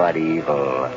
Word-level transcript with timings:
what 0.00 0.16
evil 0.16 0.88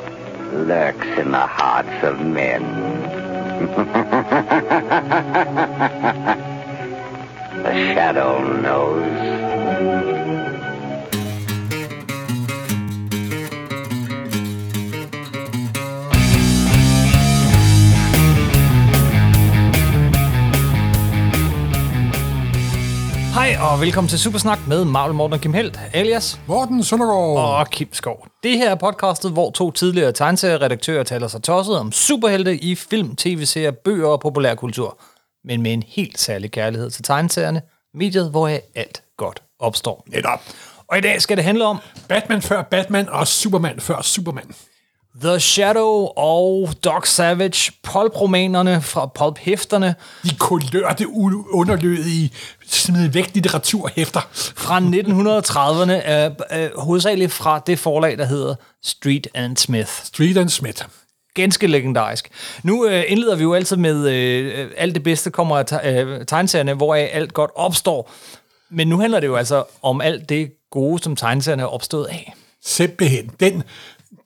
lurks 0.50 1.06
in 1.18 1.30
the 1.30 1.46
hearts 1.46 2.02
of 2.02 2.24
men. 2.24 2.62
the 7.62 7.72
shadow 7.92 8.42
knows. 8.62 9.33
Hej 23.34 23.56
og 23.60 23.80
velkommen 23.80 24.08
til 24.08 24.18
Supersnak 24.18 24.58
med 24.68 24.84
Marvel 24.84 25.14
Morten 25.14 25.32
og 25.34 25.40
Kim 25.40 25.52
Helt, 25.52 25.80
alias 25.92 26.40
Morten 26.46 26.84
Søndergaard. 26.84 27.58
og 27.58 27.70
Kim 27.70 27.88
Skov. 27.92 28.26
Det 28.42 28.58
her 28.58 28.70
er 28.70 28.74
podcastet, 28.74 29.32
hvor 29.32 29.50
to 29.50 29.70
tidligere 29.70 30.12
tegneserieredaktører 30.12 31.02
taler 31.02 31.28
sig 31.28 31.42
tosset 31.42 31.78
om 31.78 31.92
superhelte 31.92 32.56
i 32.56 32.74
film, 32.74 33.16
tv-serier, 33.16 33.70
bøger 33.70 34.08
og 34.08 34.20
populærkultur. 34.20 34.98
Men 35.44 35.62
med 35.62 35.72
en 35.72 35.82
helt 35.88 36.20
særlig 36.20 36.50
kærlighed 36.50 36.90
til 36.90 37.02
tegneserierne, 37.04 37.62
mediet, 37.94 38.30
hvor 38.30 38.48
alt 38.74 39.02
godt 39.16 39.42
opstår. 39.60 40.04
Netop. 40.08 40.40
Og 40.88 40.98
i 40.98 41.00
dag 41.00 41.22
skal 41.22 41.36
det 41.36 41.44
handle 41.44 41.64
om 41.66 41.78
Batman 42.08 42.42
før 42.42 42.62
Batman 42.62 43.08
og 43.08 43.28
Superman 43.28 43.80
før 43.80 44.02
Superman. 44.02 44.54
The 45.22 45.40
Shadow 45.40 46.08
og 46.16 46.68
Doc 46.84 47.06
Savage, 47.08 47.72
pulp-romanerne 47.82 48.80
fra 48.82 49.06
pulp-hæfterne 49.06 49.94
De 50.24 50.36
kulørte, 50.38 51.04
u- 51.04 51.50
underlødige, 51.58 52.30
smid 52.66 53.08
væk 53.08 53.30
litteraturhæfter. 53.34 54.20
fra 54.32 54.78
1930'erne, 54.80 55.92
er, 55.92 56.30
er 56.50 56.68
hovedsageligt 56.80 57.32
fra 57.32 57.62
det 57.66 57.78
forlag, 57.78 58.18
der 58.18 58.24
hedder 58.24 58.54
Street 58.84 59.28
and 59.34 59.56
Smith. 59.56 59.90
Street 60.04 60.36
and 60.36 60.48
Smith. 60.48 60.82
ganske 61.34 61.66
legendarisk. 61.66 62.28
Nu 62.62 62.86
øh, 62.86 63.04
indleder 63.08 63.36
vi 63.36 63.42
jo 63.42 63.54
altid 63.54 63.76
med, 63.76 64.08
øh, 64.08 64.70
alt 64.76 64.94
det 64.94 65.02
bedste 65.02 65.30
kommer 65.30 65.58
af 65.58 65.66
te- 65.66 65.88
øh, 66.00 66.26
tegneserierne, 66.26 66.74
hvor 66.74 66.94
alt 66.94 67.32
godt 67.34 67.50
opstår. 67.54 68.10
Men 68.70 68.88
nu 68.88 69.00
handler 69.00 69.20
det 69.20 69.26
jo 69.26 69.36
altså 69.36 69.64
om 69.82 70.00
alt 70.00 70.28
det 70.28 70.50
gode, 70.70 71.02
som 71.02 71.16
tegneserierne 71.16 71.62
er 71.62 71.66
opstået 71.66 72.06
af. 72.06 72.34
Simpelthen. 72.64 73.30
Den, 73.40 73.62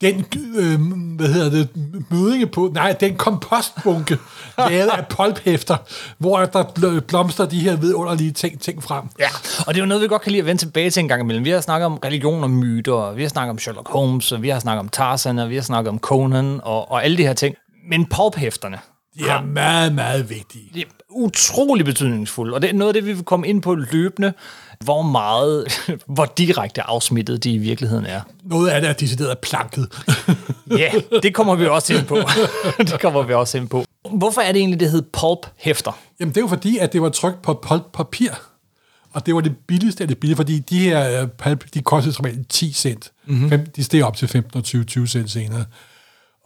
den 0.00 0.24
øh, 0.58 0.80
hvad 1.16 1.28
hedder 1.28 1.50
det, 1.50 1.68
mødinge 2.10 2.46
på, 2.46 2.70
nej, 2.74 2.92
den 2.92 3.16
kompostbunke, 3.16 4.18
lavet 4.70 4.88
af 4.88 5.06
pulphæfter, 5.08 5.77
hvor 6.18 6.38
der 6.38 6.62
bl- 6.64 7.00
blomster 7.00 7.46
de 7.46 7.60
her 7.60 7.77
vidunderlige 7.77 8.30
ting, 8.32 8.60
ting 8.60 8.82
frem. 8.82 9.04
Ja, 9.19 9.28
og 9.66 9.74
det 9.74 9.80
er 9.80 9.84
jo 9.84 9.86
noget, 9.88 10.02
vi 10.02 10.08
godt 10.08 10.22
kan 10.22 10.32
lide 10.32 10.41
at 10.41 10.46
vende 10.46 10.62
tilbage 10.62 10.91
til 10.91 11.00
en 11.00 11.08
gang 11.08 11.22
imellem. 11.22 11.44
Vi 11.44 11.50
har 11.50 11.60
snakket 11.60 11.86
om 11.86 11.94
religion 12.04 12.42
og 12.42 12.50
myter, 12.50 12.92
og 12.92 13.16
vi 13.16 13.22
har 13.22 13.28
snakket 13.28 13.50
om 13.50 13.58
Sherlock 13.58 13.88
Holmes, 13.88 14.32
og 14.32 14.42
vi 14.42 14.48
har 14.48 14.58
snakket 14.60 14.80
om 14.80 14.88
Tarzan, 14.88 15.38
og 15.38 15.50
vi 15.50 15.54
har 15.54 15.62
snakket 15.62 15.88
om 15.88 15.98
Conan, 15.98 16.60
og, 16.62 16.91
og 16.91 17.04
alle 17.04 17.16
de 17.16 17.22
her 17.22 17.32
ting. 17.32 17.54
Men 17.91 18.06
pulphæfterne, 18.06 18.78
De 19.19 19.28
er 19.28 19.42
meget, 19.42 19.94
meget 19.94 20.30
vigtige. 20.30 20.70
det 20.74 20.82
er 20.82 20.86
utrolig 21.10 21.84
betydningsfulde, 21.84 22.54
og 22.54 22.62
det 22.62 22.70
er 22.70 22.74
noget 22.74 22.88
af 22.88 22.94
det, 22.94 23.06
vi 23.06 23.12
vil 23.12 23.24
komme 23.24 23.46
ind 23.48 23.62
på 23.62 23.74
løbende, 23.74 24.32
hvor 24.84 25.02
meget, 25.02 25.66
hvor 26.14 26.32
direkte 26.38 26.82
afsmittet 26.82 27.44
de 27.44 27.52
i 27.52 27.58
virkeligheden 27.58 28.06
er. 28.06 28.20
Noget 28.42 28.68
af 28.68 28.80
det 28.80 28.90
er 28.90 28.94
decideret 28.94 29.38
planket. 29.38 29.88
Ja, 30.70 30.90
det 31.22 31.34
kommer 31.34 31.54
vi 31.54 31.66
også 31.66 31.94
ind 31.94 32.06
på. 32.06 32.18
det 32.78 33.00
kommer 33.00 33.22
vi 33.22 33.34
også 33.34 33.58
ind 33.58 33.68
på. 33.68 33.84
Hvorfor 34.12 34.40
er 34.40 34.52
det 34.52 34.58
egentlig, 34.58 34.80
det 34.80 34.90
hed 34.90 35.02
pulp-hæfter? 35.02 35.98
Jamen, 36.20 36.34
det 36.34 36.36
er 36.36 36.44
jo 36.44 36.48
fordi, 36.48 36.78
at 36.78 36.92
det 36.92 37.02
var 37.02 37.08
trykt 37.08 37.42
på 37.42 37.54
pulp-papir. 37.68 38.30
Og 39.12 39.26
det 39.26 39.34
var 39.34 39.40
det 39.40 39.56
billigste 39.66 40.04
af 40.04 40.08
det 40.08 40.18
billige, 40.18 40.36
fordi 40.36 40.58
de 40.58 40.78
her 40.78 41.22
øh, 41.22 41.28
pulp, 41.28 41.64
de 41.74 41.82
kostede 41.82 42.14
som 42.14 42.24
regel 42.24 42.44
10 42.48 42.72
cent. 42.72 43.12
Mm-hmm. 43.26 43.66
De 43.76 43.84
steg 43.84 44.04
op 44.04 44.16
til 44.16 44.28
15 44.28 44.58
og 44.58 44.64
20, 44.64 44.84
20 44.84 45.06
cent 45.06 45.30
senere. 45.30 45.64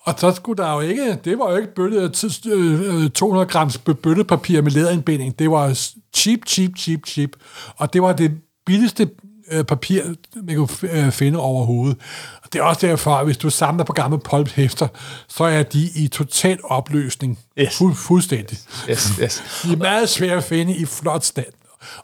Og 0.04 0.14
så 0.18 0.32
skulle 0.32 0.62
der 0.62 0.72
jo 0.72 0.80
ikke, 0.80 1.18
det 1.24 1.38
var 1.38 1.50
jo 1.50 1.56
ikke 1.56 1.74
bøtte, 1.74 2.10
øh, 2.46 3.10
200 3.10 3.46
grams 3.46 3.78
bøttet 3.78 4.26
papir 4.26 4.62
med 4.62 4.70
læderindbinding. 4.70 5.38
Det 5.38 5.50
var 5.50 5.78
cheap, 6.16 6.38
cheap, 6.46 6.70
cheap, 6.78 7.00
cheap. 7.06 7.30
Og 7.76 7.92
det 7.92 8.02
var 8.02 8.12
det 8.12 8.32
billigste 8.66 9.10
øh, 9.52 9.64
papir, 9.64 10.02
man 10.42 10.56
kunne 10.56 10.68
øh, 10.92 11.12
finde 11.12 11.38
overhovedet. 11.38 11.96
Og 12.42 12.52
det 12.52 12.58
er 12.58 12.62
også 12.62 12.86
derfor, 12.86 13.14
at 13.14 13.24
hvis 13.24 13.36
du 13.36 13.50
samler 13.50 13.84
på 13.84 13.92
gamle 13.92 14.18
pulphæfter, 14.18 14.88
så 15.28 15.44
er 15.44 15.62
de 15.62 15.90
i 15.94 16.08
total 16.08 16.58
opløsning. 16.64 17.38
Yes. 17.58 17.80
Fu- 17.80 17.94
fuldstændig. 17.94 18.58
Yes, 18.90 19.12
yes. 19.22 19.42
De 19.62 19.72
er 19.72 19.76
meget 19.76 20.08
svære 20.08 20.36
at 20.36 20.44
finde 20.44 20.76
i 20.76 20.84
flot 20.84 21.24
stand. 21.24 21.52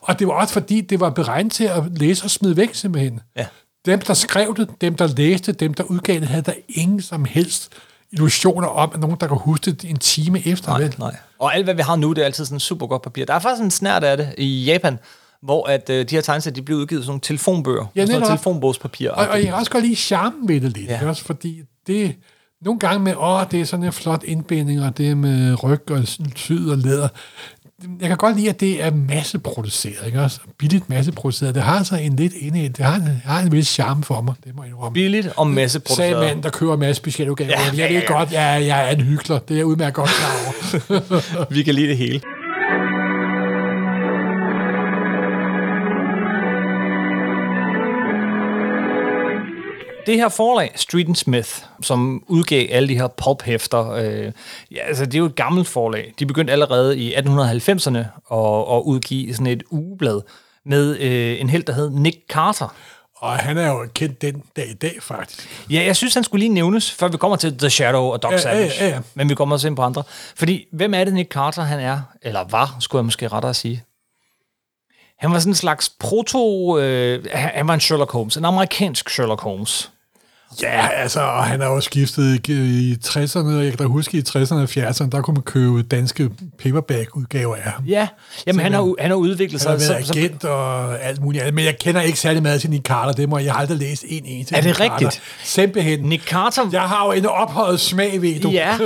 Og 0.00 0.18
det 0.18 0.26
var 0.26 0.32
også 0.32 0.52
fordi, 0.52 0.80
det 0.80 1.00
var 1.00 1.10
beregnet 1.10 1.52
til 1.52 1.64
at 1.64 1.82
læse 1.96 2.24
og 2.24 2.30
smide 2.30 2.56
væk 2.56 2.74
simpelthen. 2.74 3.20
Ja. 3.36 3.46
Dem, 3.86 4.00
der 4.00 4.14
skrev 4.14 4.54
det, 4.56 4.68
dem, 4.80 4.94
der 4.94 5.06
læste, 5.06 5.52
dem, 5.52 5.74
der 5.74 5.84
udgav 5.84 6.20
det, 6.20 6.28
havde 6.28 6.42
der 6.42 6.52
ingen 6.68 7.02
som 7.02 7.24
helst 7.24 7.72
illusioner 8.12 8.68
om, 8.68 8.90
at 8.94 9.00
nogen, 9.00 9.16
der 9.20 9.26
kan 9.26 9.36
huske 9.36 9.72
det 9.72 9.90
en 9.90 9.96
time 9.96 10.46
efter. 10.46 10.68
Nej, 10.68 10.80
vel? 10.80 10.94
nej. 10.98 11.16
Og 11.38 11.54
alt, 11.54 11.64
hvad 11.64 11.74
vi 11.74 11.82
har 11.82 11.96
nu, 11.96 12.12
det 12.12 12.22
er 12.22 12.24
altid 12.24 12.44
sådan 12.44 12.60
super 12.60 12.86
godt 12.86 13.02
papir. 13.02 13.24
Der 13.24 13.34
er 13.34 13.38
faktisk 13.38 13.62
en 13.62 13.70
snært 13.70 14.04
af 14.04 14.16
det 14.16 14.34
i 14.38 14.64
Japan, 14.64 14.98
hvor 15.42 15.66
at, 15.66 15.90
øh, 15.90 16.10
de 16.10 16.14
her 16.14 16.22
tegneserier, 16.22 16.54
de 16.54 16.62
bliver 16.62 16.80
udgivet 16.80 17.04
som 17.04 17.10
nogle 17.10 17.20
telefonbøger. 17.20 17.86
Ja, 17.96 18.06
sådan 18.06 18.20
noget 18.20 18.26
telefonbogspapir. 18.26 19.10
Og, 19.10 19.28
og 19.28 19.36
jeg 19.36 19.44
kan 19.44 19.54
også 19.54 19.70
godt 19.70 19.84
lide 19.84 19.96
charmen 19.96 20.48
ved 20.48 20.60
det 20.60 20.76
lidt. 20.76 20.90
Ja. 20.90 20.98
Ja. 21.02 21.08
Også 21.08 21.24
fordi 21.24 21.62
det 21.86 22.14
nogle 22.60 22.80
gange 22.80 23.00
med, 23.00 23.14
åh, 23.16 23.42
det 23.50 23.60
er 23.60 23.64
sådan 23.64 23.84
en 23.84 23.92
flot 23.92 24.22
indbinding, 24.24 24.82
og 24.82 24.98
det 24.98 25.10
er 25.10 25.14
med 25.14 25.64
ryg 25.64 25.90
og 25.90 26.02
syd 26.36 26.70
og 26.70 26.78
læder. 26.78 27.08
Jeg 28.00 28.08
kan 28.08 28.16
godt 28.16 28.36
lide, 28.36 28.48
at 28.48 28.60
det 28.60 28.82
er 28.84 28.90
masseproduceret, 28.90 30.06
ikke 30.06 30.20
også? 30.20 30.40
Billigt 30.58 30.88
masseproduceret. 30.88 31.54
Det 31.54 31.62
har 31.62 31.78
altså 31.78 31.96
en 31.96 32.16
lidt 32.16 32.32
inde 32.32 32.64
i 32.64 32.68
det. 32.68 32.84
har 32.86 32.94
en, 32.94 33.22
har 33.24 33.40
en 33.40 33.52
vis 33.52 33.68
charme 33.68 34.04
for 34.04 34.20
mig, 34.20 34.34
det 34.44 34.56
må 34.56 34.62
jeg 34.62 34.70
indrømme. 34.70 34.94
Billigt 34.94 35.26
og 35.26 35.32
Sagde 35.34 35.54
masseproduceret. 35.54 36.20
mand, 36.20 36.42
der 36.42 36.50
kører 36.50 36.74
en 36.74 36.80
masse 36.80 36.94
specialudgaver. 36.94 37.50
Ja, 37.50 37.58
Ja, 37.60 37.64
jeg 37.66 37.76
ja, 37.76 37.94
ved 37.94 38.02
ja. 38.08 38.12
godt, 38.18 38.32
jeg, 38.32 38.64
jeg 38.66 38.86
er 38.88 38.94
en 38.96 39.00
hyggelig. 39.00 39.40
Det 39.48 39.54
er 39.54 39.58
jeg 39.58 39.66
udmærket 39.66 39.94
godt 39.94 40.10
klar 40.10 40.30
over. 40.46 41.46
Vi 41.54 41.62
kan 41.62 41.74
lide 41.74 41.88
det 41.88 41.96
hele. 41.96 42.20
Det 50.08 50.16
her 50.16 50.28
forlag, 50.28 50.72
Street 50.76 51.18
Smith, 51.18 51.48
som 51.82 52.24
udgav 52.26 52.66
alle 52.70 52.88
de 52.88 52.94
her 52.94 53.06
pulp-hæfter, 53.06 53.90
øh, 53.90 54.32
ja, 54.70 54.80
altså 54.86 55.04
det 55.06 55.14
er 55.14 55.18
jo 55.18 55.26
et 55.26 55.34
gammelt 55.36 55.68
forlag. 55.68 56.14
De 56.18 56.26
begyndte 56.26 56.52
allerede 56.52 56.98
i 56.98 57.14
1890'erne 57.14 57.98
at, 58.32 58.76
at 58.76 58.82
udgive 58.84 59.34
sådan 59.34 59.46
et 59.46 59.62
ugeblad 59.70 60.20
med 60.64 60.98
øh, 60.98 61.40
en 61.40 61.50
held, 61.50 61.62
der 61.62 61.72
hed 61.72 61.90
Nick 61.90 62.16
Carter. 62.30 62.74
og 63.16 63.36
han 63.36 63.58
er 63.58 63.68
jo 63.68 63.86
kendt 63.94 64.22
den 64.22 64.42
dag 64.56 64.70
i 64.70 64.74
dag, 64.74 64.96
faktisk. 65.00 65.48
Ja, 65.70 65.82
jeg 65.84 65.96
synes, 65.96 66.14
han 66.14 66.24
skulle 66.24 66.40
lige 66.40 66.54
nævnes, 66.54 66.90
før 66.92 67.08
vi 67.08 67.16
kommer 67.16 67.36
til 67.36 67.58
The 67.58 67.70
Shadow 67.70 68.02
og 68.02 68.22
Doc 68.22 68.32
Ja, 68.32 68.38
Savage. 68.38 68.72
ja, 68.80 68.88
ja. 68.88 68.98
Men 69.14 69.28
vi 69.28 69.34
kommer 69.34 69.54
også 69.56 69.68
ind 69.68 69.76
på 69.76 69.82
andre. 69.82 70.02
Fordi, 70.36 70.64
hvem 70.72 70.94
er 70.94 71.04
det 71.04 71.14
Nick 71.14 71.32
Carter, 71.32 71.62
han 71.62 71.80
er? 71.80 72.00
Eller 72.22 72.44
var, 72.50 72.76
skulle 72.80 73.00
jeg 73.00 73.04
måske 73.04 73.28
rettere 73.28 73.54
sige. 73.54 73.82
Han 75.18 75.32
var 75.32 75.38
sådan 75.38 75.50
en 75.50 75.54
slags 75.54 75.92
proto... 76.00 76.78
Øh, 76.78 77.24
han 77.32 77.68
var 77.68 77.74
en 77.74 77.80
Sherlock 77.80 78.12
Holmes. 78.12 78.36
En 78.36 78.44
amerikansk 78.44 79.10
Sherlock 79.10 79.40
Holmes. 79.40 79.90
Ja, 80.62 80.88
altså, 80.88 81.20
og 81.20 81.44
han 81.44 81.60
har 81.60 81.68
jo 81.68 81.80
skiftet 81.80 82.48
i, 82.48 82.52
i 82.52 82.96
60'erne, 83.04 83.38
og 83.38 83.62
jeg 83.64 83.70
kan 83.70 83.78
da 83.78 83.84
huske 83.84 84.18
i 84.18 84.20
60'erne 84.28 84.54
og 84.54 84.62
70'erne, 84.62 85.08
der 85.10 85.20
kunne 85.22 85.34
man 85.34 85.42
købe 85.42 85.82
danske 85.82 86.30
paperback-udgaver 86.62 87.56
af 87.56 87.62
ham. 87.72 87.84
Ja, 87.84 88.08
jamen 88.46 88.60
han 88.60 88.72
har, 88.72 88.94
han 88.98 89.10
har 89.10 89.16
udviklet 89.16 89.62
Han 89.62 89.70
har 89.70 89.78
sig. 89.78 89.88
været 89.94 90.06
så- 90.06 90.12
så- 90.12 90.18
agent 90.18 90.44
og 90.44 91.00
alt 91.02 91.20
muligt 91.22 91.42
andet, 91.42 91.54
men 91.54 91.64
jeg 91.64 91.78
kender 91.78 92.00
ikke 92.00 92.18
særlig 92.18 92.42
meget 92.42 92.60
til 92.60 92.70
Nick 92.70 92.86
Carter, 92.86 93.12
det 93.12 93.28
må 93.28 93.38
jeg 93.38 93.52
har 93.52 93.60
aldrig 93.60 93.78
læst 93.78 94.04
en 94.08 94.24
eneste. 94.26 94.54
Er 94.54 94.60
det 94.60 94.66
Nick 94.66 94.76
Carter. 94.78 94.94
rigtigt? 95.06 95.22
Simpelthen. 95.44 96.00
Nick 96.00 96.28
Carter... 96.28 96.68
Jeg 96.72 96.82
har 96.82 97.06
jo 97.06 97.12
en 97.12 97.26
ophøjet 97.26 97.80
smag, 97.80 98.22
ved 98.22 98.40
du. 98.40 98.50
Ja, 98.50 98.78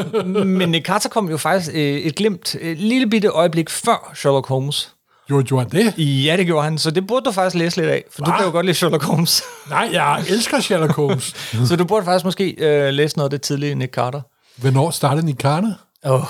men 0.44 0.68
Nick 0.68 0.86
Carter 0.86 1.08
kom 1.08 1.30
jo 1.30 1.36
faktisk 1.36 1.70
øh, 1.74 1.80
et 1.80 2.14
glimt, 2.14 2.56
et 2.60 2.78
lille 2.78 3.10
bitte 3.10 3.28
øjeblik 3.28 3.70
før 3.70 4.12
Sherlock 4.14 4.48
Holmes. 4.48 4.92
Jo, 5.32 5.42
gjorde 5.46 5.66
han 5.78 5.86
det? 5.96 6.24
Ja, 6.24 6.36
det 6.36 6.46
gjorde 6.46 6.64
han, 6.64 6.78
så 6.78 6.90
det 6.90 7.06
burde 7.06 7.24
du 7.24 7.32
faktisk 7.32 7.56
læse 7.56 7.76
lidt 7.76 7.88
af, 7.90 8.04
for 8.12 8.24
du 8.24 8.30
Hva? 8.30 8.36
kan 8.36 8.46
jo 8.46 8.52
godt 8.52 8.66
lide 8.66 8.74
Sherlock 8.74 9.02
Holmes. 9.04 9.42
Nej, 9.70 9.88
jeg 9.92 10.24
elsker 10.28 10.60
Sherlock 10.60 10.92
Holmes. 10.96 11.34
så 11.68 11.76
du 11.76 11.84
burde 11.84 12.04
faktisk 12.04 12.24
måske 12.24 12.54
øh, 12.58 12.92
læse 12.92 13.16
noget 13.16 13.26
af 13.26 13.30
det 13.30 13.42
tidlige 13.42 13.74
Nick 13.74 13.92
Carter. 13.94 14.20
Hvornår 14.56 14.90
startede 14.90 15.26
Nick 15.26 15.40
Carter? 15.40 15.72
Åh, 16.04 16.12
oh, 16.12 16.26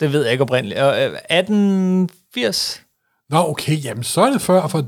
det 0.00 0.12
ved 0.12 0.22
jeg 0.22 0.32
ikke 0.32 0.42
oprindeligt. 0.42 0.80
Øh, 0.80 1.10
1880? 1.30 2.80
Nå, 3.30 3.48
okay, 3.48 3.84
jamen 3.84 4.04
så 4.04 4.20
er 4.22 4.30
det 4.30 4.42
før, 4.42 4.66
for 4.68 4.82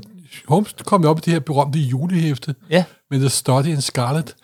Holmes 0.47 0.75
kom 0.85 1.03
jo 1.03 1.09
op 1.09 1.17
i 1.17 1.21
det 1.25 1.33
her 1.33 1.39
berømte 1.39 1.79
julehæfte 1.79 2.55
Ja. 2.69 2.83
med 3.11 3.19
The 3.19 3.29
Study 3.29 3.65
in 3.67 3.81
Scarlet. 3.81 4.35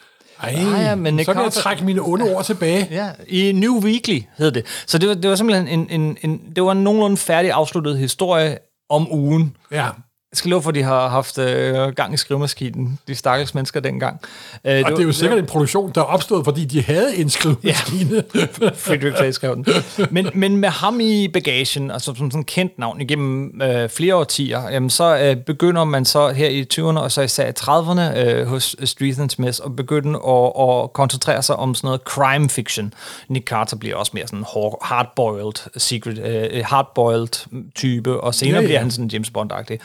Ej, 0.44 0.50
Ah, 0.50 0.82
ja, 0.82 0.96
men 0.96 1.14
Nick 1.14 1.26
så 1.26 1.34
kan 1.34 1.42
jeg 1.44 1.52
Carter- 1.52 1.62
trække 1.62 1.84
mine 1.86 2.02
onde 2.02 2.36
ord 2.36 2.46
tilbage. 2.46 2.88
Ja, 2.92 3.10
i 3.28 3.52
New 3.52 3.80
Weekly 3.84 4.20
hed 4.38 4.52
det. 4.52 4.66
Så 4.88 4.98
det 4.98 5.10
var, 5.10 5.16
det 5.16 5.30
var 5.30 5.36
simpelthen 5.36 5.68
en, 5.68 6.02
en, 6.02 6.18
en, 6.22 6.42
det 6.56 6.64
var 6.64 6.72
en 6.72 6.84
nogenlunde 6.84 7.18
færdig 7.18 7.52
afsluttet 7.52 7.98
historie 7.98 8.58
om 8.88 9.08
ugen. 9.12 9.56
Ja. 9.70 9.96
Jeg 10.34 10.38
skal 10.38 10.50
love 10.52 10.62
for, 10.62 10.70
at 10.70 10.76
de 10.76 10.84
har 10.84 11.08
haft 11.10 11.38
øh, 11.38 11.88
gang 11.90 12.14
i 12.14 12.18
skrivemaskinen, 12.18 13.00
de 13.08 13.16
stakkels 13.16 13.56
mennesker 13.56 13.80
dengang. 13.80 14.20
Øh, 14.66 14.84
Og 14.86 14.92
det 14.92 15.00
er 15.00 15.04
jo 15.04 15.12
sikkert 15.12 15.40
en 15.40 15.46
produktion, 15.46 15.92
der 15.96 16.02
er 16.02 16.06
opstået, 16.06 16.46
fordi 16.46 16.66
de 16.66 16.82
havde 16.84 17.16
en 17.18 17.30
skrivemaskine. 17.30 18.24
Ja. 18.36 18.42
Frederick 18.86 19.18
Clay 19.18 19.32
skrev 19.32 19.56
den. 19.56 19.66
Men, 20.12 20.30
men 20.34 20.58
med 20.58 20.70
ham 20.70 21.00
i 21.00 21.28
bagagen, 21.28 21.92
altså 21.92 22.06
som 22.06 22.32
sådan 22.32 22.40
en 22.40 22.44
kendt 22.44 22.80
navn 22.80 23.02
igennem 23.02 23.62
øh, 23.62 23.90
flere 23.90 24.16
årtier, 24.16 24.70
jamen, 24.70 24.90
så 24.90 25.18
øh, 25.18 25.36
begynder 25.36 25.84
man 25.84 26.06
så 26.06 26.30
her 26.30 26.48
i 26.48 26.66
20'erne 26.74 27.00
og 27.00 27.12
så 27.12 27.22
især 27.22 27.48
i 27.48 27.52
30'erne 27.60 28.18
øh, 28.20 28.48
hos 28.48 28.76
Street 28.84 29.20
and 29.20 29.30
Smith 29.30 29.60
at 29.66 29.76
begynde 29.76 30.20
at, 30.28 30.52
at 30.84 30.94
koncentrere 30.94 31.44
sig 31.44 31.56
om 31.56 31.76
sådan 31.76 31.88
noget 31.88 32.02
crime 32.02 32.50
fiction. 32.50 32.94
Nick 33.28 33.48
Carter 33.48 33.78
bliver 33.78 33.96
også 33.96 34.12
mere 34.16 34.28
sådan 34.28 34.44
hard- 34.54 34.86
hardboiled 34.86 35.70
secret, 35.78 36.20
øh, 36.54 36.64
hardboiled 36.66 37.48
type, 37.76 38.22
og 38.22 38.36
senere 38.36 38.56
ja, 38.56 38.62
ja. 38.62 38.68
bliver 38.68 38.80
han 38.80 38.92
sådan 38.92 39.08
James 39.08 39.32
Bond-agtig. 39.38 39.78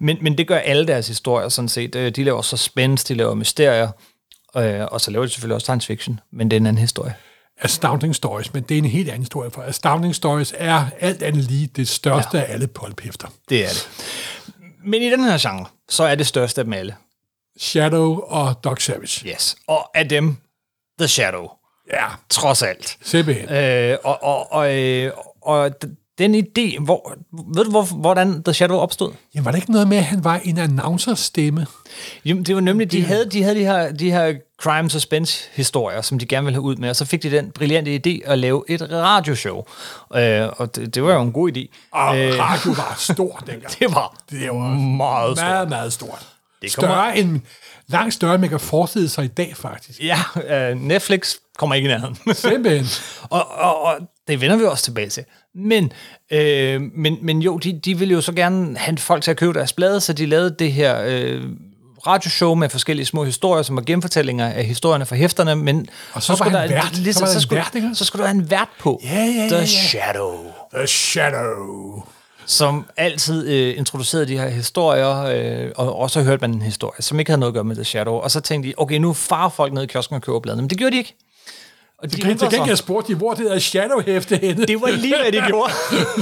Men, 0.00 0.18
men 0.20 0.38
det 0.38 0.48
gør 0.48 0.58
alle 0.58 0.86
deres 0.86 1.08
historier 1.08 1.48
sådan 1.48 1.68
set. 1.68 1.94
Øh, 1.94 2.10
De 2.16 2.24
laver 2.24 2.42
suspense, 2.42 3.08
de 3.08 3.14
laver 3.14 3.34
mysterier, 3.34 3.88
øh, 4.56 4.84
og 4.90 5.00
så 5.00 5.10
laver 5.10 5.24
de 5.24 5.30
selvfølgelig 5.30 5.54
også 5.54 5.64
science 5.64 5.86
fiction, 5.86 6.20
men 6.32 6.50
det 6.50 6.56
er 6.56 6.60
en 6.60 6.66
anden 6.66 6.80
historie. 6.80 7.14
Astounding 7.60 8.14
Stories, 8.14 8.54
men 8.54 8.62
det 8.62 8.74
er 8.74 8.78
en 8.78 8.84
helt 8.84 9.08
anden 9.08 9.22
historie, 9.22 9.50
for 9.50 9.62
Astounding 9.62 10.14
Stories 10.14 10.54
er 10.56 10.86
alt 11.00 11.22
andet 11.22 11.44
lige 11.44 11.66
det 11.66 11.88
største 11.88 12.38
ja. 12.38 12.44
af 12.44 12.52
alle 12.52 12.66
pulphæfter. 12.66 13.28
Det 13.48 13.64
er 13.64 13.68
det. 13.68 13.88
Men 14.84 15.02
i 15.02 15.10
den 15.10 15.24
her 15.24 15.38
genre, 15.38 15.66
så 15.88 16.04
er 16.04 16.14
det 16.14 16.26
største 16.26 16.60
af 16.60 16.64
dem 16.64 16.72
alle. 16.72 16.94
Shadow 17.58 18.20
og 18.20 18.64
Doc 18.64 18.82
Savage. 18.82 19.28
Yes. 19.28 19.56
Og 19.66 19.90
af 19.98 20.08
dem, 20.08 20.36
The 20.98 21.08
Shadow. 21.08 21.48
Ja, 21.92 22.04
Trods 22.30 22.62
alt. 22.62 22.98
simpelthen. 23.02 23.48
Øh, 23.52 23.98
og, 24.04 24.22
og, 24.22 24.52
og, 24.52 24.74
øh, 24.78 25.12
og 25.42 25.66
d- 25.84 26.05
den 26.18 26.34
idé, 26.34 26.80
hvor, 26.84 27.14
ved 27.54 27.64
du, 27.64 27.70
hvor, 27.70 27.82
hvordan 27.82 28.42
The 28.42 28.54
Shadow 28.54 28.76
opstod? 28.76 29.12
Jamen, 29.34 29.44
var 29.44 29.50
det 29.50 29.58
ikke 29.58 29.72
noget 29.72 29.88
med, 29.88 29.96
at 29.96 30.04
han 30.04 30.24
var 30.24 30.40
en 30.44 30.58
announcerstemme? 30.58 31.66
Jamen, 32.24 32.42
det 32.44 32.54
var 32.54 32.60
nemlig, 32.60 32.92
de 32.92 33.04
havde, 33.04 33.30
de 33.30 33.42
havde 33.42 33.56
de 33.56 33.64
her, 33.64 33.92
de 33.92 34.10
her 34.10 34.34
crime 34.62 34.90
suspense 34.90 35.48
historier, 35.54 36.00
som 36.02 36.18
de 36.18 36.26
gerne 36.26 36.44
ville 36.44 36.54
have 36.54 36.62
ud 36.62 36.76
med, 36.76 36.90
og 36.90 36.96
så 36.96 37.04
fik 37.04 37.22
de 37.22 37.30
den 37.30 37.50
brillante 37.50 38.00
idé 38.06 38.30
at 38.32 38.38
lave 38.38 38.64
et 38.68 38.92
radioshow. 38.92 39.62
Øh, 40.14 40.48
og 40.56 40.76
det, 40.76 40.94
det 40.94 41.02
var 41.02 41.12
jo 41.14 41.20
en 41.22 41.32
god 41.32 41.50
idé. 41.56 41.88
Og 41.92 42.18
øh, 42.20 42.38
radio 42.38 42.70
var 42.72 42.94
stor 43.12 43.36
dengang. 43.46 43.78
Det 43.78 43.94
var 43.94 44.16
Det 44.30 44.48
var 44.48 44.68
meget 44.78 45.36
stort. 45.38 45.48
meget, 45.50 45.68
meget 45.68 45.92
stort. 45.92 46.26
Det 46.62 46.74
kommer- 46.76 46.94
Større 46.94 47.18
end, 47.18 47.40
langt 47.88 48.14
større, 48.14 48.34
end 48.34 48.40
man 48.40 48.50
kan 48.50 48.60
forestille 48.60 49.08
sig 49.08 49.24
i 49.24 49.28
dag, 49.28 49.52
faktisk. 49.56 50.00
Ja, 50.02 50.18
øh, 50.70 50.80
Netflix 50.80 51.34
kommer 51.58 51.74
ikke 51.74 51.88
i 51.88 51.92
nærheden. 51.92 52.16
Simpelthen. 52.34 52.86
Og, 53.30 53.50
og, 53.58 53.82
og 53.82 53.96
det 54.28 54.40
vender 54.40 54.56
vi 54.56 54.64
også 54.64 54.84
tilbage 54.84 55.08
til. 55.08 55.24
Men, 55.54 55.92
øh, 56.30 56.80
men, 56.94 57.18
men 57.22 57.42
jo, 57.42 57.58
de, 57.58 57.80
de 57.84 57.98
ville 57.98 58.14
jo 58.14 58.20
så 58.20 58.32
gerne 58.32 58.78
have 58.78 58.98
folk 58.98 59.22
til 59.22 59.30
at 59.30 59.36
købe 59.36 59.52
deres 59.52 59.72
blade, 59.72 60.00
så 60.00 60.12
de 60.12 60.26
lavede 60.26 60.56
det 60.58 60.72
her 60.72 61.02
øh, 61.06 61.42
radioshow 62.06 62.54
med 62.54 62.68
forskellige 62.68 63.06
små 63.06 63.24
historier, 63.24 63.62
som 63.62 63.76
var 63.76 63.82
genfortællinger 63.82 64.46
af 64.48 64.64
historierne 64.64 65.06
fra 65.06 65.16
hæfterne, 65.16 65.56
men 65.56 65.86
Og 66.12 66.22
så 66.22 66.32
var 66.32 66.36
skulle 66.36 66.58
han 66.58 66.70
vært. 66.70 66.96
lige 66.98 67.12
Så 67.12 67.20
der 67.20 67.26
så, 67.26 67.34
en 67.38 67.40
skulle, 67.42 67.56
vært, 67.58 67.74
ikke? 67.74 67.90
så 67.94 68.04
skulle 68.04 68.20
der 68.26 68.32
være 68.32 68.42
en 68.42 68.50
vært 68.50 68.68
på. 68.80 69.00
Ja, 69.04 69.08
ja, 69.14 69.24
ja, 69.24 69.48
The 69.48 69.56
ja. 69.58 69.66
Shadow. 69.66 70.36
The 70.74 70.86
Shadow. 70.86 72.02
Som 72.46 72.86
altid 72.96 73.48
øh, 73.48 73.78
introducerede 73.78 74.26
de 74.28 74.38
her 74.38 74.48
historier, 74.48 75.22
øh, 75.22 75.70
og, 75.76 75.98
og 75.98 76.10
så 76.10 76.22
hørte 76.22 76.40
man 76.40 76.50
en 76.54 76.62
historie, 76.62 77.02
som 77.02 77.18
ikke 77.18 77.30
havde 77.30 77.40
noget 77.40 77.50
at 77.52 77.54
gøre 77.54 77.64
med 77.64 77.74
The 77.76 77.84
Shadow. 77.84 78.14
Og 78.14 78.30
så 78.30 78.40
tænkte 78.40 78.68
de, 78.68 78.74
okay, 78.76 78.96
nu 78.98 79.12
farer 79.12 79.48
folk 79.48 79.72
ned 79.72 79.82
i 79.82 79.86
kiosken 79.86 80.16
og 80.16 80.22
køber 80.22 80.40
bladene. 80.40 80.62
Men 80.62 80.70
det 80.70 80.78
gjorde 80.78 80.92
de 80.92 80.98
ikke. 80.98 81.16
Og 82.06 82.12
de 82.12 82.16
Til 82.16 82.30
undrede 82.30 82.50
sig. 82.50 82.58
gengæld 82.58 82.76
spurgte 82.76 83.12
de, 83.12 83.18
hvor 83.18 83.34
det 83.34 83.44
der 83.44 83.58
Shadow-hæfte 83.58 84.36
henne. 84.36 84.66
Det 84.66 84.80
var 84.80 84.90
lige, 84.90 85.14
hvad 85.22 85.32
de 85.32 85.42
gjorde. 85.46 85.72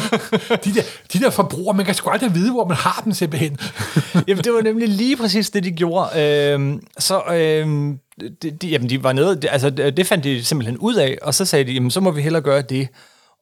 De 0.65 0.75
der, 0.75 0.83
de 1.13 1.19
der 1.19 1.31
forbrugere, 1.31 1.77
man 1.77 1.87
kan 1.87 1.95
sgu 1.95 2.11
aldrig 2.11 2.35
vide, 2.35 2.53
hvor 2.53 2.65
man 2.65 2.77
har 2.77 3.01
dem 3.05 3.13
simpelthen. 3.13 3.59
Jamen, 4.29 4.45
det 4.45 4.53
var 4.53 4.63
nemlig 4.63 4.89
lige 4.89 5.17
præcis 5.17 5.51
det, 5.51 5.65
de 5.65 5.71
gjorde. 5.71 6.23
Øhm, 6.23 6.87
så 6.99 7.23
øhm, 7.35 7.99
de, 8.43 8.51
de, 8.51 8.69
jamen, 8.69 8.91
de 8.91 9.03
var 9.03 9.13
nede, 9.13 9.37
det, 9.37 9.49
altså 9.53 9.71
det 9.71 9.97
det 9.97 10.07
fandt 10.07 10.25
de 10.25 10.45
simpelthen 10.45 10.79
ud 10.79 10.95
af, 10.95 11.19
og 11.23 11.35
så 11.35 11.45
sagde 11.45 11.65
de, 11.65 11.73
jamen, 11.73 11.91
så 11.91 12.01
må 12.01 12.11
vi 12.11 12.23
hellere 12.23 12.43
gøre 12.43 12.63
det. 12.63 12.89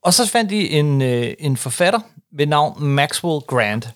Og 0.04 0.14
så 0.14 0.26
fandt 0.26 0.50
de 0.50 0.70
en, 0.70 1.02
øh, 1.02 1.34
en 1.38 1.56
forfatter 1.56 2.00
ved 2.36 2.46
navn 2.46 2.84
Maxwell 2.84 3.40
Grant, 3.40 3.88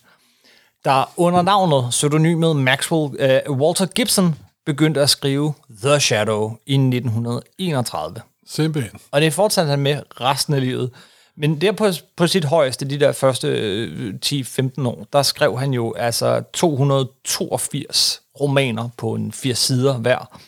der 0.84 1.12
under 1.16 1.42
navnet, 1.42 1.86
pseudonymet 1.90 2.56
Maxwell, 2.56 3.16
øh, 3.20 3.52
Walter 3.52 3.86
Gibson, 3.86 4.34
begyndte 4.66 5.00
at 5.00 5.10
skrive 5.10 5.54
The 5.82 6.00
Shadow 6.00 6.56
i 6.66 6.74
1931. 6.76 8.16
Simpelthen. 8.46 9.00
Og 9.10 9.20
det 9.20 9.32
fortsatte 9.32 9.70
han 9.70 9.80
med 9.80 10.02
resten 10.20 10.54
af 10.54 10.60
livet. 10.60 10.90
Men 11.36 11.60
der 11.60 11.72
på, 11.72 11.86
på 12.16 12.26
sit 12.26 12.44
højeste, 12.44 12.84
de 12.90 13.00
der 13.00 13.12
første 13.12 13.48
øh, 13.48 14.14
10-15 14.26 14.86
år, 14.86 15.06
der 15.12 15.22
skrev 15.22 15.58
han 15.58 15.72
jo 15.72 15.94
altså 15.94 16.42
282 16.52 18.22
romaner 18.40 18.88
på 18.98 19.14
en 19.14 19.32
80 19.32 19.58
sider 19.58 19.94
hver. 19.98 20.38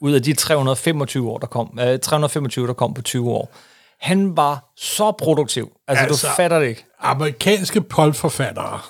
Ud 0.00 0.12
af 0.12 0.22
de 0.22 0.34
325 0.34 1.30
år, 1.30 1.38
der 1.38 1.46
kom, 1.46 1.78
øh, 1.80 1.98
325, 1.98 2.66
der 2.66 2.72
kom 2.72 2.94
på 2.94 3.02
20 3.02 3.30
år. 3.30 3.54
Han 4.00 4.36
var 4.36 4.72
så 4.76 5.12
produktiv. 5.12 5.72
Altså, 5.88 6.04
altså 6.04 6.26
du 6.26 6.32
fatter 6.36 6.58
det 6.58 6.68
ikke. 6.68 6.84
Amerikanske 7.00 7.80
pulpforfattere, 7.80 8.80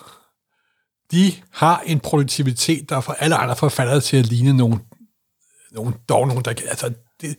de 1.12 1.32
har 1.52 1.82
en 1.86 2.00
produktivitet, 2.00 2.90
der 2.90 3.00
får 3.00 3.12
alle 3.12 3.36
andre 3.36 3.56
forfattere 3.56 4.00
til 4.00 4.16
at 4.16 4.26
ligne 4.26 4.56
nogle, 4.56 4.78
nogle 5.72 5.94
dog 6.08 6.28
nogen, 6.28 6.44
der 6.44 6.52
kan, 6.52 6.68
altså, 6.68 6.92
det, 7.20 7.36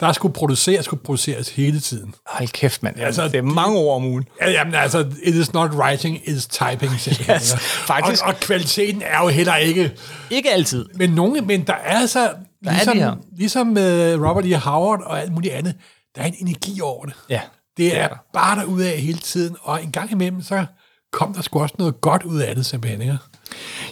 der 0.00 0.12
skulle 0.12 0.34
produceres, 0.34 0.84
skulle 0.84 1.02
produceres 1.02 1.48
hele 1.48 1.80
tiden. 1.80 2.14
Hold 2.26 2.48
kæft, 2.48 2.82
mand. 2.82 3.00
Altså, 3.00 3.24
det 3.28 3.34
er 3.34 3.42
mange 3.42 3.78
ord 3.78 3.96
om 3.96 4.04
ugen. 4.04 4.24
Ja, 4.40 4.50
jamen 4.50 4.74
altså, 4.74 4.98
it 5.22 5.34
is 5.34 5.52
not 5.52 5.70
writing, 5.70 6.16
it 6.28 6.36
is 6.36 6.46
typing. 6.46 6.92
Yes, 6.92 7.54
faktisk. 7.60 8.22
Og, 8.22 8.28
og 8.28 8.40
kvaliteten 8.40 9.02
er 9.02 9.22
jo 9.22 9.28
heller 9.28 9.56
ikke... 9.56 9.92
Ikke 10.30 10.50
altid. 10.50 10.86
Men, 10.94 11.10
nogle, 11.10 11.40
men 11.40 11.66
der 11.66 11.72
er 11.72 11.98
altså, 11.98 12.20
er 12.20 12.72
ligesom, 12.72 12.98
her. 12.98 13.14
ligesom 13.38 13.66
med 13.66 14.14
Robert 14.16 14.46
E. 14.46 14.54
Howard 14.56 15.02
og 15.02 15.20
alt 15.20 15.32
muligt 15.32 15.54
andet, 15.54 15.74
der 16.16 16.22
er 16.22 16.26
en 16.26 16.34
energi 16.38 16.80
over 16.80 17.04
det. 17.04 17.14
Ja, 17.28 17.40
Det 17.76 17.96
er 17.96 18.02
er 18.02 18.08
der. 18.08 18.16
bare 18.32 18.60
derude 18.60 18.92
af 18.92 18.98
hele 18.98 19.18
tiden, 19.18 19.56
og 19.62 19.82
en 19.82 19.92
gang 19.92 20.12
imellem, 20.12 20.42
så 20.42 20.64
kom 21.12 21.34
der 21.34 21.42
sgu 21.42 21.60
også 21.62 21.74
noget 21.78 22.00
godt 22.00 22.22
ud 22.22 22.40
af 22.40 22.54
det, 22.54 22.66
simpelthen. 22.66 23.00
Ikke? 23.02 23.18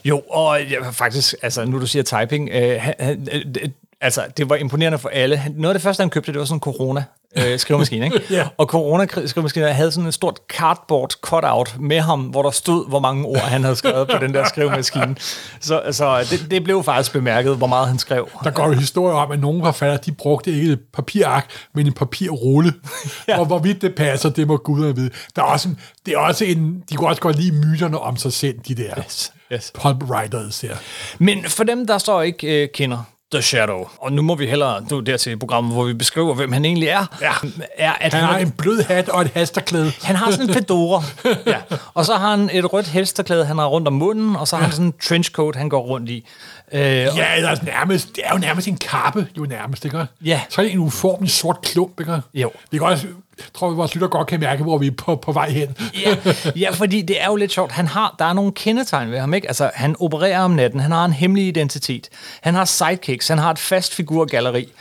Jo, 0.04 0.19
og 0.31 0.62
ja, 0.64 0.90
faktisk, 0.90 1.34
altså 1.42 1.64
nu 1.64 1.81
du 1.81 1.87
siger 1.87 2.02
typing, 2.02 2.48
øh, 2.52 2.81
han, 2.82 2.94
han, 3.00 3.28
øh, 3.32 3.44
det- 3.54 3.72
altså 4.00 4.25
det 4.37 4.50
var 4.50 4.56
imponerende 4.56 4.99
for 4.99 5.08
alle. 5.08 5.43
Noget 5.56 5.75
af 5.75 5.79
det 5.79 5.82
første, 5.82 6.00
han 6.00 6.11
købte, 6.11 6.32
det 6.32 6.38
var 6.38 6.44
sådan 6.44 6.56
en 6.56 6.61
corona 6.61 7.05
øh, 7.37 7.58
skrivemaskine, 7.61 8.05
ikke? 8.05 8.23
Ja. 8.31 8.49
Og 8.56 8.67
corona 8.67 9.06
skrivemaskinen 9.26 9.75
havde 9.75 9.93
sådan 9.93 10.08
et 10.08 10.14
stort 10.14 10.41
cardboard 10.49 11.12
cutout 11.20 11.76
med 11.81 12.00
ham, 12.00 12.20
hvor 12.20 12.43
der 12.43 12.50
stod, 12.50 12.88
hvor 12.88 13.00
mange 13.00 13.25
ord 13.25 13.41
han 13.41 13.62
havde 13.62 13.76
skrevet 13.76 14.08
på 14.08 14.19
den 14.20 14.35
der 14.35 14.49
skrivemaskine. 14.49 15.17
Så, 15.61 15.82
så 15.91 16.26
det, 16.31 16.50
det 16.50 16.64
blev 16.64 16.85
faktisk 16.85 17.12
bemærket, 17.12 17.56
hvor 17.56 17.67
meget 17.67 17.88
han 17.88 17.99
skrev. 17.99 18.29
Der 18.44 18.50
går 18.50 18.67
jo 18.67 18.73
historier 18.73 19.17
om, 19.17 19.32
at 19.32 19.41
nogle 19.41 19.64
forfattere, 19.64 19.99
de 20.06 20.12
brugte 20.12 20.52
ikke 20.52 20.73
et 20.73 20.81
papirark, 20.94 21.50
men 21.75 21.87
en 21.87 21.93
papirrulle. 21.93 22.73
ja. 23.29 23.38
Og 23.38 23.47
hvorvidt 23.47 23.82
det 23.82 23.94
passer, 23.94 24.29
det 24.29 24.47
må 24.47 24.56
guderne 24.56 24.97
vide. 24.97 25.11
Der 25.37 25.43
er 25.43 25.47
også 25.47 25.69
en, 25.69 25.79
det 26.06 26.14
er 26.14 26.19
også 26.19 26.44
en, 26.44 26.82
de 26.91 26.97
kunne 26.97 27.08
også 27.08 27.23
godt 27.23 27.37
lide 27.37 27.67
myterne 27.67 27.99
om 27.99 28.17
sig 28.17 28.32
selv, 28.32 28.58
de 28.69 28.75
der 28.75 28.99
Yes, 28.99 29.32
yes. 29.52 29.73
pulp 29.75 30.02
writers 30.02 30.61
her. 30.61 30.76
Men 31.19 31.45
for 31.45 31.64
dem, 31.64 31.87
der 31.87 31.99
så 31.99 32.21
ikke 32.21 32.62
øh, 32.62 32.69
kender 32.75 33.04
The 33.32 33.42
Shadow, 33.42 33.88
og 33.99 34.12
nu 34.12 34.22
må 34.22 34.34
vi 34.34 34.46
hellere 34.46 34.84
nå 34.90 35.00
dertil 35.00 35.38
programmet, 35.38 35.72
hvor 35.72 35.84
vi 35.84 35.94
beskriver, 35.94 36.34
hvem 36.34 36.52
han 36.52 36.64
egentlig 36.64 36.88
er, 36.88 37.06
Ja. 37.20 37.32
er 37.78 37.92
at 37.92 38.12
Han 38.12 38.22
han, 38.22 38.32
har 38.32 38.38
en 38.38 38.50
blød 38.50 38.82
hat 38.82 39.08
og 39.08 39.22
et 39.22 39.30
hasterklæde. 39.34 39.92
Han 40.02 40.16
har 40.16 40.30
sådan 40.30 40.49
en 40.49 40.54
fedora. 40.54 41.02
ja. 41.46 41.56
Og 41.94 42.04
så 42.06 42.14
har 42.14 42.30
han 42.30 42.50
et 42.52 42.72
rødt 42.72 42.87
helsterklæde, 42.87 43.44
han 43.44 43.58
har 43.58 43.66
rundt 43.66 43.88
om 43.88 43.94
munden, 43.94 44.37
og 44.37 44.49
så 44.49 44.56
har 44.56 44.62
han 44.62 44.72
sådan 44.72 44.87
en 44.87 44.94
trenchcoat, 45.02 45.56
han 45.56 45.68
går 45.68 45.80
rundt 45.80 46.10
i. 46.10 46.26
Øh, 46.72 46.80
Ja, 46.82 47.37
eller 47.37 47.56
nærmest, 47.62 48.16
det 48.16 48.22
er 48.26 48.32
jo 48.32 48.38
nærmest 48.38 48.68
en 48.68 48.76
kappe, 48.76 49.26
jo 49.38 49.42
nærmest, 49.44 49.84
ikke? 49.84 50.06
Ja. 50.25 50.40
Så 50.49 50.60
er 50.60 50.64
det 50.64 50.72
en 50.72 50.78
uformelig 50.78 51.30
sort 51.30 51.60
klump, 51.62 52.00
ikke? 52.00 52.20
Jo. 52.34 52.50
Vi 52.70 52.78
kan 52.78 52.87
også, 52.87 53.06
tror, 53.54 53.70
vores 53.70 53.94
lytter 53.94 54.09
godt 54.09 54.28
kan 54.28 54.40
mærke, 54.40 54.62
hvor 54.62 54.78
vi 54.78 54.87
er 54.87 54.90
på, 54.99 55.16
på 55.16 55.32
vej 55.32 55.50
hen. 55.50 55.76
ja, 56.06 56.16
ja, 56.56 56.70
fordi 56.70 57.02
det 57.02 57.23
er 57.23 57.26
jo 57.26 57.37
lidt 57.37 57.52
sjovt. 57.52 57.73
Han 57.73 57.87
har, 57.87 58.14
der 58.18 58.25
er 58.25 58.32
nogle 58.32 58.52
kendetegn 58.52 59.11
ved 59.11 59.18
ham, 59.18 59.35
ikke? 59.35 59.49
Altså, 59.49 59.70
han 59.75 59.97
opererer 60.00 60.40
om 60.40 60.50
natten, 60.50 60.80
han 60.80 60.90
har 60.92 61.04
en 61.04 61.12
hemmelig 61.12 61.47
identitet, 61.47 62.09
han 62.42 62.54
har 62.54 62.64
sidekicks, 62.64 63.28
han 63.28 63.38
har 63.38 63.50
et 63.50 63.59
fast 63.59 63.94
figurgalleri, 63.94 64.73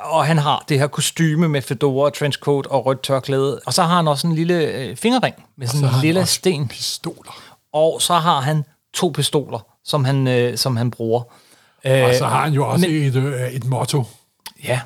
og 0.00 0.26
han 0.26 0.38
har 0.38 0.64
det 0.68 0.78
her 0.78 0.86
kostyme 0.86 1.48
med 1.48 1.62
fedora, 1.62 2.10
trenchcoat 2.10 2.66
og 2.66 2.86
rødt 2.86 3.02
tørklæde. 3.02 3.60
Og 3.66 3.74
så 3.74 3.82
har 3.82 3.96
han 3.96 4.08
også 4.08 4.26
en 4.26 4.34
lille 4.34 4.54
øh, 4.54 4.96
fingerring 4.96 5.34
med 5.58 5.66
sådan 5.66 5.88
en 5.88 5.94
lille 6.02 6.26
sten. 6.26 6.68
Pistoler. 6.68 7.42
Og 7.72 8.02
så 8.02 8.14
har 8.14 8.40
han 8.40 8.64
to 8.94 9.12
pistoler, 9.14 9.66
som 9.84 10.04
han, 10.04 10.28
øh, 10.28 10.56
som 10.58 10.76
han 10.76 10.90
bruger. 10.90 11.22
Øh, 11.86 12.04
Og 12.04 12.14
så 12.14 12.26
har 12.26 12.44
han 12.44 12.52
jo 12.52 12.68
også 12.68 12.86
et, 12.88 13.16
øh, 13.16 13.48
et 13.48 13.64
motto. 13.64 14.04
Ja, 14.64 14.80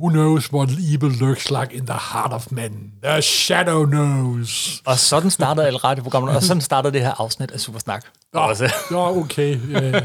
Who 0.00 0.10
knows 0.10 0.52
what 0.52 0.70
evil 0.70 1.10
lurks 1.10 1.50
like 1.50 1.70
in 1.78 1.86
the 1.86 1.98
heart 2.12 2.32
of 2.32 2.50
men? 2.50 2.92
The 3.02 3.22
shadow 3.22 3.84
knows. 3.84 4.82
Og 4.86 4.98
sådan 4.98 5.30
startede 5.30 5.66
alle 5.66 5.78
radioprogrammerne, 5.78 6.36
og 6.36 6.42
sådan 6.42 6.60
startede 6.60 6.92
det 6.92 7.00
her 7.00 7.20
afsnit 7.20 7.50
af 7.50 7.60
Supersnak. 7.60 8.04
Nå, 8.34 8.40
Også. 8.40 8.72
nå 8.90 9.16
okay. 9.18 9.58
Ja. 9.72 10.00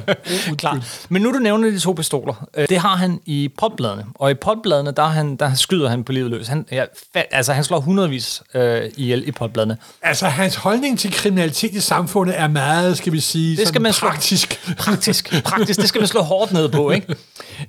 Oh, 0.49 0.55
Klar. 0.57 0.79
Men 1.09 1.21
nu 1.21 1.31
du 1.33 1.37
nævner 1.39 1.69
de 1.69 1.79
to 1.79 1.91
pistoler, 1.93 2.47
øh, 2.57 2.69
det 2.69 2.77
har 2.77 2.95
han 2.95 3.19
i 3.25 3.49
popbladene. 3.57 4.05
Og 4.15 4.31
i 4.31 4.33
popbladene, 4.33 4.91
der, 4.91 5.03
er 5.03 5.07
han, 5.07 5.35
der 5.35 5.53
skyder 5.55 5.89
han 5.89 6.03
på 6.03 6.11
livet 6.11 6.31
løs. 6.31 6.47
Han, 6.47 6.65
ja, 6.71 6.83
altså, 7.31 7.53
han 7.53 7.63
slår 7.63 7.79
hundredvis 7.79 8.41
øh, 8.53 8.81
ihjel 8.97 9.27
i 9.27 9.31
popbladene. 9.31 9.77
Altså, 10.01 10.25
hans 10.27 10.55
holdning 10.55 10.99
til 10.99 11.11
kriminalitet 11.13 11.73
i 11.73 11.79
samfundet 11.79 12.39
er 12.39 12.47
meget, 12.47 12.97
skal 12.97 13.13
vi 13.13 13.19
sige, 13.19 13.57
Det 13.57 13.67
skal 13.67 13.81
man 13.81 13.93
slå- 13.93 14.09
praktisk. 14.09 14.75
Praktisk, 14.77 15.43
praktisk, 15.43 15.79
det 15.79 15.89
skal 15.89 16.01
man 16.01 16.07
slå 16.07 16.21
hårdt 16.21 16.51
ned 16.53 16.69
på, 16.69 16.91
ikke? 16.91 17.15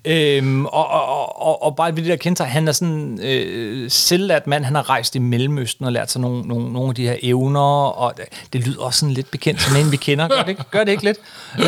Øhm, 0.05 0.67
og, 0.67 0.89
og, 0.89 1.43
og, 1.43 1.63
og 1.63 1.77
bare 1.77 1.97
ved 1.97 2.03
det 2.03 2.11
der 2.11 2.17
kendetegn, 2.17 2.51
han 2.51 2.69
er 2.69 2.73
sådan 2.73 3.19
øh, 3.23 3.91
selvlært 3.91 4.47
mand, 4.47 4.65
han 4.65 4.75
har 4.75 4.91
rejst 4.91 5.15
i 5.15 5.19
Mellemøsten 5.19 5.85
og 5.87 5.93
lært 5.93 6.11
sig 6.11 6.21
nogle, 6.21 6.43
nogle, 6.43 6.73
nogle 6.73 6.89
af 6.89 6.95
de 6.95 7.03
her 7.09 7.17
evner, 7.23 7.61
og 7.89 8.15
det, 8.53 8.67
lyder 8.67 8.83
også 8.83 9.01
sådan 9.01 9.15
lidt 9.15 9.31
bekendt 9.31 9.63
som 9.63 9.77
en, 9.77 9.93
vi 9.93 9.97
kender, 9.97 10.29
det 10.49 10.59
ikke, 10.59 10.71
gør 10.71 10.85
det 10.85 10.93
ikke 10.93 11.05
lidt? 11.05 11.19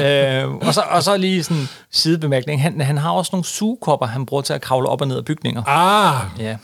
Øh, 0.03 0.51
og, 0.55 0.75
så, 0.75 0.83
og 0.91 1.03
så 1.03 1.17
lige 1.17 1.43
sådan 1.45 1.69
sidebemærkning, 1.93 2.63
han, 2.63 2.81
han 2.81 2.99
har 2.99 3.11
også 3.11 3.31
nogle 3.33 3.45
sugekopper, 3.45 4.07
han 4.07 4.27
bruger 4.27 4.43
til 4.43 4.53
at 4.53 4.61
kravle 4.61 4.89
op 4.89 5.01
og 5.01 5.09
ned 5.09 5.17
af 5.17 5.25
bygninger. 5.25 5.63
Ah, 5.67 6.25
Ja. 6.39 6.57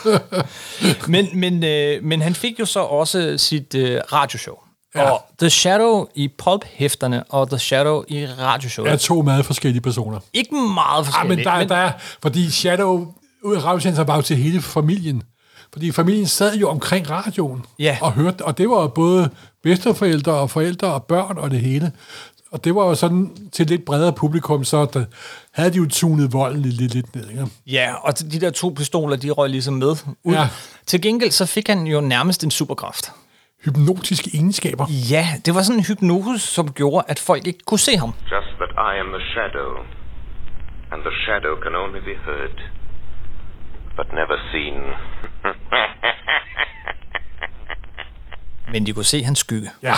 men, 1.08 1.28
men, 1.34 1.64
øh, 1.64 2.04
men 2.04 2.22
han 2.22 2.34
fik 2.34 2.60
jo 2.60 2.64
så 2.64 2.80
også 2.80 3.34
sit 3.38 3.74
øh, 3.74 4.00
radioshow. 4.12 4.54
Ja. 4.94 5.00
Ja. 5.02 5.10
Og 5.10 5.24
The 5.38 5.50
Shadow 5.50 6.06
i 6.14 6.28
pulp-hæfterne 6.38 7.24
og 7.28 7.48
The 7.50 7.58
Shadow 7.58 8.02
i 8.08 8.26
radioshowet. 8.26 8.92
er 8.92 8.96
to 8.96 9.22
meget 9.22 9.46
forskellige 9.46 9.80
personer. 9.82 10.18
Ikke 10.32 10.54
meget 10.54 10.98
Ah, 10.98 11.04
forskellige. 11.04 11.36
men 11.36 11.44
der, 11.44 11.58
men, 11.58 11.68
der 11.68 11.76
er, 11.76 11.92
fordi 12.22 12.50
Shadow 12.50 13.06
radiosendelser 13.44 14.04
var 14.04 14.16
jo 14.16 14.22
til 14.22 14.36
hele 14.36 14.62
familien. 14.62 15.22
Fordi 15.72 15.92
familien 15.92 16.26
sad 16.26 16.56
jo 16.56 16.68
omkring 16.70 17.10
radioen 17.10 17.64
Ja. 17.78 17.98
og 18.00 18.12
hørte, 18.12 18.44
og 18.44 18.58
det 18.58 18.70
var 18.70 18.86
både 18.86 19.30
bedsteforældre 19.62 20.32
og 20.32 20.50
forældre 20.50 20.94
og 20.94 21.04
børn 21.04 21.38
og 21.38 21.50
det 21.50 21.60
hele. 21.60 21.92
Og 22.52 22.64
det 22.64 22.74
var 22.74 22.84
jo 22.84 22.94
sådan 22.94 23.36
til 23.52 23.62
et 23.62 23.70
lidt 23.70 23.84
bredere 23.84 24.12
publikum, 24.12 24.64
så 24.64 24.86
der 24.94 25.04
havde 25.52 25.70
de 25.72 25.76
jo 25.76 25.86
tunet 25.88 26.32
volden 26.32 26.62
lidt, 26.62 26.76
lidt, 26.80 26.94
lidt 26.94 27.14
ned. 27.14 27.30
Ikke? 27.30 27.46
Ja, 27.66 27.94
og 28.02 28.12
de 28.18 28.40
der 28.40 28.50
to 28.50 28.68
pistoler, 28.76 29.16
de 29.16 29.30
røg 29.30 29.50
ligesom 29.50 29.74
med 29.74 29.96
ud. 30.24 30.34
Ja. 30.34 30.48
Til 30.86 31.02
gengæld 31.02 31.30
så 31.30 31.46
fik 31.46 31.68
han 31.68 31.86
jo 31.86 32.00
nærmest 32.00 32.44
en 32.44 32.50
superkraft. 32.50 33.12
Hypnotiske 33.64 34.30
egenskaber. 34.34 34.86
Ja, 35.10 35.26
det 35.44 35.54
var 35.54 35.62
sådan 35.62 35.78
en 35.78 35.84
hypnose, 35.84 36.38
som 36.38 36.72
gjorde, 36.72 37.04
at 37.08 37.18
folk 37.18 37.46
ikke 37.46 37.58
kunne 37.66 37.78
se 37.78 37.96
ham. 37.96 38.12
Just 38.32 38.52
that 38.60 38.72
I 38.90 38.92
am 39.02 39.08
the 39.16 39.24
shadow, 39.32 39.70
and 40.92 41.00
the 41.08 41.14
shadow 41.24 41.54
can 41.64 41.74
only 41.84 42.00
be 42.10 42.16
heard, 42.28 42.56
but 43.96 44.06
never 44.20 44.36
seen. 44.52 44.80
Men 48.72 48.86
de 48.86 48.92
kunne 48.92 49.04
se 49.04 49.24
hans 49.24 49.38
skygge. 49.38 49.70
Ja. 49.82 49.94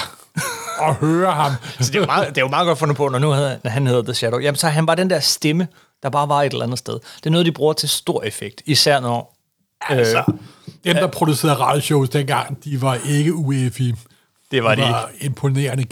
Og 0.78 0.94
høre 0.94 1.32
ham. 1.32 1.52
Så 1.80 1.92
det 1.92 1.94
er 1.94 2.00
jo 2.00 2.06
meget, 2.06 2.28
det 2.28 2.38
er 2.38 2.42
jo 2.42 2.48
meget 2.48 2.66
godt 2.66 2.78
fundet 2.78 2.96
på, 2.96 3.08
når 3.08 3.18
nu 3.18 3.30
havde, 3.30 3.60
når 3.64 3.70
han 3.70 3.86
hedder 3.86 4.02
The 4.02 4.14
Shadow. 4.14 4.40
Jamen, 4.40 4.56
så 4.56 4.68
han 4.68 4.86
var 4.86 4.94
den 4.94 5.10
der 5.10 5.20
stemme, 5.20 5.68
der 6.02 6.10
bare 6.10 6.28
var 6.28 6.42
et 6.42 6.52
eller 6.52 6.64
andet 6.64 6.78
sted. 6.78 6.92
Det 6.94 7.26
er 7.26 7.30
noget, 7.30 7.46
de 7.46 7.52
bruger 7.52 7.72
til 7.72 7.88
stor 7.88 8.22
effekt, 8.22 8.62
især 8.66 9.00
når... 9.00 9.38
Altså, 9.88 10.24
Dem, 10.84 10.96
der 10.96 11.06
producerede 11.06 11.56
radioshows 11.56 12.08
dengang, 12.08 12.64
de 12.64 12.82
var 12.82 12.98
ikke 13.08 13.34
UEFI. 13.34 13.94
det 14.50 14.64
var 14.64 14.74
Det 14.74 14.84
de 14.84 14.90
var 14.90 15.10
imponerende 15.20 15.86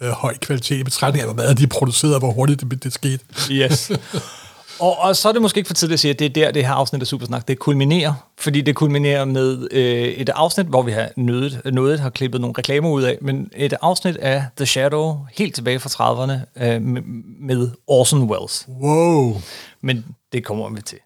øh, 0.00 0.10
høj 0.10 0.34
kvalitet 0.38 0.76
i 0.76 0.84
betragtning 0.84 1.28
af, 1.28 1.34
meget 1.34 1.58
de 1.58 1.66
producerede, 1.66 2.16
og 2.16 2.18
hvor 2.18 2.30
hurtigt 2.32 2.60
det, 2.60 2.84
det 2.84 2.92
skete. 2.92 3.24
Yes. 3.50 3.90
Og, 4.78 4.98
og 4.98 5.16
så 5.16 5.28
er 5.28 5.32
det 5.32 5.42
måske 5.42 5.58
ikke 5.58 5.68
for 5.68 5.74
tidligt 5.74 5.94
at 5.94 6.00
sige, 6.00 6.10
at 6.10 6.18
det 6.18 6.24
er 6.24 6.30
der, 6.30 6.50
det 6.50 6.66
her 6.66 6.72
afsnit 6.72 7.00
af 7.00 7.06
Supersnak, 7.06 7.48
det 7.48 7.58
kulminerer. 7.58 8.14
Fordi 8.38 8.60
det 8.60 8.74
kulminerer 8.74 9.24
med 9.24 9.68
øh, 9.70 10.08
et 10.08 10.28
afsnit, 10.28 10.66
hvor 10.66 10.82
vi 10.82 10.92
har 10.92 11.08
nødet, 11.16 11.60
nødet 11.64 12.00
har 12.00 12.10
klippet 12.10 12.40
nogle 12.40 12.54
reklamer 12.58 12.90
ud 12.90 13.02
af, 13.02 13.18
men 13.20 13.50
et 13.56 13.74
afsnit 13.80 14.16
af 14.16 14.44
The 14.56 14.66
Shadow, 14.66 15.26
helt 15.32 15.54
tilbage 15.54 15.80
fra 15.80 15.88
30'erne, 15.88 16.64
øh, 16.64 16.82
med, 16.82 17.02
med 17.40 17.70
Orson 17.86 18.22
Welles. 18.22 18.66
Wow. 18.68 19.40
Men 19.80 20.04
det 20.32 20.44
kommer 20.44 20.70
vi 20.70 20.82
til. 20.82 20.98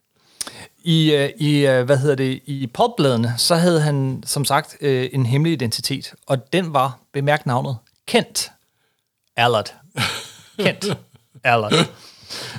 I, 0.84 1.14
øh, 1.14 1.30
i 1.36 1.66
øh, 1.66 1.84
hvad 1.84 1.96
hedder 1.96 2.14
det, 2.14 2.40
i 2.46 2.70
popbladene, 2.74 3.34
så 3.36 3.54
havde 3.54 3.80
han 3.80 4.22
som 4.26 4.44
sagt 4.44 4.76
øh, 4.80 5.08
en 5.12 5.26
hemmelig 5.26 5.52
identitet, 5.52 6.14
og 6.26 6.52
den 6.52 6.74
var 6.74 6.98
bemærkt 7.12 7.46
navnet 7.46 7.76
Kent 8.06 8.50
Allard. 9.36 9.74
Kent 10.58 10.84
Allard. 11.44 11.72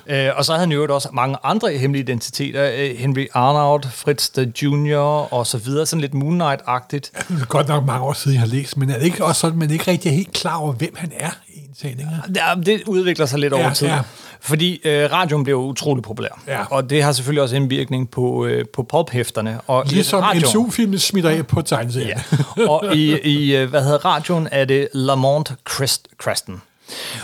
Øh, 0.07 0.29
og 0.35 0.45
så 0.45 0.51
havde 0.51 0.59
han 0.59 0.71
jo 0.71 0.95
også 0.95 1.09
mange 1.13 1.37
andre 1.43 1.71
hemmelige 1.71 2.03
identiteter. 2.03 2.71
Øh, 2.77 2.97
Henry 2.97 3.27
Arnaud, 3.33 3.79
Fritz 3.91 4.29
the 4.29 4.53
Junior 4.63 5.33
og 5.33 5.47
så 5.47 5.57
videre. 5.57 5.85
Sådan 5.85 6.01
lidt 6.01 6.13
Moon 6.13 6.41
Knight-agtigt. 6.41 7.11
Det 7.29 7.41
er 7.41 7.45
godt 7.45 7.67
nok 7.67 7.85
mange 7.85 8.03
år 8.05 8.13
siden, 8.13 8.33
jeg 8.35 8.41
har 8.41 8.47
læst, 8.47 8.77
men 8.77 8.89
er 8.89 8.97
det 8.97 9.05
ikke 9.05 9.25
også 9.25 9.41
sådan, 9.41 9.53
at 9.53 9.59
man 9.59 9.71
ikke 9.71 9.91
rigtig 9.91 10.09
er 10.09 10.13
helt 10.15 10.33
klar 10.33 10.55
over, 10.57 10.73
hvem 10.73 10.93
han 10.97 11.11
er 11.19 11.29
i 11.47 11.57
en 11.59 11.73
ting? 11.81 11.99
Ja, 12.35 12.55
det 12.65 12.81
udvikler 12.87 13.25
sig 13.25 13.39
lidt 13.39 13.53
Ja, 13.53 13.59
over 13.61 13.73
tid. 13.73 13.87
ja. 13.87 13.99
Fordi 14.41 14.81
øh, 14.83 15.11
radioen 15.11 15.43
blev 15.43 15.57
utrolig 15.57 16.03
populær. 16.03 16.41
Ja. 16.47 16.63
Og 16.69 16.89
det 16.89 17.03
har 17.03 17.11
selvfølgelig 17.11 17.41
også 17.43 17.55
en 17.55 17.69
virkning 17.69 18.09
på, 18.11 18.45
øh, 18.45 18.65
på 18.73 18.83
pulp-hæfterne. 18.83 19.59
Og 19.67 19.85
Ligesom 19.87 20.23
MCU-filmen 20.35 20.99
smitter 20.99 21.29
af 21.29 21.47
på 21.47 21.61
tegneserien. 21.61 22.19
Ja. 22.57 22.69
Og 22.69 22.95
i, 22.95 23.19
i, 23.19 23.55
øh, 23.55 23.69
hvad 23.69 23.83
hedder 23.83 24.05
radioen, 24.05 24.47
er 24.51 24.65
det 24.65 24.87
Lamont 24.93 25.51
Crest, 25.65 26.07
Creston. 26.21 26.61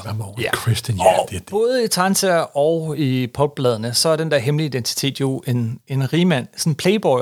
Ramon 0.06 0.34
Ja. 0.42 0.50
Christian, 0.62 0.98
ja, 0.98 1.20
Og 1.20 1.28
det, 1.30 1.40
det. 1.40 1.50
både 1.50 1.84
i 1.84 1.88
tegneserier 1.88 2.58
og 2.58 2.98
i 2.98 3.28
popbladene, 3.28 3.94
så 3.94 4.10
er 4.10 4.16
den 4.16 4.32
der 4.32 4.38
hemmelige 4.38 4.68
identitet 4.68 5.20
jo 5.20 5.44
en, 5.48 5.80
en 5.88 6.14
rigmand, 6.14 6.48
sådan 6.58 6.72
en 6.72 6.76
playboy. 6.76 7.20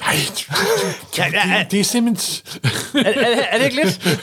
Nej, 0.00 0.14
ja. 1.18 1.24
det, 1.60 1.70
det 1.70 1.80
er 1.80 1.84
simpelthen... 1.84 2.46
Er, 2.94 3.00
er, 3.10 3.42
er 3.50 3.58
det 3.58 3.64
ikke 3.64 3.76
lidt? 3.76 4.20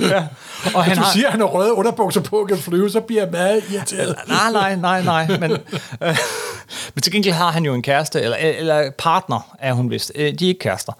Ja. 0.00 0.26
Og 0.74 0.84
han 0.84 0.96
du 0.96 1.02
har, 1.02 1.12
siger, 1.12 1.26
at 1.26 1.30
han 1.32 1.40
har 1.40 1.46
røde 1.48 1.72
underbukser 1.72 2.20
på 2.20 2.36
og 2.40 2.48
kan 2.48 2.58
flyve, 2.58 2.90
så 2.90 3.00
bliver 3.00 3.22
jeg 3.22 3.30
meget 3.30 3.62
irriteret. 3.72 4.16
Nej, 4.28 4.52
nej, 4.52 4.76
nej, 4.76 5.02
nej. 5.02 5.38
Men, 5.38 5.50
øh, 6.02 6.16
men 6.94 7.02
til 7.02 7.12
gengæld 7.12 7.34
har 7.34 7.50
han 7.50 7.64
jo 7.64 7.74
en 7.74 7.82
kæreste, 7.82 8.20
eller, 8.20 8.36
eller 8.36 8.90
partner 8.98 9.56
er 9.58 9.72
hun 9.72 9.90
vist. 9.90 10.12
Øh, 10.14 10.34
De 10.38 10.44
er 10.44 10.48
ikke 10.48 10.58
kærester. 10.58 10.92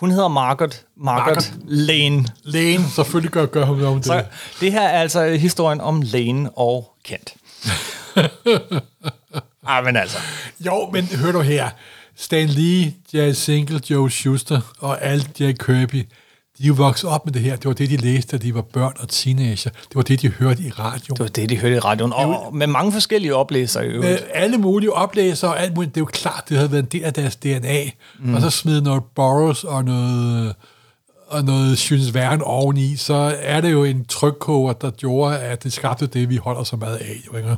Hun 0.00 0.10
hedder 0.10 0.28
Margaret, 0.28 0.84
Margaret, 0.96 1.26
Margaret. 1.26 1.54
Lane. 1.64 2.26
Lægen, 2.42 2.84
selvfølgelig 2.94 3.30
gør, 3.30 3.46
gør 3.46 3.64
hun 3.64 3.84
om 3.84 3.96
det. 3.96 4.04
Så 4.04 4.24
det 4.60 4.72
her 4.72 4.82
er 4.82 5.00
altså 5.00 5.24
historien 5.24 5.80
om 5.80 6.02
Lane 6.02 6.50
og 6.50 6.92
Kent. 7.04 7.34
ah, 9.66 9.84
men 9.84 9.96
altså. 9.96 10.18
Jo, 10.60 10.90
men 10.92 11.04
hør 11.04 11.32
du 11.32 11.40
her. 11.40 11.70
Stan 12.16 12.48
Lee, 12.48 12.94
Jerry 13.14 13.32
Single, 13.32 13.80
Joe 13.90 14.10
Schuster 14.10 14.60
og 14.78 15.02
alt 15.02 15.40
Jack 15.40 15.58
Kirby, 15.66 16.06
de 16.58 16.64
er 16.64 16.68
jo 16.68 16.74
vokset 16.74 17.10
op 17.10 17.24
med 17.24 17.32
det 17.32 17.42
her. 17.42 17.56
Det 17.56 17.64
var 17.64 17.72
det, 17.72 17.90
de 17.90 17.96
læste, 17.96 18.38
da 18.38 18.42
de 18.42 18.54
var 18.54 18.62
børn 18.62 18.92
og 18.98 19.08
teenager. 19.08 19.70
Det 19.70 19.94
var 19.94 20.02
det, 20.02 20.22
de 20.22 20.28
hørte 20.28 20.62
i 20.62 20.70
radio. 20.70 21.14
Det 21.14 21.20
var 21.20 21.26
det, 21.26 21.48
de 21.48 21.58
hørte 21.58 21.76
i 21.76 21.78
radioen. 21.78 22.12
Og 22.12 22.56
med 22.56 22.66
mange 22.66 22.92
forskellige 22.92 23.34
oplæsere 23.34 23.86
i 23.86 23.88
øvrigt. 23.88 24.10
Med 24.10 24.18
alle 24.34 24.58
mulige 24.58 24.92
oplæsere 24.92 25.50
og 25.50 25.62
alt 25.62 25.74
muligt. 25.74 25.94
Det 25.94 26.00
er 26.00 26.02
jo 26.02 26.10
klart, 26.12 26.44
det 26.48 26.56
havde 26.56 26.72
været 26.72 26.82
en 26.82 26.88
del 26.92 27.04
af 27.04 27.12
deres 27.12 27.36
DNA. 27.36 27.84
Mm. 28.18 28.34
Og 28.34 28.40
så 28.40 28.50
smide 28.50 28.82
noget 28.82 29.02
Boros 29.14 29.64
og 29.64 29.84
noget, 29.84 30.54
og 31.28 31.44
noget 31.44 31.78
Synes 31.78 32.14
Verne 32.14 32.44
oveni, 32.44 32.96
så 32.96 33.36
er 33.42 33.60
det 33.60 33.72
jo 33.72 33.84
en 33.84 34.04
trykkoger, 34.04 34.72
der 34.72 34.90
gjorde, 34.90 35.38
at 35.38 35.64
det 35.64 35.72
skabte 35.72 36.06
det, 36.06 36.28
vi 36.28 36.36
holder 36.36 36.64
så 36.64 36.76
meget 36.76 36.96
af. 36.96 37.16
Jo, 37.26 37.36
ikke? 37.36 37.56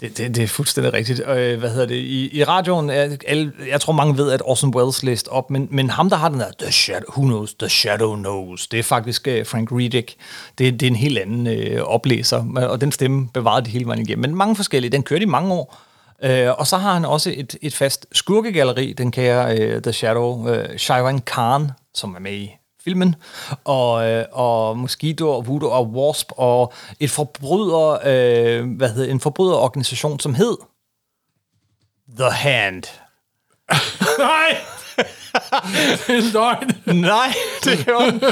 Det, 0.00 0.18
det, 0.18 0.34
det 0.34 0.44
er 0.44 0.48
fuldstændig 0.48 0.92
rigtigt. 0.92 1.20
Øh, 1.28 1.58
hvad 1.58 1.70
hedder 1.70 1.86
det? 1.86 1.94
I, 1.94 2.38
i 2.38 2.44
radioen, 2.44 2.90
er, 2.90 3.16
alle, 3.26 3.52
jeg 3.68 3.80
tror 3.80 3.92
mange 3.92 4.16
ved, 4.16 4.32
at 4.32 4.42
Orson 4.44 4.74
Welles 4.74 5.02
læste 5.02 5.28
op, 5.28 5.50
men, 5.50 5.68
men 5.70 5.90
ham, 5.90 6.10
der 6.10 6.16
har 6.16 6.28
den 6.28 6.40
der, 6.40 6.50
The 6.60 6.72
Shadow, 6.72 7.10
Who 7.10 7.22
Knows, 7.22 7.54
The 7.54 7.68
Shadow 7.68 8.16
Knows, 8.16 8.66
det 8.66 8.78
er 8.78 8.82
faktisk 8.82 9.28
øh, 9.28 9.46
Frank 9.46 9.72
Riddick. 9.72 10.14
Det, 10.58 10.80
det 10.80 10.86
er 10.86 10.90
en 10.90 10.96
helt 10.96 11.18
anden 11.18 11.46
øh, 11.46 11.82
oplæser, 11.82 12.44
og 12.56 12.80
den 12.80 12.92
stemme 12.92 13.28
bevarede 13.34 13.66
de 13.66 13.70
hele 13.70 13.86
vejen 13.86 14.02
igennem. 14.02 14.22
Men 14.22 14.34
mange 14.34 14.56
forskellige, 14.56 14.90
den 14.90 15.02
kørte 15.02 15.22
i 15.22 15.26
mange 15.26 15.54
år. 15.54 15.78
Øh, 16.22 16.50
og 16.58 16.66
så 16.66 16.76
har 16.76 16.94
han 16.94 17.04
også 17.04 17.32
et, 17.36 17.56
et 17.62 17.74
fast 17.74 18.06
skurkegalleri, 18.12 18.92
den 18.92 19.12
kære 19.12 19.58
øh, 19.58 19.82
The 19.82 19.92
Shadow, 19.92 20.48
øh, 20.48 20.78
Shivan 20.78 21.20
Khan, 21.20 21.70
som 21.94 22.14
er 22.14 22.20
med 22.20 22.32
i 22.32 22.57
filmen, 22.88 23.14
og, 23.64 24.08
øh, 24.10 24.24
og 24.32 24.78
Mosquito 24.78 25.30
og 25.30 25.46
Voodoo 25.46 25.70
og 25.70 25.86
Wasp, 25.86 26.32
og 26.36 26.72
et 27.00 27.10
forbryder, 27.10 27.98
øh, 28.04 28.76
hvad 28.76 28.88
hedder, 28.88 29.10
en 29.10 29.20
forbryderorganisation, 29.20 30.20
som 30.20 30.34
hed 30.34 30.56
The 32.18 32.30
Hand. 32.30 32.82
Nej! 34.18 34.77
Det 36.06 36.16
er 36.16 36.32
løgn. 36.32 37.00
Nej, 37.00 37.34
det 37.64 37.84
gjorde 37.84 38.10
den. 38.10 38.22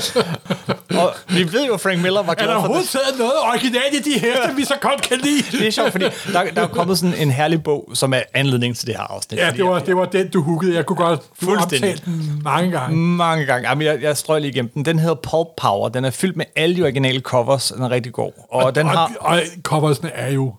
Og 0.99 1.15
vi 1.29 1.53
ved 1.53 1.67
jo, 1.67 1.77
Frank 1.77 2.03
Miller 2.03 2.23
var 2.23 2.31
Er 2.33 2.35
glad 2.35 2.47
der 2.49 2.55
for 2.55 2.59
overhovedet 2.59 2.93
det. 2.93 3.01
taget 3.01 3.19
noget 3.19 3.33
originalt 3.49 3.95
i 3.95 4.13
de 4.13 4.19
heste, 4.19 4.57
vi 4.57 4.65
så 4.65 4.75
godt 4.81 5.03
kan 5.03 5.19
lide? 5.19 5.43
Det 5.59 5.67
er 5.67 5.71
sjovt, 5.71 5.93
fordi 5.93 6.05
der, 6.33 6.45
der 6.55 6.63
er 6.63 6.67
kommet 6.67 6.99
sådan 6.99 7.15
en 7.19 7.31
herlig 7.31 7.63
bog, 7.63 7.91
som 7.95 8.15
er 8.15 8.21
anledning 8.35 8.77
til 8.77 8.87
det 8.87 8.97
her 8.97 9.03
afsnit. 9.03 9.41
Ja, 9.41 9.51
det 9.51 9.65
var, 9.65 9.79
det 9.79 9.97
var 9.97 10.05
den, 10.05 10.31
du 10.31 10.43
huggede. 10.43 10.75
Jeg 10.75 10.87
kunne 10.87 10.97
godt 10.97 11.21
Fuldstændig. 11.43 12.05
den 12.05 12.41
mange 12.45 12.71
gange. 12.71 12.97
Mange 12.97 13.45
gange. 13.47 13.69
Jamen, 13.69 13.87
jeg, 13.87 14.03
jeg 14.03 14.17
strøg 14.17 14.41
lige 14.41 14.51
igennem 14.53 14.71
den. 14.75 14.85
Den 14.85 14.99
hedder 14.99 15.15
Pulp 15.15 15.49
Power. 15.57 15.89
Den 15.89 16.05
er 16.05 16.11
fyldt 16.11 16.37
med 16.37 16.45
alle 16.57 16.77
de 16.77 16.83
originale 16.83 17.21
covers. 17.21 17.73
Den 17.77 17.83
er 17.83 17.91
rigtig 17.91 18.13
god. 18.13 18.33
Og 18.51 18.75
den 18.75 18.87
og, 18.87 18.93
har... 18.93 19.13
og 19.21 19.41
coversne 19.63 20.11
er 20.11 20.31
jo 20.33 20.55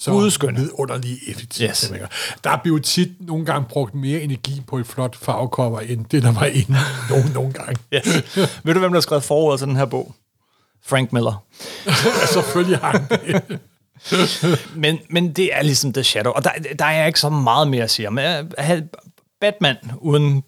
så 0.00 0.10
Gudskønne. 0.10 0.60
vidunderligt 0.60 1.18
effektivt. 1.28 1.70
Yes. 1.70 1.92
Der 2.44 2.56
blev 2.62 2.80
tit 2.80 3.08
nogle 3.20 3.44
gange 3.46 3.66
brugt 3.68 3.94
mere 3.94 4.20
energi 4.20 4.62
på 4.66 4.78
et 4.78 4.86
flot 4.86 5.16
farvecover, 5.16 5.80
end 5.80 6.04
det, 6.04 6.22
der 6.22 6.32
var 6.32 6.44
inde 6.44 6.76
nogle, 7.10 7.32
nogle 7.32 7.52
gange. 7.52 7.76
Yes. 7.94 8.06
Ved 8.64 8.74
du, 8.74 8.80
hvem 8.80 8.90
der 8.90 8.96
har 8.96 9.00
skrevet 9.00 9.24
forordet 9.24 9.58
til 9.60 9.68
den 9.68 9.76
her 9.76 9.84
bog? 9.84 10.14
Frank 10.86 11.12
Miller. 11.12 11.44
Ja, 11.86 11.92
selvfølgelig 12.32 12.78
har 12.78 12.90
han 12.92 13.08
det. 13.10 13.58
Men, 14.74 14.98
men 15.10 15.32
det 15.32 15.54
er 15.56 15.62
ligesom 15.62 15.92
The 15.92 16.04
Shadow, 16.04 16.32
og 16.32 16.44
der, 16.44 16.50
der 16.78 16.84
er 16.84 17.06
ikke 17.06 17.20
så 17.20 17.28
meget 17.28 17.68
mere 17.68 17.82
at 17.82 17.90
sige. 17.90 18.10
Men 18.10 18.50
øh, 18.70 18.82
Batman 19.40 19.76
uden, 19.98 20.42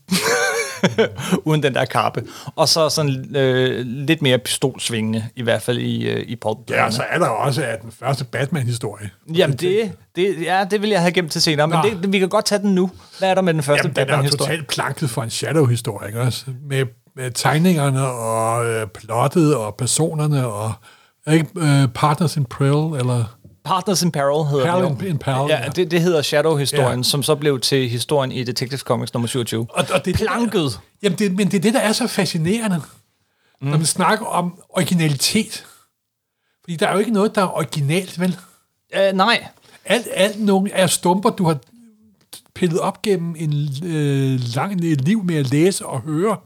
uden 1.45 1.63
den 1.63 1.75
der 1.75 1.85
kappe, 1.85 2.23
og 2.57 2.69
så 2.69 2.89
sådan 2.89 3.37
øh, 3.37 3.87
lidt 3.87 4.23
mere 4.23 4.39
pistolsvingende, 4.39 5.25
i 5.37 5.43
hvert 5.43 5.63
fald 5.63 5.79
i, 5.79 6.09
øh, 6.09 6.25
i 6.29 6.37
Pulp. 6.37 6.59
Ja, 6.71 6.91
så 6.91 7.03
er 7.11 7.19
der 7.19 7.27
også 7.27 7.63
at 7.63 7.83
den 7.83 7.93
første 7.99 8.25
Batman-historie. 8.25 9.11
Jamen 9.35 9.57
det, 9.57 9.93
det, 10.17 10.37
ja, 10.43 10.65
det 10.71 10.83
vil 10.83 10.91
jeg 10.91 11.01
have 11.01 11.13
gemt 11.13 11.33
til 11.33 11.43
senere, 11.43 11.69
men 11.69 11.79
det, 11.85 12.03
det, 12.03 12.13
vi 12.13 12.19
kan 12.19 12.29
godt 12.29 12.45
tage 12.45 12.63
den 12.63 12.75
nu. 12.75 12.91
Hvad 13.19 13.31
er 13.31 13.35
der 13.35 13.43
med 13.43 13.55
den 13.55 13.63
første 13.63 13.83
Jamen, 13.85 13.97
den 13.97 14.01
er 14.01 14.03
jo 14.03 14.07
Batman-historie? 14.07 14.51
totalt 14.51 14.69
planket 14.69 15.11
for 15.11 15.23
en 15.23 15.31
Shadow-historie, 15.31 16.09
ikke 16.09 16.21
også? 16.21 16.45
Med, 16.69 16.87
med 17.17 17.31
tegningerne 17.31 18.07
og 18.07 18.67
øh, 18.67 18.87
plottet 18.87 19.57
og 19.57 19.75
personerne 19.75 20.47
og 20.47 20.73
ikke 21.29 21.47
øh, 21.57 21.89
Partners 21.89 22.37
in 22.37 22.45
Peril, 22.45 23.01
eller... 23.01 23.37
Partners 23.65 24.03
in 24.03 24.13
Peril 24.13 24.45
hedder 24.51 24.65
Peril 24.65 24.83
det 24.85 25.03
jo. 25.03 25.07
in- 25.07 25.19
Peril, 25.19 25.51
ja, 25.51 25.63
ja. 25.63 25.69
det, 25.69 25.91
det 25.91 26.01
hedder 26.01 26.23
Shadow-historien, 26.23 26.99
Ja. 26.99 27.03
som 27.03 27.23
så 27.23 27.35
blev 27.35 27.61
til 27.61 27.89
historien 27.89 28.33
i 28.33 28.45
Detective 28.45 28.79
Comics 28.79 29.15
nummer 29.15 29.27
27. 29.27 29.67
Og, 29.71 29.85
og 29.93 30.05
det, 30.05 30.15
Planket. 30.17 30.81
Jamen, 31.03 31.19
det, 31.19 31.33
men 31.37 31.47
det 31.51 31.57
er 31.57 31.61
det, 31.61 31.75
der 31.75 31.81
er 31.81 31.93
så 31.93 32.07
fascinerende, 32.07 32.77
mm. 33.61 33.69
når 33.69 33.77
man 33.77 33.87
snakker 33.87 34.27
om 34.27 34.63
originalitet. 34.69 35.67
Fordi 36.65 36.77
der 36.77 36.87
er 36.89 36.93
jo 36.93 36.99
ikke 36.99 37.11
noget, 37.13 37.35
der 37.35 37.43
er 37.43 37.57
originalt, 37.57 38.21
vel? 38.21 38.37
Uh, 38.97 39.17
nej, 39.17 39.47
Alt, 39.85 40.09
alt 40.15 40.41
nogle 40.45 40.71
er 40.73 40.87
stumper, 40.87 41.31
du 41.31 41.45
har 41.45 41.59
pillet 42.55 42.81
op 42.81 43.03
gennem 43.03 43.35
en 43.39 43.53
øh, 43.85 44.41
lang 44.55 44.81
liv 44.81 45.25
med 45.25 45.35
at 45.37 45.51
læse 45.51 45.87
og 45.87 46.01
høre, 46.01 46.37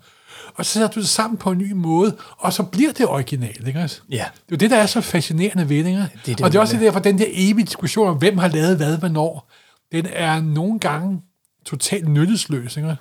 og 0.54 0.64
så 0.64 0.72
sætter 0.72 0.88
du 0.88 1.00
det 1.00 1.08
sammen 1.08 1.36
på 1.36 1.50
en 1.50 1.58
ny 1.58 1.72
måde, 1.72 2.16
og 2.38 2.52
så 2.52 2.62
bliver 2.62 2.92
det 2.92 3.06
originalt, 3.06 3.68
ikke 3.68 3.80
også? 3.80 4.00
Ja. 4.10 4.14
Det 4.14 4.22
er 4.22 4.26
jo 4.50 4.56
det, 4.56 4.70
der 4.70 4.76
er 4.76 4.86
så 4.86 5.00
fascinerende 5.00 5.68
ved 5.68 5.78
det, 5.78 5.86
ikke? 5.86 6.00
Det 6.00 6.32
er 6.32 6.36
det, 6.36 6.40
og 6.40 6.52
det 6.52 6.58
er 6.58 6.60
også 6.60 6.76
er. 6.76 6.80
derfor, 6.80 7.00
den 7.00 7.18
der 7.18 7.26
evige 7.30 7.66
diskussion 7.66 8.08
om, 8.08 8.16
hvem 8.16 8.38
har 8.38 8.48
lavet 8.48 8.76
hvad, 8.76 8.98
hvornår, 8.98 9.50
den 9.92 10.06
er 10.12 10.40
nogle 10.40 10.78
gange 10.78 11.20
totalt 11.64 12.08
nyttesløs, 12.08 12.76
ikke? 12.76 12.96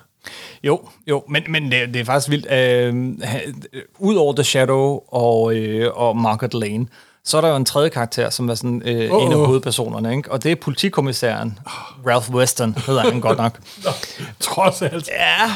Jo, 0.64 0.80
jo, 1.06 1.24
men, 1.28 1.42
men 1.48 1.72
det, 1.72 1.94
det 1.94 2.00
er 2.00 2.04
faktisk 2.04 2.30
vildt. 2.30 2.52
Øh, 2.52 3.84
Udover 3.98 4.34
The 4.34 4.44
Shadow 4.44 5.00
og, 5.08 5.56
øh, 5.56 5.90
og 5.94 6.16
Margaret 6.16 6.54
Lane, 6.54 6.86
så 7.24 7.36
er 7.36 7.40
der 7.40 7.48
jo 7.48 7.56
en 7.56 7.64
tredje 7.64 7.88
karakter, 7.88 8.30
som 8.30 8.48
er 8.48 8.54
sådan 8.54 8.82
øh, 8.84 9.04
en 9.04 9.32
af 9.32 9.46
hovedpersonerne, 9.46 10.16
ikke? 10.16 10.32
og 10.32 10.42
det 10.42 10.52
er 10.52 10.56
politikommissæren, 10.56 11.58
Ralph 12.06 12.30
Weston, 12.30 12.74
hedder 12.86 13.00
han 13.10 13.20
godt 13.20 13.38
nok. 13.38 13.58
Trods 14.40 14.82
alt. 14.82 15.08
Ja, 15.08 15.52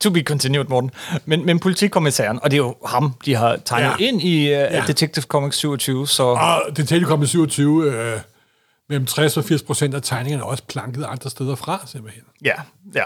to 0.00 0.10
be 0.10 0.20
continued, 0.22 0.64
Morten. 0.68 0.90
Men, 1.24 1.46
men 1.46 1.58
politikommissæren, 1.58 2.38
og 2.42 2.50
det 2.50 2.56
er 2.56 2.62
jo 2.62 2.76
ham, 2.86 3.14
de 3.24 3.34
har 3.34 3.56
tegnet 3.64 3.88
Ja. 4.00 4.04
ind 4.06 4.22
i 4.22 4.44
uh, 4.44 4.50
Ja. 4.50 4.84
Detective 4.86 5.22
Comics 5.22 5.56
27, 5.56 6.08
så 6.08 6.22
Og 6.22 6.62
det 6.76 6.88
Telekom 6.88 7.26
27, 7.26 7.84
øh, 7.92 8.20
mellem 8.88 9.06
60 9.06 9.36
og 9.36 9.44
80 9.44 9.62
procent 9.62 9.94
af 9.94 10.02
tegningerne 10.02 10.42
er 10.42 10.46
også 10.46 10.62
planket 10.68 11.04
andre 11.08 11.30
steder 11.30 11.54
fra, 11.54 11.82
simpelthen. 11.86 12.22
ja, 12.44 12.54
ja. 12.94 13.04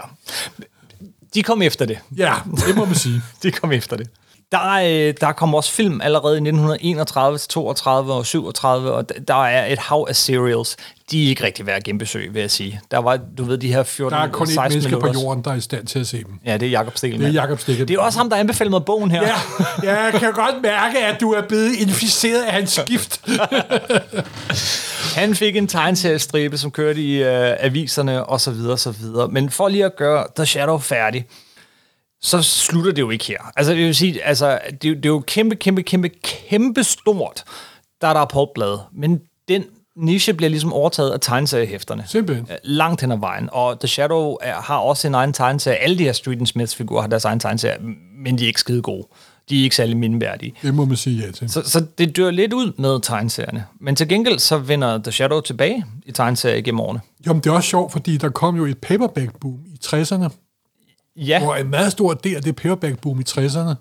De 1.33 1.43
kom 1.43 1.61
efter 1.61 1.85
det. 1.85 1.99
Ja, 2.17 2.33
det 2.67 2.75
må 2.75 2.85
man 2.85 2.95
sige. 2.95 3.21
De 3.43 3.51
kom 3.51 3.71
efter 3.71 3.97
det. 3.97 4.09
Der, 4.51 4.71
øh, 4.73 5.13
der 5.21 5.31
kom 5.31 5.53
også 5.55 5.71
film 5.71 6.01
allerede 6.01 6.33
i 6.33 6.41
1931 6.41 7.37
til 7.37 7.49
32 7.49 8.13
og 8.13 8.25
37, 8.25 8.91
og 8.91 9.09
der 9.27 9.43
er 9.45 9.73
et 9.73 9.79
hav 9.79 10.05
af 10.09 10.15
serials. 10.15 10.77
De 11.11 11.25
er 11.25 11.29
ikke 11.29 11.43
rigtig 11.43 11.65
værd 11.65 11.75
at 11.77 11.83
genbesøge, 11.83 12.33
vil 12.33 12.39
jeg 12.39 12.51
sige. 12.51 12.81
Der 12.91 12.97
var, 12.97 13.19
du 13.37 13.43
ved, 13.43 13.57
de 13.57 13.67
her 13.73 13.83
14 13.83 14.17
Der 14.17 14.23
er 14.25 14.31
kun 14.31 14.47
et 14.47 14.53
16 14.53 14.77
menneske 14.79 14.99
på 14.99 15.07
jorden, 15.21 15.43
der 15.43 15.51
er 15.51 15.55
i 15.55 15.61
stand 15.61 15.87
til 15.87 15.99
at 15.99 16.07
se 16.07 16.17
dem. 16.23 16.39
Ja, 16.45 16.57
det 16.57 16.65
er 16.65 16.69
Jacob 16.71 16.97
Stikkelmann. 16.97 17.33
Det 17.33 17.39
er 17.39 17.43
Jacob 17.43 17.59
Stikkelmann. 17.59 17.87
Det 17.87 17.95
er 17.95 17.99
også 17.99 18.19
ham, 18.19 18.29
der 18.29 18.37
anbefalede 18.37 18.69
mig 18.71 18.85
bogen 18.85 19.11
her. 19.11 19.21
Ja, 19.21 19.35
ja, 19.83 20.03
jeg 20.03 20.13
kan 20.13 20.33
godt 20.33 20.55
mærke, 20.63 20.99
at 21.05 21.21
du 21.21 21.31
er 21.31 21.41
blevet 21.47 21.73
inficeret 21.75 22.41
af 22.43 22.51
hans 22.53 22.71
skift. 22.71 23.21
Han 25.15 25.35
fik 25.35 25.55
en 25.55 25.67
tegneseriestribe, 25.67 26.57
som 26.57 26.71
kørte 26.71 27.01
i 27.01 27.23
øh, 27.23 27.55
aviserne 27.59 28.25
og 28.25 28.41
så 28.41 28.51
videre, 28.51 28.77
så 28.77 28.91
videre. 28.91 29.27
Men 29.27 29.49
for 29.49 29.67
lige 29.67 29.85
at 29.85 29.95
gøre 29.95 30.25
The 30.35 30.45
Shadow 30.45 30.77
færdig, 30.77 31.25
så 32.21 32.41
slutter 32.41 32.91
det 32.91 33.01
jo 33.01 33.09
ikke 33.09 33.25
her. 33.25 33.37
Altså, 33.55 33.73
jeg 33.73 33.85
vil 33.85 33.95
sige, 33.95 34.23
altså, 34.23 34.59
det, 34.81 34.83
er 34.85 34.89
jo- 34.89 34.95
det 34.95 35.05
er 35.05 35.09
jo 35.09 35.23
kæmpe, 35.27 35.55
kæmpe, 35.55 35.83
kæmpe, 35.83 36.09
kæmpe 36.23 36.83
stort, 36.83 37.43
der 38.01 38.07
er 38.07 38.13
der 38.13 38.25
pulpblad. 38.25 38.77
Men 38.93 39.21
den 39.47 39.63
niche 39.97 40.33
bliver 40.33 40.49
ligesom 40.49 40.73
overtaget 40.73 41.11
af 41.11 41.17
tegneseriehæfterne. 41.21 42.03
Simpelthen. 42.07 42.47
Øh, 42.51 42.57
Langt 42.63 43.01
hen 43.01 43.11
ad 43.11 43.17
vejen. 43.17 43.49
Og 43.51 43.79
The 43.79 43.87
Shadow 43.87 44.35
er, 44.41 44.53
har 44.55 44.77
også 44.77 45.07
en 45.07 45.13
egen 45.15 45.33
tegneserie. 45.33 45.77
Alle 45.77 45.97
de 45.97 46.03
her 46.03 46.11
Street 46.13 46.37
and 46.37 46.47
Smiths 46.47 46.75
figurer 46.75 47.01
har 47.01 47.07
deres 47.07 47.25
egen 47.25 47.39
tegneserie, 47.39 47.77
men 48.17 48.37
de 48.37 48.43
er 48.43 48.47
ikke 48.47 48.59
skide 48.59 48.81
gode. 48.81 49.07
De 49.49 49.59
er 49.59 49.63
ikke 49.63 49.75
særlig 49.75 49.97
mindeværdige. 49.97 50.53
Det 50.61 50.73
må 50.73 50.85
man 50.85 50.97
sige 50.97 51.25
ja 51.25 51.31
til. 51.31 51.49
Så, 51.49 51.61
så 51.61 51.85
det 51.97 52.17
dør 52.17 52.31
lidt 52.31 52.53
ud 52.53 52.71
med 52.77 53.01
tegneserierne. 53.01 53.65
Men 53.81 53.95
til 53.95 54.07
gengæld 54.07 54.39
så 54.39 54.57
vender 54.57 54.97
The 54.97 55.11
Shadow 55.11 55.39
tilbage 55.41 55.85
i 56.05 56.11
tegneserier 56.11 56.61
gennem 56.61 56.79
årene. 56.79 57.01
Jo, 57.27 57.33
men 57.33 57.41
det 57.41 57.49
er 57.49 57.53
også 57.53 57.69
sjovt, 57.69 57.91
fordi 57.91 58.17
der 58.17 58.29
kom 58.29 58.55
jo 58.55 58.65
et 58.65 58.77
paperback-boom 58.77 59.59
i 59.65 59.77
60'erne, 59.85 60.29
Ja, 61.17 61.43
hvor 61.43 61.55
en 61.55 61.69
meget 61.69 61.91
stor 61.91 62.13
del 62.13 62.35
af 62.35 62.41
det 62.41 62.55
paperback-boom 62.55 63.19
i 63.19 63.23
60'erne, 63.29 63.73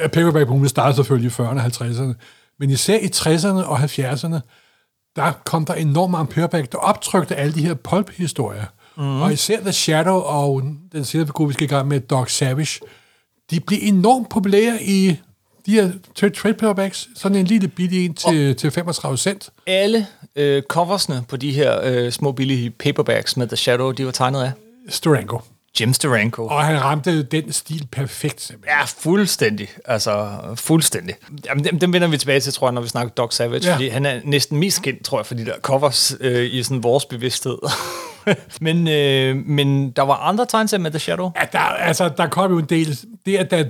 ja, 0.00 0.08
paperback-boom 0.08 0.68
startede 0.68 0.96
selvfølgelig 0.96 1.28
i 1.28 1.32
40'erne 1.32 1.42
og 1.42 1.64
50'erne, 1.66 2.14
men 2.58 2.70
især 2.70 2.98
i 2.98 3.06
60'erne 3.14 3.64
og 3.66 3.78
70'erne, 3.78 4.40
der 5.16 5.32
kom 5.44 5.64
der 5.64 5.74
enormt 5.74 6.10
mange 6.10 6.26
paperback, 6.26 6.72
der 6.72 6.78
optrykte 6.78 7.36
alle 7.36 7.54
de 7.54 7.66
her 7.66 7.74
pulp-historier. 7.74 8.64
Mm. 8.96 9.22
Og 9.22 9.32
især 9.32 9.60
The 9.60 9.72
Shadow 9.72 10.18
og 10.18 10.62
den 10.92 11.04
senere 11.04 11.26
figur, 11.26 11.46
vi 11.46 11.52
skal 11.52 11.64
i 11.64 11.68
gang 11.68 11.88
med, 11.88 12.00
Doc 12.00 12.30
Savage, 12.30 12.80
de 13.50 13.60
blev 13.60 13.78
enormt 13.82 14.28
populære 14.30 14.82
i 14.82 15.16
de 15.66 15.72
her 15.72 15.90
trade 16.14 16.54
paperbacks. 16.54 17.08
Sådan 17.14 17.38
en 17.38 17.46
lille 17.46 17.68
bitte 17.68 18.04
en 18.04 18.14
til, 18.14 18.56
til 18.56 18.70
35 18.70 19.18
cent. 19.18 19.50
alle 19.66 20.06
øh, 20.36 20.62
coversne 20.62 21.24
på 21.28 21.36
de 21.36 21.52
her 21.52 21.80
øh, 21.84 22.12
små 22.12 22.32
billige 22.32 22.70
paperbacks 22.70 23.36
med 23.36 23.46
The 23.46 23.56
Shadow, 23.56 23.90
de 23.90 24.04
var 24.06 24.12
tegnet 24.12 24.42
af 24.42 24.52
Steranko. 24.88 25.40
Jim 25.80 25.92
Steranko. 25.92 26.46
Og 26.46 26.62
han 26.62 26.82
ramte 26.82 27.22
den 27.22 27.52
stil 27.52 27.86
perfekt, 27.92 28.40
simpelthen. 28.42 28.78
Ja, 28.78 28.84
fuldstændig. 28.84 29.68
Altså, 29.84 30.28
fuldstændig. 30.54 31.14
Jamen, 31.46 31.64
dem, 31.64 31.78
dem 31.78 31.92
vender 31.92 32.08
vi 32.08 32.18
tilbage 32.18 32.40
til, 32.40 32.52
tror 32.52 32.66
jeg, 32.68 32.72
når 32.74 32.82
vi 32.82 32.88
snakker 32.88 33.14
Doc 33.14 33.34
Savage, 33.34 33.66
Ja. 33.68 33.74
fordi 33.74 33.88
han 33.88 34.06
er 34.06 34.20
næsten 34.24 34.58
mest 34.58 34.82
kendt, 34.82 35.04
tror 35.04 35.18
jeg, 35.18 35.26
for 35.26 35.34
de 35.34 35.44
der 35.46 35.54
covers 35.62 36.14
øh, 36.20 36.54
i 36.54 36.62
sådan 36.62 36.82
vores 36.82 37.04
bevidsthed. 37.04 37.58
men, 38.60 38.88
øh, 38.88 39.36
men 39.36 39.90
der 39.90 40.02
var 40.02 40.14
andre 40.14 40.46
tegneserier 40.46 40.82
med 40.82 40.90
The 40.90 40.98
Shadow. 40.98 41.30
Ja, 41.40 41.46
der, 41.52 41.58
altså, 41.58 42.08
der 42.16 42.26
kom 42.26 42.52
jo 42.52 42.58
en 42.58 42.64
del... 42.64 42.98
Det, 43.26 43.36
at 43.36 43.50
der, 43.50 43.64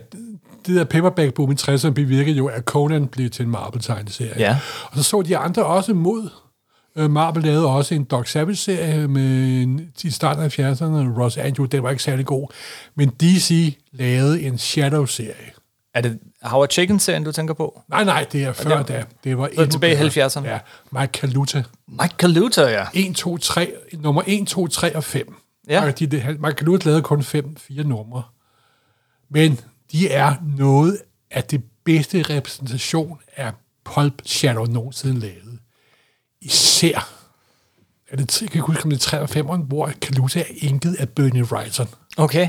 det 0.66 0.76
der 0.76 0.84
paperback 0.84 1.34
boom 1.34 1.52
i 1.52 1.54
60'erne 1.60 1.90
bevirkede 1.90 2.36
jo, 2.36 2.46
at 2.46 2.64
Conan 2.64 3.06
blev 3.06 3.30
til 3.30 3.44
en 3.44 3.50
Marvel-tegneserie. 3.50 4.34
Ja. 4.38 4.56
Og 4.90 4.96
så 4.96 5.02
så 5.02 5.22
de 5.22 5.36
andre 5.36 5.64
også 5.66 5.94
mod. 5.94 6.30
Øh, 6.96 7.10
Marvel 7.10 7.42
lavede 7.42 7.66
også 7.66 7.94
en 7.94 8.04
Doc 8.04 8.28
Savage-serie 8.30 9.08
med 9.08 9.78
i 10.04 10.10
starten 10.10 10.42
af 10.44 10.58
70'erne. 10.58 11.20
Ross 11.20 11.36
Andrew, 11.36 11.66
den 11.66 11.82
var 11.82 11.90
ikke 11.90 12.02
særlig 12.02 12.26
god. 12.26 12.48
Men 12.94 13.08
DC 13.08 13.76
lavede 13.92 14.42
en 14.42 14.58
Shadow-serie. 14.58 15.50
Er 15.94 16.00
det 16.00 16.18
Howard 16.42 16.70
Chicken-serien, 16.70 17.24
du 17.24 17.32
tænker 17.32 17.54
på? 17.54 17.82
Nej, 17.88 18.04
nej, 18.04 18.26
det 18.32 18.44
er 18.44 18.52
før 18.52 18.78
det- 18.78 18.88
da. 18.88 19.04
Det 19.24 19.38
var 19.38 19.46
endnu 19.46 19.66
tilbage 19.66 19.92
i 19.92 19.96
bedre. 19.96 20.26
70'erne. 20.26 20.48
Ja, 20.48 20.58
Mike 20.92 21.12
Kaluta. 21.12 21.62
Mike 21.88 22.14
Kaluta, 22.18 22.62
ja. 22.62 22.84
1, 22.94 23.16
2, 23.16 23.36
3, 23.38 23.72
nummer 23.92 24.22
1, 24.26 24.46
2, 24.46 24.66
3 24.66 24.96
og 24.96 25.04
5. 25.04 25.34
Ja. 25.68 25.84
Og 25.86 25.98
de, 25.98 26.06
de, 26.06 26.36
Mike 26.40 26.56
Kaluta 26.56 26.88
lavede 26.88 27.02
kun 27.02 27.22
5, 27.22 27.56
4 27.56 27.84
numre. 27.84 28.22
Men 29.30 29.60
de 29.92 30.10
er 30.10 30.34
noget 30.58 30.98
af 31.30 31.44
det 31.44 31.62
bedste 31.84 32.22
repræsentation 32.22 33.18
af 33.36 33.52
Pulp 33.84 34.22
Shadow 34.24 34.64
nogensinde 34.64 35.20
lavet. 35.20 35.45
Især 36.46 37.08
er 38.10 38.16
det, 38.16 38.42
jeg 38.42 38.50
kan 38.50 38.58
ikke 38.58 38.66
huske, 38.66 38.84
om 38.84 38.90
det 38.90 38.96
er 38.96 39.00
3 39.00 39.20
og 39.20 39.28
5, 39.30 39.46
hvor 39.46 39.90
Kaluta 40.02 40.40
er 40.40 40.44
inket 40.58 40.94
af 40.98 41.08
Bernie 41.08 41.44
Wrightson. 41.44 41.88
Okay. 42.16 42.48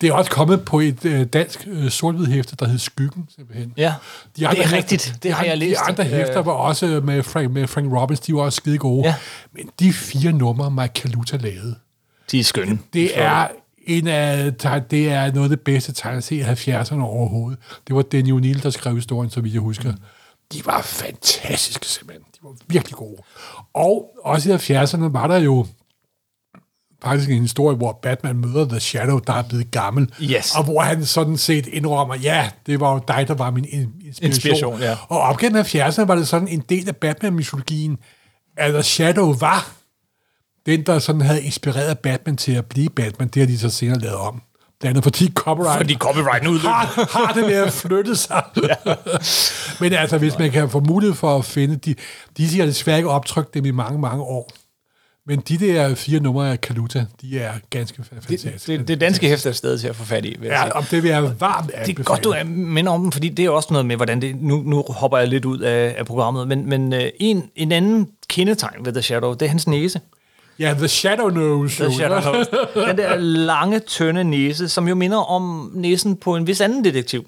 Det 0.00 0.08
er 0.08 0.12
også 0.12 0.30
kommet 0.30 0.64
på 0.64 0.80
et 0.80 1.04
øh, 1.04 1.26
dansk 1.26 1.64
øh, 1.66 1.90
sort 1.90 2.26
hæfte, 2.28 2.56
der 2.56 2.68
hed 2.68 2.78
Skyggen, 2.78 3.28
simpelthen. 3.36 3.72
Ja, 3.76 3.94
De 4.36 4.46
andre 4.48 4.56
det 4.62 4.64
er 4.64 4.68
hæfter- 4.68 4.76
rigtigt. 4.76 5.14
Det 5.22 5.32
har 5.32 5.44
jeg 5.44 5.58
læst. 5.58 5.80
De 5.80 5.90
andre 5.90 6.04
hæfter 6.04 6.38
Øh, 6.38 6.46
var 6.46 6.52
også 6.52 7.00
med 7.04 7.22
Frank, 7.22 7.50
med 7.50 7.66
Frank 7.66 7.92
Robbins, 7.92 8.20
de 8.20 8.34
var 8.34 8.40
også 8.40 8.56
skide 8.56 8.78
gode. 8.78 9.06
Ja. 9.08 9.14
Men 9.52 9.70
de 9.80 9.92
fire 9.92 10.32
numre, 10.32 10.70
Mike 10.70 10.92
Kaluta 10.94 11.36
lavede, 11.36 11.74
De 12.30 12.40
er 12.40 12.44
skønne. 12.44 12.78
det 12.92 13.20
er, 13.20 13.48
en 13.86 14.06
af, 14.06 14.54
det 14.90 15.08
er 15.08 15.32
noget 15.32 15.44
af 15.44 15.48
det 15.56 15.60
bedste 15.60 15.92
tegneserie 15.92 16.40
i 16.66 16.70
70'erne 16.72 17.00
overhovedet. 17.00 17.58
Det 17.86 17.96
var 17.96 18.02
Danny 18.02 18.32
O'Neill, 18.32 18.62
der 18.62 18.70
skrev 18.70 18.94
historien, 18.94 19.30
så 19.30 19.40
vidt 19.40 19.54
jeg 19.54 19.60
husker. 19.62 19.92
De 20.52 20.66
var 20.66 20.82
fantastiske 20.82 21.86
simpelthen. 21.86 22.24
Virkelig 22.68 22.96
gode. 22.96 23.16
Og 23.74 24.10
også 24.24 24.52
i 24.52 24.54
70'erne 24.54 25.12
var 25.12 25.26
der 25.26 25.36
jo 25.38 25.66
faktisk 27.02 27.30
en 27.30 27.40
historie, 27.42 27.76
hvor 27.76 27.98
Batman 28.02 28.36
møder 28.36 28.68
The 28.68 28.80
Shadow, 28.80 29.18
der 29.18 29.32
er 29.32 29.42
blevet 29.42 29.70
gammel. 29.70 30.14
Yes. 30.22 30.56
Og 30.56 30.64
hvor 30.64 30.80
han 30.80 31.04
sådan 31.04 31.36
set 31.36 31.66
indrømmer, 31.66 32.14
ja, 32.14 32.50
det 32.66 32.80
var 32.80 32.92
jo 32.92 33.00
dig, 33.08 33.28
der 33.28 33.34
var 33.34 33.50
min 33.50 33.64
in- 33.64 33.70
inspiration. 34.06 34.26
Inspiration, 34.26 34.80
ja. 34.80 34.96
Og 35.08 35.20
op 35.20 35.38
gennem 35.38 35.60
70'erne 35.64 36.04
var 36.04 36.14
det 36.14 36.28
sådan 36.28 36.48
en 36.48 36.60
del 36.68 36.88
af 36.88 36.96
Batman-mytologien, 36.96 37.98
Altså, 38.56 38.82
Shadow 38.82 39.32
var 39.32 39.72
den, 40.66 40.86
der 40.86 40.98
sådan 40.98 41.20
havde 41.20 41.42
inspireret 41.42 41.98
Batman 41.98 42.36
til 42.36 42.52
at 42.52 42.66
blive 42.66 42.88
Batman. 42.88 43.28
Det 43.28 43.40
har 43.42 43.46
de 43.46 43.58
så 43.58 43.70
senere 43.70 43.98
lavet 43.98 44.16
om. 44.16 44.42
Blandt 44.82 44.96
andet 44.96 45.04
fordi 45.04 45.32
copyright 45.34 45.76
Fordi 45.76 45.94
copyrighten 45.94 46.48
udløb. 46.48 46.62
har, 46.64 47.08
har 47.26 47.32
det 47.32 47.46
med 47.46 47.54
at 47.54 47.72
flytte 47.72 48.16
sig. 48.16 48.42
ja. 48.86 48.94
Men 49.80 49.92
altså, 49.92 50.18
hvis 50.18 50.38
man 50.38 50.50
kan 50.50 50.70
få 50.70 50.80
mulighed 50.80 51.14
for 51.16 51.36
at 51.38 51.44
finde... 51.44 51.76
De, 51.76 51.94
de 52.36 52.48
siger 52.48 52.66
desværre 52.66 52.96
ikke 52.96 53.08
optrykt 53.10 53.54
dem 53.54 53.64
i 53.64 53.70
mange, 53.70 53.98
mange 53.98 54.22
år. 54.22 54.50
Men 55.26 55.40
de 55.40 55.58
der 55.58 55.94
fire 55.94 56.20
numre 56.20 56.50
af 56.52 56.60
Kaluta, 56.60 57.06
de 57.20 57.38
er 57.38 57.52
ganske 57.70 58.02
fantastiske. 58.04 58.72
Det, 58.78 58.88
det 58.88 59.00
danske 59.00 59.28
hæfte 59.28 59.48
er 59.48 59.52
stadig 59.52 59.80
til 59.80 59.88
at 59.88 59.96
få 59.96 60.04
fat 60.04 60.24
i, 60.24 60.36
vil 60.40 60.46
Ja, 60.46 60.70
om 60.70 60.84
det 60.84 61.02
vil 61.02 61.08
jeg 61.10 61.40
varmt 61.40 61.70
Det 61.86 61.98
er 61.98 62.02
godt, 62.02 62.24
du 62.24 62.30
er- 62.30 62.44
minder 62.44 62.92
om 62.92 63.02
dem, 63.02 63.12
fordi 63.12 63.28
det 63.28 63.44
er 63.44 63.50
også 63.50 63.68
noget 63.70 63.86
med, 63.86 63.96
hvordan 63.96 64.22
det... 64.22 64.36
Nu, 64.36 64.62
nu 64.66 64.84
hopper 64.88 65.18
jeg 65.18 65.28
lidt 65.28 65.44
ud 65.44 65.58
af, 65.58 65.94
af 65.98 66.06
programmet, 66.06 66.48
men, 66.48 66.68
men 66.68 66.92
øh, 66.92 67.08
en, 67.20 67.50
en 67.56 67.72
anden 67.72 68.08
kendetegn 68.28 68.84
ved 68.84 68.92
The 68.92 69.02
Shadow, 69.02 69.32
det 69.32 69.42
er 69.42 69.48
hans 69.48 69.66
næse. 69.66 70.00
Ja, 70.62 70.74
The 70.74 70.88
Shadow 70.88 71.28
Nose. 71.28 71.84
The. 71.84 71.94
Shadow. 71.94 72.44
Den 72.86 72.98
der 72.98 73.16
lange, 73.16 73.78
tynde 73.78 74.24
næse, 74.24 74.68
som 74.68 74.88
jo 74.88 74.94
minder 74.94 75.18
om 75.18 75.70
næsen 75.74 76.16
på 76.16 76.36
en 76.36 76.46
vis 76.46 76.60
anden 76.60 76.84
detektiv. 76.84 77.24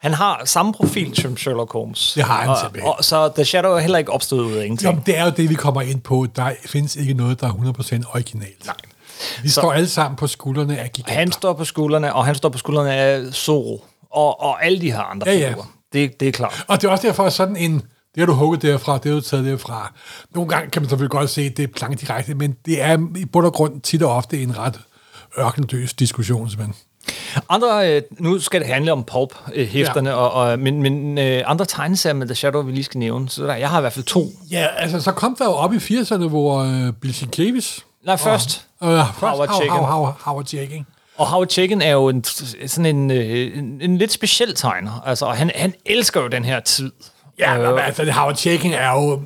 Han 0.00 0.14
har 0.14 0.42
samme 0.44 0.72
profil 0.72 1.16
som 1.16 1.36
Sherlock 1.36 1.72
Holmes. 1.72 2.12
Det 2.14 2.22
har 2.24 2.40
han 2.40 2.48
og, 2.50 2.56
simpelthen. 2.60 2.92
og, 2.98 3.04
så 3.04 3.28
The 3.34 3.44
Shadow 3.44 3.72
er 3.72 3.78
heller 3.78 3.98
ikke 3.98 4.12
opstået 4.12 4.40
ud 4.44 4.52
af 4.52 4.64
ingenting. 4.64 4.90
Jamen, 4.90 5.02
det 5.06 5.18
er 5.18 5.24
jo 5.24 5.30
det, 5.36 5.50
vi 5.50 5.54
kommer 5.54 5.82
ind 5.82 6.00
på. 6.00 6.26
Der 6.36 6.50
findes 6.66 6.96
ikke 6.96 7.14
noget, 7.14 7.40
der 7.40 7.46
er 7.46 7.52
100% 7.52 8.10
originalt. 8.14 8.66
Nej. 8.66 8.74
Vi 9.42 9.48
Så- 9.48 9.60
står 9.60 9.72
alle 9.72 9.88
sammen 9.88 10.16
på 10.16 10.26
skuldrene 10.26 10.78
af 10.78 10.92
giganter. 10.92 11.14
Han 11.18 11.32
står 11.32 11.52
på 11.52 11.64
skuldrene, 11.64 12.14
og 12.14 12.26
han 12.26 12.34
står 12.34 12.48
på 12.48 12.58
skuldrene 12.58 12.92
af 12.94 13.22
Zorro. 13.32 13.84
Og, 14.10 14.40
og 14.42 14.64
alle 14.64 14.80
de 14.80 14.92
her 14.92 15.00
andre 15.00 15.30
Ja, 15.30 15.36
ja. 15.38 15.48
figurer. 15.48 15.66
Det, 15.92 16.20
det 16.20 16.28
er 16.28 16.32
klart. 16.32 16.64
Og 16.68 16.80
det 16.82 16.86
er 16.88 16.92
også 16.92 17.06
derfor 17.06 17.28
sådan 17.28 17.56
en... 17.56 17.82
Det 18.14 18.20
har 18.20 18.26
du 18.26 18.32
hugget 18.32 18.62
derfra, 18.62 18.98
det 18.98 19.04
har 19.04 19.12
du 19.12 19.20
taget 19.20 19.44
derfra. 19.44 19.92
Nogle 20.34 20.50
gange 20.50 20.70
kan 20.70 20.82
man 20.82 20.88
selvfølgelig 20.88 21.10
godt 21.10 21.30
se, 21.30 21.42
at 21.42 21.56
det 21.56 21.62
er 21.62 21.66
plank 21.66 22.00
direkte, 22.00 22.34
men 22.34 22.56
det 22.66 22.82
er 22.82 22.98
i 23.16 23.24
bund 23.24 23.46
og 23.46 23.52
grund 23.52 23.80
tit 23.80 24.02
og 24.02 24.16
ofte 24.16 24.42
en 24.42 24.58
ret 24.58 24.80
ørkendøs 25.38 25.94
diskussion, 25.94 26.50
simpelthen. 26.50 26.74
Andre, 27.48 27.96
øh, 27.96 28.02
nu 28.18 28.38
skal 28.38 28.60
det 28.60 28.68
handle 28.68 28.92
om 28.92 29.04
pulp-hæfterne, 29.04 30.10
ja. 30.10 30.16
og, 30.16 30.32
og, 30.32 30.58
men, 30.58 30.82
men 30.82 31.18
øh, 31.18 31.42
andre 31.46 31.64
tegneserier 31.64 32.14
med 32.14 32.26
The 32.26 32.34
Shadow, 32.34 32.62
vi 32.62 32.72
lige 32.72 32.84
skal 32.84 32.98
nævne. 32.98 33.28
Så 33.28 33.46
der, 33.46 33.54
jeg 33.54 33.70
har 33.70 33.78
i 33.78 33.80
hvert 33.80 33.92
fald 33.92 34.04
to. 34.04 34.26
Ja, 34.50 34.66
altså 34.76 35.00
så 35.00 35.12
kom 35.12 35.36
der 35.38 35.44
jo 35.44 35.52
op 35.52 35.72
i 35.72 35.76
80'erne, 35.76 36.28
hvor 36.28 36.58
øh, 36.58 36.92
Bill 36.92 37.14
Sienkiewicz... 37.14 37.78
Nej, 38.04 38.16
først. 38.16 38.66
Øh, 38.82 38.88
først 38.88 39.20
Howard 39.20 39.36
Howard, 39.36 39.48
Chaykin. 39.48 39.70
Howard, 39.70 40.16
Howard 40.20 40.46
Chaykin. 40.46 40.86
Og 41.16 41.26
Howard 41.26 41.48
Chaykin 41.50 41.82
er 41.82 41.90
jo 41.90 42.08
en, 42.08 42.24
sådan 42.66 42.86
en, 42.86 43.10
øh, 43.10 43.58
en, 43.58 43.80
en 43.80 43.98
lidt 43.98 44.12
speciel 44.12 44.54
tegner. 44.54 45.02
Altså, 45.06 45.26
og 45.26 45.36
han, 45.36 45.50
han 45.54 45.74
elsker 45.86 46.20
jo 46.20 46.28
den 46.28 46.44
her 46.44 46.60
tid. 46.60 46.92
Ja, 47.38 47.58
Øh, 47.58 47.70
men 47.74 47.78
altså 47.84 48.10
Howard 48.12 48.36
Chaykin 48.36 48.72
er 48.72 48.90
jo... 48.92 49.22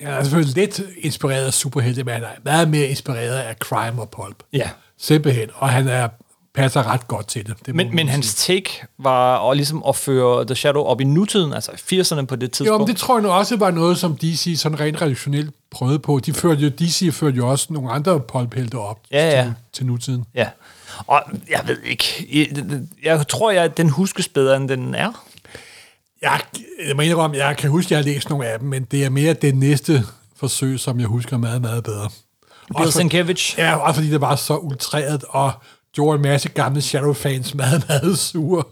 Han 0.00 0.10
er 0.12 0.22
selvfølgelig 0.22 0.54
lidt 0.56 0.80
inspireret 0.98 1.46
af 1.46 1.52
superhelte, 1.54 2.04
men 2.04 2.14
han 2.14 2.22
er 2.22 2.28
meget 2.44 2.68
mere 2.68 2.86
inspireret 2.86 3.36
af 3.36 3.54
crime 3.54 4.02
og 4.02 4.10
pulp. 4.10 4.36
Ja. 4.52 4.70
Simpelthen. 4.98 5.48
Og 5.54 5.68
han 5.68 5.88
er, 5.88 6.08
passer 6.54 6.92
ret 6.92 7.08
godt 7.08 7.26
til 7.26 7.46
det. 7.46 7.54
det 7.66 7.74
Men, 7.74 7.94
men 7.94 8.08
hans 8.08 8.34
take 8.34 8.84
var 8.98 9.50
at, 9.50 9.56
ligesom 9.56 9.82
at 9.88 9.96
føre 9.96 10.44
The 10.46 10.54
Shadow 10.54 10.82
op 10.82 11.00
i 11.00 11.04
nutiden, 11.04 11.52
altså 11.52 11.72
i 11.72 12.00
80'erne 12.00 12.24
på 12.24 12.36
det 12.36 12.42
Jo, 12.42 12.48
tidspunkt. 12.48 12.80
men 12.80 12.88
det 12.88 12.96
tror 12.96 13.16
jeg 13.16 13.22
nu 13.22 13.28
også 13.28 13.56
var 13.56 13.70
noget, 13.70 13.98
som 13.98 14.16
DC 14.16 14.54
sådan 14.58 14.80
rent 14.80 15.02
redaktionelt 15.02 15.50
prøvede 15.70 15.98
på. 15.98 16.20
De 16.26 16.32
førte 16.32 16.60
jo, 16.60 16.68
DC 16.68 17.08
førte 17.14 17.36
jo 17.36 17.48
også 17.48 17.66
nogle 17.70 17.90
andre 17.90 18.20
pulphelte 18.20 18.74
op 18.78 18.98
Ja, 19.12 19.30
ja. 19.30 19.42
Til, 19.44 19.54
til 19.72 19.86
nutiden. 19.86 20.24
Ja. 20.34 20.48
Og 21.06 21.22
jeg 21.50 21.60
ved 21.66 21.78
ikke, 21.84 22.26
jeg, 22.32 22.80
jeg 23.04 23.28
tror, 23.28 23.50
jeg, 23.50 23.76
den 23.76 23.88
huskes 23.88 24.28
bedre, 24.28 24.56
end 24.56 24.68
den 24.68 24.94
er. 24.94 25.24
Jeg, 26.22 26.40
jeg 26.88 26.96
må 26.96 27.02
indrømme, 27.02 27.36
jeg 27.36 27.56
kan 27.56 27.70
huske, 27.70 27.86
at 27.86 27.90
jeg 27.90 27.98
har 27.98 28.04
læst 28.04 28.30
nogle 28.30 28.46
af 28.46 28.58
dem, 28.58 28.68
men 28.68 28.84
det 28.84 29.04
er 29.04 29.10
mere 29.10 29.32
det 29.32 29.54
næste 29.54 30.04
forsøg, 30.36 30.80
som 30.80 31.00
jeg 31.00 31.06
husker 31.06 31.38
meget, 31.38 31.60
meget 31.60 31.84
bedre. 31.84 32.10
Bill 32.78 32.92
Sienkiewicz. 32.92 33.58
Ja, 33.58 33.76
også 33.76 33.94
fordi 34.00 34.10
det 34.10 34.20
var 34.20 34.36
så 34.36 34.56
ultræret, 34.56 35.24
og 35.28 35.52
gjorde 35.94 36.16
en 36.16 36.22
masse 36.22 36.48
gamle 36.48 36.82
Shadow-fans 36.82 37.54
meget, 37.54 37.84
meget 37.88 38.18
sure. 38.18 38.64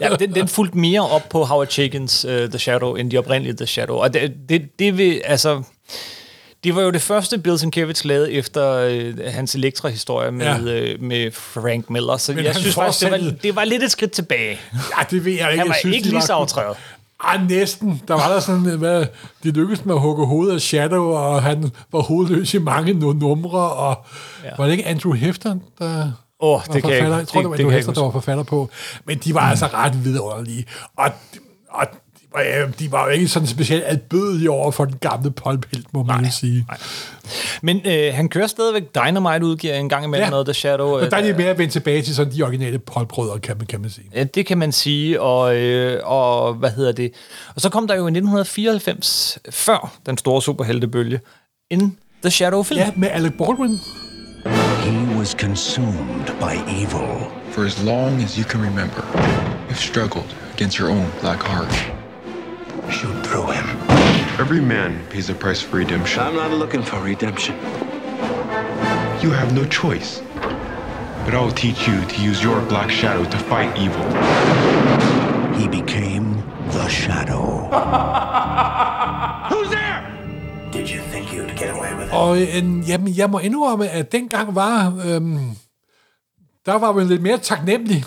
Ja, 0.00 0.08
den, 0.08 0.34
den 0.34 0.48
fulgte 0.48 0.78
mere 0.78 1.08
op 1.08 1.28
på 1.30 1.44
Howard 1.44 1.68
Chaykin's 1.68 2.28
uh, 2.28 2.50
The 2.50 2.58
Shadow, 2.58 2.94
end 2.94 3.10
de 3.10 3.18
oprindelige 3.18 3.56
The 3.56 3.66
Shadow. 3.66 3.96
Og 3.96 4.14
det, 4.14 4.32
det, 4.48 4.62
det 4.78 4.98
vil, 4.98 5.22
altså... 5.24 5.62
Det 6.64 6.74
var 6.76 6.82
jo 6.82 6.90
det 6.90 7.02
første, 7.02 7.38
Bill 7.38 7.58
Sienkiewicz 7.58 8.04
lavede 8.04 8.32
efter 8.32 8.72
øh, 8.76 9.14
hans 9.26 9.54
Elektra-historie 9.54 10.30
med, 10.30 10.46
Ja. 10.46 10.58
øh, 10.92 11.02
med 11.02 11.30
Frank 11.32 11.90
Miller. 11.90 12.16
Så 12.16 12.32
Men 12.32 12.44
jeg 12.44 12.56
synes 12.56 12.74
faktisk, 12.74 13.00
det 13.00 13.10
var, 13.10 13.32
det 13.42 13.56
var 13.56 13.64
lidt 13.64 13.82
et 13.82 13.90
skridt 13.90 14.10
tilbage. 14.12 14.58
ja, 14.72 15.02
det 15.10 15.24
ved 15.24 15.32
jeg 15.32 15.50
ikke. 15.50 15.58
Han 15.58 15.58
var 15.58 15.64
jeg 15.74 15.76
synes, 15.80 15.96
ikke 15.96 16.08
lige 16.08 16.22
så 16.22 16.32
aftrædet. 16.32 16.76
Ah, 17.24 17.48
næsten. 17.48 18.02
Der 18.08 18.14
var 18.14 18.32
der 18.32 18.40
sådan, 18.40 18.60
hvad, 18.78 19.06
de 19.42 19.50
lykkedes 19.50 19.84
med 19.84 19.94
at 19.94 20.00
hugge 20.00 20.26
hovedet 20.26 20.54
af 20.54 20.60
Shadow, 20.60 21.04
og 21.04 21.42
han 21.42 21.70
var 21.92 22.00
hovedløs 22.00 22.54
i 22.54 22.58
mange 22.58 22.92
nu- 22.92 23.12
numre, 23.12 23.60
og 23.72 24.04
ja. 24.44 24.50
Var 24.58 24.64
det 24.64 24.72
ikke 24.72 24.86
Andrew 24.86 25.12
Hefter, 25.12 25.56
der 25.78 26.12
Åh, 26.40 26.50
var 26.52 26.58
det 26.74 26.82
kan 26.82 26.92
jeg 26.92 26.98
Jeg 26.98 27.10
tror, 27.10 27.16
det, 27.18 27.28
det- 27.28 27.34
var 27.34 27.40
Andrew 27.54 27.70
ikke 27.78 27.92
der 27.92 28.02
var 28.04 28.10
forfatter 28.10 28.44
på. 28.44 28.70
Men 29.04 29.18
de 29.18 29.34
var 29.34 29.40
altså 29.40 29.66
ret 29.66 30.04
vidunderlige. 30.04 30.64
Og, 30.96 31.10
og 31.70 31.86
øh, 32.38 32.72
de 32.78 32.92
var 32.92 33.04
jo 33.04 33.10
ikke 33.10 33.28
sådan 33.28 33.48
specielt 33.48 33.84
albødelige 33.86 34.50
over 34.50 34.70
for 34.70 34.84
den 34.84 34.96
gamle 35.00 35.30
pulphelt, 35.30 35.94
må 35.94 36.02
man 36.02 36.24
jo 36.24 36.30
sige. 36.30 36.64
Nej. 36.68 36.78
Men 37.62 37.80
øh, 37.84 38.14
han 38.14 38.28
kører 38.28 38.46
stadigvæk 38.46 38.82
Dynamite 38.94 39.46
udgiver 39.46 39.74
en 39.74 39.88
gang 39.88 40.04
imellem 40.04 40.24
Ja. 40.24 40.30
noget 40.30 40.46
The 40.46 40.54
Shadow. 40.54 41.00
Men 41.00 41.10
der 41.10 41.16
er 41.16 41.22
øh, 41.22 41.28
de 41.28 41.34
mere 41.34 41.58
vendt 41.58 41.72
tilbage 41.72 42.02
til 42.02 42.14
sådan 42.14 42.32
de 42.32 42.42
originale 42.42 42.78
pulprødder, 42.78 43.38
kan 43.38 43.56
man, 43.58 43.66
kan 43.66 43.80
man 43.80 43.90
sige. 43.90 44.06
Ja, 44.14 44.24
det 44.24 44.46
kan 44.46 44.58
man 44.58 44.72
sige, 44.72 45.20
og, 45.20 45.56
øh, 45.56 46.00
og 46.04 46.54
hvad 46.54 46.70
hedder 46.70 46.92
det? 46.92 47.12
Og 47.54 47.60
så 47.60 47.68
kom 47.68 47.86
der 47.88 47.94
jo 47.94 48.00
i 48.06 48.10
1994, 48.10 49.38
før 49.50 49.92
den 50.06 50.18
store 50.18 50.42
superheltebølge, 50.42 51.20
en 51.70 51.96
The 52.22 52.30
Shadow-film. 52.30 52.80
Ja, 52.80 52.90
med 52.96 53.08
Alec 53.12 53.32
Baldwin. 53.38 53.78
He 54.84 55.18
was 55.18 55.28
consumed 55.28 56.26
by 56.40 56.54
evil. 56.68 57.26
For 57.52 57.64
as 57.64 57.82
long 57.84 58.22
as 58.22 58.34
you 58.36 58.44
can 58.44 58.60
remember, 58.60 59.02
you've 59.68 59.74
struggled 59.90 60.24
against 60.54 60.76
your 60.76 60.90
own 60.90 61.06
black 61.20 61.42
heart. 61.42 61.92
Shoot 62.90 63.24
through 63.26 63.46
him. 63.52 63.66
Every 64.40 64.60
man 64.60 65.06
pays 65.10 65.30
a 65.30 65.34
price 65.34 65.62
for 65.62 65.76
redemption. 65.76 66.20
I'm 66.22 66.34
not 66.34 66.50
looking 66.50 66.82
for 66.82 66.98
redemption. 67.00 67.54
You 69.22 69.30
have 69.30 69.54
no 69.54 69.64
choice. 69.64 70.22
But 71.24 71.34
I 71.34 71.40
will 71.44 71.52
teach 71.52 71.86
you 71.86 72.04
to 72.04 72.16
use 72.30 72.42
your 72.42 72.60
black 72.68 72.90
shadow 72.90 73.24
to 73.24 73.38
fight 73.38 73.70
evil. 73.78 74.04
He 75.58 75.68
became 75.68 76.42
the 76.72 76.88
Shadow. 76.88 77.68
Who's 79.50 79.70
there? 79.70 79.98
Did 80.72 80.90
you 80.90 81.00
think 81.12 81.32
you'd 81.32 81.56
get 81.56 81.70
away 81.70 81.94
with 81.94 82.08
it? 82.08 82.12
Og 82.12 82.40
øh, 82.42 82.56
en, 82.56 82.80
jamen, 82.82 83.16
jeg 83.16 83.30
må 83.30 83.38
indrømme, 83.38 83.88
at 83.88 84.12
dengang 84.12 84.54
var... 84.54 84.92
Øhm, 85.06 85.38
der 86.66 86.78
var 86.78 86.92
vi 86.92 87.04
lidt 87.04 87.22
mere 87.22 87.38
taknemmelig. 87.38 88.04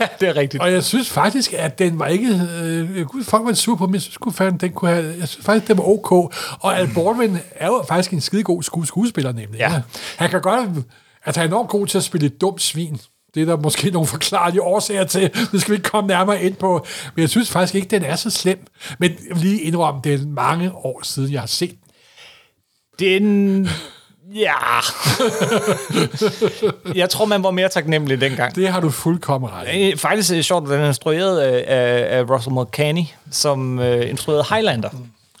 Ja, 0.00 0.06
det 0.20 0.28
er 0.28 0.36
rigtigt. 0.36 0.62
Og 0.62 0.72
jeg 0.72 0.84
synes 0.84 1.10
faktisk, 1.10 1.52
at 1.52 1.78
den 1.78 1.98
var 1.98 2.06
ikke... 2.06 2.40
Øh, 2.62 3.04
kunne- 3.04 3.24
folk 3.24 3.44
var 3.46 3.52
sur 3.52 3.76
på, 3.76 3.86
men 3.86 3.94
jeg 3.94 4.02
synes 4.02 4.18
fanden, 4.36 4.60
den 4.60 4.72
kunne 4.72 4.90
have... 4.90 5.14
Jeg 5.18 5.28
synes 5.28 5.44
faktisk, 5.46 5.68
den 5.68 5.78
var 5.78 5.88
ok. 5.88 6.12
Og 6.60 6.78
Al 6.78 6.86
Baldwin 6.94 7.38
er 7.54 7.66
jo 7.66 7.84
faktisk 7.88 8.12
en 8.12 8.20
skidegod 8.20 8.62
sku, 8.62 8.84
skuespiller, 8.84 9.32
nemlig. 9.32 9.58
Ja. 9.58 9.82
Han 10.16 10.30
kan 10.30 10.40
godt... 10.40 10.70
Altså, 11.26 11.40
han 11.40 11.50
er 11.50 11.52
enormt 11.54 11.68
god 11.68 11.86
til 11.86 11.98
at 11.98 12.04
spille 12.04 12.26
et 12.26 12.40
dumt 12.40 12.62
svin. 12.62 13.00
Det 13.34 13.42
er 13.42 13.46
der 13.46 13.56
måske 13.56 13.90
nogle 13.90 14.06
forklarlige 14.06 14.62
årsager 14.62 15.04
til. 15.04 15.30
Det 15.52 15.60
skal 15.60 15.70
vi 15.72 15.76
ikke 15.76 15.88
komme 15.90 16.08
nærmere 16.08 16.42
ind 16.42 16.54
på. 16.54 16.86
Men 17.14 17.20
jeg 17.20 17.30
synes 17.30 17.50
faktisk 17.50 17.74
ikke, 17.74 17.88
den 17.88 18.02
er 18.02 18.16
så 18.16 18.30
slem. 18.30 18.66
Men 18.98 19.10
jeg 19.10 19.36
vil 19.36 19.42
lige 19.42 19.60
indrømme, 19.60 20.00
det 20.04 20.14
er 20.14 20.26
mange 20.26 20.72
år 20.74 21.00
siden, 21.04 21.32
jeg 21.32 21.40
har 21.40 21.46
set 21.46 21.76
den. 22.98 23.22
Den... 23.22 23.68
Ja. 24.34 24.52
jeg 26.94 27.10
tror, 27.10 27.24
man 27.24 27.42
var 27.42 27.50
mere 27.50 27.68
taknemmelig 27.68 28.20
dengang. 28.20 28.54
Det 28.54 28.68
har 28.68 28.80
du 28.80 28.90
fuldkommen 28.90 29.50
ret 29.52 29.74
i. 29.74 29.90
Øh, 29.90 29.96
Faktisk 29.98 30.30
er 30.30 30.34
det 30.34 30.44
sjovt, 30.44 30.64
at 30.64 30.70
den 30.70 30.80
er 30.80 30.86
instrueret 30.88 31.38
af, 31.40 31.64
af, 32.18 32.22
Russell 32.30 32.54
Mulcahy, 32.54 33.02
som 33.30 33.78
øh, 33.78 34.10
instruerede 34.10 34.44
Highlander. 34.50 34.88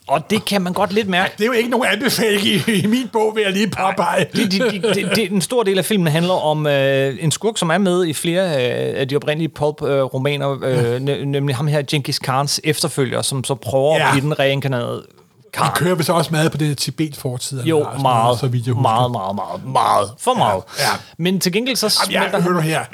Og 0.08 0.30
det 0.30 0.44
kan 0.44 0.62
man 0.62 0.72
godt 0.72 0.92
lidt 0.92 1.08
mærke. 1.08 1.32
Det 1.38 1.42
er 1.42 1.46
jo 1.46 1.52
ikke 1.52 1.70
nogen 1.70 1.86
anbefaling 1.92 2.46
i, 2.46 2.62
i 2.82 2.86
min 2.86 3.08
bog, 3.12 3.32
vil 3.36 3.42
jeg 3.42 3.52
lige 3.52 3.70
påpege. 3.70 4.26
Det, 4.32 4.52
det, 4.52 4.72
det, 4.72 4.82
det, 4.94 5.10
det, 5.16 5.32
en 5.32 5.40
stor 5.40 5.62
del 5.62 5.78
af 5.78 5.84
filmen 5.84 6.12
handler 6.12 6.34
om 6.44 6.66
øh, 6.66 7.16
en 7.20 7.30
skurk, 7.30 7.58
som 7.58 7.70
er 7.70 7.78
med 7.78 8.06
i 8.06 8.12
flere 8.12 8.44
øh, 8.46 9.00
af 9.00 9.08
de 9.08 9.16
oprindelige 9.16 9.48
pulp-romaner, 9.48 10.58
øh, 10.64 10.96
ne- 10.96 11.24
nemlig 11.24 11.56
ham 11.56 11.66
her, 11.66 11.82
Genghis 11.82 12.18
Khans 12.18 12.60
efterfølger, 12.64 13.22
som 13.22 13.44
så 13.44 13.54
prøver 13.54 13.96
Ja. 13.98 14.06
at 14.06 14.12
blive 14.12 14.22
den 14.22 14.38
reinkarnerede 14.38 15.06
De 15.56 15.60
Khan. 15.60 15.72
kører 15.74 15.94
vist 15.94 16.10
også 16.10 16.30
meget 16.30 16.52
på 16.52 16.58
den 16.58 16.66
her 16.66 16.74
Tibet-fortid. 16.74 17.58
han 17.58 17.66
Jo, 17.68 17.78
meget, 17.82 18.24
noget, 18.24 18.38
så 18.40 18.46
vidt 18.46 18.66
jeg 18.66 18.74
meget, 18.76 19.10
meget, 19.10 19.34
meget, 19.36 19.64
meget, 19.66 20.10
for 20.18 20.34
meget. 20.34 20.62
ja. 20.78 20.84
Men 21.18 21.40
til 21.40 21.52
gengæld 21.52 21.76
så 21.76 22.00
Jamen, 22.02 22.12
jeg, 22.14 22.22
smelter 22.30 22.48
hør 22.50 22.60
han... 22.60 22.70
her. 22.70 22.84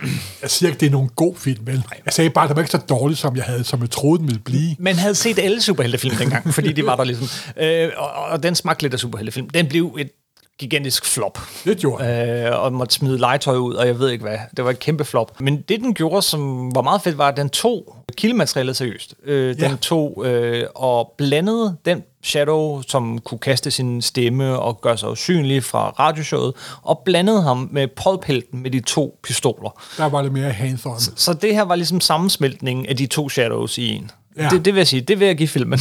Jeg 0.43 0.51
siger 0.51 0.71
ikke, 0.71 0.81
det 0.81 0.87
er 0.87 0.91
nogen 0.91 1.11
god 1.17 1.37
film, 1.37 1.67
vel? 1.67 1.85
Jeg 2.05 2.13
sagde 2.13 2.31
bare, 2.31 2.45
at 2.45 2.49
det 2.49 2.57
var 2.57 2.63
ikke 2.63 2.73
så 2.73 2.79
dårligt, 2.79 3.21
som 3.21 3.37
jeg, 3.37 3.45
havde, 3.45 3.65
som 3.65 3.81
jeg 3.81 3.91
troede, 3.91 4.19
den 4.19 4.29
ville 4.29 4.41
blive. 4.45 4.77
Man 4.79 4.95
havde 4.97 5.15
set 5.15 5.39
alle 5.39 5.63
superheltefilm 5.63 6.17
dengang, 6.17 6.55
fordi 6.55 6.73
de 6.73 6.87
var 6.87 6.97
der 6.97 7.05
ligesom. 7.05 7.29
Øh, 7.57 7.89
og, 7.97 8.11
og 8.31 8.43
den 8.43 8.55
smagte 8.55 8.83
lidt 8.83 8.95
af 8.95 9.01
superheltefilm. 9.01 9.51
Den 9.51 9.69
blev 9.69 9.97
et 9.99 10.11
gigantisk 10.59 11.07
flop. 11.07 11.39
Det 11.65 11.79
gjorde 11.79 12.05
øh, 12.07 12.61
og 12.63 12.73
måtte 12.73 12.95
smide 12.95 13.19
legetøj 13.19 13.57
ud, 13.57 13.75
og 13.75 13.87
jeg 13.87 13.99
ved 13.99 14.11
ikke 14.11 14.23
hvad. 14.25 14.39
Det 14.57 14.65
var 14.65 14.71
et 14.71 14.79
kæmpe 14.79 15.05
flop. 15.05 15.41
Men 15.41 15.57
det, 15.69 15.81
den 15.81 15.95
gjorde, 15.95 16.23
som 16.23 16.75
var 16.75 16.83
meget 16.83 17.03
fedt, 17.03 17.19
var, 17.19 17.29
at 17.29 17.37
den 17.37 17.51
tog 17.51 17.97
kildematerialet 18.17 18.77
seriøst. 18.77 19.15
Øh, 19.25 19.63
Ja. 19.63 19.69
Den 19.69 19.79
tog 19.79 20.23
øh, 20.27 20.65
og 20.75 21.15
blandede 21.19 21.77
den 21.85 22.03
Shadow, 22.25 22.83
som 22.89 23.19
kunne 23.19 23.39
kaste 23.39 23.71
sin 23.71 24.03
stemme 24.03 24.59
og 24.59 24.81
gøre 24.81 24.99
sig 24.99 25.11
usynlig 25.11 25.65
fra 25.65 25.91
radioshowet, 25.91 26.55
og 26.83 27.03
blandede 27.05 27.43
ham 27.43 27.69
med 27.73 27.89
pulphelten 28.03 28.63
med 28.63 28.71
de 28.71 28.81
to 28.81 29.19
pistoler. 29.23 29.81
Der 29.97 30.09
var 30.09 30.23
det 30.23 30.33
mere 30.33 30.51
hands-on. 30.51 31.13
Så 31.17 31.33
det 31.35 31.55
her 31.55 31.63
var 31.63 31.75
ligesom 31.75 32.01
sammensmeltningen 32.01 32.87
af 32.87 32.97
de 32.97 33.07
to 33.07 33.29
Shadows 33.29 33.79
i 33.79 33.89
en. 33.95 34.11
Ja. 34.37 34.43
Ja. 34.43 34.49
Det, 34.49 34.65
det 34.65 34.75
vil 34.75 34.79
jeg 34.81 34.87
sige, 34.87 35.01
det 35.01 35.21
vil 35.21 35.27
jeg 35.27 35.37
give 35.37 35.49
filmen. 35.49 35.79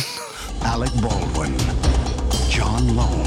Alec 0.66 0.92
Baldwin, 0.92 1.54
John 2.58 2.88
Lone, 2.88 3.21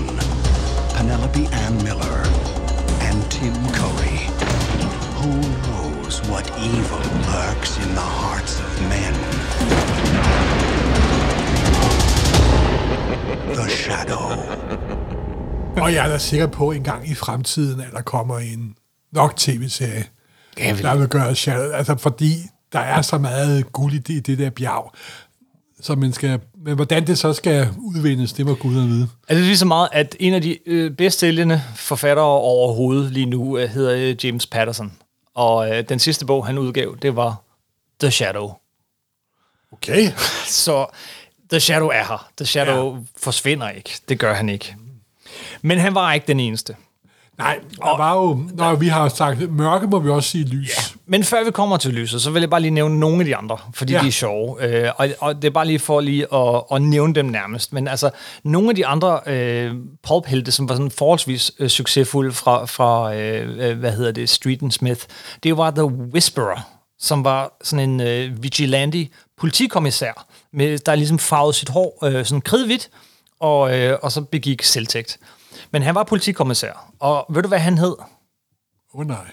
Shadow. 13.74 14.30
Og 15.82 15.94
jeg 15.94 16.06
er 16.06 16.08
da 16.08 16.18
sikker 16.18 16.46
på, 16.46 16.68
at 16.68 16.76
en 16.76 16.82
gang 16.84 17.10
i 17.10 17.14
fremtiden, 17.14 17.80
at 17.80 17.92
der 17.92 18.02
kommer 18.02 18.38
en 18.38 18.76
nok 19.12 19.36
tv-serie, 19.36 20.04
der 20.56 20.96
vil 20.96 21.08
gøre 21.08 21.34
Shadow. 21.34 21.70
Altså, 21.70 21.96
fordi 21.96 22.34
der 22.72 22.80
er 22.80 23.02
så 23.02 23.18
meget 23.18 23.72
guld 23.72 23.94
i 23.94 23.98
det, 23.98 24.14
i 24.14 24.20
det 24.20 24.38
der 24.38 24.50
bjerg. 24.50 24.92
Så 25.80 25.94
man 25.94 26.12
skal, 26.12 26.40
men 26.64 26.74
hvordan 26.74 27.06
det 27.06 27.18
så 27.18 27.32
skal 27.32 27.68
udvindes, 27.78 28.32
det 28.32 28.46
må 28.46 28.54
guderne 28.54 28.88
vide. 28.88 29.08
Er 29.28 29.34
det 29.34 29.44
lige 29.44 29.56
så 29.56 29.66
meget, 29.66 29.88
at 29.92 30.16
en 30.20 30.34
af 30.34 30.42
de 30.42 30.58
øh, 30.66 30.90
bedst 30.90 31.18
sælgende 31.18 31.62
forfattere 31.76 32.24
overhovedet 32.24 33.12
lige 33.12 33.26
nu 33.26 33.58
øh, 33.58 33.68
hedder 33.68 33.94
øh, 33.94 34.24
James 34.24 34.46
Patterson. 34.46 34.92
Og 35.34 35.70
øh, 35.70 35.88
den 35.88 35.98
sidste 35.98 36.26
bog, 36.26 36.46
han 36.46 36.58
udgav, 36.58 36.96
det 37.02 37.16
var 37.16 37.42
The 38.00 38.10
Shadow. 38.10 38.52
Okay. 39.72 40.10
Så 40.46 40.86
The 41.54 41.60
Shadow 41.60 41.88
er 41.88 42.04
her. 42.04 42.28
The 42.36 42.46
Shadow 42.46 42.94
ja. 42.94 43.00
forsvinder 43.22 43.70
ikke. 43.70 43.90
Det 44.08 44.18
gør 44.18 44.34
han 44.34 44.48
ikke. 44.48 44.76
Men 45.62 45.78
han 45.78 45.94
var 45.94 46.12
ikke 46.12 46.26
den 46.26 46.40
eneste. 46.40 46.76
Nej, 47.38 47.58
der 47.76 47.96
var 47.96 48.14
jo, 48.16 48.40
når 48.54 48.74
vi 48.74 48.88
har 48.88 49.08
sagt 49.08 49.50
mørke, 49.52 49.86
må 49.86 49.98
vi 49.98 50.10
også 50.10 50.30
sige 50.30 50.44
lys. 50.44 50.68
Ja. 50.68 50.82
Men 51.06 51.24
før 51.24 51.44
vi 51.44 51.50
kommer 51.50 51.76
til 51.76 51.94
lyset, 51.94 52.22
så 52.22 52.30
vil 52.30 52.40
jeg 52.40 52.50
bare 52.50 52.60
lige 52.60 52.70
nævne 52.70 53.00
nogle 53.00 53.18
af 53.18 53.24
de 53.24 53.36
andre, 53.36 53.58
fordi 53.74 53.92
Ja. 53.92 54.00
de 54.00 54.06
er 54.06 54.10
sjove. 54.10 54.64
Øh, 54.64 54.90
og, 54.96 55.08
og 55.20 55.36
det 55.36 55.44
er 55.44 55.50
bare 55.50 55.66
lige 55.66 55.78
for 55.78 56.00
lige 56.00 56.34
at, 56.34 56.62
at 56.72 56.82
nævne 56.82 57.14
dem 57.14 57.26
nærmest. 57.26 57.72
Men 57.72 57.88
altså, 57.88 58.10
nogle 58.44 58.68
af 58.68 58.74
de 58.74 58.86
andre 58.86 59.20
øh, 59.26 59.74
pulphelte, 60.08 60.52
som 60.52 60.68
var 60.68 60.74
sådan 60.74 60.90
forholdsvis 60.90 61.52
øh, 61.58 61.68
succesfulde 61.68 62.32
fra, 62.32 62.64
fra 62.64 63.14
øh, 63.14 63.70
øh, 63.70 63.78
hvad 63.78 63.92
hedder 63.92 64.12
det, 64.12 64.28
Street 64.28 64.62
and 64.62 64.72
Smith, 64.72 65.00
det 65.42 65.56
var 65.56 65.70
The 65.70 65.84
Whisperer, 65.84 66.60
som 66.98 67.24
var 67.24 67.52
sådan 67.62 67.90
en 67.90 68.00
øh, 68.00 68.42
vigilante 68.42 69.08
politikommissær, 69.40 70.26
med, 70.54 70.78
der 70.78 70.94
ligesom 70.94 71.18
farvede 71.18 71.52
sit 71.54 71.68
hår 71.68 71.98
øh, 72.04 72.26
sådan 72.26 72.40
kridhvidt, 72.40 72.90
og, 73.40 73.78
øh, 73.78 73.98
og 74.02 74.12
så 74.12 74.20
begik 74.20 74.62
selvtægt. 74.62 75.18
Men 75.70 75.82
han 75.82 75.94
var 75.94 76.04
politikommissær, 76.04 76.92
og 77.00 77.26
ved 77.28 77.42
du, 77.42 77.48
hvad 77.48 77.58
han 77.58 77.78
hed? 77.78 77.96
Åh 78.94 79.00
oh, 79.00 79.06
nej. 79.06 79.26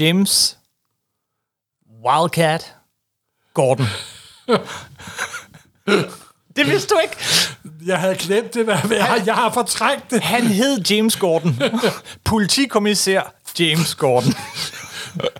James 0.00 0.58
Wildcat 2.04 2.74
Gordon. 3.54 3.86
det 6.56 6.66
vidste 6.66 6.94
du 6.94 7.00
ikke. 7.02 7.16
Jeg 7.86 8.00
havde 8.00 8.14
glemt 8.14 8.54
det, 8.54 8.64
hvad 8.64 8.78
jeg, 8.90 9.04
har- 9.04 9.22
jeg 9.26 9.34
har 9.34 9.52
fortrængt 9.52 10.10
det. 10.10 10.22
Han 10.22 10.42
hed 10.46 10.80
James 10.90 11.16
Gordon. 11.16 11.58
Politikommissær 12.24 13.32
James 13.58 13.94
Gordon. 13.94 14.32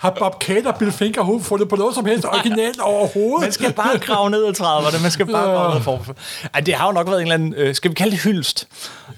Har 0.01 0.11
Bob 0.11 0.39
Kate 0.39 0.67
og 0.67 0.77
Bill 0.77 0.93
Fingerhoof 0.93 1.43
fundet 1.43 1.69
på 1.69 1.77
noget 1.77 1.95
som 1.95 2.07
helst 2.07 2.25
originalt 2.25 2.81
overhovedet? 2.81 3.41
Man 3.41 3.53
skal 3.53 3.73
bare 3.73 3.99
grave 3.99 4.31
ned 4.31 4.45
i 4.45 4.51
30'erne. 4.51 5.03
Man 5.03 5.11
skal 5.11 5.27
bare 5.27 5.47
grave 5.47 5.75
ned 5.75 5.83
for. 5.83 6.07
Ej, 6.55 6.61
det 6.61 6.75
har 6.75 6.87
jo 6.87 6.93
nok 6.93 7.07
været 7.07 7.21
en 7.21 7.23
eller 7.23 7.35
anden, 7.35 7.55
øh, 7.55 7.75
skal 7.75 7.91
vi 7.91 7.95
kalde 7.95 8.11
det 8.11 8.21
hyldst, 8.21 8.69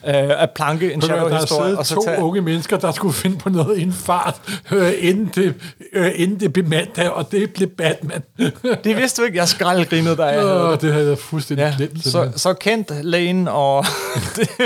øh, 0.07 0.43
at 0.43 0.51
planke 0.51 0.93
en 0.93 1.03
er 1.03 1.07
shadow-historie. 1.07 1.79
Og 1.79 1.87
så 1.87 1.95
to 1.95 2.05
tage, 2.05 2.23
unge 2.23 2.41
mennesker, 2.41 2.77
der 2.77 2.93
skulle 2.93 3.15
finde 3.15 3.39
på 3.39 3.49
noget 3.49 3.79
i 3.79 3.83
en 3.83 3.93
fart, 3.93 4.41
øh, 4.71 4.93
inden, 4.99 5.33
det, 5.35 5.55
øh, 5.93 6.11
inden 6.15 6.41
det 6.41 6.53
blev 6.53 6.69
mandag, 6.69 7.11
og 7.11 7.33
det 7.33 7.51
blev 7.55 7.69
Batman. 7.69 8.23
det 8.85 8.97
vidste 8.97 9.23
du 9.23 9.27
ikke. 9.27 9.39
Jeg 9.39 9.49
skraldgrinede, 9.49 10.17
da 10.17 10.25
jeg 10.25 10.41
havde 10.41 10.65
Åh, 10.65 10.81
det 10.81 10.93
havde 10.93 11.09
jeg 11.09 11.19
fuldstændig 11.19 11.63
Ja, 11.63 11.75
glemt. 11.77 12.05
så, 12.05 12.31
så 12.37 12.53
Kent, 12.55 12.93
Lane 13.05 13.53
og, 13.53 13.85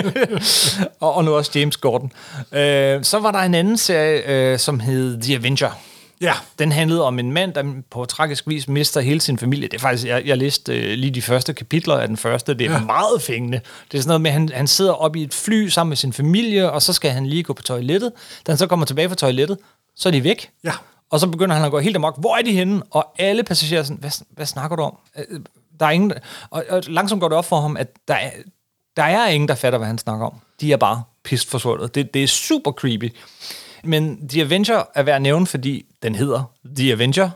og, 1.00 1.14
og 1.14 1.24
nu 1.24 1.34
også 1.34 1.50
James 1.54 1.76
Gordon. 1.76 2.12
Øh, 2.52 3.04
så 3.04 3.18
var 3.18 3.30
der 3.30 3.38
en 3.38 3.54
anden 3.54 3.78
serie, 3.78 4.52
øh, 4.52 4.58
som 4.58 4.80
hed 4.80 5.20
The 5.22 5.34
Avenger. 5.36 5.70
Ja, 6.22 6.32
Den 6.58 6.72
handlede 6.72 7.04
om 7.04 7.18
en 7.18 7.32
mand, 7.32 7.54
der 7.54 7.72
på 7.90 8.04
tragisk 8.04 8.48
vis 8.48 8.68
mister 8.68 9.00
hele 9.00 9.20
sin 9.20 9.38
familie. 9.38 9.68
Det 9.68 9.74
er 9.74 9.80
faktisk, 9.80 10.06
jeg, 10.08 10.22
jeg 10.26 10.38
læste 10.38 10.78
øh, 10.80 10.98
lige 10.98 11.10
de 11.10 11.22
første 11.22 11.52
kapitler 11.54 11.96
af 11.96 12.08
den 12.08 12.16
første. 12.16 12.54
Det 12.54 12.66
er 12.66 12.72
Ja. 12.72 12.80
meget 12.84 13.22
fængende. 13.22 13.60
Det 13.92 13.98
er 13.98 14.02
sådan 14.02 14.08
noget 14.08 14.20
med, 14.20 14.30
at 14.30 14.34
han, 14.34 14.48
han 14.54 14.66
sidder 14.66 14.92
oppe 14.92 15.20
i 15.20 15.22
et 15.22 15.34
fly 15.34 15.68
sammen 15.68 15.88
med 15.90 15.96
sin 15.96 16.12
familie, 16.12 16.70
og 16.72 16.82
så 16.82 16.92
skal 16.92 17.10
han 17.10 17.26
lige 17.26 17.42
gå 17.42 17.52
på 17.52 17.62
toilettet. 17.62 18.12
Da 18.46 18.52
han 18.52 18.58
så 18.58 18.66
kommer 18.66 18.86
tilbage 18.86 19.08
fra 19.08 19.16
toilettet, 19.16 19.58
så 19.96 20.08
er 20.08 20.10
de 20.10 20.24
væk. 20.24 20.50
Ja. 20.64 20.72
Og 21.10 21.20
så 21.20 21.26
begynder 21.28 21.56
han 21.56 21.64
at 21.64 21.70
gå 21.70 21.78
helt 21.78 21.96
amok. 21.96 22.20
Hvor 22.20 22.36
er 22.36 22.42
de 22.42 22.52
henne? 22.52 22.82
Og 22.90 23.14
alle 23.18 23.42
passagerer 23.42 23.80
er 23.80 23.84
sådan, 23.84 24.00
hvad, 24.00 24.10
hvad 24.30 24.46
snakker 24.46 24.76
du 24.76 24.82
om? 24.82 24.96
Øh, 25.18 25.40
Der 25.80 25.86
er 25.86 25.90
ingen... 25.90 26.12
Og, 26.50 26.64
og 26.68 26.82
langsomt 26.86 27.20
går 27.20 27.28
det 27.28 27.38
op 27.38 27.44
for 27.44 27.60
ham, 27.60 27.76
at 27.76 27.88
der 28.08 28.14
er, 28.14 28.30
der 28.96 29.02
er 29.02 29.28
ingen, 29.28 29.48
der 29.48 29.54
fatter, 29.54 29.78
hvad 29.78 29.88
han 29.88 29.98
snakker 29.98 30.26
om. 30.26 30.34
De 30.60 30.72
er 30.72 30.76
bare 30.76 31.02
pist 31.24 31.50
forsvundet. 31.50 31.94
Det, 31.94 32.14
det 32.14 32.22
er 32.22 32.26
super 32.28 32.72
creepy. 32.72 33.12
Men 33.84 34.28
The 34.28 34.42
Avenger 34.42 34.82
er 34.94 35.02
værd 35.02 35.16
at 35.16 35.22
nævne, 35.22 35.46
fordi 35.46 35.84
den 36.02 36.14
hedder 36.14 36.52
The 36.76 36.92
Avenger. 36.92 37.30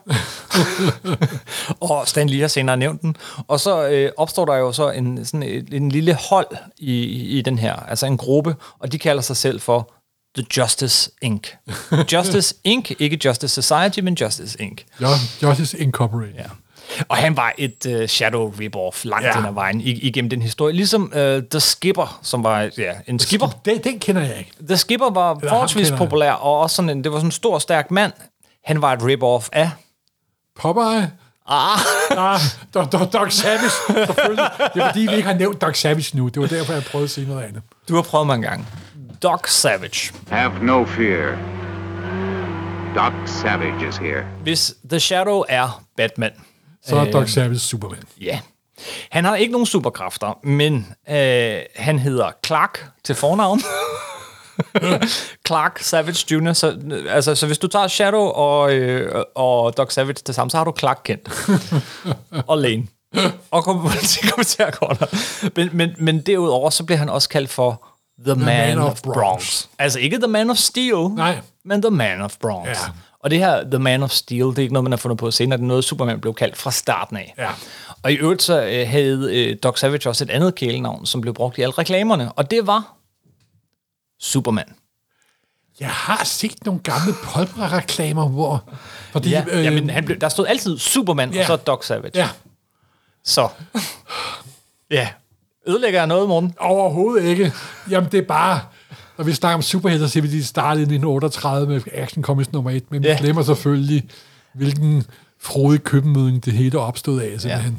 og 1.80 2.08
Stan 2.08 2.28
Lee 2.28 2.40
har 2.40 2.48
senere 2.48 2.76
nævnt 2.76 3.02
den. 3.02 3.16
Og 3.48 3.60
så 3.60 3.88
øh, 3.88 4.10
opstår 4.16 4.44
der 4.44 4.54
jo 4.56 4.72
så 4.72 4.90
en, 4.90 5.24
sådan 5.24 5.42
en, 5.42 5.68
en 5.72 5.88
lille 5.88 6.14
hold 6.30 6.46
i, 6.78 7.02
i 7.38 7.42
den 7.42 7.58
her, 7.58 7.74
altså 7.74 8.06
en 8.06 8.16
gruppe, 8.16 8.56
og 8.78 8.92
de 8.92 8.98
kalder 8.98 9.22
sig 9.22 9.36
selv 9.36 9.60
for 9.60 9.92
The 10.36 10.46
Justice 10.56 11.10
Inc. 11.22 11.46
Justice 12.12 12.54
Inc., 12.64 12.90
ikke 12.98 13.18
Justice 13.24 13.62
Society, 13.62 14.00
men 14.00 14.14
Justice 14.20 14.62
Inc. 14.62 14.80
Jo- 15.02 15.08
Justice 15.48 15.78
Incorporated. 15.78 16.34
Ja. 16.34 16.44
Og 17.08 17.16
han 17.16 17.36
var 17.36 17.52
et 17.58 17.86
uh, 17.88 18.06
shadow 18.06 18.52
rip-off 18.52 19.00
langt 19.04 19.26
Ja. 19.26 19.34
hen 19.36 19.44
ad 19.46 19.52
vejen 19.52 19.80
ig- 19.80 20.06
igennem 20.06 20.30
den 20.30 20.42
historie. 20.42 20.74
Ligesom 20.74 21.02
uh, 21.02 21.20
The 21.50 21.60
Skipper, 21.60 22.18
som 22.22 22.44
var 22.44 22.60
ja, 22.78 22.92
en 23.06 23.18
skipper. 23.18 23.46
Den, 23.64 23.78
den 23.84 23.98
kender 23.98 24.22
jeg 24.22 24.38
ikke. 24.38 24.50
The 24.68 24.76
Skipper 24.76 25.10
var 25.10 25.38
forholdsvis 25.48 25.90
populær, 25.90 26.32
og 26.32 26.58
også 26.60 26.76
sådan 26.76 26.88
en, 26.90 27.04
det 27.04 27.12
var 27.12 27.18
sådan 27.18 27.28
en 27.28 27.32
stor, 27.32 27.58
stærk 27.58 27.90
mand. 27.90 28.12
Han 28.64 28.82
var 28.82 28.92
et 28.92 29.00
rip-off 29.02 29.48
af... 29.52 29.70
Popeye? 30.60 31.10
Ah, 31.48 31.78
Ah, 32.10 32.40
Doc, 32.74 32.88
Doc, 32.92 33.08
Doc 33.12 33.32
Savage, 33.32 33.70
selvfølgelig. 34.06 34.44
Det 34.74 34.82
er 34.82 34.86
fordi, 34.86 35.00
vi 35.00 35.14
ikke 35.16 35.28
har 35.28 35.34
nævnt 35.34 35.60
Doc 35.60 35.76
Savage 35.76 36.16
nu. 36.16 36.28
Det 36.28 36.42
var 36.42 36.48
derfor, 36.48 36.72
jeg 36.72 36.82
prøvede 36.82 37.04
at 37.04 37.10
sige 37.10 37.28
noget 37.28 37.42
andet. 37.44 37.62
du 37.88 37.94
har 37.94 38.02
prøvet 38.02 38.26
mig 38.26 38.34
en 38.34 38.42
gang. 38.42 38.66
Doc 39.22 39.48
Savage. 39.48 40.12
Have 40.30 40.52
no 40.62 40.84
fear. 40.84 41.38
Doc 42.94 43.12
Savage 43.26 43.88
is 43.88 43.96
here. 43.96 44.24
Hvis 44.42 44.74
The 44.90 45.00
Shadow 45.00 45.42
er 45.48 45.82
Batman, 45.96 46.30
Så 46.86 46.96
er 46.96 47.10
Doc 47.10 47.28
Savage 47.30 47.58
Superman. 47.58 48.02
ja. 48.20 48.40
Han 49.10 49.24
har 49.24 49.36
ikke 49.36 49.52
nogen 49.52 49.66
superkræfter, 49.66 50.38
men 50.46 50.94
øh, 51.10 51.58
han 51.76 51.98
hedder 51.98 52.30
Clark 52.46 52.84
til 53.04 53.14
fornavn. 53.14 53.60
Clark 55.46 55.78
Savage 55.78 56.34
Jr. 56.34 56.52
Så, 56.52 56.78
altså, 57.08 57.34
så 57.34 57.46
hvis 57.46 57.58
du 57.58 57.66
tager 57.66 57.88
Shadow 57.88 58.20
og, 58.20 58.72
øh, 58.72 59.24
og 59.34 59.76
Doc 59.76 59.92
Savage 59.92 60.14
til 60.14 60.34
sammen, 60.34 60.50
så 60.50 60.56
har 60.56 60.64
du 60.64 60.72
Clark 60.78 61.00
Kent. 61.04 61.28
og 62.50 62.58
Lane. 62.58 62.86
Og 63.50 63.64
kommentarer 64.30 64.70
Connor. 64.70 65.08
Men, 65.56 65.70
men, 65.72 65.90
men 65.98 66.20
derudover, 66.20 66.70
så 66.70 66.84
bliver 66.84 66.98
han 66.98 67.08
også 67.08 67.28
kaldt 67.28 67.50
for 67.50 67.86
The, 68.26 68.34
Man, 68.34 68.44
Man 68.46 68.78
of, 68.78 68.90
of 68.92 69.02
Bronx. 69.02 69.14
Bronx. 69.16 69.66
Altså 69.78 69.98
ikke 69.98 70.18
The 70.18 70.26
Man 70.26 70.50
of 70.50 70.56
Steel, 70.56 71.08
Nej. 71.14 71.38
men 71.64 71.82
The 71.82 71.90
Man 71.90 72.20
of 72.22 72.36
Bronx. 72.40 72.68
Ja. 72.68 72.74
Og 73.26 73.30
det 73.30 73.38
her 73.38 73.64
The 73.70 73.78
Man 73.78 74.02
of 74.02 74.10
Steel, 74.10 74.44
det 74.46 74.58
er 74.58 74.62
ikke 74.62 74.72
noget, 74.72 74.84
man 74.84 74.92
har 74.92 74.96
fundet 74.96 75.18
på 75.18 75.30
senere. 75.30 75.56
Det 75.56 75.62
er 75.62 75.66
noget, 75.68 75.84
Superman 75.84 76.20
blev 76.20 76.34
kaldt 76.34 76.56
fra 76.56 76.70
starten 76.70 77.16
af. 77.16 77.34
Ja. 77.38 77.48
Og 78.02 78.12
i 78.12 78.14
øvrigt 78.14 78.42
så 78.42 78.62
øh, 78.62 78.88
havde 78.88 79.30
øh, 79.50 79.56
Doc 79.62 79.78
Savage 79.78 80.08
også 80.08 80.24
et 80.24 80.30
andet 80.30 80.54
kælenavn, 80.54 81.06
som 81.06 81.20
blev 81.20 81.34
brugt 81.34 81.58
i 81.58 81.62
alle 81.62 81.72
reklamerne. 81.72 82.32
Og 82.32 82.50
det 82.50 82.66
var 82.66 82.96
Superman. 84.20 84.74
Jeg 85.80 85.88
har 85.90 86.24
set 86.24 86.64
nogle 86.64 86.80
gamle 86.80 87.12
Polbra-reklamer, 87.24 88.28
hvor... 88.28 88.64
Fordi, 89.12 89.30
Ja, 89.30 89.44
øh, 89.50 89.64
jamen, 89.64 89.90
han 89.90 90.04
blev, 90.04 90.18
der 90.20 90.28
stod 90.28 90.46
altid 90.46 90.78
Superman, 90.78 91.34
Ja. 91.34 91.40
og 91.40 91.46
så 91.46 91.56
Doc 91.56 91.84
Savage. 91.86 92.10
ja, 92.18 92.28
Så. 93.24 93.48
ja. 94.90 95.08
Ødelægger 95.66 96.00
jeg 96.00 96.06
noget, 96.06 96.28
morgen? 96.28 96.54
overhovedet 96.60 97.24
ikke. 97.24 97.52
Jamen, 97.90 98.12
det 98.12 98.18
er 98.18 98.26
bare... 98.26 98.60
Når 99.18 99.24
vi 99.24 99.32
snakker 99.32 99.54
om 99.54 99.62
superhelte, 99.62 100.06
så 100.06 100.12
siger 100.12 100.22
vi, 100.22 100.28
at 100.28 100.32
de 100.32 100.44
startede 100.44 100.80
i 100.80 100.82
1938 100.82 101.66
med 101.68 101.80
Action 101.92 102.22
Comics 102.24 102.52
nummer 102.52 102.70
1, 102.70 102.82
men 102.90 103.02
vi 103.02 103.08
Ja. 103.08 103.16
glemmer 103.20 103.42
selvfølgelig, 103.42 104.04
hvilken 104.54 105.04
frodig 105.40 105.82
køkkenmøding 105.82 106.44
det 106.44 106.52
hele 106.52 106.78
opstod 106.78 107.20
af, 107.20 107.40
simpelthen. 107.40 107.78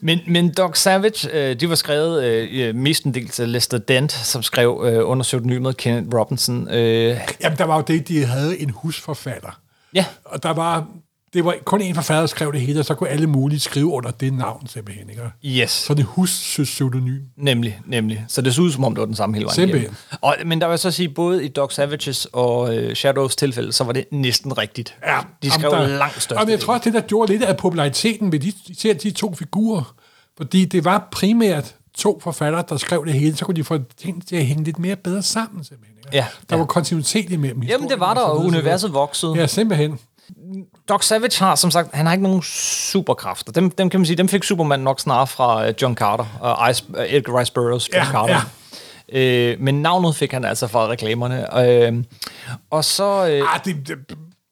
Men, 0.00 0.18
men 0.26 0.52
Doc 0.54 0.76
Savage, 0.78 1.28
øh, 1.50 1.60
de 1.60 1.68
var 1.68 1.74
skrevet 1.74 2.24
øh, 2.24 2.74
mestendels 2.74 3.40
af 3.40 3.52
Lester 3.52 3.78
Dent, 3.78 4.12
som 4.12 4.42
skrev 4.42 4.84
øh, 4.86 5.08
under 5.08 5.22
pseudonymet 5.22 5.76
Kenneth 5.76 6.16
Robinson. 6.18 6.68
Øh, 6.70 7.16
Jamen, 7.42 7.58
der 7.58 7.64
var 7.64 7.76
jo 7.76 7.82
det, 7.86 8.08
de 8.08 8.24
havde 8.24 8.60
en 8.60 8.70
husforfatter. 8.70 9.60
ja, 9.94 10.04
Og 10.24 10.42
der 10.42 10.50
var 10.50 10.86
det 11.34 11.44
var 11.44 11.54
kun 11.64 11.80
en 11.80 11.94
forfatter, 11.94 12.20
der 12.20 12.26
skrev 12.26 12.52
det 12.52 12.60
hele, 12.60 12.78
og 12.80 12.84
så 12.84 12.94
kunne 12.94 13.08
alle 13.08 13.26
mulige 13.26 13.60
skrive 13.60 13.86
under 13.86 14.10
det 14.10 14.32
navn 14.32 14.66
simpelthen. 14.66 15.10
Ikke? 15.10 15.22
Yes. 15.44 15.70
Så 15.70 15.94
det 15.94 16.04
hus 16.04 16.60
pseudonym. 16.62 17.20
Nemlig, 17.36 17.80
nemlig. 17.86 18.24
Så 18.28 18.40
det 18.42 18.54
så 18.54 18.62
ud 18.62 18.72
som 18.72 18.84
om, 18.84 18.94
det 18.94 19.00
var 19.00 19.06
den 19.06 19.14
samme 19.14 19.34
hele 19.34 19.44
vejen 19.44 19.54
Simpelthen. 19.54 19.82
igennem. 19.82 19.96
Og, 20.20 20.36
men 20.46 20.60
der 20.60 20.66
vil 20.66 20.72
jeg 20.72 20.78
så 20.78 20.90
sige, 20.90 21.08
både 21.08 21.44
i 21.44 21.48
Doc 21.48 21.72
Savages 21.74 22.26
og 22.32 22.76
øh, 22.76 22.94
Shadows 22.94 23.36
tilfælde, 23.36 23.72
så 23.72 23.84
var 23.84 23.92
det 23.92 24.04
næsten 24.12 24.58
rigtigt. 24.58 24.94
Ja, 25.06 25.18
de 25.42 25.50
skrev 25.50 25.70
jamen, 25.72 25.90
langt 25.90 26.22
størst. 26.22 26.42
Og 26.42 26.50
jeg 26.50 26.60
tror 26.60 26.74
også, 26.74 26.84
det 26.84 26.94
der 26.94 27.00
gjorde 27.00 27.32
lidt 27.32 27.42
af 27.42 27.56
populariteten 27.56 28.32
ved 28.32 28.40
de, 28.40 28.52
især 28.66 28.92
de 28.94 29.10
to 29.10 29.34
figurer, 29.34 29.94
fordi 30.36 30.64
det 30.64 30.84
var 30.84 31.08
primært 31.12 31.74
to 31.94 32.20
forfattere, 32.22 32.64
der 32.68 32.76
skrev 32.76 33.04
det 33.06 33.12
hele, 33.14 33.36
så 33.36 33.44
kunne 33.44 33.56
de 33.56 33.64
få 33.64 33.78
tingene 34.00 34.24
til 34.24 34.36
at 34.36 34.46
hænge 34.46 34.64
lidt 34.64 34.78
mere 34.78 34.96
bedre 34.96 35.22
sammen, 35.22 35.64
simpelthen. 35.64 35.96
ikke? 35.98 36.16
Ja, 36.16 36.26
Der 36.50 36.56
ja. 36.56 36.58
var 36.60 36.66
kontinuitet 36.66 37.30
imellem 37.32 37.62
Jamen, 37.62 37.88
det 37.88 38.00
var 38.00 38.14
der, 38.14 38.20
og 38.20 38.44
universet 38.46 38.92
voksede. 38.92 39.32
Ja, 39.36 39.46
simpelthen. 39.46 39.98
Doc 40.88 41.04
Savage 41.04 41.44
har, 41.44 41.54
som 41.54 41.70
sagt, 41.70 41.94
han 41.94 42.06
har 42.06 42.12
ikke 42.12 42.22
nogen 42.22 42.42
superkræfter. 42.42 43.52
Dem, 43.52 43.70
dem 43.70 43.90
kan 43.90 44.00
man 44.00 44.06
sige, 44.06 44.16
dem 44.16 44.28
fik 44.28 44.44
Superman 44.44 44.80
nok 44.80 45.00
snarere 45.00 45.26
fra 45.26 45.68
øh, 45.68 45.74
John 45.82 45.94
Carter, 45.94 46.24
og 46.40 46.70
Ice, 46.70 46.84
uh, 46.88 47.04
Edgar 47.08 47.38
Rice 47.38 47.52
Burroughs, 47.52 47.88
John 47.94 48.06
Ja, 48.06 48.12
Carter. 48.12 48.40
Øh, 49.12 49.56
men 49.60 49.82
navnet 49.82 50.16
fik 50.16 50.32
han 50.32 50.44
altså 50.44 50.66
fra 50.66 50.88
reklamerne. 50.88 51.58
Øh, 51.68 52.04
og 52.70 52.84
så, 52.84 53.28
øh, 53.28 53.54
Ah, 53.54 53.60
det, 53.64 53.88
det, 53.88 53.96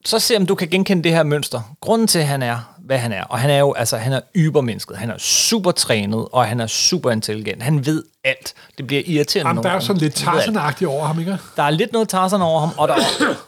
så 0.06 0.18
se 0.18 0.36
om 0.36 0.46
du 0.46 0.54
kan 0.54 0.68
genkende 0.68 1.04
det 1.04 1.12
her 1.12 1.22
mønster. 1.22 1.76
Grunden 1.80 2.08
til, 2.08 2.18
at 2.18 2.26
han 2.26 2.42
er, 2.42 2.74
hvad 2.84 2.98
han 2.98 3.12
er, 3.12 3.22
og 3.24 3.38
han 3.38 3.50
er 3.50 3.58
jo, 3.58 3.72
altså, 3.72 3.96
han 3.96 4.12
er 4.12 4.20
ybermennesket. 4.36 4.96
Han 4.96 5.10
er 5.10 5.18
super 5.18 5.70
trænet, 5.70 6.26
og 6.32 6.44
han 6.46 6.60
er 6.60 6.66
super 6.66 7.10
intelligent. 7.10 7.62
Han 7.62 7.86
ved 7.86 8.02
alt. 8.24 8.54
Det 8.78 8.86
bliver 8.86 9.02
irriterende. 9.06 9.48
jamen, 9.48 9.64
der 9.64 9.70
er 9.70 9.80
sådan 9.80 10.02
lidt. 10.02 10.22
Han 10.22 10.34
tarzan 10.54 10.86
over 10.88 11.06
ham, 11.06 11.18
ikke? 11.18 11.38
Der 11.56 11.62
er 11.62 11.70
lidt 11.70 11.92
noget 11.92 12.08
Tarzan 12.08 12.42
over 12.42 12.60
ham, 12.60 12.70
og 12.78 12.88
der 12.88 12.94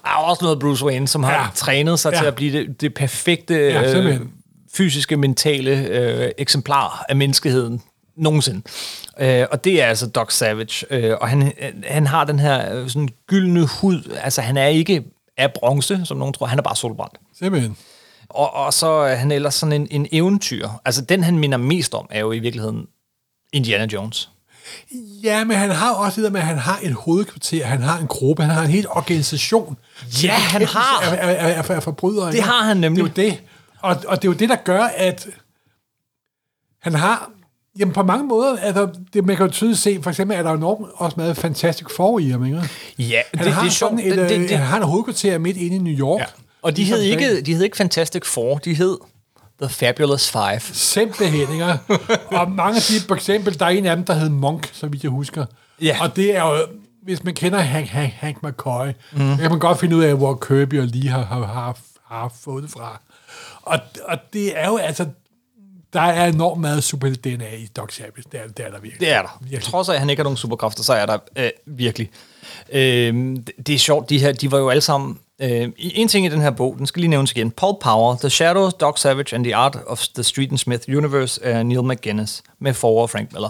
er 0.04 0.16
også 0.16 0.44
noget 0.44 0.58
Bruce 0.58 0.84
Wayne, 0.84 1.08
som 1.08 1.22
har 1.22 1.32
Ja. 1.32 1.46
trænet 1.54 1.98
sig 2.00 2.12
ja. 2.12 2.18
Til 2.18 2.24
at 2.26 2.34
blive 2.34 2.58
det, 2.58 2.80
det 2.80 2.94
perfekte 2.94 3.54
Ja, 3.54 3.98
øh, 3.98 4.20
fysiske, 4.74 5.16
mentale 5.16 5.70
øh, 5.70 6.30
eksemplar 6.38 7.04
af 7.08 7.16
menneskeheden 7.16 7.82
nogensinde. 8.16 8.62
Øh, 9.20 9.46
og 9.50 9.64
det 9.64 9.82
er 9.82 9.86
altså 9.86 10.06
Doc 10.06 10.32
Savage. 10.32 10.86
Øh, 10.90 11.16
og 11.20 11.28
han, 11.28 11.52
han 11.86 12.06
har 12.06 12.24
den 12.24 12.38
her 12.38 12.74
øh, 12.74 12.88
sådan 12.88 13.08
gyldne 13.26 13.66
hud. 13.66 14.16
Altså, 14.22 14.40
han 14.42 14.56
er 14.56 14.66
ikke 14.66 15.04
af 15.38 15.52
bronze, 15.52 16.00
som 16.04 16.16
nogen 16.16 16.34
tror. 16.34 16.46
Han 16.46 16.58
er 16.58 16.62
bare 16.62 16.76
solbrændt. 16.76 17.14
Simpelthen. 17.38 17.76
Og, 18.28 18.54
og 18.54 18.74
så 18.74 18.86
er 18.86 19.14
han 19.14 19.32
ellers 19.32 19.54
sådan 19.54 19.72
en, 19.72 19.88
en 19.90 20.06
eventyr. 20.12 20.68
Altså, 20.84 21.02
den 21.02 21.22
han 21.22 21.38
minder 21.38 21.58
mest 21.58 21.94
om, 21.94 22.06
er 22.10 22.20
jo 22.20 22.32
i 22.32 22.38
virkeligheden 22.38 22.86
Indiana 23.52 23.86
Jones. 23.92 24.30
Ja, 25.22 25.44
men 25.44 25.56
han 25.56 25.70
har 25.70 25.94
også 25.94 26.20
det 26.20 26.24
der 26.24 26.30
med, 26.30 26.40
at 26.40 26.46
han 26.46 26.58
har 26.58 26.78
et 26.82 26.92
hovedkvarter, 26.92 27.66
han 27.66 27.82
har 27.82 27.98
en 27.98 28.06
gruppe, 28.06 28.42
han 28.42 28.54
har 28.54 28.62
en 28.62 28.70
hel 28.70 28.88
organisation. 28.88 29.76
Ja, 30.22 30.32
han 30.32 30.66
har. 30.66 31.00
Af, 31.02 31.28
af, 31.28 31.46
af, 31.46 31.58
af, 31.58 31.70
af 31.70 31.82
forbrydere. 31.82 32.26
Det 32.26 32.34
ikke? 32.34 32.48
har 32.48 32.64
han 32.64 32.76
nemlig. 32.76 33.16
Det 33.16 33.24
er 33.24 33.28
jo 33.28 33.30
det. 33.30 33.42
Og, 33.80 33.96
og 34.08 34.22
det 34.22 34.28
er 34.28 34.32
jo 34.32 34.38
det, 34.38 34.48
der 34.48 34.56
gør, 34.56 34.82
at 34.82 35.26
han 36.80 36.94
har... 36.94 37.30
Jamen 37.78 37.94
på 37.94 38.02
mange 38.02 38.26
måder, 38.26 38.56
altså, 38.56 38.88
det, 39.12 39.26
man 39.26 39.36
kan 39.36 39.46
jo 39.46 39.52
tydeligt 39.52 39.80
se, 39.80 39.98
for 40.02 40.10
eksempel 40.10 40.36
er 40.36 40.42
der 40.42 40.50
jo 40.50 40.56
enormt 40.56 40.86
også 40.94 41.14
meget 41.16 41.36
fantastisk 41.36 41.90
for 41.90 42.18
i 42.18 42.28
ham, 42.28 42.44
ikke? 42.44 42.62
Ja, 42.98 43.20
Han 43.34 43.44
det, 43.44 43.52
har 43.52 43.62
det 43.62 43.68
er 43.68 43.72
sjovt. 43.72 44.00
et, 44.00 44.04
det, 44.04 44.30
det, 44.30 44.38
øh, 44.38 44.48
det, 44.48 44.50
han 44.50 44.66
har 44.66 44.76
en 44.76 44.82
hovedkvarter 44.82 45.38
midt 45.38 45.56
inde 45.56 45.76
i 45.76 45.78
New 45.78 45.98
York. 45.98 46.20
Ja. 46.20 46.24
Og 46.62 46.76
de 46.76 46.84
hed, 46.84 47.02
Ligesom 47.02 47.20
ikke, 47.22 47.40
de 47.40 47.54
hed 47.54 47.62
ikke 47.62 47.76
Fantastic 47.76 48.24
Four, 48.26 48.58
de 48.58 48.74
hed 48.74 48.96
The 49.62 49.68
Fabulous 49.68 50.30
Five. 50.30 50.60
Simpelthen, 50.60 51.52
ikke? 51.52 51.64
og 52.26 52.50
mange 52.50 52.76
af 52.76 52.82
de, 52.82 53.00
for 53.08 53.14
eksempel, 53.14 53.58
der 53.58 53.64
er 53.64 53.70
en 53.70 53.86
af 53.86 53.96
dem, 53.96 54.04
der 54.04 54.14
hed 54.14 54.28
Monk, 54.28 54.70
så 54.72 54.86
vidt 54.86 55.02
jeg 55.02 55.10
husker. 55.10 55.44
Ja. 55.82 55.96
Og 56.00 56.16
det 56.16 56.36
er 56.36 56.42
jo, 56.42 56.66
hvis 57.02 57.24
man 57.24 57.34
kender 57.34 57.58
Hank, 57.58 57.86
Hank, 57.86 58.12
Hank 58.12 58.42
McCoy, 58.42 58.86
mm. 58.86 59.18
så 59.18 59.36
kan 59.40 59.50
man 59.50 59.58
godt 59.58 59.80
finde 59.80 59.96
ud 59.96 60.02
af, 60.02 60.16
hvor 60.16 60.34
Kirby 60.48 60.80
og 60.80 60.86
Lee 60.86 61.10
har, 61.10 61.24
har, 61.24 61.46
har, 61.46 61.78
har 62.04 62.32
fået 62.40 62.62
det 62.62 62.70
fra. 62.70 63.00
Og, 63.62 63.78
og 64.08 64.18
det 64.32 64.58
er 64.58 64.66
jo 64.66 64.76
altså, 64.76 65.06
der 65.92 66.00
er 66.00 66.26
enormt 66.26 66.60
meget 66.60 66.84
super 66.84 67.08
DNA 67.08 67.54
i 67.54 67.66
Doc 67.76 67.92
Savage. 67.92 68.22
Det 68.32 68.40
er, 68.40 68.48
det 68.48 68.66
er 68.66 68.70
der 68.70 68.80
virkelig. 68.80 69.00
Det 69.00 69.12
er 69.12 69.22
der. 69.22 69.38
Virkelig. 69.40 69.62
Trods 69.62 69.88
af, 69.88 69.94
at 69.94 70.00
han 70.00 70.10
ikke 70.10 70.20
har 70.20 70.24
nogen 70.24 70.36
superkræfter, 70.36 70.82
så 70.82 70.92
er 70.92 71.06
der 71.06 71.18
øh, 71.36 71.50
virkelig. 71.66 72.10
Øh, 72.72 73.14
det, 73.46 73.50
det 73.66 73.74
er 73.74 73.78
sjovt, 73.78 74.10
de 74.10 74.18
her, 74.18 74.32
de 74.32 74.52
var 74.52 74.58
jo 74.58 74.68
alle 74.68 74.80
sammen... 74.80 75.18
Øh, 75.40 75.68
en 75.78 76.08
ting 76.08 76.26
i 76.26 76.28
den 76.28 76.40
her 76.40 76.50
bog, 76.50 76.74
den 76.78 76.86
skal 76.86 77.00
lige 77.00 77.10
nævnes 77.10 77.32
igen. 77.32 77.50
Paul 77.50 77.76
Power, 77.80 78.16
The 78.16 78.30
Shadows, 78.30 78.74
Doc 78.74 78.98
Savage 78.98 79.34
and 79.34 79.44
the 79.44 79.56
Art 79.56 79.78
of 79.86 80.06
the 80.14 80.22
Street 80.22 80.50
and 80.50 80.58
Smith 80.58 80.82
Universe 80.88 81.44
af 81.44 81.66
Neil 81.66 81.84
McGuinness 81.84 82.42
med 82.58 82.74
forord 82.74 83.08
Frank 83.08 83.32
Miller. 83.32 83.48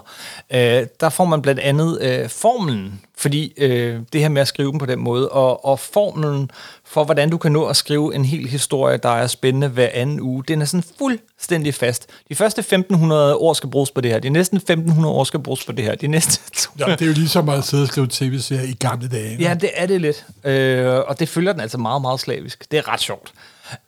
Øh, 0.51 0.87
der 1.01 1.09
får 1.09 1.25
man 1.25 1.43
blandt 1.43 1.61
andet 1.61 2.03
øh, 2.03 2.29
formelen, 2.29 3.01
fordi 3.19 3.53
øh, 3.57 4.01
det 4.13 4.21
her 4.21 4.29
med 4.29 4.43
at 4.43 4.49
skrive 4.49 4.71
dem 4.71 4.79
på 4.79 4.87
den 4.87 4.99
måde, 4.99 5.29
og, 5.29 5.65
og 5.65 5.81
formelen 5.81 6.51
for, 6.85 7.05
hvordan 7.05 7.31
du 7.31 7.39
kan 7.39 7.53
nå 7.53 7.65
at 7.65 7.77
skrive 7.77 8.15
en 8.15 8.25
hel 8.25 8.49
historie, 8.49 8.97
der 8.97 9.09
er 9.09 9.27
spændende 9.27 9.69
hver 9.69 9.89
anden 9.93 10.21
uge, 10.21 10.45
den 10.49 10.63
er 10.63 10.65
sådan 10.65 10.85
fuldstændig 10.99 11.75
fast. 11.75 12.07
De 12.29 12.35
første 12.35 12.61
1500 12.61 13.37
år 13.37 13.53
skal 13.53 13.71
bruges 13.71 13.91
på 13.91 14.01
det 14.01 14.11
her, 14.11 14.19
de 14.19 14.29
næste 14.29 14.57
1500 14.57 15.15
år 15.15 15.25
skal 15.25 15.41
bruges 15.41 15.65
på 15.65 15.73
det 15.73 15.85
her, 15.85 15.95
de 15.95 16.07
næste... 16.07 16.41
Ja, 16.79 16.85
det 16.85 17.03
er 17.03 17.07
jo 17.07 17.13
ligesom 17.13 17.49
at 17.49 17.65
sidde 17.65 17.83
og 17.83 17.89
skrive 17.89 18.07
tv-serier 18.11 18.63
i 18.63 18.73
gamle 18.73 19.09
dage. 19.09 19.37
Ja, 19.41 19.55
det 19.55 19.71
er 19.75 19.87
det 19.87 20.01
lidt. 20.01 20.27
Øh, 20.45 20.95
og 21.07 21.21
det 21.21 21.29
følger 21.29 21.53
den 21.53 21.61
altså 21.61 21.79
meget, 21.79 22.03
meget 22.03 22.21
slavisk. 22.21 22.71
Det 22.71 22.79
er 22.79 22.93
ret 22.93 23.01
sjovt. 23.01 23.33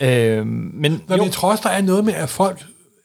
Øh, 0.01 0.47
men 0.47 0.93
Nå, 0.93 0.99
jo, 1.11 1.17
men 1.17 1.25
jeg 1.25 1.33
tror 1.33 1.51
også, 1.51 1.63
der 1.65 1.71
er 1.71 1.83
noget 1.83 2.05
med, 2.05 2.15
at 2.15 2.29
folk 2.29 2.65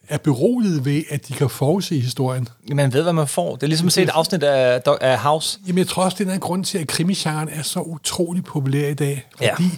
er 0.09 0.17
beroliget 0.17 0.85
ved, 0.85 1.03
at 1.09 1.27
de 1.27 1.33
kan 1.33 1.49
forudse 1.49 1.99
historien. 1.99 2.47
man 2.73 2.93
ved, 2.93 3.03
hvad 3.03 3.13
man 3.13 3.27
får. 3.27 3.55
Det 3.55 3.63
er 3.63 3.67
ligesom 3.67 3.87
at 3.87 3.93
se 3.93 4.03
et 4.03 4.09
afsnit 4.09 4.43
af, 4.43 4.81
af 5.01 5.19
House. 5.19 5.59
Jamen, 5.67 5.77
jeg 5.77 5.87
tror 5.87 6.03
også, 6.03 6.17
det 6.19 6.29
er 6.29 6.33
en 6.33 6.39
grund 6.39 6.65
til, 6.65 6.77
at 6.77 6.87
krimisgenren 6.87 7.49
er 7.49 7.61
så 7.61 7.79
utrolig 7.79 8.43
populær 8.43 8.89
i 8.89 8.93
dag. 8.93 9.27
Ja. 9.41 9.53
Fordi 9.53 9.69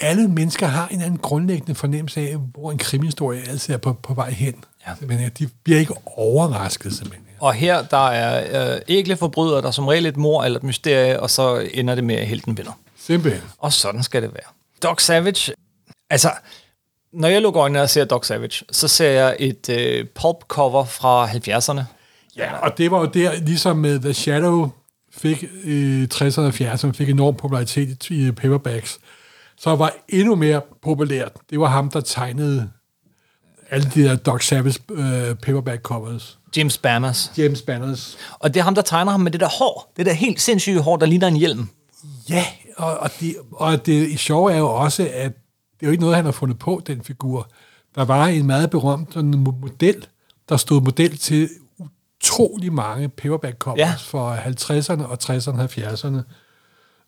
alle 0.00 0.28
mennesker 0.28 0.66
har 0.66 0.88
en 0.88 1.00
anden 1.00 1.18
grundlæggende 1.18 1.74
fornemmelse 1.74 2.20
af, 2.20 2.36
hvor 2.36 2.72
en 2.72 2.78
krimihistorie 2.78 3.48
altid 3.48 3.74
er 3.74 3.78
på, 3.78 3.92
på 3.92 4.14
vej 4.14 4.30
hen. 4.30 4.54
Ja. 4.86 4.92
Men 5.00 5.18
at 5.18 5.38
de 5.38 5.48
bliver 5.64 5.80
ikke 5.80 5.94
overrasket, 6.06 6.92
simpelthen. 6.92 7.26
Og 7.40 7.54
her, 7.54 7.82
der 7.82 8.08
er 8.08 8.74
øh, 8.74 8.80
ægle 8.88 9.16
forbrydere, 9.16 9.62
der 9.62 9.68
er 9.68 9.70
som 9.70 9.88
regel 9.88 10.06
et 10.06 10.16
mor 10.16 10.44
eller 10.44 10.58
et 10.58 10.62
mysterie, 10.62 11.20
og 11.20 11.30
så 11.30 11.68
ender 11.74 11.94
det 11.94 12.04
med, 12.04 12.14
at 12.14 12.26
helten 12.26 12.56
vinder. 12.56 12.72
Simpelthen. 12.98 13.42
Og 13.58 13.72
sådan 13.72 14.02
skal 14.02 14.22
det 14.22 14.30
være. 14.34 14.52
Doc 14.82 15.02
Savage, 15.02 15.52
altså, 16.10 16.30
når 17.12 17.28
jeg 17.28 17.42
lukker 17.42 17.62
øjnene 17.62 17.82
og 17.82 17.90
ser 17.90 18.04
Doc 18.04 18.26
Savage, 18.26 18.64
så 18.70 18.88
ser 18.88 19.10
jeg 19.10 19.36
et 19.38 19.68
øh, 19.68 20.06
pulp 20.14 20.36
cover 20.48 20.84
fra 20.84 21.26
70'erne. 21.26 21.82
Ja, 22.36 22.58
og 22.58 22.78
det 22.78 22.90
var 22.90 23.00
jo 23.00 23.06
der, 23.06 23.32
ligesom 23.34 23.76
med 23.76 24.00
The 24.00 24.14
Shadow 24.14 24.70
fik 25.12 25.42
i 25.64 26.06
60'erne 26.14 26.40
og 26.40 26.48
70'erne, 26.48 26.92
fik 26.92 27.08
enorm 27.08 27.34
popularitet 27.34 28.10
i 28.10 28.30
paperbacks, 28.30 28.98
så 29.56 29.76
var 29.76 29.94
endnu 30.08 30.34
mere 30.34 30.60
populært. 30.82 31.32
Det 31.50 31.60
var 31.60 31.66
ham, 31.66 31.90
der 31.90 32.00
tegnede 32.00 32.70
alle 33.70 33.90
de 33.94 34.02
der 34.02 34.16
Doc 34.16 34.44
Savage 34.44 34.78
øh, 34.90 35.34
paperback 35.34 35.82
covers. 35.82 36.38
James 36.56 36.78
Bammers. 36.78 37.32
James 37.38 37.62
Banners. 37.62 38.16
Og 38.38 38.54
det 38.54 38.60
er 38.60 38.64
ham, 38.64 38.74
der 38.74 38.82
tegner 38.82 39.10
ham 39.10 39.20
med 39.20 39.30
det 39.30 39.40
der 39.40 39.48
hår. 39.58 39.92
Det 39.96 40.06
der 40.06 40.12
helt 40.12 40.40
sindssyge 40.40 40.80
hår, 40.80 40.96
der 40.96 41.06
ligner 41.06 41.28
en 41.28 41.36
hjelm. 41.36 41.68
Ja, 42.28 42.44
og, 42.76 42.98
og, 42.98 43.10
det, 43.20 43.36
og 43.52 43.86
det 43.86 44.18
sjove 44.18 44.52
er 44.52 44.58
jo 44.58 44.68
også, 44.68 45.10
at 45.12 45.32
det 45.82 45.86
er 45.86 45.90
jo 45.90 45.92
ikke 45.92 46.00
noget, 46.02 46.16
han 46.16 46.24
har 46.24 46.32
fundet 46.32 46.58
på, 46.58 46.82
den 46.86 47.02
figur. 47.02 47.48
Der 47.94 48.04
var 48.04 48.26
en 48.26 48.46
meget 48.46 48.70
berømt 48.70 49.14
sådan 49.14 49.34
mo- 49.34 49.60
model, 49.60 50.06
der 50.48 50.56
stod 50.56 50.80
model 50.82 51.16
til 51.18 51.48
utrolig 52.22 52.72
mange 52.72 53.08
paperback 53.08 53.58
covers 53.58 53.78
Ja. 53.78 53.92
for 53.98 54.34
50'erne 54.34 55.06
og 55.06 55.18
60'erne 55.22 55.58
og 55.60 55.64
70'erne. 55.64 56.22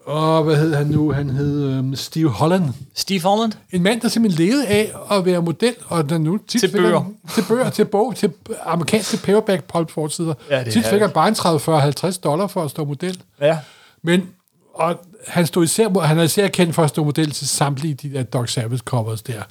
Og 0.06 0.44
hvad 0.44 0.56
hed 0.56 0.74
han 0.74 0.86
nu? 0.86 1.12
Han 1.12 1.30
hed 1.30 1.62
øhm, 1.70 1.96
Steve 1.96 2.28
Holland. 2.30 2.64
Steve 2.94 3.20
Holland. 3.20 3.52
En 3.70 3.82
mand, 3.82 4.00
der 4.00 4.08
simpelthen 4.08 4.46
levede 4.46 4.66
af 4.66 4.92
at 5.10 5.24
være 5.24 5.42
model, 5.42 5.74
og 5.86 6.08
der 6.08 6.18
nu 6.18 6.38
tit 6.48 6.60
Til 6.60 6.72
bøger. 6.72 7.00
Han, 7.00 7.16
til 7.34 7.44
bøger, 7.48 7.70
til 7.70 7.84
bog, 7.84 8.16
til 8.16 8.32
amerikanske 8.64 9.16
paperback 9.16 9.64
pulp 9.64 9.90
forsider. 9.90 10.34
Ja, 10.50 10.64
tit 10.64 10.86
fik 10.86 11.00
han 11.00 11.10
bare 11.10 11.28
en 11.28 11.34
30, 11.34 11.60
40, 11.60 11.80
50 11.80 12.18
dollar 12.18 12.46
for 12.46 12.64
at 12.64 12.70
stå 12.70 12.84
model. 12.84 13.22
Ja. 13.40 13.58
Men 14.02 14.28
og 14.74 15.00
han, 15.28 15.46
stod 15.46 15.64
især, 15.64 16.00
han 16.00 16.18
er 16.18 16.22
især 16.22 16.48
kendt 16.48 16.74
for 16.74 16.82
at 16.82 16.88
stå 16.88 17.04
model 17.04 17.30
til 17.30 17.48
samtlige 17.48 17.94
de 17.94 18.12
der 18.12 18.22
Doc 18.22 18.50
Savage 18.50 18.78
covers 18.78 19.22
der. 19.22 19.42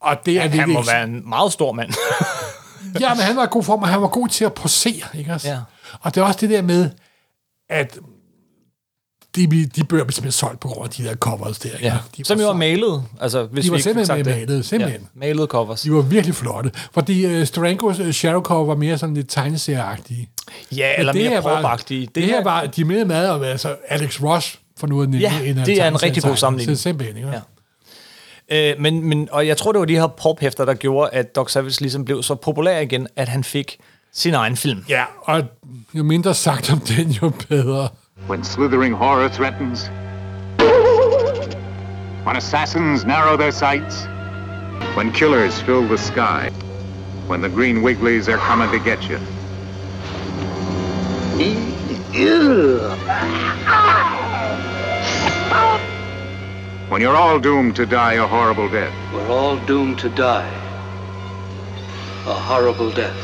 Og 0.00 0.16
det 0.26 0.36
er 0.36 0.40
Han 0.40 0.52
virkelig 0.52 0.72
må 0.74 0.80
ikke- 0.80 0.92
være 0.92 1.04
en 1.04 1.28
meget 1.28 1.52
stor 1.52 1.72
mand. 1.72 1.92
Ja, 3.00 3.14
men 3.14 3.22
han 3.22 3.36
var 3.36 3.46
god 3.46 3.62
form, 3.62 3.82
og 3.82 3.88
han 3.88 4.00
var 4.02 4.08
god 4.08 4.28
til 4.28 4.44
at 4.44 4.54
posere, 4.54 5.06
ikke 5.14 5.32
også? 5.32 5.48
Ja. 5.48 5.58
Og 6.00 6.14
det 6.14 6.20
er 6.20 6.24
også 6.24 6.38
det 6.40 6.50
der 6.50 6.62
med, 6.62 6.90
at 7.70 7.98
de, 9.36 9.66
de 9.66 9.84
bøger 9.84 10.04
blev 10.04 10.12
simpelthen 10.12 10.32
solgt 10.32 10.60
på 10.60 10.68
grund 10.68 10.84
af 10.84 10.90
de 10.90 11.04
der 11.04 11.14
covers 11.16 11.58
der. 11.58 11.72
ikke? 11.72 11.84
ja. 11.86 11.96
De 12.16 12.24
Som 12.24 12.40
jo 12.40 12.46
var 12.46 12.52
malet. 12.54 13.04
Altså, 13.20 13.44
hvis 13.46 13.64
De 13.64 13.70
var 13.70 13.76
vi 13.76 13.82
simpelthen 13.82 14.18
det. 14.18 14.26
malet, 14.26 14.64
simpelthen. 14.64 15.00
Ja, 15.00 15.06
malet 15.26 15.48
covers. 15.48 15.80
De 15.82 15.92
var 15.92 16.00
virkelig 16.00 16.34
flotte. 16.34 16.70
Fordi 16.92 17.40
uh, 17.40 17.46
Strangos 17.46 17.98
uh, 18.00 18.10
Shadow 18.10 18.42
Cover 18.42 18.66
var 18.66 18.74
mere 18.74 18.98
sådan 18.98 19.14
lidt 19.14 19.28
tegneserieagtige. 19.30 20.28
Ja, 20.72 20.92
eller 20.98 21.12
det 21.12 21.30
mere 21.30 21.42
prop-agtige. 21.42 22.00
Det, 22.06 22.14
det 22.14 22.24
her 22.24 22.44
var, 22.44 22.64
de 22.66 22.84
med 22.84 23.04
meget 23.04 23.30
om 23.30 23.42
altså 23.42 23.76
Alex 23.88 24.22
Ross, 24.22 24.59
for 24.80 24.86
nu 24.86 25.02
at 25.02 25.08
nævne 25.08 25.28
Ja, 25.28 25.40
en 25.50 25.58
af 25.58 25.64
det 25.64 25.82
er 25.82 25.88
en 25.88 26.02
rigtig 26.02 26.22
god 26.22 26.36
sammenligning. 26.36 26.78
Så 26.78 26.82
simpelthen, 26.82 27.16
ikke? 27.16 27.30
Ja. 28.50 28.72
Øh, 28.72 28.80
men, 28.80 29.04
men, 29.04 29.28
og 29.32 29.46
jeg 29.46 29.56
tror, 29.56 29.72
det 29.72 29.78
var 29.78 29.84
de 29.84 29.94
her 29.94 30.06
pulp-hæfter, 30.06 30.64
der 30.64 30.74
gjorde, 30.74 31.10
at 31.12 31.36
Doc 31.36 31.50
Savage 31.50 31.80
ligesom 31.80 32.04
blev 32.04 32.22
så 32.22 32.34
populær 32.34 32.78
igen, 32.78 33.06
at 33.16 33.28
han 33.28 33.44
fik 33.44 33.78
sin 34.12 34.34
egen 34.34 34.56
film. 34.56 34.84
Ja, 34.88 35.04
og 35.22 35.42
jo 35.94 36.02
mindre 36.02 36.34
sagt 36.34 36.72
om 36.72 36.80
den, 36.80 37.08
jo 37.10 37.32
bedre. 37.48 37.88
When 38.28 38.44
slithering 38.44 38.94
horror 38.94 39.28
threatens, 39.28 39.90
when 42.26 42.36
assassins 42.36 43.04
narrow 43.04 43.36
their 43.36 43.50
sights, 43.50 44.08
When 44.96 45.12
killers 45.12 45.60
fill 45.62 45.86
the 45.86 45.96
sky. 45.96 46.50
When 47.28 47.40
the 47.40 47.48
green 47.48 47.82
wigglies 47.82 48.28
are 48.28 48.38
coming 48.38 48.70
to 48.72 48.78
get 48.80 49.08
you. 49.08 49.18
When 56.90 57.00
you're 57.00 57.14
all 57.16 57.38
doomed 57.38 57.76
to 57.76 57.86
die 57.86 58.14
a 58.14 58.26
horrible 58.26 58.68
death. 58.68 58.92
We're 59.14 59.28
all 59.30 59.56
doomed 59.66 59.98
to 60.00 60.08
die. 60.08 60.50
A 62.26 62.34
horrible 62.50 62.90
death. 62.90 63.22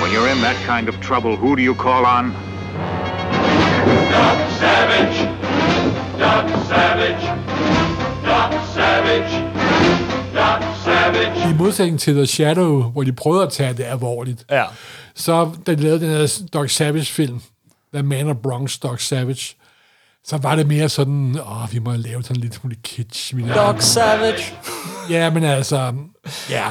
When 0.00 0.10
you're 0.12 0.28
in 0.34 0.40
that 0.48 0.56
kind 0.66 0.88
of 0.88 1.00
trouble, 1.00 1.36
who 1.36 1.56
do 1.56 1.62
you 1.62 1.74
call 1.74 2.04
on? 2.04 2.24
Doc 4.14 4.38
Savage! 4.62 5.18
Doc 6.18 6.46
Savage! 6.70 7.24
Doc 8.30 8.52
Savage! 8.76 9.32
Doc 10.34 10.62
Savage! 10.84 11.50
I 11.50 11.54
modsætning 11.58 12.00
til 12.00 12.14
The 12.14 12.26
Shadow, 12.26 12.82
hvor 12.82 13.02
de 13.02 13.12
prøvede 13.12 13.42
at 13.42 13.52
tage 13.52 13.72
det 13.72 13.84
alvorligt, 13.84 14.44
Ja. 14.50 14.64
så 15.14 15.50
da 15.66 15.74
de 15.74 15.82
lavede 15.82 16.00
den 16.00 16.10
her 16.10 16.42
Doc 16.52 16.70
Savage-film, 16.70 17.40
The 17.94 18.02
Man 18.02 18.28
of 18.28 18.36
Bronx, 18.36 18.78
Doc 18.78 19.00
Savage, 19.00 19.54
så 20.24 20.36
var 20.36 20.54
det 20.56 20.66
mere 20.66 20.88
sådan, 20.88 21.38
åh, 21.46 21.72
vi 21.72 21.78
må 21.78 21.92
lave 21.96 22.22
sådan 22.22 22.36
lidt 22.36 22.54
smule 22.54 22.76
kitsch. 22.84 23.34
Doc 23.54 23.82
Savage. 23.82 24.42
Ja, 25.10 25.30
men 25.30 25.44
altså, 25.44 25.92
ja, 26.50 26.64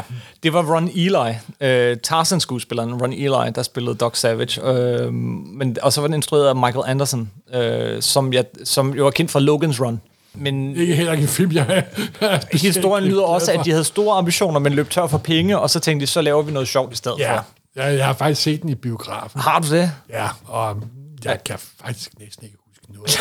Det 0.44 0.54
var 0.54 0.74
Ron 0.76 0.88
Eli, 0.96 1.36
øh, 1.62 1.98
Tarzan-skuespilleren 2.04 2.94
Ron 3.02 3.14
Eli, 3.14 3.52
der 3.56 3.64
spillede 3.64 3.96
Doc 3.96 4.18
Savage. 4.18 4.66
Øh, 4.68 5.14
men, 5.14 5.78
og 5.82 5.94
så 5.94 6.02
var 6.02 6.08
den 6.08 6.14
instrueret 6.14 6.48
af 6.48 6.56
Michael 6.56 6.84
Anderson, 6.88 7.32
øh, 7.54 8.02
som, 8.02 8.34
jeg, 8.34 8.46
som 8.64 8.94
jo 8.94 9.04
var 9.04 9.12
kendt 9.12 9.32
fra 9.32 9.40
Logan's 9.40 9.82
Run. 9.86 10.02
Men 10.34 10.76
ikke 10.76 10.96
heller 10.96 11.12
ikke 11.12 11.22
en 11.22 11.28
film, 11.28 11.52
jeg 11.52 11.84
er 12.22 12.58
historien 12.58 13.04
lyder 13.04 13.24
også, 13.24 13.52
at 13.52 13.66
de 13.66 13.72
havde 13.72 13.84
store 13.84 14.18
ambitioner, 14.18 14.60
men 14.60 14.74
løb 14.74 14.90
tør 14.90 15.08
for 15.08 15.18
penge, 15.18 15.60
og 15.60 15.70
så 15.70 15.80
tænkte 15.80 16.06
de, 16.06 16.12
så 16.12 16.22
laver 16.22 16.42
vi 16.42 16.52
noget 16.52 16.68
sjovt 16.68 16.94
i 16.94 16.96
stedet 16.96 17.20
Ja, 17.20 17.38
for. 17.38 17.46
jeg, 17.76 17.98
jeg 17.98 18.06
har 18.06 18.14
faktisk 18.14 18.42
set 18.42 18.62
den 18.62 18.70
i 18.70 18.76
biografen. 18.76 19.42
Har 19.42 19.60
du 19.60 19.70
det? 19.76 19.92
Ja, 20.10 20.28
og 20.46 20.78
jeg 21.26 21.44
kan 21.44 21.56
faktisk 21.84 22.10
næsten 22.20 22.46
ikke 22.46 22.58
noget. 22.94 23.20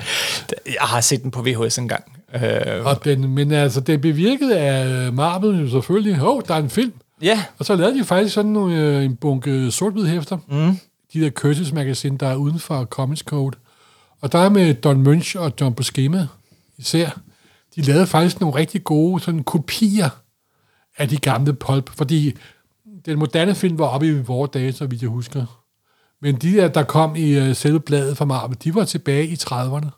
Jeg 0.66 0.80
har 0.80 1.00
set 1.00 1.22
den 1.22 1.30
på 1.30 1.42
VHS 1.42 1.78
engang. 1.78 2.04
Øh, 2.34 2.86
og 2.86 3.04
den, 3.04 3.34
men 3.34 3.52
altså, 3.52 3.80
det 3.80 4.00
bevirkede 4.00 4.58
af 4.58 5.12
Marvel 5.12 5.60
jo 5.60 5.70
selvfølgelig. 5.70 6.22
Åh, 6.22 6.28
oh, 6.28 6.42
der 6.48 6.54
er 6.54 6.58
en 6.58 6.70
film. 6.70 6.92
ja, 7.22 7.44
Og 7.58 7.64
så 7.64 7.76
lavede 7.76 7.98
de 7.98 8.04
faktisk 8.04 8.34
sådan 8.34 8.50
nogle, 8.50 8.76
øh, 8.76 9.04
en 9.04 9.16
bunke 9.16 9.70
sort 9.70 10.06
hæfter. 10.08 10.38
Mm. 10.48 10.78
De 11.12 11.20
der 11.20 11.30
Curtis 11.30 11.72
Magazine, 11.72 12.18
der 12.18 12.26
er 12.28 12.36
uden 12.36 12.58
for 12.58 12.84
Comics 12.84 13.22
Code. 13.22 13.56
Og 14.20 14.32
der 14.32 14.38
er 14.38 14.48
med 14.48 14.74
Don 14.74 15.02
Munch 15.02 15.36
og 15.38 15.52
John 15.60 15.74
Buscema 15.74 16.26
især. 16.78 17.20
De 17.76 17.82
lavede 17.82 18.06
faktisk 18.06 18.40
nogle 18.40 18.56
rigtig 18.56 18.84
gode 18.84 19.22
sådan 19.22 19.44
kopier 19.44 20.08
af 20.98 21.08
de 21.08 21.16
gamle 21.16 21.52
pulp, 21.52 21.90
fordi 21.90 22.34
den 23.06 23.18
moderne 23.18 23.54
film 23.54 23.78
var 23.78 23.86
oppe 23.86 24.08
i 24.08 24.20
vores 24.20 24.50
dage, 24.50 24.72
så 24.72 24.86
vidt 24.86 25.02
jeg 25.02 25.10
husker. 25.10 25.61
Men 26.22 26.34
de 26.34 26.52
der, 26.56 26.68
der 26.68 26.82
kom 26.82 27.16
i 27.16 27.40
uh, 27.50 27.56
selve 27.56 27.80
bladet 27.80 28.16
fra 28.16 28.24
Marvel, 28.24 28.56
de 28.64 28.74
var 28.74 28.84
tilbage 28.84 29.26
i 29.26 29.34
30'erne. 29.34 29.88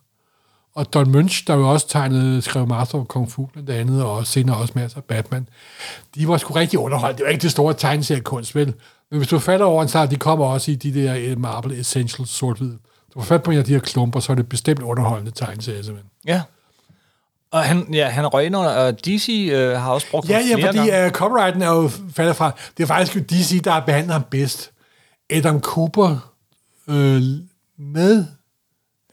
Og 0.74 0.94
Don 0.94 1.10
Munch, 1.12 1.46
der 1.46 1.54
jo 1.54 1.70
også 1.70 1.88
tegnede, 1.88 2.42
skrev 2.42 2.66
Master 2.66 2.98
of 2.98 3.06
Kung 3.06 3.30
Fu 3.32 3.46
blandt 3.46 3.70
andet, 3.70 4.04
og 4.04 4.26
senere 4.26 4.56
også 4.56 4.72
masser 4.76 4.98
af 4.98 5.04
Batman, 5.04 5.48
de 6.14 6.28
var 6.28 6.36
sgu 6.36 6.52
rigtig 6.54 6.78
underholdt. 6.78 7.18
Det 7.18 7.24
var 7.24 7.30
ikke 7.30 7.42
det 7.42 7.50
store 7.50 7.74
tegneseriekunst, 7.74 8.54
vel? 8.54 8.74
Men 9.10 9.18
hvis 9.18 9.28
du 9.28 9.38
falder 9.38 9.66
over 9.66 9.82
en 9.82 9.88
så 9.88 10.06
de 10.06 10.16
kommer 10.16 10.46
også 10.46 10.70
i 10.70 10.74
de 10.74 10.94
der 10.94 11.14
eh, 11.14 11.38
Marvel 11.38 11.80
Essentials 11.80 12.30
sort-hvid. 12.30 12.70
Du 13.14 13.20
får 13.20 13.22
fat 13.22 13.42
på 13.42 13.50
en 13.50 13.58
af 13.58 13.64
de 13.64 13.72
her 13.72 13.80
klumper, 13.80 14.20
så 14.20 14.32
er 14.32 14.36
det 14.36 14.48
bestemt 14.48 14.82
underholdende 14.82 15.30
tegneserier, 15.30 15.82
simpelthen. 15.82 16.10
ja. 16.26 16.42
Og 17.52 17.62
han, 17.64 17.86
ja, 17.92 18.08
han 18.08 18.26
røg 18.26 18.46
ind 18.46 18.56
under, 18.56 18.70
og 18.70 19.04
DC 19.04 19.48
øh, 19.52 19.76
har 19.80 19.90
også 19.90 20.06
brugt 20.10 20.28
Ja, 20.28 20.34
ham 20.38 20.48
ja, 20.48 20.54
flere 20.56 20.66
fordi 20.66 20.90
gange. 20.90 21.06
uh, 21.06 21.12
copyrighten 21.12 21.62
er 21.62 21.68
jo 21.74 21.90
faldet 22.14 22.36
fra... 22.36 22.50
Det 22.76 22.82
er 22.82 22.86
faktisk 22.86 23.16
jo 23.16 23.20
DC, 23.20 23.62
der 23.62 23.70
har 23.70 23.80
behandlet 23.80 24.12
ham 24.12 24.22
bedst. 24.30 24.70
Adam 25.30 25.60
Cooper 25.60 26.32
øh, 26.88 27.22
med... 27.78 28.24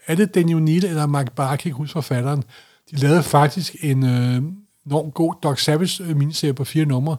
Er 0.06 0.14
det 0.14 0.34
Daniel 0.34 0.62
Neal 0.62 0.84
eller 0.84 1.06
Mark 1.06 1.38
jeg 1.38 1.58
kan 1.58 1.68
ikke 1.68 1.76
huske 1.76 1.92
forfatteren. 1.92 2.44
De 2.90 2.96
lavede 2.96 3.22
faktisk 3.22 3.76
en 3.80 4.04
øh, 4.04 4.42
enormt 4.86 5.14
god 5.14 5.34
Doc 5.42 5.60
Savage 5.60 6.04
øh, 6.04 6.16
miniserie 6.16 6.54
på 6.54 6.64
fire 6.64 6.84
numre, 6.84 7.16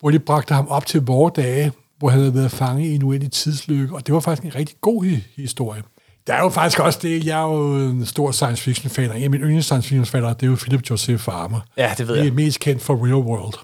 hvor 0.00 0.10
de 0.10 0.18
bragte 0.18 0.54
ham 0.54 0.68
op 0.68 0.86
til 0.86 1.02
vores 1.02 1.32
dage, 1.36 1.72
hvor 1.98 2.08
han 2.08 2.18
havde 2.20 2.34
været 2.34 2.50
fanget 2.50 2.86
i 2.86 2.94
en 2.94 3.02
uendelig 3.02 3.32
tidslykke, 3.32 3.94
og 3.94 4.06
det 4.06 4.14
var 4.14 4.20
faktisk 4.20 4.44
en 4.44 4.54
rigtig 4.54 4.76
god 4.80 5.04
hi- 5.04 5.42
historie. 5.42 5.82
Der 6.26 6.34
er 6.34 6.42
jo 6.42 6.48
faktisk 6.48 6.78
også 6.80 6.98
det, 7.02 7.26
jeg 7.26 7.40
er 7.40 7.44
jo 7.46 7.76
en 7.90 8.06
stor 8.06 8.30
science 8.30 8.62
fiction 8.62 8.90
fan, 8.90 9.10
og 9.10 9.16
en 9.18 9.22
af 9.24 9.30
mine 9.30 9.42
yndlings 9.44 9.66
science 9.66 9.88
fiction 9.88 10.06
fatter, 10.06 10.32
det 10.32 10.46
er 10.46 10.50
jo 10.50 10.56
Philip 10.56 10.90
Joseph 10.90 11.20
Farmer. 11.22 11.60
Ja, 11.76 11.94
det 11.98 12.06
ved 12.08 12.14
Det 12.14 12.20
er 12.20 12.24
jeg. 12.24 12.34
mest 12.34 12.60
kendt 12.60 12.82
for 12.82 13.04
Real 13.06 13.14
World. 13.14 13.54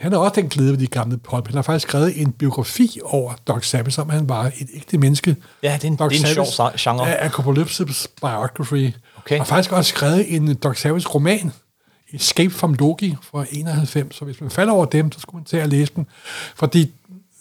Han 0.00 0.12
har 0.12 0.18
også 0.18 0.40
den 0.40 0.48
glæde 0.48 0.70
ved 0.70 0.78
de 0.78 0.86
gamle 0.86 1.18
pulp. 1.18 1.46
Han 1.46 1.54
har 1.54 1.62
faktisk 1.62 1.88
skrevet 1.88 2.20
en 2.20 2.32
biografi 2.32 3.00
over 3.04 3.32
Doc 3.48 3.64
Savage, 3.66 3.90
som 3.90 4.10
han 4.10 4.28
var 4.28 4.44
et 4.44 4.68
ægte 4.74 4.98
menneske. 4.98 5.36
Ja, 5.62 5.72
det 5.74 5.84
er 5.84 5.88
en- 5.88 5.96
Doc 5.96 6.10
det 6.12 6.24
er 6.24 6.28
en 6.38 6.46
sjov 6.46 6.70
genre. 6.78 7.08
Er 7.08 7.26
Apocalypse 7.28 7.84
Biography. 8.20 8.92
Okay. 9.18 9.40
Og 9.40 9.46
faktisk 9.46 9.72
også 9.72 9.88
skrevet 9.88 10.34
en 10.36 10.54
Doc 10.54 10.78
Savage 10.78 11.08
roman, 11.08 11.52
Escape 12.12 12.50
from 12.54 12.74
Loki 12.74 13.16
fra 13.22 13.44
91. 13.50 14.16
Så 14.16 14.24
hvis 14.24 14.40
man 14.40 14.50
falder 14.50 14.72
over 14.72 14.84
dem, 14.86 15.12
så 15.12 15.20
skulle 15.20 15.36
man 15.38 15.44
tage 15.44 15.62
og 15.62 15.68
læse 15.68 15.92
dem. 15.96 16.06
Fordi 16.56 16.90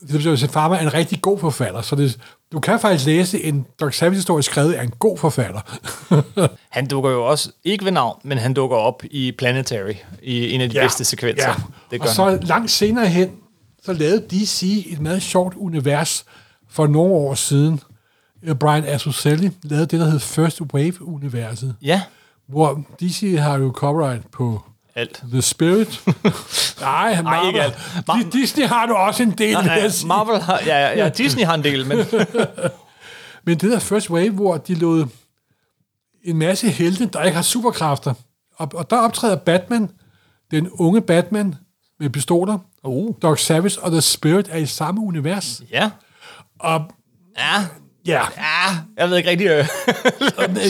Philip 0.07 0.25
Joseph 0.25 0.53
Farmer 0.53 0.75
er 0.75 0.81
en 0.81 0.93
rigtig 0.93 1.21
god 1.21 1.39
forfatter, 1.39 1.81
så 1.81 1.95
det, 1.95 2.17
du 2.51 2.59
kan 2.59 2.79
faktisk 2.79 3.05
læse 3.05 3.43
en 3.43 3.65
Doc 3.79 3.95
Savage-historie 3.95 4.43
skrevet 4.43 4.73
af 4.73 4.83
en 4.83 4.89
god 4.99 5.17
forfatter. 5.17 5.61
Han 6.75 6.87
dukker 6.87 7.09
jo 7.09 7.25
også, 7.25 7.51
ikke 7.63 7.85
ved 7.85 7.91
navn, 7.91 8.19
men 8.23 8.37
han 8.37 8.53
dukker 8.53 8.77
op 8.77 9.03
i 9.11 9.31
Planetary, 9.31 9.93
i 10.23 10.51
en 10.51 10.61
af 10.61 10.69
de 10.69 10.75
ja. 10.75 10.83
bedste 10.83 11.05
sekvenser. 11.05 11.47
Ja. 11.47 11.55
Det 11.91 12.01
gør 12.01 12.09
og 12.09 12.15
så 12.15 12.29
han. 12.29 12.43
langt 12.43 12.71
senere 12.71 13.07
hen, 13.07 13.31
så 13.83 13.93
lavede 13.93 14.21
DC 14.29 14.85
et 14.91 14.99
meget 15.01 15.21
sjovt 15.21 15.55
univers 15.55 16.25
for 16.69 16.87
nogle 16.87 17.13
år 17.13 17.33
siden. 17.33 17.79
Øh, 18.43 18.55
Brian 18.55 18.83
Azzarelli 18.85 19.51
lavede 19.63 19.85
det, 19.85 19.99
der 19.99 20.05
hed 20.05 20.19
First 20.19 20.61
Wave-universet, 20.73 21.75
Ja, 21.81 22.01
hvor 22.47 22.83
DC 23.01 23.35
har 23.39 23.57
jo 23.57 23.71
copyright 23.75 24.31
på 24.31 24.61
alt. 24.95 25.23
The 25.31 25.41
Spirit. 25.41 26.01
Nej, 26.79 27.21
Marvel. 27.21 27.47
ikke 27.47 27.61
alt. 27.61 27.75
Di- 28.11 28.29
Disney 28.39 28.65
har 28.67 28.85
du 28.85 28.93
også 28.93 29.23
en 29.23 29.31
del, 29.31 29.53
Nej, 29.53 29.63
nej. 29.65 29.89
Marvel 30.05 30.41
har, 30.41 30.59
ja, 30.65 30.77
ja, 30.87 31.03
ja, 31.03 31.09
Disney 31.09 31.43
har 31.45 31.53
en 31.53 31.63
del, 31.63 31.85
men 31.87 31.97
Men 33.47 33.57
det 33.57 33.71
der 33.71 33.79
First 33.79 34.09
Wave, 34.09 34.29
hvor 34.29 34.57
de 34.57 34.75
lod 34.75 35.05
en 36.23 36.37
masse 36.37 36.69
helte, 36.69 37.05
der 37.05 37.23
ikke 37.23 37.35
har 37.35 37.41
superkræfter. 37.41 38.13
Og, 38.57 38.69
og 38.73 38.89
der 38.89 38.97
optræder 38.97 39.35
Batman, 39.35 39.89
den 40.51 40.69
unge 40.69 41.01
Batman 41.01 41.55
med 41.99 42.09
pistoler. 42.09 42.57
Uh. 42.83 43.15
Doc 43.21 43.39
Savage 43.39 43.79
og 43.81 43.91
The 43.91 44.01
Spirit 44.01 44.47
er 44.51 44.57
i 44.57 44.65
samme 44.65 45.01
univers. 45.01 45.61
ja. 45.71 45.89
Og 46.59 46.81
Ja, 47.37 47.65
ja, 48.07 48.21
ja, 48.37 48.77
jeg 48.97 49.09
ved 49.09 49.17
ikke 49.17 49.29
rigtig. 49.29 49.47
Øh. 49.47 49.67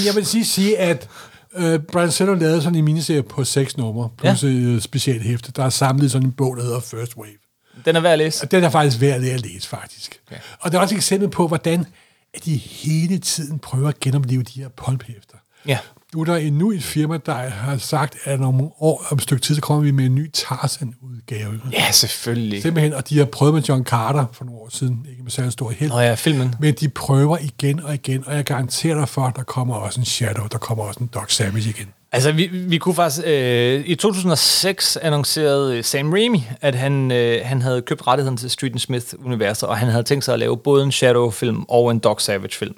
jeg 0.05 0.15
vil 0.15 0.25
sige, 0.25 0.45
sige 0.45 0.77
at 0.77 1.09
øh, 1.55 1.79
Brian 1.79 2.11
Settle 2.11 2.39
lavede 2.39 2.61
sådan 2.61 2.77
en 2.77 2.85
miniserie 2.85 3.23
på 3.23 3.43
seks 3.43 3.77
numre, 3.77 4.09
plus 4.17 4.43
ja. 4.43 4.47
et 4.47 4.83
specielt 4.83 5.23
hæfte, 5.23 5.51
der 5.51 5.63
er 5.63 5.69
samlet 5.69 6.11
sådan 6.11 6.27
en 6.27 6.31
bog, 6.31 6.57
der 6.57 6.63
hedder 6.63 6.79
First 6.79 7.17
Wave. 7.17 7.37
Den 7.85 7.95
er 7.95 7.99
værd 7.99 8.13
at 8.13 8.19
læse. 8.19 8.43
Og 8.43 8.51
den 8.51 8.63
er 8.63 8.69
faktisk 8.69 9.01
værd 9.01 9.23
at 9.23 9.41
læse, 9.41 9.67
faktisk. 9.67 10.19
Okay. 10.27 10.41
Og 10.59 10.71
der 10.71 10.77
er 10.77 10.81
også 10.81 10.95
et 10.95 10.97
eksempel 10.97 11.29
på, 11.29 11.47
hvordan 11.47 11.85
at 12.33 12.45
de 12.45 12.55
hele 12.55 13.17
tiden 13.17 13.59
prøver 13.59 13.89
at 13.89 13.99
genopleve 13.99 14.43
de 14.43 14.61
her 14.61 14.69
pulphæfter. 14.69 15.37
Ja. 15.67 15.79
Nu 16.15 16.21
er 16.21 16.25
der 16.25 16.35
endnu 16.35 16.71
et 16.71 16.83
firma, 16.83 17.17
der 17.25 17.33
har 17.33 17.77
sagt, 17.77 18.15
at 18.23 18.41
om 18.41 18.61
år, 18.61 19.05
om 19.09 19.17
et 19.17 19.23
stykke 19.23 19.41
tid, 19.41 19.55
så 19.55 19.61
kommer 19.61 19.83
vi 19.83 19.91
med 19.91 20.05
en 20.05 20.15
ny 20.15 20.31
Tarzan-udgave. 20.31 21.61
Ja, 21.71 21.91
selvfølgelig. 21.91 22.61
Simpelthen, 22.61 22.93
og 22.93 23.09
de 23.09 23.17
har 23.17 23.25
prøvet 23.25 23.53
med 23.53 23.61
John 23.61 23.83
Carter 23.83 24.25
for 24.33 24.45
nogle 24.45 24.59
år 24.59 24.69
siden, 24.71 25.05
ikke 25.09 25.23
med 25.23 25.31
særlig 25.31 25.51
stor 25.51 25.69
held. 25.69 25.91
Nå 25.91 25.99
ja, 25.99 26.13
filmen. 26.13 26.55
Men 26.59 26.73
de 26.73 26.89
prøver 26.89 27.37
igen 27.41 27.83
og 27.83 27.93
igen, 27.93 28.23
og 28.27 28.35
jeg 28.35 28.43
garanterer 28.45 28.95
dig 28.95 29.09
for, 29.09 29.21
at 29.21 29.35
der 29.35 29.43
kommer 29.43 29.75
også 29.75 29.99
en 29.99 30.05
Shadow, 30.05 30.47
der 30.51 30.57
kommer 30.57 30.83
også 30.83 30.99
en 30.99 31.09
Doc 31.13 31.31
Savage 31.31 31.69
igen. 31.69 31.87
Altså, 32.11 32.31
vi, 32.31 32.47
vi 32.47 32.77
kunne 32.77 32.95
faktisk... 32.95 33.23
Øh, 33.27 33.83
I 33.85 33.95
2006 33.95 34.97
annoncerede 34.97 35.83
Sam 35.83 36.11
Raimi, 36.11 36.47
at 36.61 36.75
han, 36.75 37.11
øh, 37.11 37.41
han 37.43 37.61
havde 37.61 37.81
købt 37.81 38.07
rettigheden 38.07 38.37
til 38.37 38.49
Street 38.49 38.81
Smith-universet, 38.81 39.69
og 39.69 39.77
han 39.77 39.87
havde 39.87 40.03
tænkt 40.03 40.25
sig 40.25 40.33
at 40.33 40.39
lave 40.39 40.57
både 40.57 40.83
en 40.83 40.91
Shadow-film 40.91 41.65
og 41.69 41.91
en 41.91 41.99
Doc 41.99 42.21
Savage-film. 42.21 42.75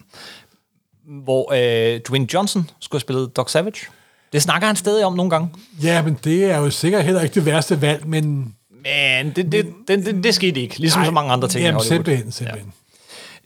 Hvor 1.08 1.54
øh, 1.54 2.00
Dwayne 2.00 2.28
Johnson 2.34 2.70
skulle 2.80 3.00
have 3.00 3.02
spillet 3.02 3.38
Doc 3.38 3.52
Savage. 3.52 3.88
Det 4.34 4.42
snakker 4.42 4.68
han 4.68 4.76
stadig 4.76 5.06
om 5.06 5.14
nogle 5.14 5.30
gange. 5.30 5.50
Ja, 5.84 6.02
men 6.02 6.20
det 6.24 6.44
er 6.44 6.58
jo 6.58 6.70
sikkert 6.70 7.04
heller 7.04 7.22
ikke 7.22 7.36
det 7.36 7.46
værste 7.46 7.82
valg, 7.82 8.08
men... 8.08 8.54
Men 8.84 9.32
det, 9.36 9.52
det, 9.52 9.74
det, 9.88 10.06
det, 10.06 10.24
det 10.24 10.36
skete 10.36 10.62
ikke, 10.62 10.80
ligesom 10.80 11.06
så 11.06 11.12
mange 11.12 11.32
andre 11.32 11.48
ting 11.48 11.64
Jamen, 11.64 11.82
simpelthen, 11.84 12.32
simpelthen. 12.32 12.74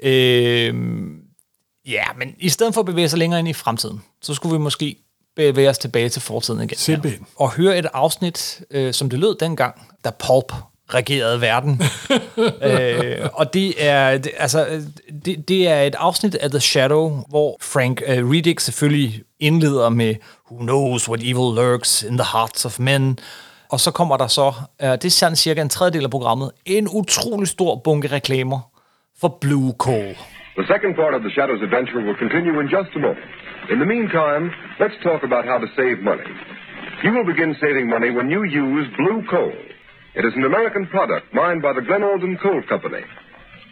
Øh, 0.03 0.74
ja, 1.88 2.03
men 2.18 2.36
i 2.39 2.49
stedet 2.49 2.74
for 2.74 2.82
at 2.82 2.86
bevæge 2.86 3.09
sig 3.09 3.20
længere 3.20 3.39
ind 3.39 3.47
i 3.47 3.53
fremtiden, 3.53 4.01
så 4.22 4.34
skulle 4.34 4.53
vi 4.53 4.59
måske 4.59 4.95
bevæge 5.36 5.70
os 5.70 5.78
tilbage 5.78 6.09
til 6.09 6.22
fortiden 6.22 6.62
igen. 6.62 6.78
Simpelthen. 6.78 7.26
Og 7.36 7.51
høre 7.51 7.78
et 7.78 7.86
afsnit, 7.93 8.62
øh, 8.72 8.93
som 8.93 9.09
det 9.09 9.20
lød 9.20 9.36
dengang, 9.39 9.82
da 10.05 10.09
Pulp 10.09 10.53
regerede 10.93 11.41
verden. 11.41 11.81
øh, 12.69 13.27
og 13.33 13.53
det 13.53 13.89
er, 13.89 14.17
det, 14.17 14.31
altså, 14.37 14.65
det, 15.25 15.49
det 15.49 15.67
er 15.67 15.81
et 15.81 15.95
afsnit 15.95 16.35
af 16.35 16.49
The 16.49 16.59
Shadow, 16.59 17.23
hvor 17.29 17.57
Frank 17.61 18.01
øh, 18.07 18.29
Riddick 18.29 18.59
selvfølgelig 18.59 19.23
indleder 19.39 19.89
med 19.89 20.15
Who 20.51 20.59
knows 20.59 21.09
what 21.09 21.19
evil 21.23 21.55
lurks 21.55 22.03
in 22.03 22.17
the 22.17 22.27
hearts 22.33 22.65
of 22.65 22.79
men. 22.79 23.19
Og 23.71 23.79
så 23.79 23.91
kommer 23.91 24.17
der 24.17 24.27
så, 24.27 24.47
øh, 24.83 24.91
det 25.01 25.05
er 25.05 25.09
sådan 25.09 25.35
cirka 25.35 25.61
en 25.61 25.69
tredjedel 25.69 26.03
af 26.03 26.11
programmet, 26.11 26.51
en 26.65 26.87
utrolig 26.99 27.47
stor 27.47 27.81
bunke 27.83 28.07
reklamer 28.07 28.59
for 29.21 29.37
Blue 29.41 29.73
Coal. 29.85 30.15
The 30.59 30.67
second 30.73 30.93
part 31.01 31.13
of 31.17 31.21
the 31.25 31.31
Shadows 31.37 31.61
adventure 31.67 32.01
will 32.07 32.19
continue 32.23 32.55
in 32.61 32.67
just 32.77 32.91
a 32.99 33.01
moment. 33.07 33.29
In 33.73 33.77
the 33.83 33.89
meantime, 33.95 34.43
let's 34.83 34.97
talk 35.07 35.21
about 35.29 35.43
how 35.51 35.57
to 35.63 35.67
save 35.79 35.97
money. 36.11 36.29
You 37.03 37.11
will 37.15 37.27
begin 37.33 37.51
saving 37.65 37.85
money 37.95 38.09
when 38.17 38.27
you 38.33 38.41
use 38.43 38.85
Blue 39.01 39.21
Coal. 39.33 39.55
It 40.14 40.26
is 40.26 40.34
an 40.36 40.43
American 40.43 40.88
product 40.88 41.34
mined 41.34 41.62
by 41.62 41.72
the 41.72 41.82
Glen 41.82 42.03
Alden 42.03 42.38
Coal 42.43 42.62
Company. 42.68 43.03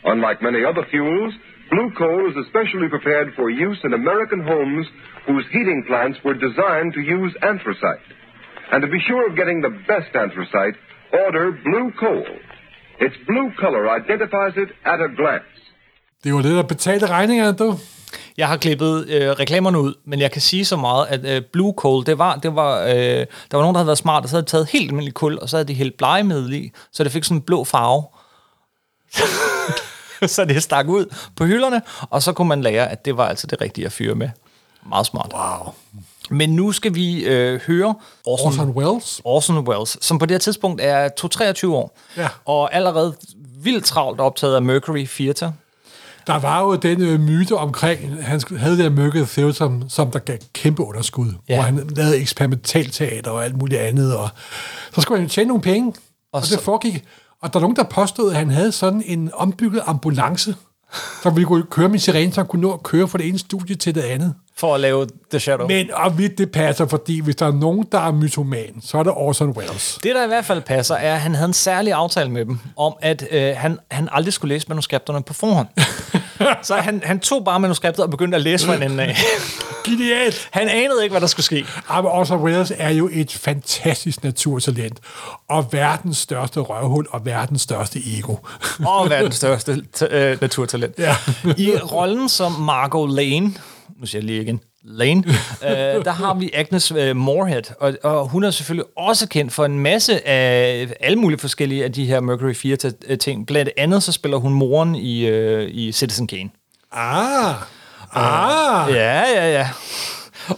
Unlike 0.06 0.42
many 0.42 0.64
other 0.64 0.86
fuels, 0.90 1.34
Blue 1.70 1.92
Coal 1.98 2.32
is 2.32 2.38
especially 2.46 2.88
prepared 2.88 3.34
for 3.36 3.50
use 3.50 3.78
in 3.84 3.94
American 3.94 4.42
homes 4.48 4.88
whose 5.28 5.46
heating 5.52 5.84
plants 5.86 6.18
were 6.24 6.34
designed 6.34 6.94
to 6.94 7.02
use 7.02 7.36
anthracite. 7.44 8.08
And 8.72 8.82
to 8.82 8.88
be 8.88 9.02
sure 9.08 9.30
of 9.30 9.36
getting 9.36 9.60
the 9.62 9.74
best 9.92 10.16
anthracite, 10.16 10.76
order 11.12 11.52
Blue 11.52 11.92
Coal. 12.00 12.26
Its 13.00 13.16
blue 13.28 13.52
color 13.60 13.90
identifies 13.90 14.56
it 14.56 14.70
at 14.86 15.00
a 15.02 15.10
glance. 15.20 15.60
Det 16.24 16.30
er 16.30 16.34
var 16.34 16.42
det, 16.42 16.56
der 16.56 16.64
betalte 16.64 17.06
regningerne, 17.06 17.58
du. 17.58 17.70
Jeg 18.38 18.48
har 18.48 18.58
klippet 18.58 19.08
øh, 19.08 19.30
reklamerne 19.32 19.80
ud, 19.80 19.94
men 20.06 20.20
jeg 20.20 20.32
kan 20.32 20.42
sige 20.42 20.66
så 20.66 20.76
meget, 20.78 21.06
at 21.08 21.26
øh, 21.26 21.42
Blue 21.54 21.74
Coal, 21.78 22.06
det 22.06 22.18
var, 22.18 22.36
det 22.36 22.56
var, 22.56 22.82
øh, 22.84 22.94
der 22.94 23.26
var 23.52 23.60
nogen, 23.62 23.74
der 23.76 23.80
havde 23.80 23.88
været 23.88 23.98
smart, 23.98 24.24
og 24.24 24.30
så 24.30 24.36
havde 24.36 24.46
de 24.46 24.50
taget 24.52 24.70
helt 24.70 24.90
almindelig 24.90 25.14
kul, 25.14 25.38
og 25.42 25.50
så 25.50 25.58
havde 25.58 25.68
de 25.68 25.74
hældt 25.74 25.98
blegemiddel 25.98 26.54
i, 26.54 26.72
så 26.92 27.04
det 27.04 27.12
fik 27.12 27.24
sådan 27.24 27.38
en 27.38 27.42
blå 27.42 27.64
farve. 27.64 28.04
så 30.28 30.46
det 30.46 30.64
stak 30.64 30.88
ud 30.88 31.16
på 31.36 31.46
hylderne, 31.46 31.82
og 32.10 32.24
så 32.24 32.34
kunne 32.34 32.48
man 32.50 32.62
lære, 32.62 32.90
at 32.92 33.06
det 33.06 33.18
var 33.18 33.28
altså 33.28 33.48
det 33.48 33.62
rigtige 33.62 33.86
at 33.86 33.92
fyre 33.92 34.16
med. 34.16 34.30
Meget 34.90 35.06
smart. 35.06 35.32
Wow. 35.34 35.74
Men 36.30 36.50
nu 36.56 36.72
skal 36.72 36.96
vi 36.96 37.24
øh, 37.24 37.62
høre 37.68 37.96
Orson, 38.26 38.48
Orson 38.48 38.70
Welles. 38.70 39.22
Orson 39.24 39.58
Welles, 39.68 39.98
som 40.02 40.20
på 40.20 40.26
det 40.26 40.34
her 40.34 40.40
tidspunkt 40.40 40.82
er 40.84 41.10
2-23 41.66 41.68
år, 41.74 41.98
Ja. 42.18 42.28
og 42.46 42.74
allerede 42.74 43.16
vildt 43.64 43.86
travlt 43.86 44.20
optaget 44.20 44.56
af 44.56 44.62
Mercury 44.62 45.06
Theatre. 45.06 45.54
Der 46.28 46.40
var 46.40 46.62
jo 46.64 46.76
den 46.76 47.02
øh, 47.02 47.20
myte 47.20 47.56
omkring, 47.58 48.24
han 48.26 48.42
havde 48.58 48.78
det 48.78 48.92
Mercury 48.92 49.26
Theatre, 49.28 49.54
som, 49.54 49.90
som 49.90 50.12
der 50.12 50.20
gav 50.20 50.38
kæmpe 50.54 50.84
underskud, 50.84 51.28
Ja. 51.28 51.34
ja. 51.50 51.56
hvor 51.56 51.64
han 51.64 51.90
lavede 51.96 52.18
eksperimentalteater 52.18 53.32
og 53.32 53.46
alt 53.46 53.58
muligt 53.58 53.82
andet, 53.82 54.16
og 54.16 54.30
så 54.96 55.02
skulle 55.02 55.20
han 55.20 55.28
jo 55.28 55.34
tjene 55.34 55.48
nogle 55.48 55.62
penge, 55.64 55.90
og, 55.90 55.96
og 56.32 56.46
så- 56.46 56.56
det 56.56 56.64
foregik. 56.64 57.04
Og 57.42 57.54
der 57.54 57.60
er 57.60 57.62
nogen, 57.62 57.76
der 57.76 57.84
påstod, 57.84 58.32
at 58.32 58.38
han 58.38 58.50
havde 58.50 58.72
sådan 58.72 59.04
en 59.06 59.30
ombygget 59.34 59.82
ambulance, 59.86 60.56
som 61.24 61.36
ville 61.36 61.46
kunne 61.48 61.64
køre 61.64 61.90
med 61.90 62.00
sirene, 62.00 62.34
så 62.34 62.42
han 62.42 62.48
kunne 62.48 62.62
nå 62.62 62.72
at 62.74 62.84
køre 62.84 63.08
fra 63.08 63.18
det 63.18 63.28
ene 63.28 63.40
studie 63.40 63.76
til 63.76 63.96
det 63.96 64.02
andet. 64.02 64.34
For 64.60 64.76
at 64.76 64.80
lave 64.82 65.08
The 65.32 65.40
Shadow. 65.40 65.68
Men 65.68 65.94
og 65.94 66.18
vidt 66.18 66.38
det 66.38 66.52
passer, 66.52 66.88
fordi 66.88 67.22
hvis 67.22 67.36
der 67.36 67.46
er 67.48 67.52
nogen, 67.52 67.86
der 67.92 68.00
er 68.00 68.12
mytoman, 68.12 68.82
så 68.82 68.98
er 68.98 69.04
det 69.04 69.14
Orson 69.16 69.50
Welles. 69.50 70.00
Det, 70.04 70.16
der 70.16 70.24
i 70.24 70.28
hvert 70.28 70.46
fald 70.46 70.62
passer, 70.62 70.96
er, 70.96 71.14
at 71.14 71.22
han 71.22 71.36
havde 71.36 71.48
en 71.48 71.54
særlig 71.54 71.94
aftale 71.94 72.32
med 72.32 72.46
dem, 72.46 72.60
om 72.78 72.94
at 73.02 73.28
øh, 73.32 73.54
han, 73.58 73.80
han 73.92 74.10
aldrig 74.12 74.34
skulle 74.34 74.56
læse 74.56 74.66
manuskripterne 74.70 75.24
på 75.24 75.34
forhånd. 75.34 75.68
så 76.68 76.76
han, 76.76 77.02
han 77.06 77.20
tog 77.20 77.46
bare 77.46 77.60
manuskriptet 77.60 78.04
og 78.04 78.10
begyndte 78.12 78.36
at 78.36 78.42
læse 78.42 78.66
fra 78.66 78.76
en 78.76 78.84
ende 78.84 79.04
af. 79.04 79.16
Genialt! 79.86 80.48
Han 80.52 80.70
anede 80.70 81.04
ikke, 81.04 81.14
hvad 81.14 81.22
der 81.22 81.28
skulle 81.28 81.46
ske. 81.46 81.66
Men 81.96 82.06
Orson 82.06 82.44
Welles 82.44 82.74
er 82.78 82.90
jo 82.90 83.10
et 83.14 83.32
fantastisk 83.34 84.24
naturtalent, 84.24 85.00
og 85.50 85.68
verdens 85.74 86.18
største 86.18 86.60
røvhul 86.60 87.08
og 87.10 87.26
verdens 87.26 87.62
største 87.62 88.00
ego. 88.18 88.36
Og 88.86 89.10
verdens 89.10 89.36
største 89.44 89.84
t- 89.98 90.14
øh, 90.16 90.42
naturtalent. 90.42 91.00
Ja. 91.00 91.16
I 91.58 91.72
rollen 91.72 92.30
som 92.30 92.52
Margot 92.52 93.12
Lane, 93.12 93.54
nu 94.00 94.06
siger 94.06 94.20
jeg 94.20 94.26
lige 94.26 94.42
igen, 94.42 94.60
Lane, 94.84 95.24
øh, 95.68 96.06
der 96.06 96.12
har 96.12 96.34
vi 96.34 96.52
Agnes 96.54 96.92
øh, 96.92 97.16
Moorehead, 97.16 97.64
og, 97.80 97.98
og 98.04 98.28
hun 98.28 98.44
er 98.44 98.52
selvfølgelig 98.52 98.86
også 98.98 99.28
kendt 99.28 99.54
for 99.54 99.66
en 99.66 99.80
masse 99.80 100.28
af 100.28 100.88
alle 101.00 101.20
mulige 101.20 101.40
forskellige 101.40 101.84
af 101.84 101.92
de 101.92 102.06
her 102.06 102.20
Mercury 102.20 102.54
Theatre 102.54 102.92
ting. 103.18 103.48
Blandt 103.48 103.72
andet 103.78 104.04
så 104.04 104.12
spiller 104.12 104.38
hun 104.38 104.54
moren 104.54 104.96
i, 104.96 105.28
øh, 105.28 105.70
i 105.72 105.92
Citizen 105.92 106.28
Kane. 106.28 106.50
Ah, 106.92 107.56
ah, 108.12 108.94
Ja, 108.94 109.22
ja, 109.36 109.52
ja. 109.52 109.70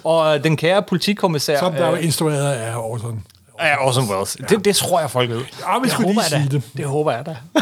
Og 0.04 0.44
den 0.44 0.58
kære 0.58 0.84
politikommissær... 0.84 1.60
som 1.60 1.74
der 1.74 1.86
er 1.86 1.90
jo 1.90 1.96
øh, 1.96 2.06
instrueret 2.06 2.54
af 2.54 2.76
Orson. 2.78 3.24
Ja, 3.62 3.88
Orson 3.88 4.10
Welles. 4.10 4.38
Ja. 4.40 4.46
Det, 4.46 4.66
det 4.66 4.76
tror 4.76 5.00
jeg, 5.00 5.12
folk 5.12 5.30
ved. 5.30 5.38
Ja, 5.38 5.80
vi 5.80 5.84
det 5.84 5.92
skulle 5.92 6.08
håber 6.08 6.22
jeg 6.32 6.52
det. 6.52 6.64
Det 6.78 6.86
håber 6.86 7.12
jeg 7.12 7.26
da. 7.26 7.36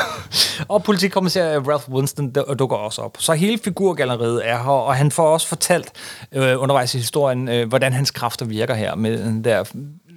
og 0.73 0.83
politikommissær 0.83 1.59
Ralph 1.59 1.89
Winston 1.89 2.31
du- 2.31 2.53
dukker 2.59 2.75
også 2.77 3.01
op. 3.01 3.15
Så 3.19 3.33
hele 3.33 3.59
figurgalleriet 3.63 4.47
er 4.49 4.57
her, 4.57 4.69
og 4.69 4.95
han 4.95 5.11
får 5.11 5.33
også 5.33 5.47
fortalt 5.47 5.91
øh, 6.31 6.61
undervejs 6.61 6.95
i 6.95 6.97
historien, 6.97 7.47
øh, 7.49 7.67
hvordan 7.67 7.93
hans 7.93 8.11
kræfter 8.11 8.45
virker 8.45 8.73
her 8.73 8.95
med 8.95 9.17
den 9.23 9.43
der 9.43 9.63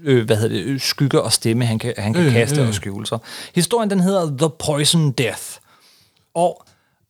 øh, 0.04 0.26
hvad 0.26 0.36
hedder 0.36 0.64
det, 0.64 0.82
skygge 0.82 1.22
og 1.22 1.32
stemme, 1.32 1.64
han 1.66 1.78
kan, 1.78 1.94
han 1.98 2.14
kan 2.14 2.26
Øh, 2.26 2.32
kaste 2.32 2.60
øh. 2.60 2.68
og 2.68 2.74
skjule 2.74 3.06
sig. 3.06 3.18
Historien, 3.54 3.90
den 3.90 4.00
hedder 4.00 4.26
The 4.38 4.50
Poison 4.66 5.12
Death. 5.12 5.42
Og 6.34 6.64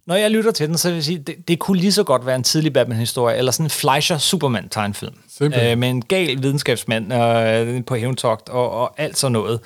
når 0.06 0.14
jeg 0.14 0.30
lytter 0.30 0.50
til 0.50 0.68
den, 0.68 0.78
så 0.78 0.88
vil 0.88 0.94
jeg 0.94 1.04
sige, 1.04 1.18
det, 1.18 1.48
det 1.48 1.58
kunne 1.58 1.78
lige 1.78 1.92
så 1.92 2.04
godt 2.04 2.26
være 2.26 2.36
en 2.36 2.42
tidlig 2.42 2.72
Batman-historie, 2.72 3.36
eller 3.36 3.52
sådan 3.52 3.66
en 3.66 3.70
Fleischer-Superman-tegnfilm. 3.70 5.14
Simpelthen. 5.28 5.72
Øh, 5.72 5.78
med 5.78 5.90
en 5.90 6.02
gal 6.02 6.42
videnskabsmand 6.42 7.14
øh, 7.14 7.84
på 7.84 7.94
hævntogt 7.94 8.48
og, 8.48 8.70
og 8.70 9.00
alt 9.00 9.18
sådan 9.18 9.32
noget. 9.32 9.60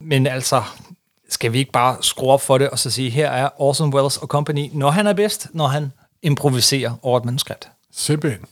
Men 0.00 0.26
altså, 0.26 0.62
skal 1.28 1.52
vi 1.52 1.58
ikke 1.58 1.72
bare 1.72 1.96
skrue 2.00 2.32
op 2.32 2.40
for 2.40 2.58
det, 2.58 2.70
og 2.70 2.78
så 2.78 2.90
sige, 2.90 3.10
her 3.10 3.30
er 3.30 3.48
Orson 3.58 3.94
Welles 3.94 4.16
og 4.16 4.26
Company, 4.26 4.68
når 4.72 4.90
han 4.90 5.06
er 5.06 5.12
bedst, 5.12 5.46
når 5.52 5.66
han 5.66 5.92
improviserer 6.22 6.92
over 7.02 7.18
et 7.18 7.24
manuskript. 7.24 7.68
Simpelthen. 7.92 8.44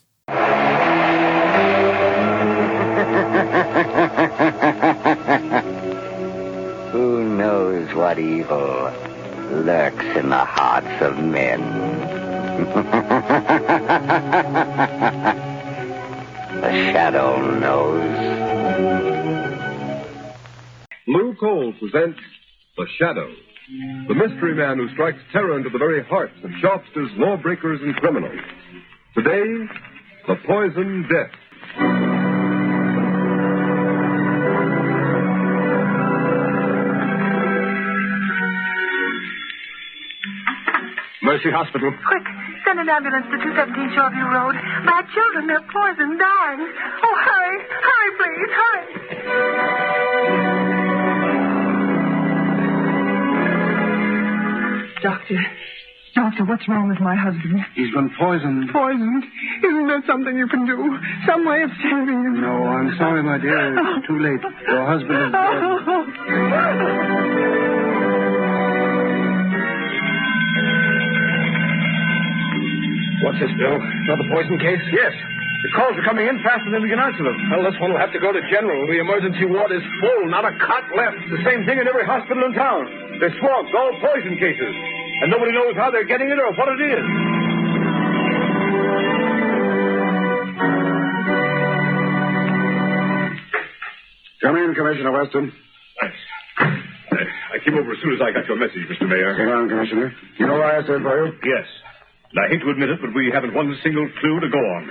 Who 6.92 7.24
knows 7.36 7.94
what 7.94 8.18
evil 8.18 9.05
lurks 9.56 10.04
in 10.16 10.28
the 10.28 10.44
hearts 10.44 11.02
of 11.02 11.18
men? 11.18 11.60
the 16.60 16.70
shadow 16.92 17.58
knows. 17.58 18.02
Lou 21.06 21.34
Coal 21.34 21.72
presents 21.78 22.18
The 22.76 22.86
Shadow, 22.98 23.32
the 24.08 24.14
mystery 24.14 24.54
man 24.54 24.78
who 24.78 24.88
strikes 24.90 25.18
terror 25.32 25.56
into 25.56 25.70
the 25.70 25.78
very 25.78 26.02
hearts 26.04 26.34
of 26.42 26.50
shopsters, 26.60 27.10
lawbreakers, 27.16 27.80
and 27.82 27.94
criminals. 27.96 28.40
Today, 29.14 29.66
The 30.26 30.36
Poison 30.46 31.06
Death. 31.08 31.30
Mercy 41.36 41.52
Hospital. 41.52 41.92
Quick, 41.92 42.24
send 42.64 42.80
an 42.80 42.88
ambulance 42.88 43.28
to 43.28 43.36
217 43.36 43.92
Shoreview 43.92 44.24
Road. 44.32 44.56
My 44.88 45.04
children, 45.12 45.44
they're 45.44 45.60
poisoned, 45.68 46.16
dying. 46.16 46.64
Oh, 46.64 47.12
hurry, 47.12 47.60
hurry, 47.60 48.10
please, 48.16 48.48
hurry. 48.56 48.88
Doctor, 55.04 55.36
doctor, 56.16 56.44
what's 56.48 56.64
wrong 56.72 56.88
with 56.88 57.04
my 57.04 57.12
husband? 57.14 57.60
He's 57.76 57.92
been 57.92 58.08
poisoned. 58.16 58.72
Poisoned? 58.72 59.24
Isn't 59.60 59.88
there 59.92 60.00
something 60.08 60.32
you 60.40 60.48
can 60.48 60.64
do? 60.64 60.72
Some 61.28 61.44
way 61.44 61.60
of 61.68 61.70
saving 61.84 62.32
him? 62.32 62.40
No, 62.40 62.64
I'm 62.64 62.96
sorry, 62.96 63.20
my 63.22 63.36
dear. 63.36 63.76
It's 63.76 64.08
too 64.08 64.24
late. 64.24 64.40
Your 64.40 64.86
husband 64.88 65.20
is 65.20 65.32
dead. 65.36 65.60
Oh. 65.84 67.75
What's 73.24 73.40
this, 73.40 73.52
Bill? 73.56 73.76
Another 73.80 74.26
poison 74.28 74.58
case? 74.60 74.82
Yes. 74.92 75.12
The 75.64 75.70
calls 75.72 75.96
are 75.96 76.04
coming 76.04 76.28
in 76.28 76.36
faster 76.44 76.68
than 76.70 76.84
we 76.84 76.90
can 76.92 77.00
answer 77.00 77.24
them. 77.24 77.36
Well, 77.50 77.64
this 77.64 77.74
one 77.80 77.90
will 77.90 77.98
have 78.02 78.12
to 78.12 78.20
go 78.20 78.30
to 78.30 78.42
General. 78.52 78.86
The 78.86 79.00
emergency 79.00 79.48
ward 79.48 79.72
is 79.72 79.82
full, 80.04 80.28
not 80.28 80.44
a 80.44 80.52
cot 80.60 80.84
left. 80.94 81.16
It's 81.24 81.32
the 81.40 81.44
same 81.48 81.64
thing 81.64 81.80
in 81.80 81.88
every 81.88 82.04
hospital 82.04 82.44
in 82.44 82.52
town. 82.52 82.84
They're 83.18 83.34
swamped, 83.40 83.72
all 83.74 83.92
poison 84.04 84.36
cases. 84.36 84.72
And 85.24 85.32
nobody 85.32 85.52
knows 85.56 85.74
how 85.74 85.90
they're 85.90 86.06
getting 86.06 86.28
it 86.28 86.38
or 86.38 86.52
what 86.60 86.68
it 86.76 86.80
is. 86.92 87.06
Come 94.42 94.56
in, 94.56 94.74
Commissioner 94.74 95.12
Weston. 95.12 95.52
Thanks. 96.00 96.16
I 96.60 97.58
came 97.64 97.74
over 97.74 97.92
as 97.92 97.98
soon 98.02 98.14
as 98.14 98.20
I 98.20 98.30
got 98.32 98.46
your 98.46 98.56
message, 98.56 98.84
Mr. 98.90 99.08
Mayor. 99.08 99.34
Sit 99.36 99.46
down, 99.48 99.68
Commissioner. 99.68 100.12
You 100.38 100.46
know 100.46 100.58
why 100.58 100.76
I 100.76 100.86
sent 100.86 101.02
for 101.02 101.26
you? 101.26 101.32
Yes. 101.42 101.66
I 102.36 102.48
hate 102.52 102.60
to 102.60 102.70
admit 102.70 102.90
it, 102.90 103.00
but 103.00 103.14
we 103.14 103.30
haven't 103.32 103.54
one 103.54 103.72
single 103.82 104.08
clue 104.20 104.40
to 104.40 104.50
go 104.50 104.58
on. 104.60 104.90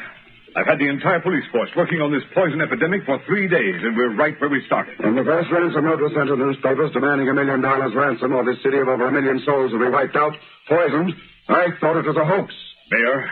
I've 0.55 0.65
had 0.65 0.79
the 0.79 0.87
entire 0.87 1.19
police 1.19 1.43
force 1.51 1.69
working 1.75 1.99
on 1.99 2.11
this 2.11 2.23
poison 2.33 2.61
epidemic 2.61 3.03
for 3.05 3.19
three 3.27 3.47
days, 3.47 3.75
and 3.83 3.95
we're 3.95 4.15
right 4.15 4.39
where 4.39 4.49
we 4.49 4.65
started. 4.65 4.97
And 5.03 5.17
the 5.17 5.23
first 5.23 5.51
ransom 5.51 5.83
note 5.83 5.99
was 5.99 6.13
sent 6.15 6.31
to 6.31 6.35
the 6.35 6.45
newspapers 6.47 6.91
demanding 6.95 7.27
a 7.27 7.35
million 7.35 7.59
dollars 7.61 7.93
ransom 7.93 8.33
or 8.33 8.45
this 8.47 8.63
city 8.63 8.79
of 8.79 8.87
over 8.87 9.07
a 9.07 9.11
million 9.11 9.43
souls 9.45 9.73
will 9.73 9.83
be 9.83 9.91
wiped 9.91 10.15
out, 10.15 10.33
poisoned, 10.67 11.13
I 11.49 11.67
thought 11.79 11.99
it 11.99 12.07
was 12.07 12.17
a 12.17 12.25
hoax. 12.25 12.55
Mayor, 12.89 13.29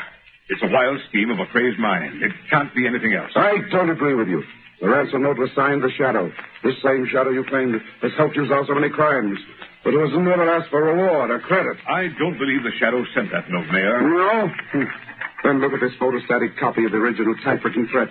it's 0.50 0.62
a 0.62 0.70
wild 0.70 1.00
scheme 1.10 1.32
of 1.32 1.40
a 1.40 1.48
crazed 1.48 1.80
mind. 1.80 2.22
It 2.22 2.32
can't 2.52 2.76
be 2.76 2.86
anything 2.86 3.14
else. 3.14 3.32
I 3.36 3.58
don't 3.72 3.90
agree 3.90 4.14
with 4.14 4.28
you. 4.28 4.44
The 4.82 4.90
ransom 4.90 5.24
note 5.24 5.40
was 5.40 5.50
signed 5.56 5.82
The 5.82 5.90
Shadow. 5.98 6.30
This 6.62 6.76
same 6.84 7.08
Shadow 7.10 7.32
you 7.32 7.46
claimed 7.46 7.80
has 8.02 8.12
helped 8.18 8.36
you 8.36 8.46
solve 8.50 8.68
so 8.68 8.76
many 8.76 8.90
crimes, 8.90 9.40
but 9.84 9.92
who 9.92 10.00
has 10.00 10.16
never 10.16 10.50
asked 10.50 10.70
for 10.70 10.84
reward 10.84 11.30
or 11.30 11.40
credit. 11.40 11.78
I 11.88 12.08
don't 12.18 12.40
believe 12.40 12.64
the 12.64 12.72
Shadow 12.80 13.04
sent 13.14 13.32
that 13.32 13.50
note, 13.50 13.68
Mayor. 13.72 14.02
No? 14.02 14.48
Hmm. 14.72 14.84
Then 15.44 15.60
look 15.60 15.74
at 15.74 15.82
this 15.84 15.92
photostatic 16.00 16.56
copy 16.58 16.86
of 16.86 16.92
the 16.92 17.04
original 17.04 17.36
typewritten 17.44 17.86
threat. 17.92 18.08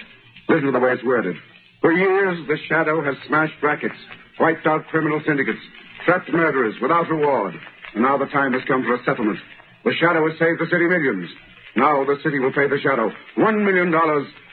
Listen 0.50 0.66
to 0.66 0.72
the 0.72 0.78
way 0.78 0.92
it's 0.92 1.02
worded. 1.02 1.34
For 1.80 1.90
years, 1.90 2.36
the 2.46 2.58
Shadow 2.68 3.02
has 3.02 3.16
smashed 3.26 3.56
rackets, 3.62 3.96
wiped 4.38 4.66
out 4.66 4.86
criminal 4.88 5.18
syndicates, 5.26 5.64
trapped 6.04 6.30
murderers 6.30 6.74
without 6.82 7.08
reward. 7.08 7.54
And 7.94 8.02
now 8.02 8.18
the 8.18 8.26
time 8.26 8.52
has 8.52 8.60
come 8.68 8.84
for 8.84 8.94
a 8.94 9.04
settlement. 9.04 9.38
The 9.84 9.94
Shadow 9.98 10.28
has 10.28 10.38
saved 10.38 10.60
the 10.60 10.68
city 10.68 10.84
millions. 10.84 11.30
Now 11.74 12.04
the 12.04 12.20
city 12.22 12.38
will 12.38 12.52
pay 12.52 12.68
the 12.68 12.78
Shadow 12.84 13.10
one 13.36 13.64
million 13.64 13.90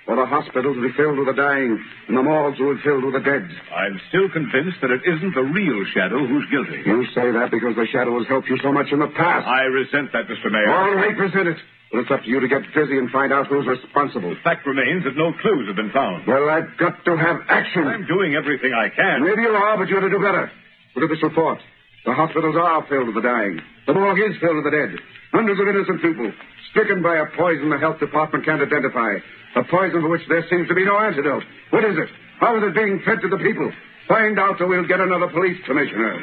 for 0.09 0.17
the 0.17 0.25
hospitals 0.25 0.73
to 0.73 0.81
be 0.81 0.89
filled 0.97 1.21
with 1.21 1.29
the 1.29 1.37
dying 1.37 1.77
and 2.09 2.17
the 2.17 2.25
morgues 2.25 2.57
will 2.57 2.73
be 2.73 2.81
filled 2.81 3.05
with 3.05 3.13
the 3.13 3.21
dead. 3.21 3.45
I'm 3.69 3.93
still 4.09 4.25
convinced 4.33 4.81
that 4.81 4.89
it 4.89 5.05
isn't 5.05 5.37
the 5.37 5.45
real 5.45 5.85
Shadow 5.93 6.25
who's 6.25 6.49
guilty. 6.49 6.81
You 6.81 7.05
say 7.13 7.29
that 7.29 7.53
because 7.53 7.77
the 7.77 7.85
Shadow 7.93 8.17
has 8.17 8.25
helped 8.25 8.49
you 8.49 8.57
so 8.65 8.73
much 8.73 8.89
in 8.89 8.97
the 8.97 9.13
past. 9.13 9.45
I 9.45 9.69
resent 9.69 10.09
that, 10.17 10.25
Mr. 10.25 10.49
Mayor. 10.49 10.65
All 10.73 10.97
right, 10.97 11.13
resent 11.13 11.53
it. 11.53 11.61
But 11.93 12.01
it's 12.01 12.09
up 12.09 12.25
to 12.25 12.29
you 12.29 12.41
to 12.41 12.49
get 12.49 12.65
busy 12.73 12.97
and 12.97 13.13
find 13.13 13.29
out 13.29 13.53
who's 13.53 13.69
responsible. 13.69 14.33
The 14.33 14.41
fact 14.41 14.65
remains 14.65 15.05
that 15.05 15.13
no 15.13 15.29
clues 15.45 15.69
have 15.69 15.77
been 15.77 15.93
found. 15.93 16.25
Well, 16.25 16.49
I've 16.49 16.73
got 16.81 17.05
to 17.05 17.13
have 17.13 17.45
action. 17.45 17.85
I'm 17.85 18.09
doing 18.09 18.33
everything 18.33 18.73
I 18.73 18.89
can. 18.89 19.21
Maybe 19.21 19.45
you 19.45 19.53
are, 19.53 19.77
but 19.77 19.93
you 19.93 19.97
ought 20.01 20.09
to 20.09 20.13
do 20.13 20.21
better. 20.25 20.49
Look 20.97 21.05
at 21.05 21.13
this 21.13 21.21
report. 21.21 21.61
The 22.09 22.17
hospitals 22.17 22.57
are 22.57 22.81
filled 22.89 23.13
with 23.13 23.17
the 23.17 23.25
dying. 23.25 23.61
The 23.85 23.93
morgue 23.93 24.25
is 24.25 24.41
filled 24.41 24.57
with 24.57 24.65
the 24.65 24.73
dead. 24.73 24.97
Hundreds 25.33 25.61
of 25.61 25.69
innocent 25.69 26.01
people 26.01 26.33
stricken 26.73 27.01
by 27.01 27.17
a 27.17 27.25
poison 27.37 27.69
the 27.69 27.77
health 27.77 27.99
department 28.01 28.45
can't 28.45 28.61
identify. 28.61 29.21
A 29.55 29.63
poison 29.63 30.01
for 30.01 30.09
which 30.09 30.21
there 30.29 30.45
seems 30.49 30.67
to 30.67 30.75
be 30.75 30.85
no 30.85 30.99
antidote. 30.99 31.43
What 31.71 31.83
is 31.83 31.97
it? 31.97 32.09
How 32.39 32.55
is 32.57 32.63
it 32.63 32.75
being 32.75 33.01
fed 33.05 33.21
to 33.21 33.29
the 33.29 33.37
people? 33.37 33.71
Find 34.07 34.39
out 34.39 34.61
or 34.61 34.67
we'll 34.67 34.87
get 34.87 34.99
another 34.99 35.27
police 35.27 35.57
commissioner. 35.65 36.17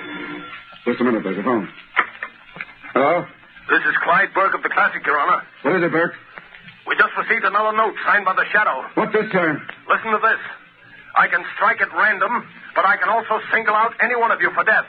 Just 0.84 1.00
a 1.00 1.04
minute, 1.04 1.22
there's 1.24 1.38
a 1.38 1.42
phone. 1.42 1.68
Hello? 2.94 3.26
This 3.68 3.82
is 3.82 3.94
Clyde 4.02 4.30
Burke 4.34 4.54
of 4.54 4.62
the 4.62 4.70
Classic, 4.70 5.04
Your 5.04 5.18
Honor. 5.18 5.42
What 5.62 5.76
is 5.76 5.82
it, 5.82 5.90
Burke? 5.90 6.14
We 6.86 6.94
just 6.94 7.10
received 7.18 7.44
another 7.44 7.76
note 7.76 7.94
signed 8.06 8.24
by 8.24 8.34
the 8.34 8.46
Shadow. 8.54 8.86
What 8.94 9.10
this 9.12 9.26
time? 9.32 9.58
Listen 9.90 10.14
to 10.14 10.22
this. 10.22 10.38
I 11.18 11.26
can 11.26 11.42
strike 11.56 11.82
at 11.82 11.90
random, 11.90 12.46
but 12.74 12.86
I 12.86 12.96
can 12.96 13.08
also 13.08 13.42
single 13.52 13.74
out 13.74 13.94
any 14.00 14.14
one 14.14 14.30
of 14.30 14.40
you 14.40 14.50
for 14.54 14.62
death. 14.62 14.86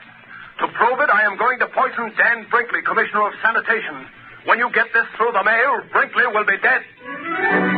To 0.61 0.67
prove 0.77 0.99
it, 1.01 1.09
I 1.09 1.25
am 1.25 1.38
going 1.38 1.57
to 1.59 1.67
poison 1.67 2.13
Dan 2.17 2.45
Brinkley, 2.49 2.81
Commissioner 2.85 3.27
of 3.27 3.33
Sanitation. 3.41 4.05
When 4.45 4.59
you 4.59 4.69
get 4.73 4.93
this 4.93 5.05
through 5.17 5.33
the 5.33 5.43
mail, 5.43 5.81
Brinkley 5.91 6.25
will 6.29 6.45
be 6.45 6.57
dead. 6.61 7.76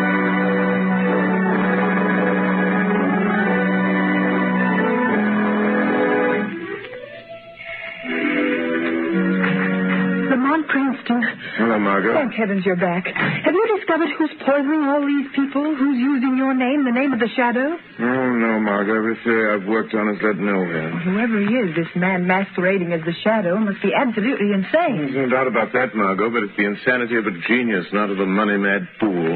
Princeton. 10.69 11.21
Hello, 11.57 11.77
Margot. 11.81 12.13
Thank 12.13 12.33
heavens 12.37 12.63
you're 12.65 12.79
back. 12.79 13.09
Have 13.09 13.53
you 13.53 13.65
discovered 13.77 14.09
who's 14.17 14.31
poisoning 14.45 14.85
all 14.85 15.01
these 15.01 15.27
people? 15.33 15.65
Who's 15.75 15.97
using 15.97 16.37
your 16.37 16.53
name, 16.53 16.85
the 16.85 16.93
name 16.93 17.11
of 17.11 17.19
the 17.19 17.27
shadow? 17.35 17.73
Oh, 17.73 18.29
no, 18.37 18.61
Margot. 18.61 18.95
Every 18.95 19.17
theory 19.25 19.49
uh, 19.49 19.57
I've 19.57 19.67
worked 19.67 19.93
on 19.97 20.13
has 20.13 20.21
led 20.21 20.37
nowhere. 20.37 20.93
Whoever 21.01 21.41
he 21.41 21.53
is, 21.57 21.75
this 21.75 21.89
man 21.97 22.29
masquerading 22.29 22.93
as 22.93 23.01
the 23.01 23.17
shadow 23.25 23.57
must 23.57 23.81
be 23.81 23.89
absolutely 23.91 24.53
insane. 24.53 25.09
There's 25.09 25.25
no 25.25 25.29
doubt 25.29 25.47
about 25.49 25.73
that, 25.73 25.97
Margot, 25.97 26.29
but 26.29 26.45
it's 26.45 26.55
the 26.55 26.69
insanity 26.69 27.17
of 27.17 27.25
a 27.25 27.35
genius, 27.49 27.89
not 27.91 28.13
of 28.13 28.19
a 28.21 28.29
money-mad 28.29 28.87
fool. 29.01 29.35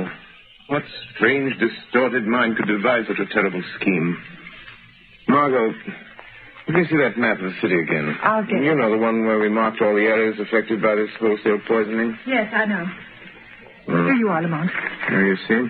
What 0.70 0.84
strange, 1.16 1.54
distorted 1.60 2.26
mind 2.26 2.58
could 2.58 2.70
devise 2.70 3.06
such 3.10 3.20
a 3.20 3.28
terrible 3.34 3.62
scheme? 3.82 4.18
Margot, 5.28 5.74
let 6.68 6.76
me 6.78 6.84
see 6.90 6.98
that 6.98 7.18
map 7.18 7.38
of 7.38 7.44
the 7.44 7.56
city 7.62 7.76
again. 7.80 8.16
I'll 8.24 8.44
get 8.44 8.62
You 8.64 8.72
it. 8.72 8.76
know 8.76 8.92
the 8.92 8.98
one 8.98 9.26
where 9.26 9.40
we 9.40 9.50
marked 9.50 9.82
all 9.82 9.94
the 9.96 10.08
areas 10.08 10.40
affected 10.40 10.82
by 10.82 10.96
this 10.96 11.10
wholesale 11.20 11.60
poisoning? 11.68 12.18
Yes, 12.26 12.52
I 12.54 12.66
know. 12.66 12.86
Hmm. 13.86 14.06
Here 14.08 14.16
you 14.16 14.30
are, 14.30 14.42
Lamont. 14.42 14.72
There 15.10 15.26
you 15.28 15.38
see. 15.48 15.62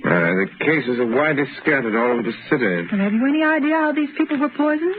Uh, 0.00 0.08
the 0.08 0.46
cases 0.60 0.98
are 1.00 1.06
widely 1.08 1.44
scattered 1.60 1.96
all 1.96 2.12
over 2.12 2.22
the 2.22 2.32
city. 2.48 2.88
And 2.92 3.00
have 3.00 3.12
you 3.12 3.24
any 3.28 3.44
idea 3.44 3.76
how 3.76 3.92
these 3.92 4.08
people 4.16 4.38
were 4.38 4.48
poisoned? 4.52 4.96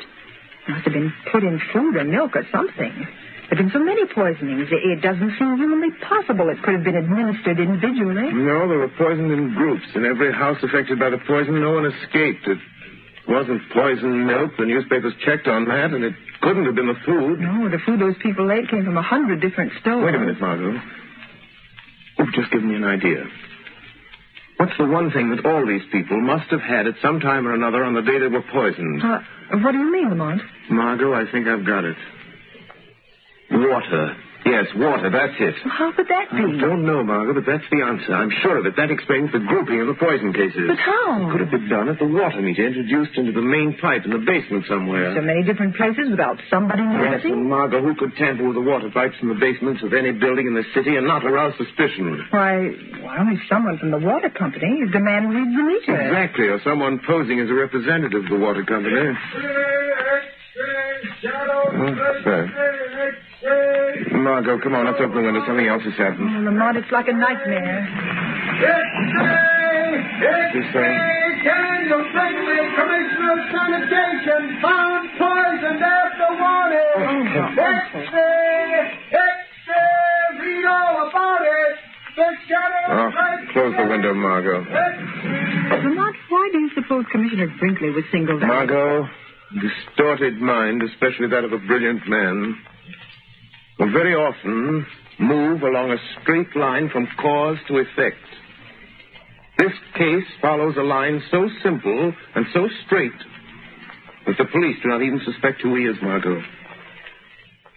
Must 0.69 0.83
have 0.85 0.93
been 0.93 1.11
put 1.31 1.43
in 1.43 1.59
food 1.73 1.95
or 1.97 2.03
milk 2.05 2.35
or 2.35 2.45
something. 2.53 2.93
There 3.49 3.57
have 3.57 3.57
been 3.57 3.71
so 3.73 3.81
many 3.83 4.05
poisonings. 4.13 4.69
It, 4.69 4.81
it 4.97 5.01
doesn't 5.01 5.33
seem 5.37 5.57
humanly 5.57 5.89
possible 6.07 6.49
it 6.49 6.61
could 6.63 6.75
have 6.77 6.83
been 6.85 6.95
administered 6.95 7.59
individually. 7.59 8.29
No, 8.33 8.69
they 8.69 8.77
were 8.77 8.93
poisoned 8.97 9.31
in 9.31 9.53
groups. 9.57 9.85
In 9.95 10.05
every 10.05 10.31
house 10.33 10.57
affected 10.61 10.97
by 10.99 11.09
the 11.09 11.17
poison, 11.27 11.59
no 11.59 11.73
one 11.73 11.85
escaped. 11.89 12.45
It 12.47 12.59
wasn't 13.27 13.61
poisoned 13.73 14.25
milk. 14.27 14.51
The 14.57 14.65
newspapers 14.65 15.13
checked 15.25 15.47
on 15.47 15.65
that, 15.65 15.91
and 15.93 16.03
it 16.03 16.13
couldn't 16.41 16.65
have 16.65 16.75
been 16.75 16.87
the 16.87 16.99
food. 17.05 17.39
No, 17.39 17.69
the 17.69 17.79
food 17.85 17.99
those 17.99 18.15
people 18.21 18.51
ate 18.51 18.69
came 18.69 18.83
from 18.83 18.97
a 18.97 19.01
hundred 19.01 19.41
different 19.41 19.71
stores. 19.81 20.03
Wait 20.05 20.15
a 20.15 20.19
minute, 20.19 20.39
Margot. 20.41 20.79
You've 22.19 22.33
just 22.33 22.51
given 22.51 22.69
me 22.69 22.75
an 22.75 22.83
idea. 22.83 23.25
What's 24.57 24.77
the 24.77 24.85
one 24.85 25.09
thing 25.11 25.29
that 25.35 25.45
all 25.45 25.65
these 25.65 25.81
people 25.91 26.21
must 26.21 26.49
have 26.51 26.61
had 26.61 26.85
at 26.85 26.93
some 27.01 27.19
time 27.19 27.47
or 27.47 27.53
another 27.53 27.83
on 27.83 27.93
the 27.95 28.01
day 28.01 28.19
they 28.19 28.27
were 28.27 28.43
poisoned? 28.51 29.01
Uh, 29.03 29.19
what 29.63 29.71
do 29.71 29.79
you 29.79 29.91
mean, 29.91 30.09
Lamont? 30.09 30.41
Margot, 30.69 31.13
I 31.13 31.23
think 31.31 31.47
I've 31.47 31.65
got 31.65 31.83
it. 31.83 31.97
Water. 33.51 34.15
Yes, 34.41 34.65
water, 34.75 35.09
that's 35.13 35.37
it. 35.37 35.53
How 35.69 35.93
could 35.93 36.09
that 36.09 36.33
be? 36.33 36.41
I 36.41 36.57
don't 36.59 36.81
know, 36.81 37.03
Margaret, 37.05 37.37
but 37.37 37.45
that's 37.45 37.63
the 37.69 37.85
answer. 37.85 38.09
I'm 38.13 38.33
sure 38.41 38.57
of 38.57 38.65
it. 38.65 38.73
That 38.75 38.89
explains 38.89 39.29
the 39.31 39.39
grouping 39.39 39.79
of 39.81 39.87
the 39.87 39.93
poison 39.93 40.33
cases. 40.33 40.65
But 40.65 40.81
how? 40.81 41.29
Could 41.31 41.41
have 41.45 41.53
been 41.53 41.69
done 41.69 41.87
at 41.93 41.99
the 42.01 42.09
water 42.09 42.41
meter 42.41 42.65
introduced 42.65 43.13
into 43.21 43.31
the 43.37 43.41
main 43.45 43.77
pipe 43.77 44.01
in 44.03 44.11
the 44.11 44.17
basement 44.25 44.65
somewhere. 44.65 45.13
So 45.13 45.21
many 45.21 45.45
different 45.45 45.77
places 45.77 46.09
without 46.09 46.41
somebody 46.49 46.81
Yes, 46.81 47.21
noticing? 47.21 47.31
and 47.37 47.49
Margot, 47.53 47.85
who 47.85 47.93
could 47.95 48.17
tamper 48.17 48.43
with 48.49 48.57
the 48.57 48.65
water 48.65 48.89
pipes 48.89 49.15
in 49.21 49.29
the 49.29 49.37
basements 49.37 49.83
of 49.85 49.93
any 49.93 50.11
building 50.11 50.47
in 50.49 50.55
the 50.57 50.65
city 50.73 50.97
and 50.97 51.05
not 51.05 51.21
arouse 51.23 51.53
suspicion? 51.61 52.25
Why, 52.33 52.73
well, 53.05 53.25
if 53.29 53.39
someone 53.47 53.77
from 53.77 53.91
the 53.93 54.01
water 54.01 54.29
company 54.33 54.81
is 54.81 54.89
the 54.91 54.99
man 55.05 55.29
who 55.29 55.37
reads 55.37 55.53
the 55.53 55.63
meter. 55.69 56.01
Exactly, 56.01 56.47
or 56.49 56.57
someone 56.65 56.97
posing 57.05 57.39
as 57.39 57.49
a 57.49 57.53
representative 57.53 58.25
of 58.25 58.29
the 58.29 58.41
water 58.41 58.65
company. 58.65 59.13
Oh, 61.23 61.93
sir. 62.25 62.41
Margot, 63.41 64.59
come 64.61 64.75
on, 64.75 64.85
let's 64.85 65.01
open 65.01 65.17
the 65.17 65.25
window. 65.25 65.41
Something 65.49 65.65
else 65.65 65.81
has 65.81 65.97
happened. 65.97 66.29
Oh, 66.29 66.45
Lamont, 66.45 66.77
it's 66.77 66.91
like 66.93 67.07
a 67.09 67.13
nightmare. 67.17 67.81
She's 70.53 70.69
saying, 70.69 71.33
Daniel 71.41 72.05
Brinkley, 72.13 72.61
Commissioner 72.77 73.33
of 73.33 73.41
Sanitation, 73.49 74.61
found 74.61 75.09
poisoned 75.17 75.81
after 75.81 76.29
warning. 76.37 77.57
X-ray! 77.57 78.93
X-ray! 79.09 80.37
Read 80.37 80.65
all 80.69 81.09
about 81.09 81.41
it. 81.41 81.73
The 82.13 82.27
oh, 82.93 83.09
close 83.53 83.73
the 83.75 83.87
window, 83.89 84.13
Margot. 84.13 84.61
Lamont, 84.61 86.15
why 86.29 86.49
do 86.51 86.59
you 86.59 86.69
suppose 86.75 87.05
Commissioner 87.11 87.47
Brinkley 87.57 87.89
was 87.89 88.03
singled 88.11 88.43
out? 88.43 88.47
Margot, 88.47 89.09
distorted 89.57 90.39
mind, 90.39 90.83
especially 90.83 91.27
that 91.29 91.43
of 91.43 91.53
a 91.53 91.57
brilliant 91.57 92.07
man, 92.07 92.55
will 93.81 93.91
very 93.91 94.13
often 94.13 94.85
move 95.17 95.63
along 95.63 95.89
a 95.89 95.97
straight 96.21 96.55
line 96.55 96.87
from 96.93 97.07
cause 97.19 97.57
to 97.67 97.79
effect. 97.79 98.21
This 99.57 99.73
case 99.97 100.29
follows 100.39 100.75
a 100.77 100.83
line 100.83 101.21
so 101.31 101.49
simple 101.63 102.13
and 102.35 102.45
so 102.53 102.69
straight 102.85 103.17
that 104.27 104.37
the 104.37 104.45
police 104.45 104.77
do 104.83 104.89
not 104.89 105.01
even 105.01 105.19
suspect 105.25 105.61
who 105.61 105.75
he 105.75 105.83
is, 105.85 105.97
Margot. 106.01 106.41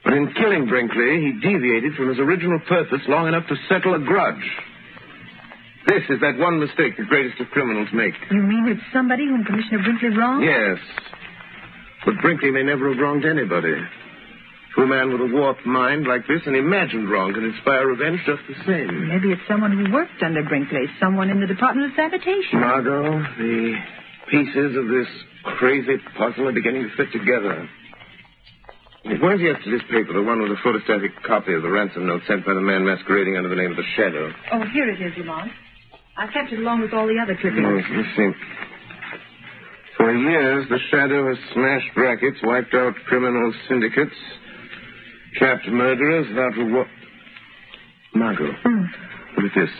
But 0.04 0.12
in 0.12 0.32
killing 0.36 0.66
Brinkley, 0.68 1.24
he 1.24 1.40
deviated 1.40 1.94
from 1.96 2.10
his 2.10 2.18
original 2.18 2.60
purpose 2.68 3.00
long 3.08 3.26
enough 3.26 3.48
to 3.48 3.56
settle 3.68 3.94
a 3.94 3.98
grudge. 3.98 4.44
This 5.88 6.04
is 6.10 6.20
that 6.20 6.36
one 6.36 6.60
mistake 6.60 6.96
the 6.98 7.08
greatest 7.08 7.40
of 7.40 7.48
criminals 7.48 7.88
make. 7.94 8.12
You 8.30 8.42
mean 8.42 8.68
it's 8.68 8.84
somebody 8.92 9.24
whom 9.24 9.44
Commissioner 9.44 9.82
Brinkley 9.82 10.12
wronged? 10.12 10.44
Yes. 10.44 10.78
But 12.04 12.20
Brinkley 12.20 12.50
may 12.50 12.62
never 12.62 12.92
have 12.92 13.00
wronged 13.00 13.24
anybody. 13.24 13.72
A 14.76 14.86
man 14.86 15.12
with 15.12 15.20
a 15.22 15.30
warped 15.32 15.64
mind 15.64 16.06
like 16.06 16.26
this, 16.26 16.42
an 16.46 16.54
imagined 16.56 17.08
wrong 17.08 17.32
can 17.32 17.44
inspire 17.44 17.86
revenge 17.86 18.20
just 18.26 18.42
the 18.50 18.58
same. 18.66 19.08
Maybe 19.08 19.30
it's 19.30 19.46
someone 19.46 19.70
who 19.70 19.92
worked 19.92 20.20
under 20.20 20.42
Brinkley, 20.42 20.86
someone 20.98 21.30
in 21.30 21.40
the 21.40 21.46
Department 21.46 21.90
of 21.90 21.96
Sanitation. 21.96 22.58
Margot, 22.58 23.22
the 23.38 23.74
pieces 24.30 24.74
of 24.76 24.88
this 24.90 25.06
crazy 25.62 25.96
puzzle 26.18 26.48
are 26.48 26.52
beginning 26.52 26.90
to 26.90 26.92
fit 26.96 27.12
together. 27.12 27.68
Where's 29.20 29.40
yesterday's 29.40 29.86
paper, 29.92 30.12
the 30.12 30.22
one 30.22 30.42
with 30.42 30.50
the 30.50 30.60
photostatic 30.64 31.12
copy 31.22 31.54
of 31.54 31.62
the 31.62 31.70
ransom 31.70 32.06
note 32.06 32.22
sent 32.26 32.44
by 32.44 32.54
the 32.54 32.60
man 32.64 32.84
masquerading 32.84 33.36
under 33.36 33.50
the 33.50 33.56
name 33.56 33.70
of 33.70 33.76
the 33.76 33.86
Shadow? 33.94 34.32
Oh, 34.52 34.64
here 34.72 34.88
it 34.90 35.00
is, 35.00 35.12
Lamont. 35.18 35.52
I 36.16 36.26
kept 36.32 36.52
it 36.52 36.58
along 36.58 36.80
with 36.80 36.92
all 36.92 37.06
the 37.06 37.20
other 37.22 37.36
clippings. 37.36 37.62
Oh, 37.62 37.94
let's 37.94 38.16
see. 38.16 38.30
For 39.98 40.10
years, 40.10 40.66
the 40.68 40.78
Shadow 40.90 41.28
has 41.28 41.38
smashed 41.52 41.94
rackets, 41.96 42.38
wiped 42.42 42.74
out 42.74 42.94
criminal 43.06 43.52
syndicates, 43.68 44.16
trapped 45.36 45.66
murderers 45.68 46.26
without 46.28 46.56
what... 46.72 46.86
Margot, 48.14 48.52
Hmm. 48.62 48.84
look 49.36 49.50
at 49.50 49.54
this. 49.60 49.70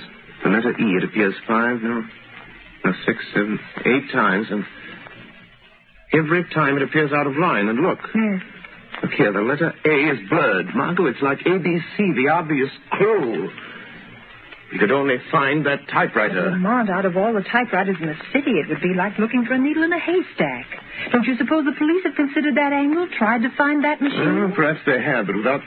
The 0.43 0.51
letter 0.51 0.71
E, 0.73 0.85
it 0.97 1.05
appears 1.05 1.35
five, 1.47 1.81
no? 1.83 2.03
No, 2.85 2.93
six, 3.07 3.19
seven, 3.33 3.59
eight 3.87 4.11
times, 4.13 4.49
and 4.51 4.65
every 6.13 6.45
time 6.53 6.77
it 6.77 6.83
appears 6.83 7.13
out 7.13 7.27
of 7.27 7.37
line. 7.37 7.69
And 7.69 7.79
look. 7.81 7.99
Yes. 8.15 8.43
Look 9.03 9.13
here, 9.13 9.33
the 9.33 9.41
letter 9.41 9.73
A 9.85 10.11
is 10.13 10.29
blurred. 10.29 10.67
Margot, 10.75 11.07
it's 11.07 11.23
like 11.23 11.39
ABC, 11.41 11.97
the 12.17 12.29
obvious 12.33 12.71
clue. 12.93 13.51
You 14.75 14.81
could 14.81 14.91
only 14.91 15.23
find 15.31 15.65
that 15.71 15.87
typewriter. 15.87 16.51
Lamont, 16.51 16.91
out 16.91 17.07
of 17.07 17.17
all 17.17 17.33
the 17.33 17.47
typewriters 17.47 17.95
in 18.03 18.09
the 18.11 18.19
city, 18.35 18.59
it 18.59 18.67
would 18.69 18.83
be 18.83 18.91
like 18.93 19.15
looking 19.23 19.47
for 19.47 19.55
a 19.55 19.59
needle 19.59 19.85
in 19.85 19.93
a 19.93 20.01
haystack. 20.03 20.67
Don't 21.13 21.23
you 21.31 21.39
suppose 21.39 21.63
the 21.65 21.79
police 21.79 22.03
have 22.03 22.17
considered 22.19 22.57
that 22.59 22.73
angle, 22.75 23.07
tried 23.17 23.43
to 23.47 23.55
find 23.57 23.85
that 23.85 24.03
machine? 24.03 24.35
Well, 24.35 24.51
perhaps 24.51 24.81
they 24.85 24.99
have, 25.01 25.31
but 25.31 25.37
without 25.37 25.63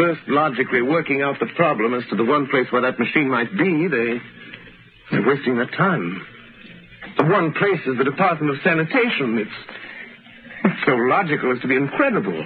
first 0.00 0.20
logically 0.26 0.80
working 0.80 1.20
out 1.20 1.36
the 1.38 1.52
problem 1.54 1.92
as 1.92 2.08
to 2.08 2.16
the 2.16 2.24
one 2.24 2.48
place 2.48 2.64
where 2.72 2.80
that 2.80 2.98
machine 2.98 3.28
might 3.28 3.52
be, 3.52 3.88
they, 3.92 4.16
they're 5.12 5.28
wasting 5.28 5.56
their 5.56 5.68
time. 5.76 6.16
The 7.18 7.28
one 7.28 7.52
place 7.52 7.84
is 7.84 7.98
the 7.98 8.08
Department 8.08 8.56
of 8.56 8.62
Sanitation. 8.64 9.36
It's, 9.36 9.58
it's 10.64 10.80
so 10.88 10.96
logical 10.96 11.52
as 11.52 11.60
to 11.60 11.68
be 11.68 11.76
incredible. 11.76 12.40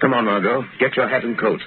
Come 0.00 0.14
on, 0.14 0.26
Margot. 0.26 0.62
Get 0.78 0.94
your 0.94 1.08
hat 1.08 1.24
and 1.24 1.34
coat. 1.38 1.60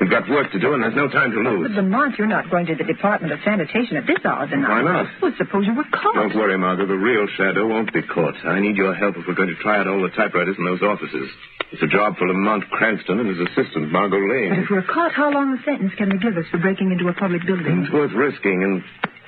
We've 0.00 0.08
got 0.08 0.24
work 0.32 0.50
to 0.52 0.58
do, 0.58 0.72
and 0.72 0.82
there's 0.82 0.96
no 0.96 1.12
time 1.12 1.28
to 1.30 1.40
lose. 1.44 1.68
But 1.68 1.76
Lamont, 1.76 2.16
you're 2.16 2.26
not 2.26 2.48
going 2.48 2.64
to 2.66 2.74
the 2.74 2.88
Department 2.88 3.36
of 3.36 3.38
Sanitation 3.44 4.00
at 4.00 4.06
this 4.08 4.16
hour 4.24 4.48
the 4.48 4.56
Why 4.56 4.80
not? 4.80 5.04
Well, 5.20 5.36
suppose 5.36 5.68
you 5.68 5.76
were 5.76 5.84
caught. 5.92 6.16
Don't 6.16 6.34
worry, 6.34 6.56
Margot. 6.56 6.88
The 6.88 6.96
real 6.96 7.28
shadow 7.36 7.68
won't 7.68 7.92
be 7.92 8.00
caught. 8.00 8.32
I 8.48 8.60
need 8.60 8.76
your 8.80 8.94
help 8.96 9.20
if 9.20 9.28
we're 9.28 9.36
going 9.36 9.52
to 9.52 9.60
try 9.60 9.76
out 9.78 9.86
all 9.86 10.00
the 10.00 10.08
typewriters 10.16 10.56
in 10.56 10.64
those 10.64 10.80
offices. 10.80 11.28
It's 11.70 11.82
a 11.84 11.86
job 11.86 12.16
for 12.16 12.26
Lamont 12.26 12.64
Cranston 12.72 13.20
and 13.20 13.28
his 13.28 13.44
assistant, 13.52 13.92
Margot 13.92 14.16
Lane. 14.16 14.56
But 14.56 14.64
if 14.64 14.70
we're 14.70 14.88
caught, 14.88 15.12
how 15.12 15.30
long 15.30 15.52
a 15.52 15.60
sentence 15.68 15.92
can 16.00 16.08
they 16.08 16.16
give 16.16 16.32
us 16.32 16.48
for 16.50 16.58
breaking 16.58 16.92
into 16.96 17.06
a 17.08 17.12
public 17.12 17.44
building? 17.44 17.84
It's 17.84 17.92
worth 17.92 18.12
risking, 18.16 18.64
and 18.64 18.82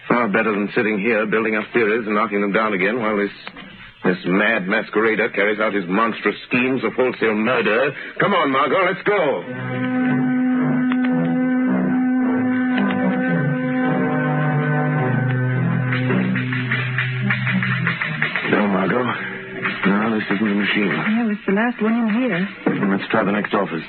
far 0.08 0.26
better 0.32 0.50
than 0.56 0.72
sitting 0.74 0.98
here 0.98 1.26
building 1.26 1.54
up 1.54 1.64
theories 1.76 2.06
and 2.06 2.16
knocking 2.16 2.40
them 2.40 2.52
down 2.52 2.72
again 2.72 2.98
while 2.98 3.16
this 3.20 3.30
this 4.04 4.18
mad 4.26 4.66
masquerader 4.66 5.32
carries 5.32 5.60
out 5.60 5.74
his 5.74 5.84
monstrous 5.86 6.34
schemes 6.48 6.82
of 6.82 6.92
wholesale 6.94 7.36
murder. 7.36 7.92
Come 8.18 8.32
on, 8.34 8.50
Margot, 8.50 8.82
let's 8.88 9.02
go. 9.06 10.51
No, 19.86 20.14
this 20.14 20.26
isn't 20.30 20.48
the 20.48 20.54
machine. 20.54 20.92
It's 21.34 21.46
the 21.46 21.52
last 21.58 21.82
one 21.82 21.94
in 21.94 22.08
here. 22.14 22.38
Let's 22.90 23.08
try 23.10 23.24
the 23.24 23.32
next 23.32 23.52
office. 23.54 23.82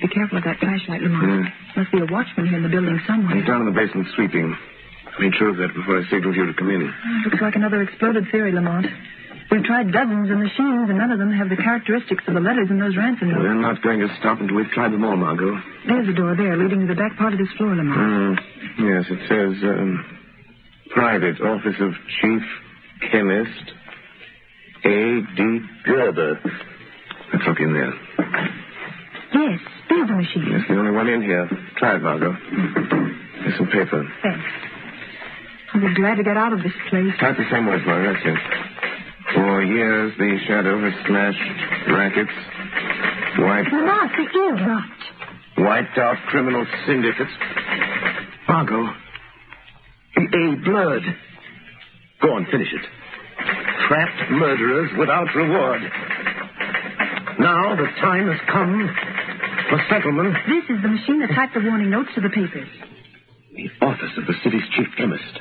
Be 0.00 0.08
careful 0.08 0.38
of 0.38 0.44
that 0.44 0.58
flashlight, 0.58 1.02
Lamont. 1.02 1.48
Hmm. 1.48 1.80
Must 1.80 1.90
be 1.92 2.00
a 2.02 2.08
watchman 2.10 2.46
here 2.46 2.58
in 2.58 2.64
the 2.66 2.68
building 2.72 2.98
somewhere. 3.06 3.34
He's 3.36 3.46
down 3.46 3.62
in 3.62 3.68
the 3.70 3.76
basement 3.76 4.08
sweeping. 4.14 4.50
I 4.50 5.22
made 5.22 5.34
sure 5.38 5.50
of 5.50 5.56
that 5.58 5.70
before 5.74 5.98
I 5.98 6.04
signaled 6.10 6.34
you 6.34 6.46
to 6.46 6.54
come 6.54 6.70
in. 6.70 6.90
Looks 7.26 7.42
like 7.42 7.54
another 7.54 7.82
exploded 7.82 8.26
theory, 8.30 8.50
Lamont. 8.52 8.86
We've 9.50 9.62
tried 9.62 9.92
dozens 9.92 10.30
of 10.30 10.38
machines, 10.38 10.90
and 10.90 10.98
none 10.98 11.12
of 11.12 11.18
them 11.18 11.30
have 11.30 11.48
the 11.48 11.56
characteristics 11.60 12.24
of 12.26 12.34
the 12.34 12.40
letters 12.40 12.70
in 12.70 12.78
those 12.80 12.96
ransom 12.96 13.30
notes. 13.30 13.42
We're 13.42 13.54
not 13.54 13.82
going 13.82 14.00
to 14.00 14.10
stop 14.18 14.40
until 14.40 14.56
we've 14.56 14.70
tried 14.74 14.90
them 14.90 15.04
all, 15.04 15.16
Margot. 15.16 15.54
There's 15.86 16.08
a 16.08 16.16
door 16.16 16.34
there 16.34 16.56
leading 16.56 16.80
to 16.80 16.86
the 16.90 16.98
back 16.98 17.14
part 17.18 17.32
of 17.34 17.38
this 17.38 17.50
floor, 17.58 17.76
Lamont. 17.76 17.94
Mm, 17.94 18.34
yes, 18.82 19.04
it 19.10 19.20
says 19.30 19.54
um, 19.62 20.02
Private 20.90 21.38
Office 21.42 21.76
of 21.78 21.92
Chief 22.22 22.42
Chemist 23.12 23.66
A.D. 24.84 25.60
Gerber. 25.84 26.40
Let's 27.32 27.46
look 27.46 27.60
in 27.60 27.72
there. 27.72 27.92
Yes, 29.34 29.60
there's 29.88 30.10
a 30.10 30.12
machine. 30.14 30.52
It's 30.54 30.68
the 30.68 30.76
only 30.76 30.92
one 30.92 31.08
in 31.08 31.22
here. 31.22 31.48
Try 31.78 31.96
it, 31.96 32.02
Margot. 32.02 32.32
Hmm. 32.32 33.42
Here's 33.42 33.56
some 33.58 33.66
paper. 33.66 34.04
Thanks. 34.22 34.44
I'll 35.74 35.80
be 35.80 35.94
glad 35.94 36.16
to 36.16 36.22
get 36.22 36.36
out 36.36 36.52
of 36.52 36.62
this 36.62 36.72
place. 36.90 37.12
Type 37.18 37.36
the 37.36 37.44
same 37.50 37.66
words, 37.66 37.82
Margot. 37.86 38.12
That's 38.12 38.24
it. 38.26 38.38
For 39.34 39.62
years, 39.64 40.12
the 40.18 40.38
shadow 40.46 40.78
has 40.80 40.92
smashed 41.06 41.90
rackets, 41.90 42.30
wiped, 43.38 43.72
Lamont, 43.72 44.12
the 44.14 44.38
eardrot. 44.38 44.84
wiped 45.58 45.98
out 45.98 46.16
criminal 46.28 46.64
syndicates. 46.86 47.30
Margot, 48.48 48.86
A 50.16 50.54
blurred. 50.64 51.02
Go 52.22 52.34
on, 52.34 52.46
finish 52.52 52.68
it. 52.72 52.86
Trapped 53.88 54.30
murderers 54.30 54.90
without 54.98 55.28
reward. 55.34 55.82
Now 57.38 57.76
the 57.76 57.88
time 58.00 58.28
has 58.30 58.40
come 58.50 58.88
for 59.68 59.78
settlement. 59.90 60.34
This 60.48 60.64
is 60.76 60.82
the 60.82 60.88
machine 60.88 61.20
that 61.20 61.34
typed 61.34 61.54
the 61.54 61.60
warning 61.60 61.90
notes 61.90 62.10
to 62.14 62.20
the 62.20 62.30
papers. 62.30 62.68
The 63.54 63.68
office 63.84 64.14
of 64.16 64.26
the 64.26 64.34
city's 64.42 64.64
chief 64.76 64.88
chemist. 64.96 65.40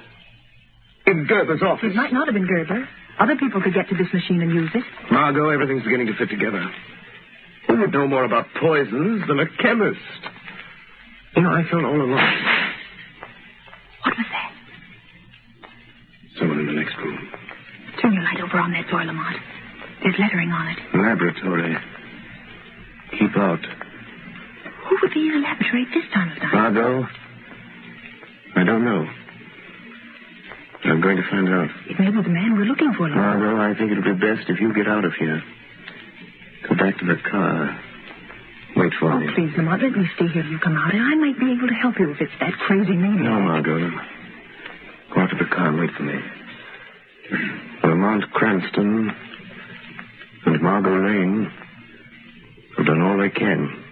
In 1.07 1.25
Gerber's 1.27 1.61
office. 1.61 1.91
It 1.91 1.95
might 1.95 2.13
not 2.13 2.27
have 2.27 2.33
been 2.33 2.47
Gerber. 2.47 2.87
Other 3.19 3.35
people 3.35 3.61
could 3.61 3.73
get 3.73 3.89
to 3.89 3.95
this 3.95 4.11
machine 4.13 4.41
and 4.41 4.51
use 4.51 4.71
it. 4.73 4.83
Margot, 5.11 5.49
everything's 5.49 5.83
beginning 5.83 6.07
to 6.07 6.15
fit 6.15 6.29
together. 6.29 6.63
Who 7.67 7.77
would 7.79 7.91
know 7.93 8.07
more 8.07 8.23
about 8.23 8.47
poisons 8.59 9.23
than 9.27 9.39
a 9.39 9.45
chemist? 9.61 9.99
You 11.35 11.43
know, 11.43 11.49
I 11.49 11.63
felt 11.69 11.83
all 11.83 11.95
alone. 11.95 12.11
What 14.03 14.17
was 14.17 14.27
that? 14.31 14.51
Someone 16.39 16.59
in 16.59 16.67
the 16.67 16.73
next 16.73 16.95
room. 16.97 17.29
Turn 18.03 18.13
your 18.13 18.23
light 18.23 18.41
over 18.43 18.59
on 18.59 18.71
that 18.75 18.85
door, 18.91 19.03
Lamont. 19.05 19.37
There's 20.03 20.19
lettering 20.19 20.51
on 20.51 20.67
it. 20.67 20.77
Laboratory. 20.93 21.75
Keep 23.17 23.37
out. 23.37 23.63
Who 23.63 24.97
would 25.01 25.13
be 25.13 25.21
in 25.31 25.39
the 25.39 25.47
laboratory 25.47 25.87
at 25.87 25.93
this 25.95 26.03
time 26.13 26.31
of 26.31 26.37
night? 26.37 26.53
Margot? 26.53 27.07
I 28.55 28.63
don't 28.65 28.83
know. 28.83 29.07
I'm 30.83 30.99
going 30.99 31.15
to 31.15 31.23
find 31.31 31.47
out. 31.47 31.69
It 31.89 31.97
may 31.97 32.11
be 32.11 32.21
the 32.21 32.27
man 32.29 32.57
we're 32.59 32.65
looking 32.67 32.91
for, 32.93 33.07
Lamont. 33.07 33.39
Margot, 33.39 33.55
I 33.61 33.73
think 33.79 33.91
it'll 33.91 34.03
be 34.03 34.19
best 34.19 34.49
if 34.49 34.59
you 34.59 34.73
get 34.75 34.87
out 34.87 35.05
of 35.05 35.13
here. 35.13 35.41
Go 36.67 36.75
back 36.75 36.97
to 36.99 37.05
the 37.05 37.15
car. 37.31 37.79
Wait 38.75 38.91
for 38.99 39.11
Oh, 39.13 39.19
me. 39.19 39.31
please, 39.33 39.55
Lamont, 39.55 39.81
let 39.81 39.93
me 39.95 40.09
stay 40.15 40.27
here 40.27 40.43
till 40.43 40.51
you 40.51 40.59
come 40.59 40.75
out, 40.75 40.91
and 40.93 41.01
I 41.01 41.15
might 41.15 41.39
be 41.39 41.53
able 41.55 41.67
to 41.69 41.73
help 41.79 41.95
you 41.99 42.11
if 42.11 42.19
it's 42.19 42.33
that 42.41 42.51
crazy 42.67 42.91
maniac. 42.97 43.23
No, 43.23 43.39
Margot. 43.39 43.89
Go 45.15 45.21
out 45.21 45.29
to 45.29 45.37
the 45.37 45.45
car 45.55 45.69
and 45.69 45.79
wait 45.79 45.91
for 45.95 46.03
me. 46.03 46.19
Lamont 47.83 48.23
Cranston 48.33 49.11
and 50.45 50.61
Margot 50.61 51.05
Lane 51.05 51.51
have 52.77 52.85
done 52.85 53.01
all 53.01 53.17
they 53.17 53.29
can. 53.29 53.83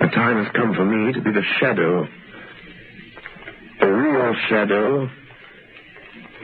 The 0.00 0.06
time 0.06 0.42
has 0.42 0.52
come 0.54 0.74
for 0.74 0.84
me 0.84 1.12
to 1.12 1.20
be 1.20 1.32
the 1.32 1.42
shadow. 1.60 2.08
The 3.80 3.86
real 3.86 4.34
shadow 4.48 5.10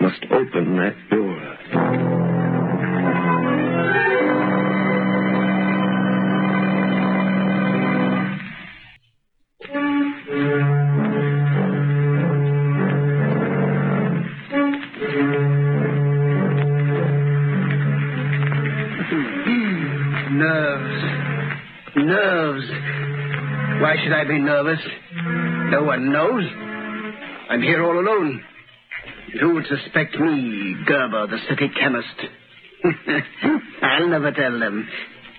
must 0.01 0.23
open 0.31 0.77
that 0.77 0.97
door. 1.11 2.10
I 24.21 24.25
be 24.25 24.39
nervous? 24.39 24.81
No 25.71 25.83
one 25.83 26.13
knows. 26.13 26.45
I'm 27.49 27.63
here 27.63 27.83
all 27.83 27.99
alone. 27.99 28.45
Who 29.41 29.55
would 29.55 29.65
suspect 29.65 30.15
me, 30.21 30.77
Gerber, 30.87 31.27
the 31.27 31.39
city 31.49 31.71
chemist? 31.81 32.19
I'll 33.83 34.09
never 34.09 34.31
tell 34.33 34.59
them. 34.59 34.87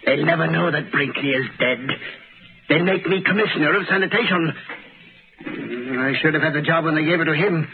They'll 0.03 0.25
never 0.25 0.47
know 0.47 0.71
that 0.71 0.91
Brinkley 0.91 1.29
is 1.29 1.45
dead. 1.59 1.77
They'll 2.69 2.83
make 2.83 3.05
me 3.05 3.21
commissioner 3.23 3.77
of 3.77 3.85
sanitation. 3.87 4.53
I 5.45 6.13
should 6.19 6.33
have 6.33 6.41
had 6.41 6.53
the 6.53 6.63
job 6.65 6.85
when 6.85 6.95
they 6.95 7.05
gave 7.05 7.21
it 7.21 7.25
to 7.25 7.35
him. 7.35 7.67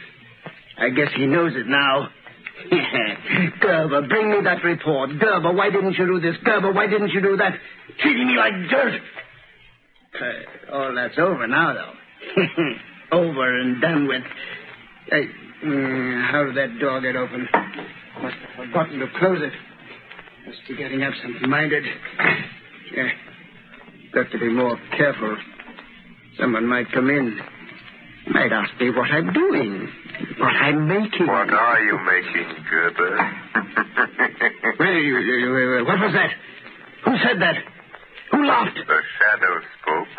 I 0.77 0.89
guess 0.89 1.13
he 1.15 1.25
knows 1.25 1.53
it 1.55 1.67
now. 1.67 2.09
Gerber, 3.61 4.07
bring 4.09 4.31
me 4.31 4.41
that 4.43 4.61
report. 4.61 5.11
Gerber, 5.21 5.53
why 5.53 5.69
didn't 5.69 5.93
you 5.93 6.05
do 6.05 6.19
this? 6.19 6.35
Gerber, 6.43 6.73
why 6.73 6.87
didn't 6.87 7.11
you 7.11 7.21
do 7.21 7.37
that? 7.37 7.53
Treating 8.01 8.27
me 8.27 8.35
like 8.35 8.53
dirt. 8.69 9.01
Uh, 10.19 10.73
all 10.75 10.95
that's 10.95 11.17
over 11.19 11.47
now, 11.47 11.73
though. 11.73 11.93
over 13.17 13.59
and 13.59 13.81
done 13.81 14.07
with. 14.07 14.23
Hey, 15.09 15.25
mm, 15.63 16.31
how 16.31 16.43
did 16.45 16.55
that 16.55 16.79
door 16.79 17.01
get 17.01 17.15
open? 17.15 17.47
Must 18.21 18.35
have 18.35 18.65
forgotten 18.65 18.99
to 18.99 19.07
close 19.19 19.41
it. 19.41 19.53
Must 20.47 20.59
be 20.67 20.75
getting 20.75 21.03
absent-minded. 21.03 21.83
Yeah. 22.95 23.09
Got 24.13 24.31
to 24.31 24.39
be 24.39 24.49
more 24.49 24.77
careful. 24.97 25.37
Someone 26.39 26.65
might 26.65 26.91
come 26.91 27.09
in. 27.09 27.39
Might 28.29 28.51
ask 28.51 28.71
me 28.79 28.89
what 28.89 29.09
I'm 29.11 29.31
doing. 29.33 29.87
What 30.39 30.53
I'm 30.53 30.87
making. 30.87 31.27
What 31.27 31.49
are 31.49 31.81
you 31.81 31.97
making, 32.05 32.65
Gerber? 32.69 33.17
Wait, 34.79 35.85
what 35.85 35.99
was 35.99 36.13
that? 36.13 36.29
Who 37.05 37.17
said 37.17 37.41
that? 37.41 37.76
Who 38.31 38.45
laughed? 38.45 38.75
The 38.75 39.01
shadow 39.19 39.53
spoke. 39.79 40.15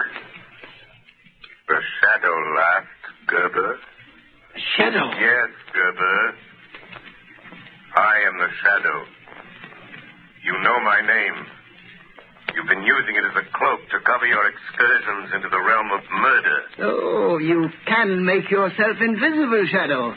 The 1.69 1.81
shadow 2.01 2.37
laughed, 2.57 3.05
Gerber. 3.27 3.79
Shadow? 4.77 5.07
Yes, 5.21 5.51
Gerber. 5.73 6.35
I 7.97 8.15
am 8.27 8.39
the 8.39 8.49
shadow. 8.63 8.99
You 10.45 10.53
know 10.63 10.81
my 10.81 11.01
name. 11.01 11.47
You've 12.55 12.67
been 12.69 12.83
using 12.83 13.15
it 13.15 13.25
as 13.29 13.37
a 13.37 13.47
cloak 13.53 13.81
to 13.93 14.01
cover 14.03 14.27
your 14.27 14.49
excursions 14.49 15.31
into 15.35 15.49
the 15.49 15.61
realm 15.61 15.91
of 15.93 16.01
murder. 16.11 16.59
Oh, 16.81 17.39
you 17.39 17.69
can 17.87 18.25
make 18.25 18.51
yourself 18.51 18.97
invisible, 19.01 19.67
Shadow. 19.71 20.15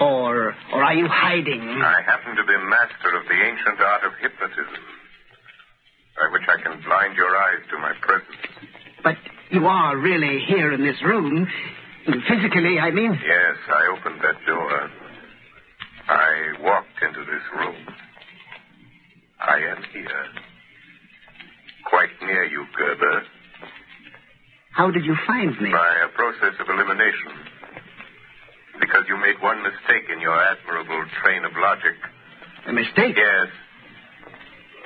Or, 0.00 0.54
or 0.72 0.82
are 0.82 0.94
you 0.94 1.06
hiding? 1.06 1.60
I 1.62 2.02
happen 2.02 2.34
to 2.34 2.42
be 2.42 2.56
master 2.66 3.14
of 3.14 3.28
the 3.30 3.38
ancient 3.38 3.78
art 3.78 4.02
of 4.02 4.12
hypnotism, 4.18 4.82
by 6.16 6.26
which 6.32 6.46
I 6.48 6.62
can 6.62 6.80
blind 6.82 7.16
your 7.16 7.36
eyes 7.36 7.62
to 7.70 7.78
my 7.78 7.92
presence. 8.00 8.38
But 9.02 9.16
you 9.50 9.66
are 9.66 9.96
really 9.96 10.40
here 10.46 10.72
in 10.72 10.82
this 10.82 11.00
room. 11.04 11.46
Physically, 12.04 12.78
I 12.78 12.90
mean. 12.90 13.12
Yes, 13.12 13.56
I 13.68 13.96
opened 13.96 14.20
that 14.22 14.36
door. 14.46 14.90
I 16.08 16.62
walked 16.62 17.00
into 17.02 17.20
this 17.24 17.42
room. 17.56 17.76
I 19.40 19.56
am 19.56 19.82
here. 19.92 20.24
Quite 21.88 22.10
near 22.22 22.44
you, 22.44 22.64
Gerber. 22.76 23.22
How 24.72 24.90
did 24.90 25.04
you 25.04 25.16
find 25.26 25.50
me? 25.60 25.70
By 25.70 25.96
a 26.04 26.08
process 26.14 26.54
of 26.60 26.68
elimination. 26.68 27.32
Because 28.80 29.04
you 29.08 29.16
made 29.16 29.40
one 29.40 29.62
mistake 29.62 30.10
in 30.12 30.20
your 30.20 30.36
admirable 30.36 31.04
train 31.22 31.44
of 31.44 31.52
logic. 31.56 31.96
A 32.66 32.72
mistake? 32.72 33.16
Yes. 33.16 33.48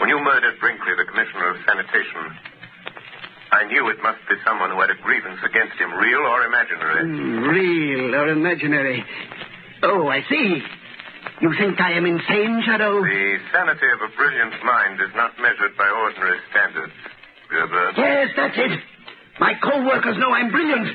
When 0.09 0.16
you 0.16 0.24
murdered 0.24 0.56
Brinkley, 0.56 0.96
the 0.96 1.04
Commissioner 1.04 1.52
of 1.52 1.61
Sanitation, 1.68 2.32
I 3.52 3.68
knew 3.68 3.92
it 3.92 4.00
must 4.00 4.24
be 4.24 4.40
someone 4.40 4.72
who 4.72 4.80
had 4.80 4.88
a 4.88 4.96
grievance 5.04 5.36
against 5.44 5.76
him, 5.76 5.92
real 5.92 6.24
or 6.24 6.48
imaginary. 6.48 7.04
Mm, 7.04 7.44
real 7.52 8.14
or 8.16 8.32
imaginary? 8.32 9.04
Oh, 9.84 10.09
I 10.09 10.24
see. 10.32 10.64
You 11.44 11.52
think 11.61 11.76
I 11.76 11.92
am 11.92 12.09
insane, 12.09 12.64
Shadow? 12.64 13.04
The 13.04 13.36
sanity 13.52 13.84
of 13.84 14.00
a 14.00 14.09
brilliant 14.16 14.56
mind 14.64 14.96
is 15.04 15.12
not 15.12 15.36
measured 15.44 15.76
by 15.76 15.84
ordinary 15.92 16.40
standards, 16.56 16.96
Gerber. 17.52 17.92
Yes, 18.00 18.32
that's 18.32 18.56
it. 18.56 18.80
My 19.36 19.61
co-workers 19.61 20.16
know 20.16 20.32
I'm 20.32 20.48
brilliant. 20.48 20.88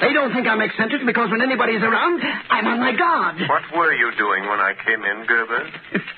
They 0.00 0.16
don't 0.16 0.32
think 0.32 0.48
I'm 0.48 0.64
eccentric 0.64 1.04
because 1.04 1.28
when 1.28 1.44
anybody's 1.44 1.84
around, 1.84 2.24
I'm 2.48 2.64
on 2.64 2.80
my 2.80 2.96
guard. 2.96 3.44
What 3.44 3.76
were 3.76 3.92
you 3.92 4.08
doing 4.16 4.48
when 4.48 4.56
I 4.56 4.72
came 4.88 5.04
in, 5.04 5.26
Gerber? 5.28 5.68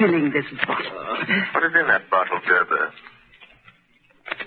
Filling 0.00 0.32
this 0.32 0.48
bottle. 0.66 0.96
Uh, 0.96 1.20
what 1.52 1.62
is 1.62 1.72
in 1.76 1.86
that 1.88 2.08
bottle, 2.08 2.40
Gerber? 2.48 2.88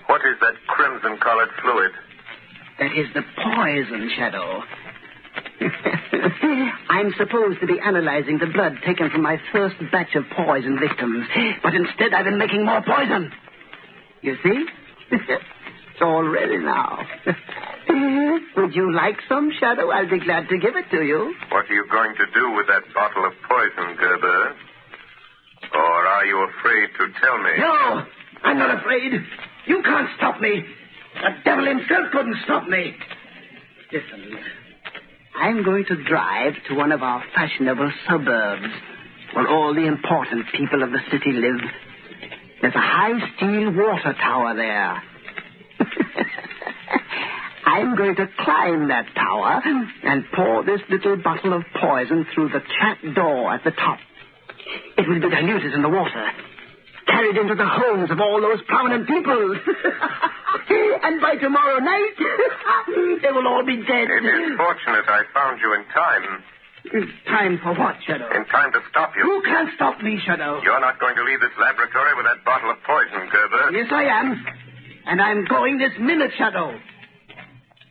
What 0.07 0.21
is 0.25 0.39
that 0.41 0.55
crimson 0.65 1.19
colored 1.21 1.49
fluid? 1.61 1.91
That 2.79 2.97
is 2.97 3.05
the 3.13 3.21
poison, 3.37 4.09
Shadow. 4.17 4.63
I'm 6.89 7.13
supposed 7.19 7.59
to 7.61 7.67
be 7.67 7.79
analyzing 7.79 8.39
the 8.39 8.47
blood 8.47 8.77
taken 8.83 9.11
from 9.11 9.21
my 9.21 9.37
first 9.51 9.75
batch 9.91 10.15
of 10.15 10.23
poison 10.35 10.79
victims, 10.81 11.27
but 11.61 11.75
instead 11.75 12.15
I've 12.15 12.25
been 12.25 12.39
making 12.39 12.65
more 12.65 12.81
poison. 12.81 13.31
You 14.23 14.35
see? 14.41 14.65
it's 15.11 16.01
all 16.01 16.23
ready 16.23 16.57
now. 16.57 16.97
Would 18.57 18.73
you 18.73 18.91
like 18.95 19.17
some, 19.29 19.51
Shadow? 19.59 19.91
I'll 19.91 20.09
be 20.09 20.19
glad 20.19 20.49
to 20.49 20.57
give 20.57 20.75
it 20.75 20.89
to 20.97 21.03
you. 21.03 21.35
What 21.51 21.69
are 21.69 21.73
you 21.73 21.85
going 21.91 22.15
to 22.15 22.25
do 22.33 22.51
with 22.57 22.65
that 22.67 22.91
bottle 22.95 23.25
of 23.25 23.33
poison, 23.47 23.97
Gerber? 23.99 24.55
Or 25.73 26.07
are 26.07 26.25
you 26.25 26.47
afraid 26.49 26.89
to 26.97 27.19
tell 27.19 27.37
me? 27.37 27.51
No, 27.57 28.05
I'm 28.43 28.57
not 28.57 28.79
afraid. 28.79 29.13
You 29.65 29.81
can't 29.83 30.09
stop 30.17 30.39
me. 30.39 30.63
The 31.15 31.29
devil 31.45 31.65
himself 31.65 32.11
couldn't 32.11 32.37
stop 32.43 32.67
me. 32.67 32.93
Listen, 33.91 34.37
I'm 35.35 35.63
going 35.63 35.85
to 35.85 36.03
drive 36.03 36.53
to 36.69 36.75
one 36.75 36.91
of 36.91 37.01
our 37.01 37.23
fashionable 37.35 37.91
suburbs 38.07 38.67
where 39.33 39.47
all 39.47 39.73
the 39.73 39.87
important 39.87 40.45
people 40.55 40.83
of 40.83 40.91
the 40.91 40.99
city 41.11 41.31
live. 41.31 41.61
There's 42.61 42.75
a 42.75 42.79
high 42.79 43.19
steel 43.35 43.71
water 43.73 44.13
tower 44.13 44.55
there. 44.55 45.03
I'm 47.65 47.95
going 47.95 48.15
to 48.15 48.27
climb 48.39 48.87
that 48.89 49.07
tower 49.15 49.61
and 50.03 50.23
pour 50.35 50.63
this 50.63 50.81
little 50.89 51.17
bottle 51.17 51.53
of 51.53 51.63
poison 51.81 52.25
through 52.33 52.49
the 52.49 52.59
trap 52.59 52.99
door 53.15 53.51
at 53.53 53.63
the 53.63 53.71
top. 53.71 53.99
It 54.97 55.07
will 55.07 55.19
be 55.19 55.29
diluted 55.29 55.73
in 55.73 55.81
the 55.81 55.89
water, 55.89 56.25
carried 57.07 57.37
into 57.37 57.55
the 57.55 57.67
homes 57.67 58.11
of 58.11 58.19
all 58.19 58.41
those 58.41 58.61
prominent 58.67 59.07
people. 59.07 59.55
and 61.03 61.21
by 61.21 61.35
tomorrow 61.35 61.79
night, 61.79 62.15
they 63.21 63.31
will 63.31 63.47
all 63.47 63.65
be 63.65 63.77
dead. 63.77 64.07
It 64.07 64.23
is 64.23 64.57
fortunate 64.57 65.05
I 65.07 65.23
found 65.33 65.59
you 65.59 65.73
in 65.75 65.83
time. 65.93 66.43
In 66.93 67.07
time 67.25 67.59
for 67.63 67.73
what, 67.73 67.95
Shadow? 68.05 68.27
In 68.35 68.45
time 68.45 68.71
to 68.73 68.79
stop 68.89 69.13
you. 69.15 69.23
You 69.23 69.41
can't 69.45 69.69
stop 69.75 70.01
me, 70.01 70.19
Shadow. 70.25 70.61
You're 70.63 70.81
not 70.81 70.99
going 70.99 71.15
to 71.15 71.23
leave 71.23 71.39
this 71.39 71.55
laboratory 71.59 72.13
with 72.15 72.25
that 72.25 72.43
bottle 72.43 72.71
of 72.71 72.77
poison, 72.83 73.29
Gerber. 73.31 73.71
Yes, 73.71 73.87
I 73.91 74.03
am. 74.03 74.45
And 75.05 75.21
I'm 75.21 75.45
going 75.45 75.77
this 75.77 75.93
minute, 75.99 76.31
Shadow. 76.37 76.77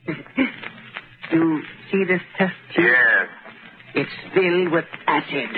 you 1.32 1.62
see 1.90 2.04
this 2.04 2.20
test 2.36 2.54
tube? 2.74 2.84
Yes. 2.84 3.28
It's 3.94 4.34
filled 4.34 4.72
with 4.72 4.84
acid. 5.06 5.50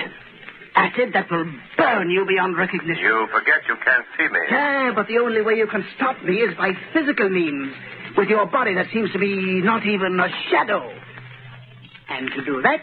Acid 0.75 1.13
that 1.13 1.31
will 1.31 1.45
burn 1.77 2.09
you 2.09 2.25
beyond 2.27 2.57
recognition. 2.57 3.03
You 3.03 3.27
forget 3.31 3.63
you 3.67 3.75
can't 3.83 4.05
see 4.17 4.27
me. 4.27 4.39
Yeah, 4.51 4.91
but 4.93 5.07
the 5.07 5.19
only 5.19 5.41
way 5.41 5.55
you 5.55 5.67
can 5.67 5.85
stop 5.95 6.21
me 6.23 6.35
is 6.35 6.55
by 6.57 6.71
physical 6.93 7.29
means, 7.29 7.73
with 8.17 8.27
your 8.27 8.45
body 8.45 8.75
that 8.75 8.87
seems 8.93 9.11
to 9.13 9.19
be 9.19 9.61
not 9.63 9.85
even 9.85 10.19
a 10.19 10.27
shadow. 10.51 10.83
And 12.09 12.29
to 12.35 12.43
do 12.43 12.61
that, 12.61 12.81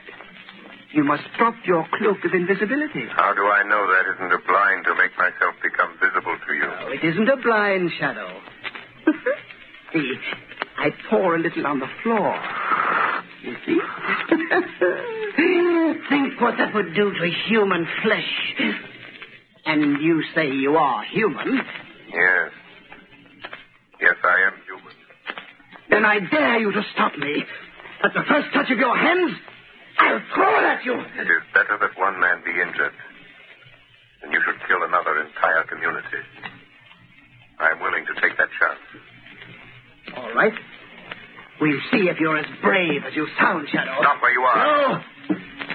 you 0.93 1.05
must 1.05 1.25
drop 1.39 1.55
your 1.67 1.87
cloak 1.99 2.25
of 2.25 2.33
invisibility. 2.33 3.05
How 3.15 3.35
do 3.35 3.45
I 3.45 3.63
know 3.65 3.87
that 3.87 4.05
isn't 4.15 4.33
a 4.33 4.41
blind 4.47 4.85
to 4.85 4.95
make 4.97 5.17
myself 5.17 5.55
become 5.63 5.93
visible 6.01 6.37
to 6.37 6.53
you? 6.55 6.69
No, 6.69 6.93
it 6.93 7.05
isn't 7.05 7.29
a 7.29 7.37
blind 7.37 7.91
shadow. 7.99 8.41
see, 9.93 10.15
I 10.79 10.91
pour 11.09 11.37
a 11.37 11.39
little 11.39 11.67
on 11.67 11.79
the 11.79 11.89
floor. 12.03 12.35
You 13.43 13.57
see? 13.67 13.79
Think 16.09 16.41
what 16.41 16.57
that 16.59 16.75
would 16.75 16.95
do 16.95 17.13
to 17.13 17.31
human 17.49 17.87
flesh. 18.03 18.55
And 19.67 20.01
you 20.03 20.23
say 20.35 20.51
you 20.51 20.77
are 20.77 21.05
human. 21.05 21.61
Yes. 22.09 22.51
Yes, 24.01 24.17
I 24.25 24.47
am 24.49 24.55
human. 24.67 24.93
Then 25.91 26.05
I 26.05 26.19
dare 26.21 26.59
you 26.59 26.73
to 26.73 26.83
stop 26.95 27.17
me. 27.17 27.45
At 28.03 28.13
the 28.15 28.23
first 28.29 28.49
touch 28.53 28.71
of 28.71 28.79
your 28.79 28.97
hands, 28.97 29.33
I'll 29.99 30.21
throw 30.35 30.59
it 30.59 30.65
at 30.65 30.85
you. 30.85 30.95
It 30.95 31.29
is 31.31 31.43
better 31.55 31.79
that 31.81 31.99
one 31.99 32.19
man 32.19 32.43
be 32.45 32.51
injured 32.51 32.93
than 34.23 34.33
you 34.33 34.41
should 34.45 34.59
kill 34.67 34.83
another 34.83 35.21
entire 35.21 35.65
community. 35.65 36.23
I'm 37.59 37.79
willing 37.81 38.05
to 38.07 38.15
take 38.21 38.37
that 38.39 38.49
chance. 38.59 38.81
All 40.17 40.35
right. 40.35 40.55
We'll 41.63 41.79
see 41.93 42.11
if 42.11 42.19
you're 42.19 42.37
as 42.37 42.47
brave 42.61 43.07
as 43.07 43.15
you 43.15 43.25
sound, 43.39 43.69
Shadow. 43.71 43.95
Stop 44.01 44.21
where 44.21 44.33
you 44.33 44.43
are. 44.43 44.57
No! 44.67 44.99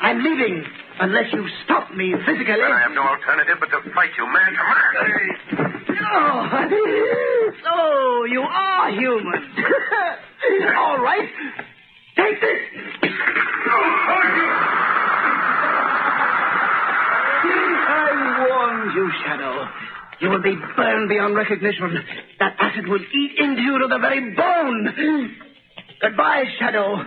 I'm 0.03 0.21
leaving 0.21 0.61
unless 0.99 1.31
you 1.31 1.47
stop 1.63 1.95
me 1.95 2.13
physically. 2.25 2.59
Then 2.59 2.75
I 2.75 2.81
have 2.83 2.91
no 2.91 3.03
alternative 3.07 3.55
but 3.57 3.67
to 3.71 3.79
fight 3.95 4.11
you 4.17 4.27
man 4.27 4.51
to 4.51 4.63
man. 4.67 4.91
Oh, 6.11 6.43
so 7.63 8.25
you 8.25 8.41
are 8.41 8.91
human. 8.91 9.55
All 10.75 10.99
right. 10.99 11.29
Take 12.17 12.41
this. 12.41 12.59
I 17.87 18.45
warned 18.49 18.93
you, 18.93 19.11
Shadow. 19.23 19.69
You 20.19 20.29
will 20.31 20.41
be 20.43 20.55
burned 20.75 21.07
beyond 21.07 21.33
recognition. 21.33 22.03
That 22.39 22.55
acid 22.59 22.87
will 22.89 22.99
eat 22.99 23.31
into 23.39 23.61
you 23.61 23.79
to 23.79 23.87
the 23.87 23.99
very 23.99 24.35
bone. 24.35 25.46
Goodbye, 25.99 26.43
Shadow. 26.59 27.01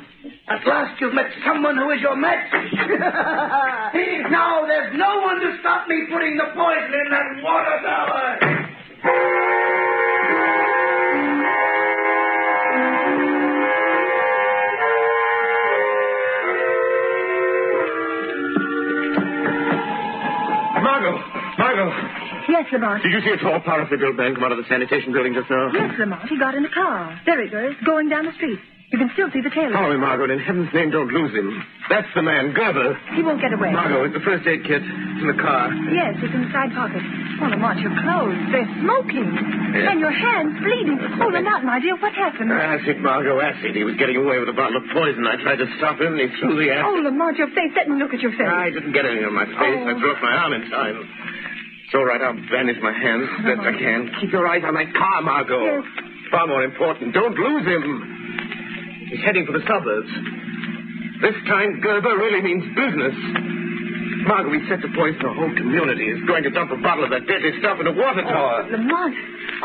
At 0.49 0.67
last 0.67 1.01
you've 1.01 1.15
met 1.15 1.27
someone 1.47 1.77
who 1.77 1.91
is 1.91 2.01
your 2.01 2.17
match. 2.17 2.51
now 4.31 4.67
there's 4.67 4.99
no 4.99 5.21
one 5.23 5.39
to 5.41 5.57
stop 5.61 5.87
me 5.87 6.07
putting 6.11 6.37
the 6.37 6.51
poison 6.55 6.93
in 6.93 7.11
that 7.11 7.43
water 7.43 7.79
tower. 7.87 8.61
Margot! 20.83 21.15
Margot! 21.59 21.91
Yes, 22.49 22.67
Lamont. 22.73 23.03
Did 23.05 23.13
you 23.13 23.21
see 23.21 23.31
a 23.31 23.37
tall, 23.37 23.61
powerfully 23.61 23.99
built 23.99 24.17
man 24.17 24.35
come 24.35 24.45
out 24.45 24.53
of 24.53 24.59
the 24.59 24.65
sanitation 24.69 25.13
building 25.13 25.35
just 25.35 25.49
now? 25.49 25.71
Yes, 25.73 25.95
Lamont. 25.99 26.29
He 26.29 26.37
got 26.39 26.57
in 26.57 26.65
a 26.65 26.71
car. 26.75 27.21
There 27.25 27.41
he 27.41 27.49
goes, 27.49 27.75
going 27.87 28.09
down 28.09 28.27
the 28.27 28.33
street. 28.33 28.59
You 28.91 28.99
can 28.99 29.11
still 29.15 29.31
see 29.31 29.39
the 29.39 29.55
tail. 29.55 29.71
Follow 29.71 29.95
me, 29.95 30.03
Margot. 30.03 30.27
In 30.27 30.43
heaven's 30.43 30.75
name, 30.75 30.91
don't 30.91 31.15
lose 31.15 31.31
him. 31.31 31.47
That's 31.87 32.11
the 32.11 32.27
man, 32.27 32.51
Gerber. 32.51 32.99
He 33.15 33.23
won't 33.23 33.39
get 33.39 33.55
away. 33.55 33.71
Margot, 33.71 34.11
it's 34.11 34.19
the 34.19 34.27
first 34.27 34.43
aid 34.51 34.67
kit. 34.67 34.83
It's 34.83 35.23
in 35.23 35.31
the 35.31 35.39
car. 35.39 35.71
Yes, 35.95 36.19
it's 36.19 36.35
in 36.35 36.43
the 36.43 36.51
side 36.51 36.75
pocket. 36.75 36.99
Oh, 37.39 37.55
Lamont, 37.55 37.79
your 37.79 37.95
clothes. 38.03 38.35
They're 38.51 38.67
smoking. 38.83 39.31
And 39.31 40.03
your 40.03 40.11
hands 40.11 40.59
bleeding. 40.59 40.99
Oh, 41.23 41.31
Lamont, 41.31 41.63
my 41.63 41.79
dear, 41.79 41.95
what 42.03 42.11
happened? 42.19 42.51
Acid, 42.51 42.99
Margot, 42.99 43.39
acid. 43.39 43.79
He 43.79 43.87
was 43.87 43.95
getting 43.95 44.19
away 44.19 44.43
with 44.43 44.51
a 44.51 44.59
bottle 44.59 44.83
of 44.83 44.87
poison. 44.91 45.23
I 45.23 45.39
tried 45.39 45.63
to 45.63 45.71
stop 45.79 46.03
him, 46.03 46.19
and 46.19 46.27
he 46.27 46.29
threw 46.43 46.59
the 46.59 46.75
acid. 46.75 46.91
Oh, 46.91 46.99
Lamont, 47.07 47.39
your 47.39 47.55
face. 47.55 47.71
Let 47.79 47.87
me 47.87 47.95
look 47.95 48.11
at 48.11 48.19
your 48.19 48.35
face. 48.35 48.51
I 48.51 48.75
didn't 48.75 48.91
get 48.91 49.07
anything 49.07 49.31
on 49.31 49.39
my 49.39 49.47
face. 49.47 49.87
I 49.87 49.95
oh. 49.95 49.99
threw 50.03 50.11
up 50.11 50.23
my 50.23 50.35
arm 50.35 50.51
in 50.59 50.67
time. 50.67 50.99
It's 50.99 51.95
all 51.95 52.11
right. 52.11 52.19
I'll 52.19 52.35
bandage 52.51 52.83
my 52.83 52.95
hands 52.95 53.31
as 53.39 53.55
best 53.55 53.63
I 53.63 53.71
uh-huh. 53.71 53.79
can. 53.79 54.01
Keep 54.19 54.35
your 54.35 54.51
eyes 54.51 54.67
on 54.67 54.75
that 54.75 54.91
car, 54.99 55.23
Margot. 55.23 55.63
Yes. 55.63 56.11
Far 56.35 56.47
more 56.47 56.67
important. 56.67 57.15
Don't 57.15 57.39
lose 57.39 57.67
him. 57.71 58.21
He's 59.11 59.21
heading 59.27 59.45
for 59.45 59.53
the 59.53 59.65
suburbs. 59.67 60.11
This 61.21 61.35
time, 61.51 61.83
Gerber 61.83 62.15
really 62.17 62.41
means 62.41 62.63
business. 62.79 63.17
Margot, 64.25 64.53
we 64.53 64.61
set 64.69 64.81
to 64.85 64.91
poison 64.95 65.19
the 65.19 65.33
whole 65.35 65.51
community. 65.57 66.13
He's 66.15 66.23
going 66.29 66.45
to 66.45 66.53
dump 66.55 66.71
a 66.71 66.79
bottle 66.79 67.05
of 67.05 67.11
that 67.11 67.27
deadly 67.27 67.51
stuff 67.59 67.81
in 67.81 67.89
a 67.89 67.95
water 67.97 68.23
oh, 68.23 68.31
tower. 68.31 68.69
Oh, 68.69 68.71
Lamont. 68.71 69.15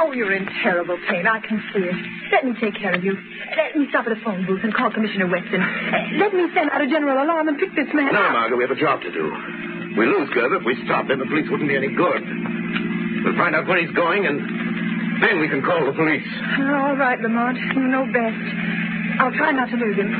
Oh, 0.02 0.10
you're 0.12 0.34
in 0.34 0.48
terrible 0.64 0.98
pain. 1.08 1.28
I 1.28 1.40
can 1.46 1.62
see 1.72 1.84
it. 1.86 1.96
Let 2.32 2.44
me 2.44 2.56
take 2.60 2.74
care 2.80 2.96
of 2.96 3.04
you. 3.04 3.14
Let 3.56 3.76
me 3.78 3.86
stop 3.94 4.08
at 4.08 4.18
a 4.18 4.20
phone 4.26 4.46
booth 4.48 4.64
and 4.64 4.74
call 4.74 4.90
Commissioner 4.92 5.28
Weston. 5.28 5.62
Let 6.18 6.34
me 6.34 6.48
send 6.56 6.72
out 6.72 6.82
a 6.82 6.88
general 6.90 7.20
alarm 7.22 7.48
and 7.48 7.60
pick 7.60 7.76
this 7.76 7.88
man 7.94 8.12
No, 8.12 8.20
up. 8.20 8.34
Margot, 8.34 8.58
we 8.58 8.64
have 8.66 8.74
a 8.76 8.80
job 8.80 9.02
to 9.06 9.12
do. 9.12 9.30
We 10.00 10.08
lose 10.08 10.28
Gerber. 10.34 10.58
If 10.60 10.66
we 10.66 10.76
stop 10.90 11.06
him, 11.08 11.20
the 11.20 11.30
police 11.30 11.48
wouldn't 11.52 11.70
be 11.70 11.76
any 11.78 11.94
good. 11.94 12.24
We'll 13.24 13.38
find 13.38 13.56
out 13.56 13.68
where 13.68 13.80
he's 13.80 13.94
going, 13.96 14.26
and 14.26 14.40
then 15.22 15.40
we 15.40 15.48
can 15.48 15.62
call 15.64 15.86
the 15.86 15.94
police. 15.94 16.28
All 16.60 16.96
right, 16.98 17.20
Lamont. 17.22 17.58
You 17.76 17.88
know 17.88 18.04
best. 18.10 18.95
I'll 19.20 19.32
try 19.32 19.52
not 19.52 19.70
to 19.70 19.78
lose 19.78 19.96
him. 19.98 20.12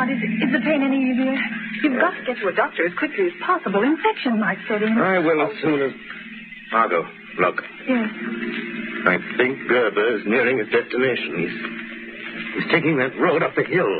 Oh, 0.00 0.04
is, 0.08 0.16
is 0.16 0.52
the 0.52 0.60
pain 0.64 0.82
any 0.82 1.12
easier? 1.12 1.36
You've 1.82 2.00
got 2.00 2.12
to 2.16 2.24
get 2.24 2.36
to 2.40 2.48
a 2.48 2.52
doctor 2.52 2.86
as 2.86 2.94
quickly 2.98 3.26
as 3.26 3.32
possible. 3.44 3.82
Infection 3.82 4.40
might 4.40 4.58
set 4.68 4.82
in. 4.82 4.96
I 4.96 5.18
will 5.18 5.42
as 5.42 5.52
soon 5.62 5.82
as. 5.82 5.92
Margot, 6.72 7.04
look. 7.38 7.62
Yes. 7.88 8.08
I 9.06 9.18
think 9.36 9.68
Gerber 9.68 10.16
is 10.18 10.22
nearing 10.26 10.58
his 10.58 10.68
destination. 10.68 11.36
He's, 11.36 12.62
he's 12.62 12.70
taking 12.72 12.96
that 12.98 13.18
road 13.18 13.42
up 13.42 13.54
the 13.56 13.64
hill. 13.64 13.90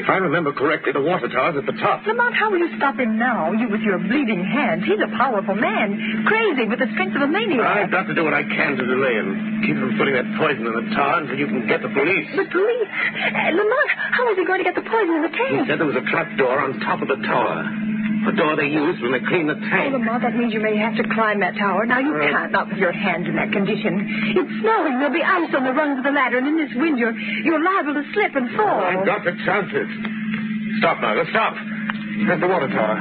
If 0.00 0.08
I 0.08 0.16
remember 0.16 0.52
correctly, 0.56 0.92
the 0.96 1.04
water 1.04 1.28
tower's 1.28 1.60
at 1.60 1.66
the 1.68 1.76
top. 1.76 2.00
Lamont, 2.08 2.32
how 2.34 2.48
will 2.50 2.58
you 2.58 2.72
stop 2.80 2.96
him 2.98 3.18
now? 3.20 3.52
You 3.52 3.68
with 3.68 3.84
your 3.84 3.98
bleeding 4.00 4.40
hands. 4.40 4.82
He's 4.88 4.98
a 5.04 5.12
powerful 5.20 5.54
man. 5.54 6.24
Crazy 6.24 6.64
with 6.64 6.80
the 6.80 6.88
strength 6.96 7.16
of 7.20 7.22
a 7.22 7.30
maniac. 7.30 7.60
I've 7.84 7.92
got 7.92 8.08
to 8.08 8.14
do 8.16 8.24
what 8.24 8.32
I 8.32 8.42
can 8.42 8.80
to 8.80 8.84
delay 8.88 9.14
him. 9.20 9.60
Keep 9.60 9.76
him 9.76 9.92
from 9.92 9.98
putting 10.00 10.14
that 10.16 10.24
poison 10.40 10.64
in 10.64 10.72
the 10.72 10.86
tower 10.96 11.20
until 11.20 11.36
you 11.36 11.46
can 11.52 11.68
get 11.68 11.84
the 11.84 11.92
police. 11.92 12.26
The 12.32 12.48
police? 12.48 12.88
Uh, 12.90 13.52
Lamont, 13.60 13.90
how 14.16 14.24
is 14.32 14.36
he 14.40 14.44
going 14.48 14.64
to 14.64 14.66
get 14.66 14.74
the 14.74 14.86
poison 14.88 15.14
in 15.20 15.22
the 15.28 15.32
He 15.36 15.36
tank? 15.36 15.68
said 15.68 15.76
there 15.78 15.90
was 15.90 16.00
a 16.00 16.06
trap 16.08 16.32
door 16.40 16.58
on 16.64 16.80
top 16.80 17.04
of 17.04 17.08
the 17.12 17.20
tower. 17.20 17.60
A 18.20 18.32
door 18.36 18.52
they 18.54 18.68
use 18.68 19.00
when 19.00 19.16
they 19.16 19.24
clean 19.24 19.48
the 19.48 19.56
tank. 19.56 19.96
Oh. 19.96 19.96
Lamont, 19.96 20.20
that 20.20 20.36
means 20.36 20.52
you 20.52 20.60
may 20.60 20.76
have 20.76 20.92
to 21.00 21.04
climb 21.16 21.40
that 21.40 21.56
tower. 21.56 21.86
Now, 21.88 21.98
you 22.04 22.12
can't, 22.20 22.52
not 22.52 22.68
with 22.68 22.76
your 22.76 22.92
hands 22.92 23.24
in 23.24 23.34
that 23.36 23.48
condition. 23.48 23.96
It's 24.36 24.52
snowing. 24.60 25.00
There'll 25.00 25.16
be 25.16 25.24
ice 25.24 25.48
on 25.56 25.64
the 25.64 25.72
rungs 25.72 25.96
of 25.98 26.04
the 26.04 26.12
ladder, 26.12 26.36
and 26.36 26.46
in 26.46 26.56
this 26.60 26.68
wind, 26.76 26.98
you're, 27.00 27.16
you're 27.16 27.64
liable 27.64 27.96
to 27.96 28.04
slip 28.12 28.36
and 28.36 28.52
fall. 28.56 28.84
I've 28.84 29.08
got 29.08 29.24
the 29.24 29.32
chances. 29.48 29.88
Stop, 30.84 31.00
Margot, 31.00 31.24
stop. 31.32 31.56
There's 32.28 32.40
the 32.44 32.48
water 32.48 32.68
tower. 32.68 33.00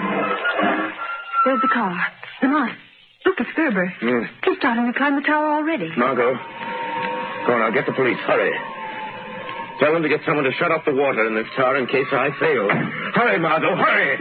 There's 1.46 1.62
the 1.62 1.72
car. 1.74 2.00
Lamont, 2.42 2.72
look, 3.26 3.36
it's 3.44 3.52
Gerber. 3.60 3.92
Hmm. 4.00 4.24
He's 4.48 4.58
starting 4.58 4.88
to 4.88 4.96
climb 4.96 5.16
the 5.20 5.28
tower 5.28 5.60
already. 5.60 5.92
Margot, 6.00 6.32
go 7.44 7.52
on, 7.54 7.62
I'll 7.62 7.76
get 7.76 7.86
the 7.86 7.94
police. 7.94 8.18
Hurry. 8.24 8.56
Tell 9.84 9.94
them 9.94 10.04
to 10.04 10.10
get 10.10 10.20
someone 10.26 10.44
to 10.44 10.52
shut 10.56 10.72
off 10.72 10.84
the 10.88 10.96
water 10.96 11.28
in 11.28 11.36
this 11.36 11.48
tower 11.56 11.76
in 11.76 11.88
case 11.88 12.08
I 12.12 12.32
fail. 12.40 12.68
Hurry, 13.16 13.40
Margot, 13.40 13.76
hurry. 13.76 14.20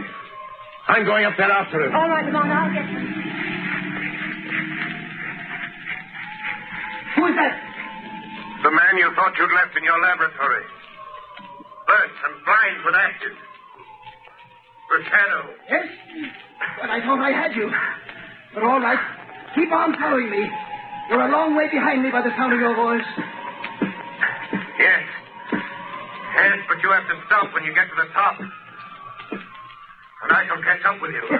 I'm 0.89 1.05
going 1.05 1.25
up 1.25 1.37
there 1.37 1.51
after 1.51 1.85
him. 1.85 1.93
All 1.95 2.09
right, 2.09 2.25
Lamont, 2.25 2.49
I'll 2.49 2.73
get 2.73 2.85
him. 2.89 3.05
Who 7.15 7.21
is 7.29 7.35
that? 7.37 7.53
The 8.63 8.71
man 8.73 8.93
you 8.97 9.13
thought 9.15 9.37
you'd 9.37 9.53
left 9.53 9.77
in 9.77 9.83
your 9.83 10.01
laboratory. 10.01 10.65
Burnt 11.85 12.15
and 12.25 12.35
blind 12.43 12.77
with 12.85 12.95
acid. 12.95 13.35
The 14.89 14.97
shadow. 15.05 15.43
Yes? 15.69 15.87
But 16.81 16.89
I 16.89 16.99
thought 17.05 17.21
I 17.21 17.31
had 17.37 17.55
you. 17.55 17.69
But 18.53 18.63
all 18.63 18.81
right. 18.81 18.99
Keep 19.53 19.71
on 19.71 19.93
following 19.99 20.29
me. 20.29 20.43
You're 21.09 21.21
a 21.21 21.31
long 21.31 21.55
way 21.55 21.69
behind 21.69 22.01
me 22.03 22.09
by 22.11 22.21
the 22.21 22.33
sound 22.37 22.53
of 22.53 22.59
your 22.59 22.75
voice. 22.75 23.05
Yes. 24.77 25.03
Yes, 25.53 26.57
but 26.67 26.81
you 26.81 26.89
have 26.91 27.05
to 27.09 27.17
stop 27.27 27.53
when 27.53 27.63
you 27.63 27.73
get 27.73 27.89
to 27.89 27.97
the 27.97 28.09
top. 28.13 28.37
And 30.19 30.31
I 30.35 30.43
shall 30.47 30.59
catch 30.59 30.83
up 30.83 30.99
with 30.99 31.15
you. 31.15 31.23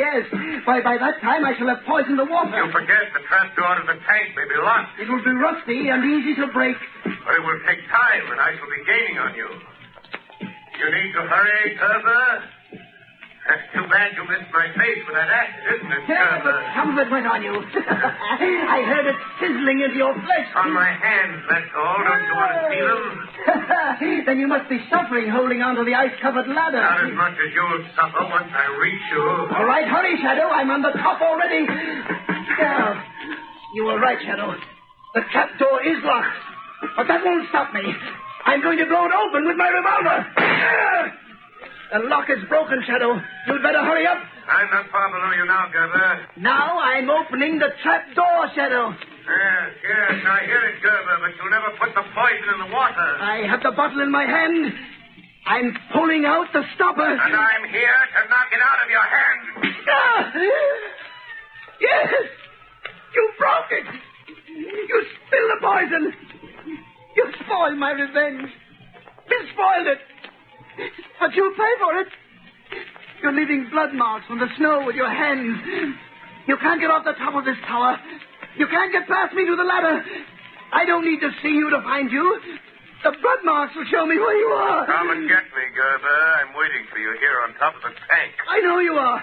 yes. 0.00 0.24
By, 0.64 0.80
by 0.80 0.96
that 0.96 1.20
time, 1.20 1.44
I 1.44 1.52
shall 1.58 1.68
have 1.68 1.84
poisoned 1.84 2.18
the 2.18 2.24
water. 2.24 2.56
You 2.56 2.72
forget 2.72 3.12
the 3.12 3.20
trap 3.28 3.52
door 3.56 3.76
to 3.76 3.84
the 3.84 4.00
tank 4.08 4.32
may 4.32 4.48
be 4.48 4.56
locked. 4.56 4.96
It 4.96 5.08
will 5.08 5.20
be 5.20 5.36
rusty 5.36 5.92
and 5.92 6.00
easy 6.00 6.32
to 6.40 6.48
break. 6.48 6.76
But 7.04 7.32
it 7.36 7.42
will 7.44 7.60
take 7.68 7.84
time, 7.92 8.24
and 8.32 8.40
I 8.40 8.56
shall 8.56 8.72
be 8.72 8.82
gaining 8.88 9.16
on 9.20 9.32
you. 9.36 9.48
You 10.80 10.86
need 10.92 11.12
to 11.12 11.22
hurry, 11.28 11.76
Gerber. 11.76 12.55
That's 13.46 13.62
too 13.70 13.86
bad 13.86 14.10
you 14.18 14.26
missed 14.26 14.50
my 14.50 14.66
face 14.74 15.00
with 15.06 15.14
that 15.14 15.30
acid, 15.30 15.78
isn't 15.78 15.92
it, 15.92 16.02
Yeah, 16.10 16.42
but 16.42 16.56
some 16.74 16.90
of 16.90 16.98
it 16.98 17.06
went 17.14 17.30
on 17.30 17.46
you. 17.46 17.54
I 18.74 18.82
heard 18.82 19.06
it 19.06 19.14
sizzling 19.38 19.86
into 19.86 20.02
your 20.02 20.14
flesh. 20.18 20.48
On 20.58 20.74
my 20.74 20.90
hands, 20.90 21.46
that's 21.46 21.70
all. 21.78 22.02
Don't 22.02 22.26
you 22.26 22.34
want 22.34 22.50
to 22.50 22.58
ah. 22.58 22.70
see 22.74 22.82
them? 22.82 23.04
then 24.26 24.36
you 24.42 24.50
must 24.50 24.66
be 24.68 24.82
suffering 24.90 25.30
holding 25.30 25.62
onto 25.62 25.86
the 25.86 25.94
ice-covered 25.94 26.50
ladder. 26.50 26.82
Not 26.82 27.06
as 27.06 27.14
much 27.14 27.38
as 27.38 27.50
you'll 27.54 27.86
suffer 27.94 28.26
once 28.26 28.50
I 28.50 28.66
reach 28.82 29.06
you. 29.14 29.22
All 29.54 29.66
right, 29.66 29.86
hurry, 29.86 30.18
Shadow. 30.18 30.50
I'm 30.50 30.70
on 30.70 30.82
the 30.82 30.94
top 30.98 31.22
already. 31.22 31.70
Now, 32.58 32.98
you 33.78 33.84
were 33.86 34.00
right, 34.02 34.18
Shadow. 34.26 34.58
The 35.14 35.22
trap 35.30 35.54
door 35.62 35.86
is 35.86 36.02
locked. 36.02 36.34
But 36.98 37.06
that 37.06 37.22
won't 37.24 37.48
stop 37.48 37.72
me. 37.72 37.94
I'm 38.44 38.60
going 38.60 38.78
to 38.78 38.86
blow 38.86 39.06
it 39.06 39.14
open 39.14 39.46
with 39.46 39.56
my 39.56 39.70
revolver. 39.70 41.25
The 41.92 42.00
lock 42.10 42.26
is 42.30 42.42
broken, 42.48 42.82
Shadow. 42.86 43.14
You'd 43.46 43.62
better 43.62 43.78
hurry 43.82 44.06
up. 44.06 44.18
I'm 44.18 44.70
not 44.70 44.90
far 44.90 45.06
below 45.10 45.32
you 45.38 45.46
now, 45.46 45.70
Gerber. 45.72 46.26
Now 46.38 46.78
I'm 46.78 47.08
opening 47.10 47.58
the 47.58 47.70
trap 47.82 48.02
door, 48.14 48.50
Shadow. 48.54 48.90
Yes, 48.90 49.70
yes, 49.82 50.22
I 50.26 50.46
hear 50.46 50.62
it, 50.70 50.82
Gerber, 50.82 51.16
but 51.22 51.30
you'll 51.38 51.50
never 51.50 51.70
put 51.78 51.94
the 51.94 52.02
poison 52.14 52.46
in 52.54 52.58
the 52.66 52.70
water. 52.74 53.06
I 53.22 53.46
have 53.46 53.62
the 53.62 53.70
bottle 53.72 54.00
in 54.02 54.10
my 54.10 54.24
hand. 54.26 54.72
I'm 55.46 55.76
pulling 55.94 56.24
out 56.26 56.46
the 56.52 56.62
stopper. 56.74 57.06
And 57.06 57.34
I'm 57.34 57.64
here 57.70 58.00
to 58.18 58.20
knock 58.30 58.50
it 58.50 58.62
out 58.62 58.78
of 58.82 58.88
your 58.90 59.06
hand. 59.06 59.42
Ah! 59.86 60.32
Yes! 61.80 62.10
You 63.14 63.30
broke 63.38 63.70
it! 63.70 63.86
You 64.48 64.98
spilled 65.14 65.50
the 65.54 65.60
poison! 65.62 66.12
You 67.16 67.24
spoiled 67.44 67.78
my 67.78 67.92
revenge! 67.92 68.50
You 69.30 69.38
spoiled 69.54 69.86
it! 69.86 69.98
But 71.20 71.34
you'll 71.34 71.54
pay 71.54 71.72
for 71.80 71.92
it! 72.00 72.08
You're 73.22 73.32
leaving 73.32 73.68
blood 73.70 73.94
marks 73.94 74.26
on 74.28 74.38
the 74.38 74.48
snow 74.58 74.84
with 74.84 74.94
your 74.96 75.08
hands. 75.08 75.58
You 76.46 76.56
can't 76.58 76.80
get 76.80 76.90
off 76.90 77.04
the 77.04 77.16
top 77.18 77.34
of 77.34 77.44
this 77.44 77.56
tower. 77.66 77.98
You 78.56 78.66
can't 78.68 78.92
get 78.92 79.08
past 79.08 79.34
me 79.34 79.46
to 79.46 79.56
the 79.56 79.64
ladder. 79.64 80.04
I 80.72 80.84
don't 80.84 81.04
need 81.04 81.20
to 81.20 81.30
see 81.42 81.50
you 81.50 81.70
to 81.70 81.80
find 81.82 82.10
you. 82.10 82.40
The 83.04 83.12
blood 83.22 83.40
marks 83.44 83.74
will 83.76 83.86
show 83.90 84.04
me 84.06 84.18
where 84.18 84.36
you 84.36 84.50
are. 84.52 84.86
Come 84.86 85.10
and 85.10 85.28
get 85.28 85.44
me, 85.44 85.64
Gerber. 85.74 86.18
I'm 86.42 86.52
waiting 86.56 86.84
for 86.90 86.98
you 86.98 87.14
here 87.20 87.40
on 87.46 87.54
top 87.54 87.76
of 87.76 87.82
the 87.82 87.92
tank. 87.94 88.32
I 88.48 88.60
know 88.60 88.78
you 88.78 88.94
are. 88.94 89.22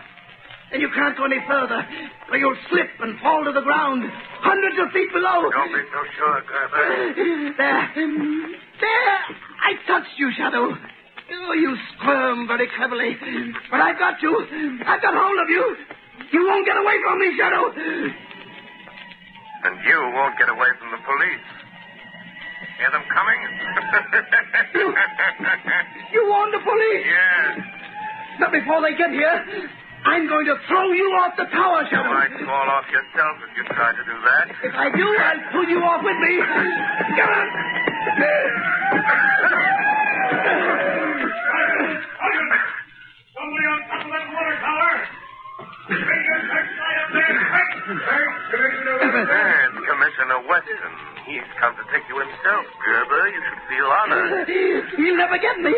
And 0.72 0.82
you 0.82 0.90
can't 0.90 1.16
go 1.16 1.26
any 1.26 1.38
further, 1.46 1.86
or 2.32 2.38
you'll 2.38 2.58
slip 2.70 2.90
and 3.00 3.20
fall 3.20 3.44
to 3.46 3.52
the 3.52 3.62
ground, 3.62 4.10
hundreds 4.42 4.76
of 4.82 4.90
feet 4.92 5.12
below. 5.14 5.46
Don't 5.52 5.70
be 5.70 5.86
so 5.94 6.02
sure, 6.18 6.42
Gerber. 6.50 7.54
There. 7.58 7.94
There. 8.82 9.20
I 9.62 9.78
touched 9.86 10.18
you, 10.18 10.32
Shadow. 10.36 10.74
Oh, 11.32 11.54
you 11.54 11.76
squirm 11.96 12.48
very 12.48 12.68
cleverly. 12.76 13.16
But 13.72 13.80
I've 13.80 13.98
got 14.00 14.22
you. 14.22 14.34
I've 14.86 15.02
got 15.02 15.14
hold 15.16 15.40
of 15.40 15.50
you. 15.50 15.76
You 16.32 16.42
won't 16.48 16.66
get 16.66 16.78
away 16.78 16.96
from 17.04 17.20
me, 17.20 17.30
Shadow. 17.38 17.72
And 19.64 19.74
you 19.88 20.00
won't 20.14 20.38
get 20.38 20.50
away 20.50 20.68
from 20.80 20.92
the 20.92 20.98
police. 21.06 21.46
Hear 22.80 22.92
them 22.92 23.06
coming? 23.14 23.40
You 26.12 26.22
warned 26.30 26.54
the 26.54 26.60
police. 26.60 27.06
yes. 27.06 27.60
But 28.40 28.52
before 28.52 28.82
they 28.82 28.96
get 28.98 29.12
here, 29.12 29.70
I'm 30.06 30.28
going 30.28 30.46
to 30.46 30.56
throw 30.68 30.92
you 30.92 31.08
off 31.24 31.38
the 31.38 31.46
tower, 31.46 31.86
Shadow. 31.90 32.10
You 32.10 32.14
might 32.14 32.36
fall 32.44 32.68
off 32.70 32.86
yourself 32.92 33.34
if 33.48 33.52
you 33.56 33.64
try 33.72 33.92
to 33.96 34.04
do 34.04 34.16
that. 34.20 34.46
If 34.68 34.74
I 34.76 34.88
do, 34.92 35.06
I'll 35.08 35.44
pull 35.54 35.68
you 35.70 35.80
off 35.80 36.04
with 36.04 36.18
me. 36.20 36.34
Come 37.16 37.30
on. 37.30 37.48
He'll 55.34 55.42
never 55.42 55.42
get 55.42 55.60
me. 55.64 55.73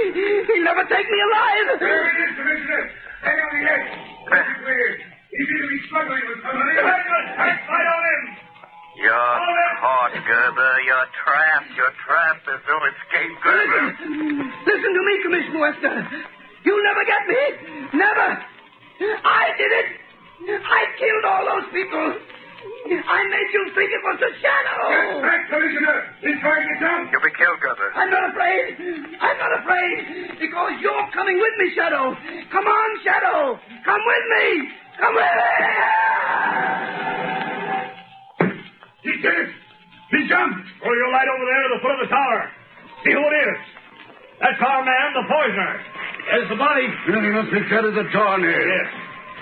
He 47.76 47.82
must 47.84 47.92
be 47.92 47.92
dead 47.92 47.92
as 47.92 47.96
a 48.00 48.06
doornail. 48.16 48.68
Yes. 48.68 48.88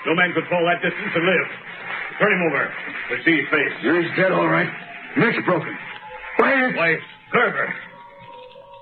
No 0.06 0.14
man 0.14 0.34
could 0.34 0.44
fall 0.50 0.64
that 0.66 0.82
distance 0.82 1.12
and 1.14 1.24
live. 1.24 1.48
Turn 2.18 2.30
him 2.34 2.42
over. 2.50 2.62
Let's 3.10 3.24
see 3.24 3.36
his 3.38 3.48
face. 3.50 3.74
He's 3.78 4.10
dead, 4.18 4.32
all 4.32 4.48
right. 4.48 4.70
Neck's 5.16 5.38
broken. 5.46 5.70
Wait. 6.38 6.76
Why, 6.76 6.98
Gerber. 7.32 7.68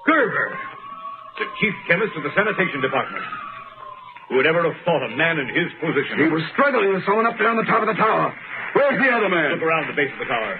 Gerber. 0.06 0.48
The 1.38 1.46
chief 1.60 1.74
chemist 1.88 2.16
of 2.16 2.22
the 2.24 2.32
sanitation 2.34 2.80
department. 2.80 3.24
Who 4.28 4.36
would 4.40 4.48
ever 4.48 4.64
have 4.64 4.76
thought 4.84 5.04
a 5.04 5.12
man 5.16 5.36
in 5.38 5.48
his 5.48 5.68
position? 5.80 6.16
He 6.16 6.32
was 6.32 6.44
struggling 6.56 6.92
with 6.92 7.04
someone 7.04 7.28
up 7.28 7.36
there 7.36 7.52
on 7.52 7.56
the 7.60 7.68
top 7.68 7.84
of 7.84 7.88
the 7.88 7.96
tower. 8.00 8.32
Where's 8.72 8.96
the 9.00 9.10
other 9.12 9.28
man? 9.28 9.52
Look 9.52 9.64
around 9.64 9.88
the 9.88 9.96
base 9.96 10.12
of 10.12 10.20
the 10.24 10.30
tower. 10.32 10.56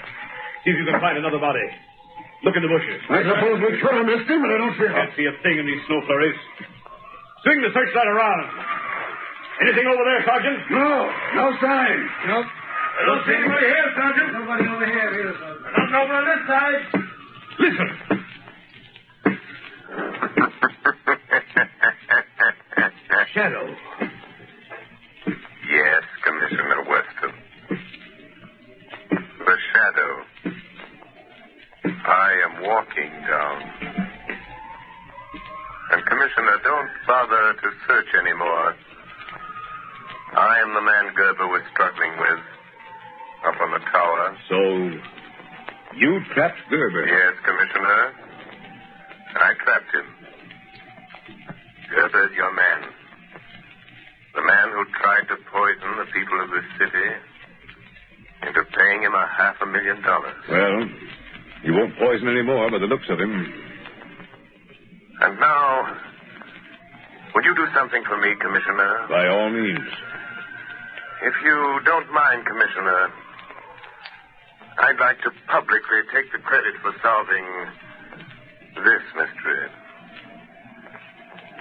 See 0.65 0.73
if 0.73 0.77
you 0.77 0.85
can 0.85 1.01
find 1.01 1.17
another 1.17 1.41
body. 1.41 1.65
Look 2.45 2.57
in 2.57 2.63
the 2.63 2.69
bushes. 2.69 3.01
I 3.09 3.23
suppose 3.25 3.57
we 3.63 3.79
could 3.81 3.95
have 3.97 4.05
missed 4.05 4.29
him, 4.29 4.43
but 4.45 4.51
I 4.53 4.59
don't 4.61 4.77
see 4.77 4.89
how. 4.91 5.01
Can't 5.07 5.15
see 5.17 5.27
a 5.31 5.35
thing 5.41 5.57
in 5.63 5.67
these 5.67 5.81
snow 5.89 6.05
flurries. 6.05 6.37
Swing 7.47 7.63
the 7.63 7.73
searchlight 7.75 8.07
around. 8.07 8.43
Anything 9.61 9.87
over 9.87 10.05
there, 10.05 10.25
Sergeant? 10.27 10.59
No, 10.71 11.11
no 11.37 11.53
sign. 11.61 12.09
Nope. 12.27 12.47
I 12.47 13.07
don't 13.07 13.25
see 13.27 13.35
anybody 13.35 13.67
here, 13.67 13.93
Sergeant. 13.95 14.33
Nobody 14.33 14.65
over 14.69 14.87
here 14.87 15.11
either, 15.21 15.35
Sergeant. 15.39 15.67
Nothing 15.77 15.95
over 15.95 16.15
on 16.15 16.25
this 16.27 16.43
side. 16.49 16.83
Listen. 17.59 17.89
Shadow. 23.35 23.67
Yes, 25.73 26.05
Commissioner 26.23 26.81
Weston. 26.85 27.33
The 29.39 29.57
shadow. 29.73 30.13
I 32.05 32.31
am 32.45 32.63
walking 32.63 33.13
down. 33.27 33.63
And, 35.93 36.01
Commissioner, 36.07 36.59
don't 36.63 36.91
bother 37.07 37.55
to 37.55 37.69
search 37.89 38.15
anymore. 38.21 38.75
I 40.33 40.61
am 40.65 40.75
the 40.75 40.81
man 40.81 41.15
Gerber 41.15 41.47
was 41.49 41.63
struggling 41.73 42.13
with 42.19 42.41
up 43.45 43.61
on 43.61 43.71
the 43.73 43.83
tower. 43.91 44.37
So, 44.49 44.59
you 45.99 46.21
trapped 46.35 46.59
Gerber? 46.71 47.07
Yes, 47.07 47.35
Commissioner. 47.45 48.01
I 49.35 49.53
trapped 49.65 49.93
him. 49.95 50.07
Gerber's 51.91 52.33
your 52.37 52.55
man. 52.55 52.81
The 54.35 54.43
man 54.43 54.69
who 54.73 54.85
tried 54.97 55.29
to 55.29 55.37
poison 55.53 55.91
the 56.01 56.09
people 56.13 56.41
of 56.41 56.49
this 56.51 56.65
city 56.81 57.09
into 58.49 58.63
paying 58.73 59.03
him 59.03 59.15
a 59.15 59.27
half 59.37 59.57
a 59.61 59.67
million 59.67 60.01
dollars. 60.03 60.37
Well, 60.49 60.89
you 61.65 61.75
won't 61.75 61.97
poison 61.99 62.29
any 62.29 62.43
more 62.43 62.71
by 62.71 62.79
the 62.79 62.87
looks 62.87 63.09
of 63.11 63.21
him. 63.21 63.53
And 65.21 65.39
now, 65.39 65.97
would 67.35 67.45
you 67.45 67.55
do 67.55 67.67
something 67.75 68.03
for 68.09 68.17
me, 68.19 68.35
Commissioner? 68.41 69.07
By 69.09 69.29
all 69.29 69.51
means. 69.51 69.89
If 71.25 71.35
you 71.45 71.81
don't 71.85 72.11
mind, 72.13 72.45
Commissioner, 72.47 73.13
I'd 74.79 74.99
like 74.99 75.19
to 75.23 75.31
publicly 75.47 76.01
take 76.13 76.33
the 76.33 76.39
credit 76.39 76.75
for 76.83 76.93
solving 77.01 77.47
this 78.83 79.03
mystery. 79.15 79.69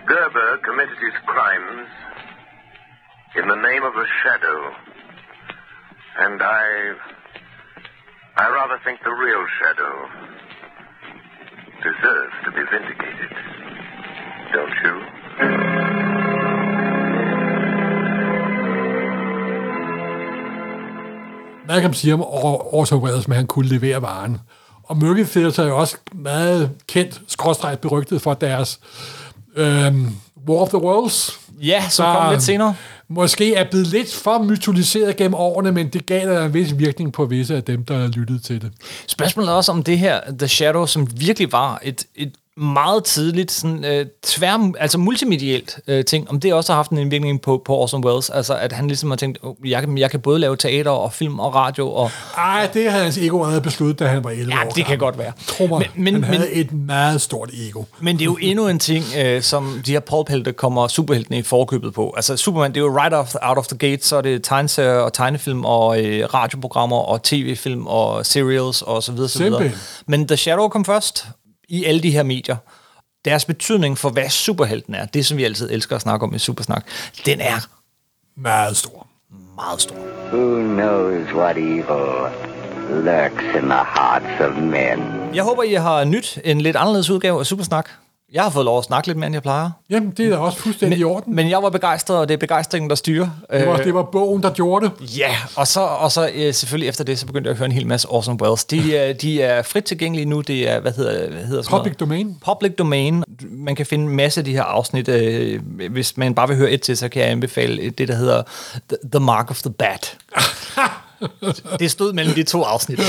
Gerber 0.07 0.57
committed 0.65 0.97
his 0.97 1.13
crimes 1.27 1.87
in 3.35 3.47
the 3.47 3.55
name 3.55 3.83
of 3.83 3.93
the 3.93 4.05
shadow. 4.23 4.71
And 6.17 6.41
I. 6.41 6.93
I 8.37 8.49
rather 8.49 8.79
think 8.83 8.99
the 9.03 9.11
real 9.11 9.45
shadow 9.59 10.09
deserves 11.83 12.33
to 12.45 12.51
be 12.51 12.63
vindicated. 12.71 13.31
Don't 14.53 14.73
you? 14.83 15.00
Malcolm 21.71 21.93
siger 21.93 22.13
om 22.13 22.21
Orson 22.73 23.03
Welles, 23.03 23.25
at 23.27 23.35
han 23.35 23.47
kunne 23.47 23.67
levere 23.67 24.01
varen. 24.01 24.37
Og 24.83 24.97
Mørke 24.97 25.25
Theatre 25.25 25.63
er 25.63 25.67
jo 25.67 25.77
også 25.77 25.97
meget 26.15 26.71
kendt, 26.87 27.21
skråstreget 27.27 27.79
berygtet 27.79 28.21
for 28.21 28.33
deres 28.33 28.79
øhm, 29.55 30.07
War 30.47 30.57
of 30.57 30.69
the 30.69 30.77
Worlds. 30.77 31.39
Ja, 31.61 31.89
som 31.89 32.15
kom 32.15 32.31
lidt 32.31 32.43
senere. 32.43 32.75
Måske 33.07 33.55
er 33.55 33.69
blevet 33.69 33.87
lidt 33.87 34.13
for 34.13 34.43
mytologiseret 34.43 35.15
gennem 35.15 35.33
årene, 35.33 35.71
men 35.71 35.87
det 35.87 36.05
gav 36.05 36.29
der 36.29 36.45
en 36.45 36.53
vis 36.53 36.77
virkning 36.77 37.13
på 37.13 37.25
visse 37.25 37.55
af 37.55 37.63
dem, 37.63 37.85
der 37.85 38.07
lyttede 38.07 38.39
til 38.39 38.61
det. 38.61 38.71
Spørgsmålet 39.07 39.49
er 39.49 39.53
også 39.53 39.71
om 39.71 39.83
det 39.83 39.99
her 39.99 40.19
The 40.39 40.47
Shadow, 40.47 40.85
som 40.85 41.07
virkelig 41.19 41.51
var 41.51 41.79
et, 41.83 42.05
et 42.15 42.31
meget 42.57 43.03
tidligt 43.03 43.51
sådan, 43.51 43.85
øh, 43.85 44.05
tvær, 44.23 44.71
altså 44.79 44.97
multimedielt 44.97 45.79
øh, 45.87 46.05
ting, 46.05 46.29
om 46.29 46.39
det 46.39 46.53
også 46.53 46.71
har 46.73 46.77
haft 46.77 46.91
en 46.91 46.97
indvirkning 46.97 47.41
på, 47.41 47.61
på 47.65 47.75
Orson 47.77 48.05
Welles, 48.05 48.29
altså 48.29 48.55
at 48.55 48.71
han 48.71 48.87
ligesom 48.87 49.09
har 49.09 49.17
tænkt, 49.17 49.37
oh, 49.41 49.55
jeg, 49.65 49.81
kan, 49.81 49.97
jeg 49.97 50.11
kan 50.11 50.19
både 50.19 50.39
lave 50.39 50.55
teater 50.57 50.91
og 50.91 51.13
film 51.13 51.39
og 51.39 51.55
radio 51.55 51.91
og... 51.91 52.11
Ej, 52.37 52.69
det 52.73 52.91
havde 52.91 53.03
hans 53.03 53.17
ego 53.17 53.37
allerede 53.43 53.61
besluttet, 53.61 53.99
da 53.99 54.07
han 54.07 54.23
var 54.23 54.29
11 54.29 54.53
Ja, 54.53 54.65
år 54.65 54.69
det 54.69 54.85
kan 54.85 54.97
godt 54.97 55.17
være. 55.17 55.31
Tro 55.47 55.67
mig, 55.67 55.89
Men- 55.95 56.13
men- 56.13 56.23
han 56.23 56.33
havde 56.35 56.49
men- 56.49 56.59
et 56.59 56.73
meget 56.73 57.21
stort 57.21 57.49
ego. 57.53 57.83
Men 57.99 58.15
det 58.15 58.21
er 58.21 58.25
jo 58.25 58.37
endnu 58.49 58.67
en 58.67 58.79
ting, 58.79 59.05
øh, 59.19 59.41
som 59.41 59.81
de 59.85 59.91
her 59.91 59.99
pulphelte 59.99 60.53
kommer 60.53 60.87
superheltene 60.87 61.37
i 61.37 61.41
forkøbet 61.41 61.93
på. 61.93 62.13
Altså 62.15 62.37
Superman, 62.37 62.71
det 62.71 62.77
er 62.77 62.81
jo 62.85 62.97
right 62.99 63.13
off, 63.13 63.35
out 63.41 63.57
of 63.57 63.67
the 63.67 63.77
gate, 63.77 64.05
så 64.07 64.15
er 64.17 64.21
det 64.21 64.43
tegneserier 64.43 64.99
og 64.99 65.13
tegnefilm 65.13 65.65
og 65.65 66.01
øh, 66.03 66.33
radioprogrammer 66.33 66.97
og 66.97 67.23
tv-film 67.23 67.87
og 67.87 68.25
serials 68.25 68.81
og 68.81 69.03
så 69.03 69.11
videre, 69.11 69.29
så 69.29 69.43
videre. 69.43 69.71
Men 70.07 70.27
The 70.27 70.37
Shadow 70.37 70.67
kom 70.67 70.85
først 70.85 71.25
i 71.71 71.85
alle 71.85 72.01
de 72.01 72.11
her 72.11 72.23
medier. 72.23 72.55
Deres 73.25 73.45
betydning 73.45 73.97
for, 73.97 74.09
hvad 74.09 74.29
superhelten 74.29 74.95
er, 74.95 75.05
det 75.05 75.25
som 75.25 75.37
vi 75.37 75.43
altid 75.43 75.71
elsker 75.71 75.95
at 75.95 76.01
snakke 76.01 76.25
om 76.25 76.35
i 76.35 76.39
Supersnak, 76.39 76.85
den 77.25 77.41
er 77.41 77.67
meget 78.35 78.77
stor. 78.77 79.07
Meget 79.55 79.81
stor. 79.81 79.95
Who 80.33 80.61
knows 80.61 81.33
what 81.33 81.57
evil 81.57 82.31
lurks 82.89 83.43
in 83.55 83.69
the 83.69 83.85
hearts 83.95 84.41
of 84.41 84.61
men? 84.61 85.35
Jeg 85.35 85.43
håber, 85.43 85.63
I 85.63 85.73
har 85.73 86.03
nyt 86.03 86.39
en 86.43 86.61
lidt 86.61 86.75
anderledes 86.75 87.09
udgave 87.09 87.39
af 87.39 87.45
Supersnak. 87.45 87.89
Jeg 88.33 88.43
har 88.43 88.49
fået 88.49 88.65
lov 88.65 88.77
at 88.77 88.83
snakke 88.83 89.07
lidt 89.07 89.17
mere, 89.17 89.27
end 89.27 89.35
jeg 89.35 89.41
plejer. 89.41 89.69
Jamen, 89.89 90.11
det 90.11 90.25
er 90.25 90.29
da 90.29 90.37
også 90.37 90.57
fuldstændig 90.57 90.99
i 90.99 91.03
orden. 91.03 91.35
Men 91.35 91.49
jeg 91.49 91.63
var 91.63 91.69
begejstret, 91.69 92.17
og 92.17 92.27
det 92.27 92.33
er 92.33 92.37
begejstringen, 92.37 92.89
der 92.89 92.95
styrer. 92.95 93.29
Det 93.51 93.67
var, 93.67 93.77
Øh, 93.79 93.83
det 93.85 93.93
var 93.93 94.03
bogen, 94.03 94.43
der 94.43 94.49
gjorde 94.53 94.85
det. 94.85 95.17
Ja, 95.17 95.35
og 95.55 95.67
så, 95.67 95.81
og 95.81 96.11
så 96.11 96.29
øh, 96.33 96.53
selvfølgelig 96.53 96.89
efter 96.89 97.03
det, 97.03 97.19
så 97.19 97.25
begyndte 97.25 97.47
jeg 97.47 97.51
at 97.51 97.57
høre 97.57 97.65
en 97.65 97.71
hel 97.71 97.87
masse 97.87 98.09
Orson 98.09 98.39
Welles. 98.41 98.65
De, 98.65 98.97
er, 98.97 99.13
de 99.13 99.41
er 99.41 99.61
frit 99.61 99.83
tilgængelige 99.83 100.25
nu. 100.25 100.41
Det 100.41 100.69
er, 100.69 100.79
hvad 100.79 100.91
hedder, 100.91 101.29
hvad 101.31 101.43
hedder 101.43 101.61
sådan 101.61 101.77
Public 101.79 101.95
domain. 101.95 102.25
noget? 102.25 102.39
Public 102.45 102.71
domain. 102.75 103.23
Man 103.41 103.75
kan 103.75 103.85
finde 103.85 104.03
en 104.09 104.15
masse 104.15 104.41
af 104.41 104.45
de 104.45 104.51
her 104.51 104.63
afsnit. 104.63 105.07
Øh, 105.09 105.61
hvis 105.91 106.17
man 106.17 106.35
bare 106.35 106.47
vil 106.47 106.57
høre 106.57 106.71
et 106.71 106.81
til, 106.81 106.97
så 106.97 107.09
kan 107.09 107.21
jeg 107.21 107.31
anbefale 107.31 107.89
det, 107.89 108.07
der 108.07 108.15
hedder 108.15 108.43
The, 108.89 108.97
the 109.11 109.19
Mark 109.19 109.51
of 109.51 109.61
the 109.61 109.71
Bat. 109.71 110.17
Det 111.79 111.91
stod 111.91 112.13
mellem 112.13 112.33
de 112.33 112.43
to 112.43 112.63
afsnit. 112.63 112.99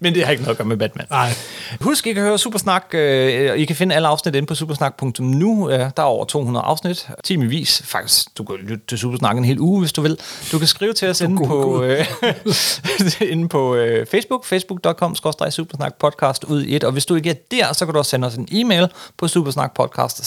Men 0.00 0.14
det 0.14 0.24
har 0.24 0.30
ikke 0.30 0.42
noget 0.42 0.54
at 0.54 0.58
gøre 0.58 0.68
med 0.68 0.76
Batman. 0.76 1.06
Nej. 1.10 1.34
Husk, 1.80 2.06
I 2.06 2.12
kan 2.12 2.22
høre 2.22 2.38
Supersnak. 2.38 2.84
Øh, 2.92 3.58
I 3.58 3.64
kan 3.64 3.76
finde 3.76 3.94
alle 3.94 4.08
afsnit 4.08 4.34
inde 4.34 4.46
på 4.46 4.54
supersnak.nu. 4.54 5.68
Der 5.70 5.90
er 5.96 6.02
over 6.02 6.24
200 6.24 6.64
afsnit. 6.64 7.08
Timevis. 7.24 7.82
Faktisk, 7.84 8.38
du 8.38 8.44
kan 8.44 8.56
lytte 8.56 8.84
til 8.88 8.98
Supersnak 8.98 9.36
en 9.36 9.44
hel 9.44 9.60
uge, 9.60 9.80
hvis 9.80 9.92
du 9.92 10.02
vil. 10.02 10.18
Du 10.52 10.58
kan 10.58 10.68
skrive 10.68 10.92
til 10.92 11.08
os 11.08 11.20
inde 11.20 11.46
på, 11.46 11.82
øh, 11.82 12.06
inde 13.32 13.48
på 13.48 13.74
øh, 13.74 14.06
Facebook. 14.06 14.44
Facebook.com 14.44 15.16
podcast 16.00 16.44
ud 16.44 16.62
i 16.62 16.76
et. 16.76 16.84
Og 16.84 16.92
hvis 16.92 17.06
du 17.06 17.14
ikke 17.14 17.30
er 17.30 17.34
der, 17.50 17.72
så 17.72 17.84
kan 17.84 17.94
du 17.94 17.98
også 17.98 18.10
sende 18.10 18.26
os 18.26 18.34
en 18.34 18.48
e-mail 18.52 18.88
på 19.16 19.28
supersnakpodcast. 19.28 20.18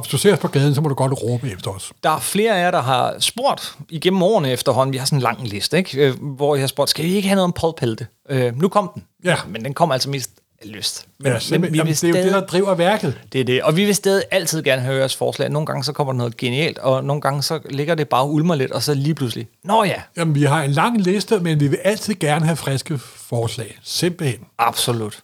Hvis 0.00 0.10
du 0.10 0.18
ser 0.18 0.32
os 0.32 0.38
på 0.38 0.48
gaden, 0.48 0.74
så 0.74 0.80
må 0.80 0.88
du 0.88 0.94
godt 0.94 1.12
råbe 1.22 1.50
efter 1.50 1.70
os. 1.70 1.92
Der 2.02 2.10
er 2.10 2.20
flere 2.20 2.56
af 2.56 2.64
jer, 2.64 2.70
der 2.70 2.82
har 2.82 3.14
spurgt 3.18 3.74
igennem 3.88 4.22
årene 4.22 4.50
efterhånden. 4.50 4.92
Vi 4.92 4.98
har 5.02 5.06
sådan 5.06 5.18
en 5.18 5.22
lang 5.22 5.48
liste, 5.48 5.76
ikke? 5.76 5.98
Øh, 5.98 6.22
hvor 6.22 6.54
jeg 6.54 6.62
har 6.62 6.66
spurgt, 6.66 6.90
skal 6.90 7.04
vi 7.04 7.14
ikke 7.14 7.28
have 7.28 7.36
noget 7.36 7.44
om 7.44 7.52
pulphelte? 7.52 8.06
Øh, 8.28 8.56
nu 8.56 8.68
kom 8.68 8.90
den. 8.94 9.04
Ja. 9.24 9.36
Men 9.48 9.64
den 9.64 9.74
kom 9.74 9.92
altså 9.92 10.10
mest 10.10 10.30
lyst. 10.64 11.06
Men, 11.18 11.32
Ja, 11.32 11.38
simpelthen. 11.38 11.76
Jamen, 11.76 11.92
det 11.92 12.04
er 12.04 12.08
jo 12.08 12.14
det, 12.14 12.32
der 12.32 12.40
driver 12.46 12.74
værket. 12.74 13.20
Det 13.32 13.40
er 13.40 13.44
det. 13.44 13.62
Og 13.62 13.76
vi 13.76 13.84
vil 13.84 13.94
stadig 13.94 14.24
altid 14.30 14.62
gerne 14.62 14.82
høre 14.82 14.96
jeres 14.96 15.16
forslag. 15.16 15.50
Nogle 15.50 15.66
gange 15.66 15.84
så 15.84 15.92
kommer 15.92 16.12
der 16.12 16.18
noget 16.18 16.36
genialt, 16.36 16.78
og 16.78 17.04
nogle 17.04 17.20
gange 17.20 17.42
så 17.42 17.60
ligger 17.70 17.94
det 17.94 18.08
bare 18.08 18.28
ulmer 18.28 18.54
lidt, 18.54 18.72
og 18.72 18.82
så 18.82 18.94
lige 18.94 19.14
pludselig, 19.14 19.48
nå 19.64 19.84
ja, 19.84 20.02
Jamen, 20.16 20.34
vi 20.34 20.42
har 20.42 20.62
en 20.62 20.70
lang 20.70 21.00
liste, 21.00 21.40
men 21.40 21.60
vi 21.60 21.68
vil 21.68 21.78
altid 21.84 22.14
gerne 22.14 22.44
have 22.44 22.56
friske 22.56 22.98
forslag. 22.98 23.78
Simpelthen. 23.82 24.38
Absolut. 24.58 25.22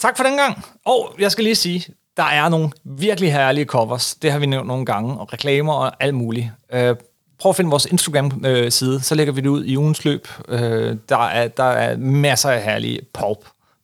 Tak 0.00 0.16
for 0.16 0.24
den 0.24 0.36
gang. 0.36 0.64
Og 0.86 1.14
jeg 1.18 1.32
skal 1.32 1.44
lige 1.44 1.54
sige, 1.54 1.94
der 2.16 2.22
er 2.22 2.48
nogle 2.48 2.70
virkelig 2.84 3.32
herlige 3.32 3.64
covers. 3.64 4.14
Det 4.14 4.32
har 4.32 4.38
vi 4.38 4.46
nævnt 4.46 4.66
nogle 4.66 4.86
gange, 4.86 5.14
og 5.20 5.32
reklamer 5.32 5.72
og 5.72 5.92
alt 6.00 6.14
muligt. 6.14 6.50
Øh, 6.72 6.96
prøv 7.42 7.50
at 7.50 7.56
finde 7.56 7.70
vores 7.70 7.86
Instagram-side, 7.86 9.00
så 9.00 9.14
lægger 9.14 9.32
vi 9.32 9.40
det 9.40 9.48
ud 9.48 9.64
i 9.64 9.76
ugens 9.76 10.04
løb. 10.04 10.28
Øh, 10.48 10.96
der, 11.08 11.26
er, 11.26 11.48
der 11.48 11.64
er 11.64 11.96
masser 11.96 12.50
af 12.50 12.62
herlige 12.62 13.00
pulp 13.14 13.38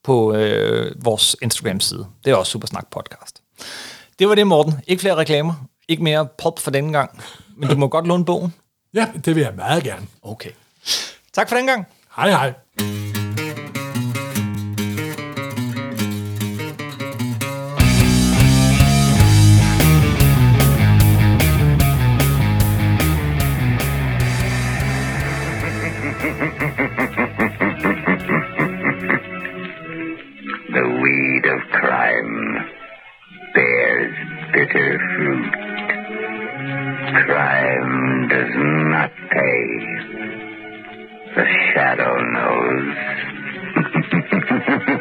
på 0.05 0.35
øh, 0.35 0.93
vores 1.05 1.37
Instagram-side. 1.43 2.07
Det 2.25 2.31
er 2.31 2.35
også 2.35 2.53
Supersnak 2.53 2.87
Podcast. 2.91 3.43
Det 4.19 4.29
var 4.29 4.35
det, 4.35 4.47
Morten. 4.47 4.75
Ikke 4.87 5.01
flere 5.01 5.17
reklamer. 5.17 5.55
Ikke 5.89 6.03
mere 6.03 6.29
pulp 6.43 6.59
for 6.59 6.71
denne 6.71 6.93
gang. 6.93 7.23
Men 7.57 7.69
du 7.69 7.77
må 7.77 7.89
godt 7.89 8.07
låne 8.07 8.25
bogen. 8.25 8.55
Ja, 8.95 9.07
det 9.25 9.35
vil 9.35 9.43
jeg 9.43 9.53
meget 9.57 9.85
gerne. 9.85 10.07
Okay. 10.23 10.51
Tak 11.33 11.49
for 11.49 11.57
den 11.57 11.67
gang. 11.67 11.87
Hej 12.17 12.31
hej. 12.31 13.08
Bitter 34.53 34.99
fruit. 35.17 35.53
Crime 37.27 38.29
does 38.29 38.55
not 38.93 39.11
pay. 39.31 39.65
The 41.35 41.45
shadow 41.75 42.15
knows. 42.33 42.95